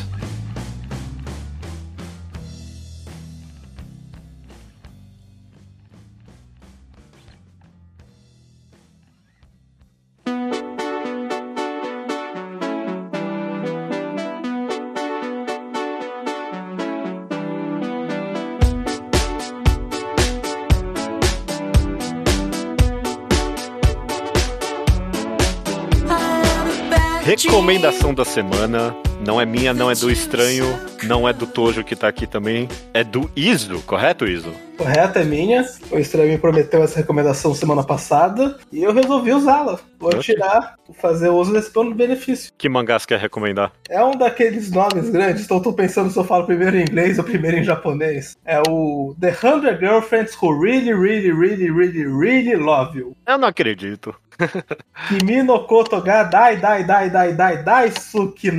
Recomendação 27.66 28.14
da 28.14 28.24
semana. 28.24 28.96
Não 29.26 29.42
é 29.42 29.46
minha, 29.46 29.74
não 29.74 29.90
é 29.90 29.96
do 29.96 30.12
estranho, 30.12 30.68
não 31.04 31.28
é 31.28 31.34
do 31.34 31.48
Tojo 31.48 31.84
que 31.84 31.96
tá 31.96 32.08
aqui 32.08 32.28
também. 32.28 32.70
É 32.94 33.04
do 33.04 33.28
Iso, 33.36 33.82
correto, 33.82 34.28
Iso? 34.28 34.54
Correto, 34.78 35.18
é 35.18 35.24
minha. 35.24 35.66
O 35.90 35.98
estranho 35.98 36.30
me 36.30 36.38
prometeu 36.38 36.84
essa 36.84 36.98
recomendação 36.98 37.56
semana 37.56 37.84
passada 37.84 38.60
e 38.72 38.84
eu 38.84 38.94
resolvi 38.94 39.34
usá-la. 39.34 39.80
Vou 40.00 40.10
okay. 40.10 40.36
tirar, 40.36 40.76
fazer 41.02 41.30
uso 41.30 41.52
desse 41.52 41.72
plano 41.72 41.90
de 41.90 41.96
benefício. 41.96 42.52
Que 42.56 42.70
mangás 42.70 43.04
quer 43.04 43.18
recomendar? 43.18 43.72
É 43.90 44.04
um 44.04 44.12
daqueles 44.12 44.70
nomes 44.70 45.10
grandes, 45.10 45.46
então 45.46 45.60
tô 45.60 45.74
pensando 45.74 46.12
se 46.12 46.20
eu 46.20 46.24
falo 46.24 46.46
primeiro 46.46 46.78
em 46.78 46.82
inglês 46.82 47.18
ou 47.18 47.24
primeiro 47.24 47.58
em 47.58 47.64
japonês. 47.64 48.38
É 48.46 48.62
o 48.68 49.16
The 49.20 49.36
Hundred 49.44 49.80
Girlfriends 49.80 50.38
Who 50.40 50.62
Really, 50.62 50.94
Really, 50.94 51.32
Really, 51.32 51.72
Really, 51.72 52.06
Really 52.06 52.56
Love 52.56 53.00
You. 53.00 53.18
Eu 53.26 53.40
não 53.40 53.48
acredito. 53.48 54.14
Kimi 55.08 55.42
no 55.42 55.66
koto 55.66 56.00
ga 56.02 56.24
dai 56.24 56.58
dai 56.58 56.84
dai 56.84 57.10
dai 57.10 57.34
dai 57.34 57.64
dai 57.64 57.92
suki 57.92 58.52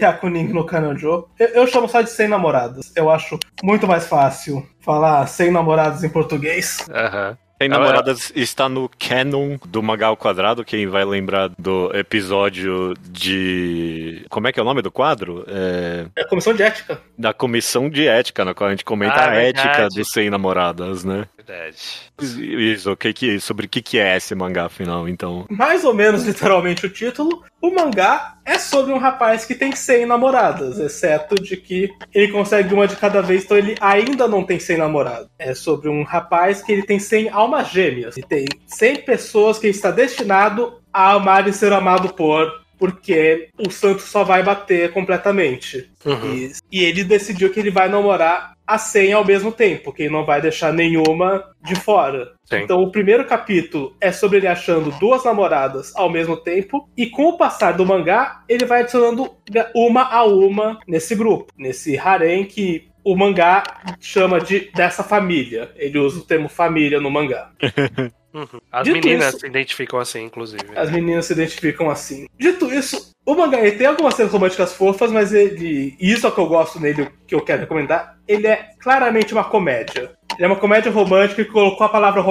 na 0.00 0.08
Hyakunin 0.08 0.48
no 0.48 0.64
Kanojo. 0.64 1.28
Eu, 1.38 1.48
eu 1.48 1.66
chamo 1.66 1.88
só 1.88 2.00
de 2.00 2.10
100 2.10 2.28
namoradas. 2.28 2.92
Eu 2.96 3.10
acho 3.10 3.38
muito 3.62 3.86
mais 3.86 4.06
fácil 4.06 4.66
falar 4.80 5.26
100 5.26 5.50
namoradas 5.50 6.02
em 6.02 6.08
português. 6.08 6.86
Aham. 6.90 7.30
Uhum. 7.30 7.50
Tem 7.60 7.68
Namoradas 7.68 8.32
está 8.34 8.70
no 8.70 8.88
canon 8.98 9.58
do 9.66 9.82
Magal 9.82 10.16
Quadrado, 10.16 10.64
quem 10.64 10.86
vai 10.86 11.04
lembrar 11.04 11.50
do 11.58 11.94
episódio 11.94 12.94
de. 13.02 14.24
Como 14.30 14.48
é 14.48 14.52
que 14.52 14.58
é 14.58 14.62
o 14.62 14.64
nome 14.64 14.80
do 14.80 14.90
quadro? 14.90 15.44
É, 15.46 16.06
é 16.16 16.22
a 16.22 16.26
Comissão 16.26 16.54
de 16.54 16.62
Ética. 16.62 16.98
Da 17.18 17.34
Comissão 17.34 17.90
de 17.90 18.08
Ética, 18.08 18.46
na 18.46 18.54
qual 18.54 18.68
a 18.68 18.70
gente 18.70 18.82
comenta 18.82 19.16
ah, 19.16 19.26
a 19.26 19.30
verdade. 19.32 19.68
ética 19.68 19.88
dos 19.90 20.10
100 20.10 20.30
namoradas, 20.30 21.04
né? 21.04 21.26
Verdade. 21.36 21.76
Isso, 22.18 22.96
que 22.96 23.12
que, 23.12 23.38
sobre 23.38 23.66
o 23.66 23.68
que, 23.68 23.82
que 23.82 23.98
é 23.98 24.16
esse 24.16 24.34
mangá, 24.34 24.64
afinal, 24.64 25.06
então? 25.06 25.44
Mais 25.50 25.84
ou 25.84 25.92
menos, 25.92 26.24
literalmente, 26.24 26.86
o 26.86 26.88
título. 26.88 27.44
O 27.60 27.70
mangá 27.74 28.38
é 28.50 28.58
sobre 28.58 28.92
um 28.92 28.98
rapaz 28.98 29.44
que 29.44 29.54
tem 29.54 29.70
100 29.70 30.06
namoradas, 30.06 30.80
exceto 30.80 31.36
de 31.36 31.56
que 31.56 31.88
ele 32.12 32.32
consegue 32.32 32.74
uma 32.74 32.88
de 32.88 32.96
cada 32.96 33.22
vez, 33.22 33.44
então 33.44 33.56
ele 33.56 33.76
ainda 33.80 34.26
não 34.26 34.42
tem 34.42 34.58
100 34.58 34.76
namoradas. 34.76 35.28
É 35.38 35.54
sobre 35.54 35.88
um 35.88 36.02
rapaz 36.02 36.60
que 36.60 36.72
ele 36.72 36.82
tem 36.82 36.98
100 36.98 37.28
almas 37.28 37.68
gêmeas. 37.68 38.16
E 38.16 38.22
tem 38.22 38.46
100 38.66 39.04
pessoas 39.04 39.56
que 39.56 39.68
ele 39.68 39.76
está 39.76 39.92
destinado 39.92 40.80
a 40.92 41.12
amar 41.12 41.46
e 41.46 41.52
ser 41.52 41.72
amado 41.72 42.12
por 42.12 42.60
porque 42.76 43.50
o 43.58 43.70
santo 43.70 44.00
só 44.00 44.24
vai 44.24 44.42
bater 44.42 44.90
completamente. 44.90 45.90
Uhum. 46.02 46.34
E, 46.34 46.52
e, 46.72 46.82
ele 46.82 47.04
decidiu 47.04 47.50
que 47.50 47.60
ele 47.60 47.70
vai 47.70 47.90
namorar 47.90 48.54
a 48.70 48.78
100 48.78 49.12
ao 49.12 49.24
mesmo 49.24 49.50
tempo, 49.50 49.92
que 49.92 50.04
ele 50.04 50.12
não 50.12 50.24
vai 50.24 50.40
deixar 50.40 50.72
nenhuma 50.72 51.44
de 51.62 51.74
fora. 51.74 52.32
Sim. 52.44 52.62
Então 52.62 52.82
o 52.82 52.90
primeiro 52.90 53.24
capítulo 53.24 53.96
é 54.00 54.12
sobre 54.12 54.38
ele 54.38 54.46
achando 54.46 54.90
duas 54.98 55.24
namoradas 55.24 55.94
ao 55.96 56.08
mesmo 56.08 56.36
tempo, 56.36 56.88
e 56.96 57.06
com 57.06 57.24
o 57.24 57.36
passar 57.36 57.72
do 57.72 57.84
mangá, 57.84 58.44
ele 58.48 58.64
vai 58.64 58.80
adicionando 58.80 59.30
uma 59.74 60.02
a 60.02 60.24
uma 60.24 60.78
nesse 60.86 61.14
grupo, 61.14 61.52
nesse 61.58 61.98
harem 61.98 62.44
que 62.44 62.88
o 63.02 63.16
mangá 63.16 63.62
chama 63.98 64.40
de 64.40 64.70
dessa 64.74 65.02
família. 65.02 65.70
Ele 65.76 65.98
usa 65.98 66.20
o 66.20 66.24
termo 66.24 66.48
família 66.48 67.00
no 67.00 67.10
mangá. 67.10 67.50
Uhum. 68.32 68.60
As 68.70 68.84
Dito 68.84 68.94
meninas 68.94 69.28
isso, 69.28 69.40
se 69.40 69.46
identificam 69.46 69.98
assim, 69.98 70.24
inclusive. 70.24 70.64
As 70.76 70.90
meninas 70.90 71.26
se 71.26 71.32
identificam 71.32 71.90
assim. 71.90 72.26
Dito 72.38 72.72
isso, 72.72 73.12
o 73.26 73.34
mangá 73.34 73.58
tem 73.58 73.86
algumas 73.86 74.14
cenas 74.14 74.32
românticas 74.32 74.72
fofas, 74.74 75.10
mas 75.10 75.32
ele. 75.32 75.96
E 76.00 76.12
isso 76.12 76.26
é 76.26 76.28
o 76.28 76.32
que 76.32 76.40
eu 76.40 76.46
gosto 76.46 76.80
nele, 76.80 77.08
que 77.26 77.34
eu 77.34 77.40
quero 77.40 77.60
recomendar. 77.60 78.18
Ele 78.26 78.46
é 78.46 78.70
claramente 78.78 79.32
uma 79.32 79.44
comédia. 79.44 80.12
Ele 80.36 80.44
é 80.44 80.46
uma 80.46 80.56
comédia 80.56 80.92
romântica 80.92 81.44
que 81.44 81.50
colocou 81.50 81.84
a 81.84 81.90
palavra 81.90 82.24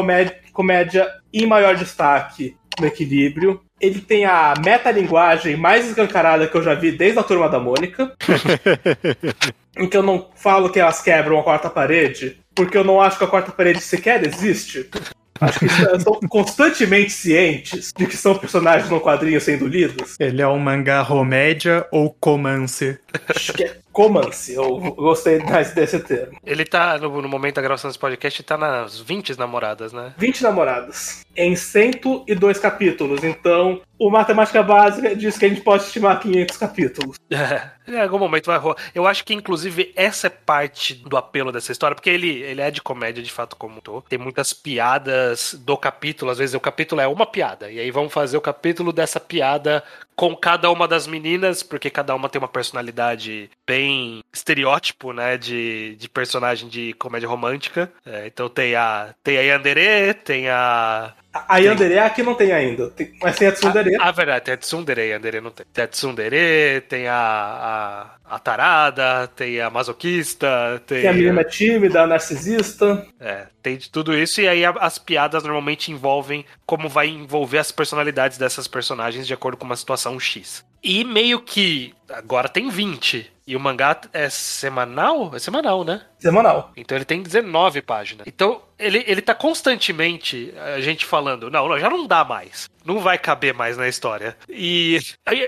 comédia 0.53 1.07
em 1.33 1.45
maior 1.45 1.75
destaque 1.75 2.55
no 2.79 2.87
equilíbrio. 2.87 3.61
Ele 3.79 4.01
tem 4.01 4.25
a 4.25 4.53
metalinguagem 4.63 5.55
mais 5.55 5.87
escancarada 5.87 6.47
que 6.47 6.55
eu 6.55 6.63
já 6.63 6.73
vi 6.73 6.91
desde 6.91 7.19
a 7.19 7.23
turma 7.23 7.49
da 7.49 7.59
Mônica. 7.59 8.13
em 9.77 9.87
que 9.87 9.95
eu 9.95 10.03
não 10.03 10.29
falo 10.35 10.69
que 10.69 10.79
elas 10.79 11.01
quebram 11.01 11.39
a 11.39 11.43
quarta 11.43 11.69
parede, 11.69 12.37
porque 12.53 12.77
eu 12.77 12.83
não 12.83 12.99
acho 12.99 13.17
que 13.17 13.23
a 13.23 13.27
quarta 13.27 13.51
parede 13.51 13.79
sequer 13.79 14.25
existe. 14.25 14.89
Acho 15.41 15.59
que 15.59 15.65
estão 15.65 16.19
constantemente 16.27 17.11
cientes 17.11 17.93
de 17.95 18.05
que 18.05 18.17
são 18.17 18.35
personagens 18.35 18.89
no 18.89 18.99
quadrinho 18.99 19.39
sendo 19.39 19.67
lidos. 19.67 20.15
Ele 20.19 20.41
é 20.41 20.47
um 20.47 20.59
mangá 20.59 21.01
romédia 21.01 21.85
ou 21.91 22.15
romance? 22.23 22.97
Acho 23.27 23.53
que 23.53 23.63
é 23.63 23.77
Comance, 23.91 24.53
eu 24.53 24.79
gostei 24.95 25.39
mais 25.39 25.73
desse 25.73 25.99
termo. 25.99 26.37
Ele 26.45 26.63
tá, 26.63 26.97
no, 26.97 27.21
no 27.21 27.27
momento 27.27 27.55
da 27.55 27.61
gravação 27.61 27.89
desse 27.89 27.99
podcast, 27.99 28.43
tá 28.43 28.57
nas 28.57 28.99
20 28.99 29.37
namoradas, 29.37 29.91
né? 29.91 30.13
20 30.17 30.43
namoradas. 30.43 31.25
Em 31.35 31.55
102 31.55 32.59
capítulos. 32.59 33.23
Então, 33.23 33.81
o 33.97 34.09
Matemática 34.09 34.63
Básica 34.63 35.15
diz 35.15 35.37
que 35.37 35.45
a 35.45 35.49
gente 35.49 35.61
pode 35.61 35.83
estimar 35.83 36.19
500 36.19 36.57
capítulos. 36.57 37.17
É, 37.31 37.71
em 37.87 37.99
algum 37.99 38.19
momento 38.19 38.47
vai 38.47 38.57
rolar. 38.59 38.75
Eu 38.93 39.07
acho 39.07 39.23
que, 39.23 39.33
inclusive, 39.33 39.91
essa 39.95 40.27
é 40.27 40.29
parte 40.29 40.93
do 40.93 41.15
apelo 41.17 41.51
dessa 41.51 41.71
história, 41.71 41.95
porque 41.95 42.09
ele, 42.09 42.41
ele 42.41 42.61
é 42.61 42.69
de 42.69 42.81
comédia, 42.81 43.23
de 43.23 43.31
fato, 43.31 43.55
como 43.55 43.81
tô. 43.81 44.01
Tem 44.03 44.19
muitas 44.19 44.53
piadas 44.53 45.55
do 45.59 45.77
capítulo. 45.77 46.29
Às 46.29 46.37
vezes 46.37 46.53
o 46.53 46.59
capítulo 46.59 47.01
é 47.01 47.07
uma 47.07 47.25
piada. 47.25 47.71
E 47.71 47.79
aí 47.79 47.89
vamos 47.89 48.13
fazer 48.13 48.37
o 48.37 48.41
capítulo 48.41 48.91
dessa 48.91 49.19
piada 49.19 49.83
com 50.19 50.35
cada 50.35 50.69
uma 50.69 50.85
das 50.85 51.07
meninas, 51.07 51.63
porque 51.63 51.89
cada 51.89 52.13
uma 52.13 52.27
tem 52.27 52.41
uma 52.41 52.47
personalidade 52.49 53.49
bem 53.65 54.21
estereótipo, 54.33 55.13
né, 55.13 55.37
de, 55.37 55.95
de 55.95 56.09
personagem 56.09 56.67
de 56.67 56.91
comédia 56.95 57.29
romântica. 57.29 57.89
É, 58.05 58.27
então 58.27 58.49
tem 58.49 58.75
a 58.75 59.15
tem 59.23 59.37
a 59.37 59.41
Yandere, 59.41 60.13
tem 60.15 60.49
a 60.49 61.13
a 61.31 61.57
Yandere 61.59 61.93
tem... 61.93 61.99
aqui 61.99 62.23
não 62.23 62.35
tem 62.35 62.51
ainda, 62.51 62.89
tem, 62.89 63.13
mas 63.21 63.37
tem 63.37 63.47
a 63.47 63.51
Tsundere. 63.53 63.95
Ah, 63.97 64.11
verdade, 64.11 64.45
tem 64.45 64.53
a 64.55 64.57
Tsundere, 64.57 65.01
a 65.01 65.05
Yandere 65.05 65.39
não 65.39 65.51
tem. 65.51 65.65
Tem 65.71 65.83
a 65.85 65.87
Tsundere, 65.87 66.81
tem 66.81 67.07
a, 67.07 67.15
a, 67.15 68.18
a 68.29 68.39
tarada, 68.39 69.27
tem 69.35 69.59
a 69.59 69.69
masoquista, 69.69 70.81
tem... 70.85 71.01
Tem 71.01 71.09
a 71.09 71.13
menina 71.13 71.43
tímida, 71.43 72.03
a 72.03 72.07
narcisista. 72.07 73.05
É, 73.19 73.47
tem 73.61 73.77
de 73.77 73.89
tudo 73.89 74.15
isso, 74.15 74.39
e 74.41 74.47
aí 74.47 74.63
as 74.65 74.97
piadas 74.97 75.43
normalmente 75.43 75.91
envolvem 75.91 76.45
como 76.65 76.87
vai 76.87 77.07
envolver 77.07 77.57
as 77.57 77.71
personalidades 77.71 78.37
dessas 78.37 78.67
personagens 78.67 79.25
de 79.25 79.33
acordo 79.33 79.57
com 79.57 79.65
uma 79.65 79.75
situação 79.75 80.19
X. 80.19 80.63
E 80.83 81.03
meio 81.03 81.41
que 81.41 81.93
agora 82.09 82.47
tem 82.47 82.69
20. 82.69 83.31
E 83.45 83.55
o 83.55 83.59
mangá 83.59 83.99
é 84.13 84.29
semanal? 84.29 85.31
É 85.33 85.39
semanal, 85.39 85.83
né? 85.83 86.01
Semanal. 86.19 86.71
Então 86.77 86.95
ele 86.95 87.03
tem 87.03 87.21
19 87.21 87.81
páginas. 87.81 88.27
Então 88.27 88.61
ele, 88.77 89.03
ele 89.07 89.21
tá 89.21 89.33
constantemente 89.33 90.53
a 90.75 90.79
gente 90.79 91.03
falando, 91.03 91.49
não, 91.49 91.67
não, 91.67 91.79
já 91.79 91.89
não 91.89 92.05
dá 92.05 92.23
mais. 92.23 92.69
Não 92.85 92.99
vai 92.99 93.17
caber 93.17 93.53
mais 93.53 93.77
na 93.77 93.87
história. 93.87 94.35
E 94.49 94.99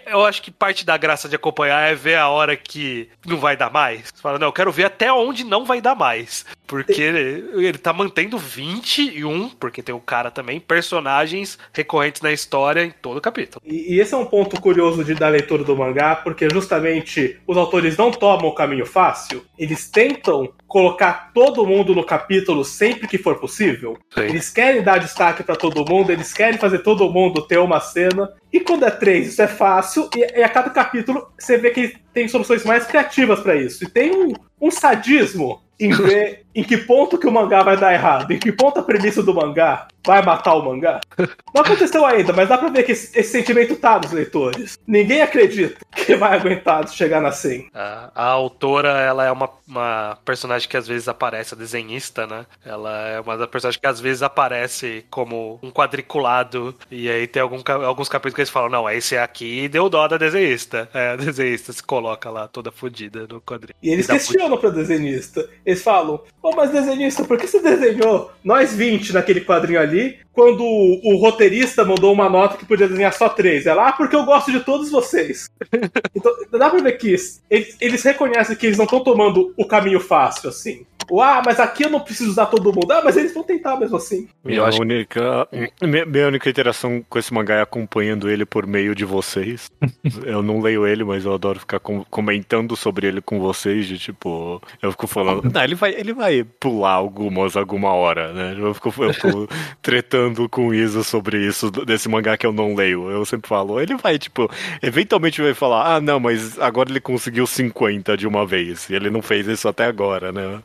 eu 0.05 0.25
acho 0.25 0.41
que 0.41 0.51
parte 0.51 0.85
da 0.85 0.97
graça 0.97 1.27
de 1.27 1.35
acompanhar 1.35 1.89
é 1.89 1.95
ver 1.95 2.17
a 2.17 2.29
hora 2.29 2.55
que 2.55 3.09
não 3.25 3.37
vai 3.37 3.55
dar 3.55 3.71
mais. 3.71 4.11
Você 4.13 4.21
fala, 4.21 4.37
não, 4.37 4.47
eu 4.47 4.53
quero 4.53 4.71
ver 4.71 4.85
até 4.85 5.11
onde 5.11 5.43
não 5.43 5.65
vai 5.65 5.81
dar 5.81 5.95
mais. 5.95 6.45
Porque 6.67 7.01
ele, 7.01 7.67
ele 7.67 7.77
tá 7.77 7.91
mantendo 7.91 8.37
21, 8.37 9.49
porque 9.49 9.83
tem 9.83 9.93
o 9.93 9.99
cara 9.99 10.31
também, 10.31 10.59
personagens 10.59 11.59
recorrentes 11.73 12.21
na 12.21 12.31
história 12.31 12.85
em 12.85 12.91
todo 12.91 13.17
o 13.17 13.21
capítulo. 13.21 13.61
E, 13.65 13.95
e 13.95 13.99
esse 13.99 14.13
é 14.13 14.17
um 14.17 14.25
ponto 14.25 14.59
curioso 14.61 15.03
de, 15.03 15.13
da 15.13 15.27
leitura 15.27 15.65
do 15.65 15.75
mangá, 15.75 16.15
porque 16.15 16.49
justamente 16.49 17.39
os 17.45 17.57
autores 17.57 17.97
não 17.97 18.09
tomam 18.09 18.47
o 18.47 18.55
caminho 18.55 18.85
fácil, 18.85 19.43
eles 19.57 19.89
tentam 19.89 20.53
colocar 20.71 21.31
todo 21.33 21.67
mundo 21.67 21.93
no 21.93 22.01
capítulo 22.01 22.63
sempre 22.63 23.05
que 23.05 23.17
for 23.17 23.37
possível. 23.37 23.97
Sim. 24.09 24.21
Eles 24.21 24.49
querem 24.49 24.81
dar 24.81 24.99
destaque 24.99 25.43
para 25.43 25.57
todo 25.57 25.83
mundo, 25.85 26.13
eles 26.13 26.31
querem 26.31 26.57
fazer 26.57 26.79
todo 26.79 27.11
mundo 27.11 27.41
ter 27.41 27.59
uma 27.59 27.81
cena. 27.81 28.31
E 28.53 28.61
quando 28.61 28.85
é 28.85 28.89
três, 28.89 29.27
isso 29.27 29.41
é 29.41 29.47
fácil, 29.47 30.09
e, 30.15 30.39
e 30.39 30.41
a 30.41 30.47
cada 30.47 30.69
capítulo 30.69 31.27
você 31.37 31.57
vê 31.57 31.71
que 31.71 31.97
tem 32.13 32.25
soluções 32.29 32.63
mais 32.63 32.85
criativas 32.85 33.41
para 33.41 33.57
isso. 33.57 33.83
E 33.83 33.89
tem 33.89 34.15
um, 34.15 34.31
um 34.61 34.71
sadismo 34.71 35.61
em 35.77 35.91
ver 35.91 36.45
em 36.55 36.63
que 36.63 36.77
ponto 36.77 37.17
que 37.17 37.27
o 37.27 37.31
mangá 37.31 37.63
vai 37.63 37.75
dar 37.75 37.93
errado, 37.93 38.31
em 38.31 38.39
que 38.39 38.51
ponto 38.53 38.79
a 38.79 38.83
premissa 38.83 39.21
do 39.21 39.33
mangá 39.33 39.89
vai 40.05 40.21
matar 40.23 40.55
o 40.55 40.63
mangá. 40.63 40.99
Não 41.53 41.61
aconteceu 41.61 42.05
ainda, 42.05 42.33
mas 42.33 42.49
dá 42.49 42.57
pra 42.57 42.69
ver 42.69 42.83
que 42.83 42.91
esse, 42.91 43.17
esse 43.17 43.31
sentimento 43.31 43.75
tá 43.75 43.99
nos 43.99 44.11
leitores. 44.11 44.77
Ninguém 44.87 45.21
acredita 45.21 45.85
que 45.95 46.15
vai 46.15 46.35
aguentar 46.35 46.87
chegar 46.89 47.21
na 47.21 47.31
100. 47.31 47.69
A, 47.73 48.11
a 48.15 48.25
autora, 48.25 48.99
ela 48.99 49.25
é 49.25 49.31
uma, 49.31 49.49
uma, 49.67 50.17
personagem 50.25 50.67
que 50.67 50.77
às 50.77 50.87
vezes 50.87 51.07
aparece, 51.07 51.53
a 51.53 51.57
desenhista, 51.57 52.25
né? 52.25 52.45
Ela 52.65 53.07
é 53.07 53.19
uma 53.19 53.37
das 53.37 53.47
personagens 53.47 53.79
que 53.79 53.87
às 53.87 53.99
vezes 53.99 54.23
aparece 54.23 55.05
como 55.09 55.59
um 55.61 55.71
quadriculado, 55.71 56.75
e 56.89 57.09
aí 57.09 57.27
tem 57.27 57.41
algum, 57.41 57.61
alguns 57.85 58.09
capítulos 58.09 58.35
que 58.35 58.41
eles 58.41 58.49
falam, 58.49 58.69
não, 58.69 58.89
esse 58.89 59.17
aqui 59.17 59.67
deu 59.67 59.89
dó 59.89 60.07
da 60.07 60.17
desenhista. 60.17 60.89
É, 60.93 61.11
a 61.11 61.15
desenhista 61.15 61.73
se 61.73 61.83
coloca 61.83 62.29
lá 62.29 62.47
toda 62.47 62.71
fodida 62.71 63.27
no 63.27 63.41
quadrinho. 63.41 63.75
E 63.81 63.89
eles 63.89 64.07
questionam 64.07 64.57
pra 64.57 64.69
desenhista. 64.69 65.47
Eles 65.65 65.81
falam, 65.81 66.21
Ô, 66.43 66.49
oh, 66.49 66.55
mas 66.55 66.71
desenhista, 66.71 67.23
por 67.23 67.37
que 67.37 67.45
você 67.45 67.59
desenhou 67.61 68.31
nós 68.43 68.73
20 68.73 69.13
naquele 69.13 69.41
quadrinho 69.41 69.79
ali, 69.79 69.90
quando 70.33 70.63
o, 70.63 71.13
o, 71.13 71.17
roteirista 71.17 71.83
mandou 71.83 72.13
uma 72.13 72.29
nota 72.29 72.57
que 72.57 72.65
podia 72.65 72.87
desenhar 72.87 73.13
só 73.13 73.29
três? 73.29 73.65
Ela, 73.65 73.89
ah, 73.89 73.93
porque 73.93 74.15
eu 74.15 74.23
gosto 74.23 74.51
de 74.51 74.61
todos 74.61 74.89
vocês. 74.89 75.49
então, 76.15 76.33
dá 76.51 76.69
pra 76.69 76.81
ver 76.81 76.97
que 76.97 77.09
eles, 77.49 77.77
eles 77.79 78.03
reconhecem 78.03 78.55
que 78.55 78.65
eles 78.65 78.77
não 78.77 78.85
estão 78.85 79.03
tomando 79.03 79.53
o 79.57 79.65
caminho 79.65 79.99
fácil, 79.99 80.49
assim. 80.49 80.85
Ah, 81.19 81.41
mas 81.45 81.59
aqui 81.59 81.83
eu 81.83 81.89
não 81.89 81.99
preciso 81.99 82.29
usar 82.29 82.45
todo 82.45 82.73
mundo. 82.73 82.91
Ah, 82.91 83.01
mas 83.03 83.17
eles 83.17 83.33
vão 83.33 83.43
tentar 83.43 83.77
mesmo 83.77 83.97
assim. 83.97 84.27
Minha, 84.43 84.63
única, 84.63 85.47
minha, 85.81 86.05
minha, 86.05 86.27
única 86.27 86.49
interação 86.49 87.03
com 87.09 87.19
esse 87.19 87.33
mangá 87.33 87.55
é 87.55 87.61
acompanhando 87.61 88.29
ele 88.29 88.45
por 88.45 88.65
meio 88.65 88.93
de 88.95 89.05
vocês. 89.05 89.71
eu 90.25 90.41
não 90.41 90.61
leio 90.61 90.85
ele, 90.85 91.03
mas 91.03 91.25
eu 91.25 91.33
adoro 91.33 91.59
ficar 91.59 91.79
com, 91.79 92.03
comentando 92.05 92.75
sobre 92.75 93.07
ele 93.07 93.21
com 93.21 93.39
vocês. 93.39 93.87
De 93.87 93.97
tipo, 93.97 94.61
eu 94.81 94.91
fico 94.91 95.07
falando, 95.07 95.51
não, 95.51 95.63
ele 95.63 95.75
vai, 95.75 95.93
ele 95.93 96.13
vai 96.13 96.43
pular 96.43 96.93
algumas 96.93 97.55
alguma 97.55 97.93
hora, 97.93 98.33
né? 98.33 98.55
Eu 98.57 98.73
fico, 98.73 98.93
eu 99.03 99.13
fico 99.13 99.49
tretando 99.81 100.47
com 100.47 100.67
o 100.67 100.73
Isa 100.73 101.03
sobre 101.03 101.45
isso, 101.45 101.71
desse 101.71 102.07
mangá 102.09 102.37
que 102.37 102.45
eu 102.45 102.53
não 102.53 102.75
leio. 102.75 103.09
Eu 103.09 103.25
sempre 103.25 103.47
falo, 103.47 103.79
ele 103.79 103.95
vai, 103.95 104.17
tipo, 104.17 104.49
eventualmente 104.81 105.41
vai 105.41 105.53
falar, 105.53 105.95
ah, 105.95 106.01
não, 106.01 106.19
mas 106.19 106.59
agora 106.59 106.89
ele 106.89 106.99
conseguiu 106.99 107.47
50 107.47 108.15
de 108.17 108.27
uma 108.27 108.45
vez. 108.45 108.89
E 108.89 108.95
ele 108.95 109.09
não 109.09 109.21
fez 109.21 109.47
isso 109.47 109.67
até 109.67 109.85
agora, 109.85 110.31
né? 110.31 110.61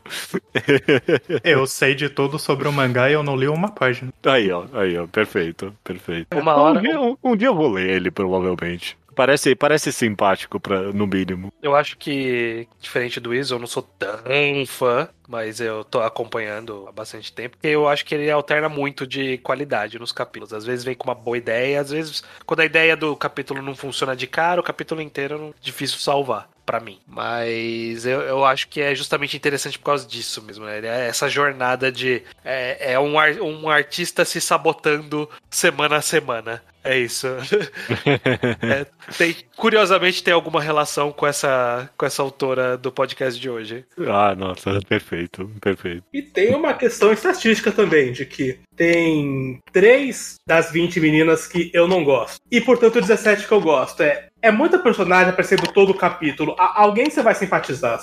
eu 1.43 1.65
sei 1.67 1.95
de 1.95 2.09
tudo 2.09 2.37
sobre 2.39 2.67
o 2.67 2.73
mangá 2.73 3.09
e 3.09 3.13
eu 3.13 3.23
não 3.23 3.35
li 3.35 3.47
uma 3.47 3.71
página. 3.71 4.13
Aí, 4.25 4.51
ó, 4.51 4.65
aí, 4.73 4.97
ó, 4.97 5.07
perfeito, 5.07 5.73
perfeito. 5.83 6.37
Uma 6.37 6.55
hora. 6.55 6.79
Um 6.79 6.81
dia, 6.81 7.01
um, 7.01 7.17
um 7.23 7.35
dia 7.35 7.47
eu 7.47 7.55
vou 7.55 7.71
ler 7.71 7.89
ele, 7.89 8.11
provavelmente. 8.11 8.97
Parece, 9.17 9.55
parece 9.55 9.91
simpático, 9.91 10.59
pra, 10.59 10.93
no 10.93 11.07
mínimo. 11.07 11.51
Eu 11.59 11.75
acho 11.75 11.97
que, 11.97 12.67
diferente 12.79 13.19
do 13.19 13.33
Izzo, 13.33 13.55
eu 13.55 13.59
não 13.59 13.65
sou 13.65 13.81
tão 13.81 14.63
fã, 14.67 15.09
mas 15.27 15.59
eu 15.59 15.83
tô 15.83 15.99
acompanhando 16.01 16.85
há 16.87 16.91
bastante 16.91 17.33
tempo. 17.33 17.57
E 17.63 17.67
eu 17.67 17.87
acho 17.87 18.05
que 18.05 18.13
ele 18.13 18.29
alterna 18.29 18.69
muito 18.69 19.07
de 19.07 19.39
qualidade 19.39 19.97
nos 19.97 20.11
capítulos. 20.11 20.53
Às 20.53 20.65
vezes 20.65 20.85
vem 20.85 20.93
com 20.93 21.05
uma 21.05 21.15
boa 21.15 21.35
ideia, 21.35 21.81
às 21.81 21.89
vezes, 21.89 22.23
quando 22.45 22.59
a 22.59 22.65
ideia 22.65 22.95
do 22.95 23.15
capítulo 23.15 23.59
não 23.59 23.73
funciona 23.73 24.15
de 24.15 24.27
cara, 24.27 24.61
o 24.61 24.63
capítulo 24.63 25.01
inteiro 25.01 25.51
é 25.57 25.65
difícil 25.65 25.97
salvar 25.97 26.47
para 26.67 26.81
mim. 26.81 26.99
Mas 27.07 28.05
eu, 28.05 28.19
eu 28.21 28.43
acho 28.43 28.67
que 28.67 28.81
é 28.81 28.93
justamente 28.93 29.37
interessante 29.37 29.79
por 29.79 29.85
causa 29.85 30.05
disso 30.05 30.41
mesmo, 30.43 30.65
né? 30.65 30.79
É 30.83 31.07
essa 31.07 31.29
jornada 31.29 31.89
de. 31.89 32.21
É, 32.43 32.93
é 32.93 32.99
um, 32.99 33.17
ar, 33.17 33.31
um 33.39 33.69
artista 33.69 34.25
se 34.25 34.41
sabotando 34.41 35.29
semana 35.49 35.95
a 35.95 36.01
semana. 36.01 36.61
É 36.83 36.97
isso. 36.97 37.27
é, 38.63 38.85
tem, 39.17 39.35
curiosamente 39.57 40.23
tem 40.23 40.33
alguma 40.33 40.61
relação 40.61 41.11
com 41.11 41.27
essa, 41.27 41.89
com 41.97 42.05
essa 42.05 42.21
autora 42.21 42.77
do 42.77 42.91
podcast 42.91 43.39
de 43.39 43.49
hoje. 43.49 43.85
Ah, 44.07 44.33
nossa, 44.33 44.79
perfeito, 44.87 45.51
perfeito. 45.59 46.03
E 46.13 46.21
tem 46.21 46.55
uma 46.55 46.73
questão 46.73 47.11
estatística 47.11 47.73
também, 47.73 48.13
de 48.13 48.25
que 48.25 48.59
tem 48.75 49.59
três 49.73 50.35
das 50.47 50.71
20 50.71 50.99
meninas 51.01 51.45
que 51.45 51.69
eu 51.73 51.89
não 51.89 52.05
gosto. 52.05 52.39
E, 52.49 52.61
portanto, 52.61 53.01
17 53.01 53.45
que 53.45 53.51
eu 53.51 53.59
gosto. 53.59 54.01
É, 54.01 54.29
é 54.47 54.51
muita 54.51 54.79
personagem 54.79 55.29
aparecendo 55.29 55.71
todo 55.71 55.91
o 55.91 55.97
capítulo. 55.97 56.55
A, 56.57 56.81
alguém 56.81 57.09
você 57.09 57.21
vai 57.21 57.35
simpatizar. 57.35 57.99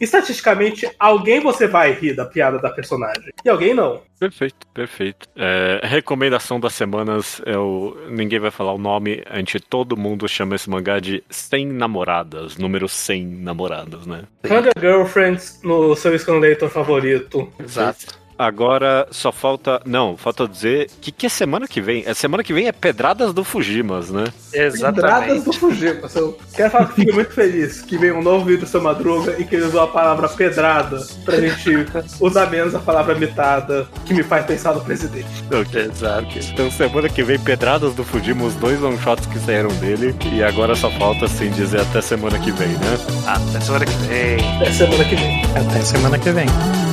Estatisticamente, 0.00 0.88
alguém 0.98 1.40
você 1.40 1.66
vai 1.66 1.92
rir 1.92 2.14
da 2.14 2.24
piada 2.24 2.58
da 2.58 2.70
personagem. 2.70 3.32
E 3.44 3.48
alguém 3.48 3.74
não. 3.74 4.02
Perfeito, 4.18 4.66
perfeito. 4.72 5.28
É, 5.36 5.80
recomendação 5.82 6.58
das 6.58 6.72
semanas, 6.72 7.42
eu, 7.44 7.96
ninguém 8.08 8.38
vai 8.38 8.50
falar 8.50 8.72
o 8.72 8.78
nome, 8.78 9.22
a 9.28 9.38
gente, 9.38 9.60
todo 9.60 9.96
mundo 9.96 10.28
chama 10.28 10.54
esse 10.54 10.70
mangá 10.70 10.98
de 10.98 11.22
100 11.28 11.66
namoradas, 11.66 12.56
número 12.56 12.88
100 12.88 13.26
namoradas, 13.26 14.06
né? 14.06 14.24
100 14.46 14.70
Girlfriends 14.78 15.60
no 15.62 15.94
seu 15.94 16.18
Scanlator 16.18 16.68
favorito. 16.68 17.52
Exato. 17.58 18.19
Agora 18.40 19.06
só 19.10 19.30
falta. 19.30 19.82
Não, 19.84 20.16
falta 20.16 20.48
dizer. 20.48 20.86
O 20.96 21.00
que, 21.02 21.12
que 21.12 21.26
é 21.26 21.28
semana 21.28 21.68
que 21.68 21.78
vem? 21.78 22.06
A 22.06 22.12
é, 22.12 22.14
semana 22.14 22.42
que 22.42 22.54
vem 22.54 22.68
é 22.68 22.72
Pedradas 22.72 23.34
do 23.34 23.44
Fujimas, 23.44 24.10
né? 24.10 24.24
Exatamente. 24.50 24.94
Pedradas 24.94 25.44
do 25.44 25.52
Fujimas. 25.52 26.16
Eu 26.16 26.38
quero 26.54 26.70
falar 26.70 26.86
que 26.86 26.94
fico 26.94 27.12
muito 27.12 27.32
feliz 27.34 27.82
que 27.82 27.98
vem 27.98 28.12
um 28.12 28.22
novo 28.22 28.46
vídeo 28.46 28.60
do 28.60 28.66
seu 28.66 28.80
Madruga 28.80 29.36
e 29.38 29.44
que 29.44 29.56
ele 29.56 29.66
usou 29.66 29.82
a 29.82 29.88
palavra 29.88 30.26
pedrada 30.26 31.06
pra 31.22 31.38
gente 31.38 31.86
usar 32.18 32.48
menos 32.48 32.74
a 32.74 32.78
palavra 32.78 33.14
mitada, 33.14 33.86
que 34.06 34.14
me 34.14 34.22
faz 34.22 34.46
pensar 34.46 34.72
no 34.72 34.80
presidente. 34.80 35.28
Ok, 35.52 35.78
exato. 35.78 36.38
Então 36.38 36.70
semana 36.70 37.10
que 37.10 37.22
vem, 37.22 37.38
Pedradas 37.38 37.94
do 37.94 38.02
Fujimas, 38.02 38.54
os 38.54 38.54
dois 38.54 38.82
one 38.82 38.96
shots 39.00 39.26
que 39.26 39.38
saíram 39.38 39.68
dele. 39.80 40.16
E 40.32 40.42
agora 40.42 40.74
só 40.74 40.90
falta 40.92 41.26
assim 41.26 41.50
dizer 41.50 41.82
até 41.82 42.00
semana 42.00 42.38
que 42.38 42.50
vem, 42.52 42.68
né? 42.68 42.98
Até 43.26 43.60
semana 43.60 43.84
que 43.84 43.92
vem. 43.92 44.56
Até 44.56 44.72
semana 44.72 45.04
que 45.04 45.14
vem. 45.14 45.42
Até 45.54 45.82
semana 45.82 46.18
que 46.18 46.30
vem. 46.30 46.89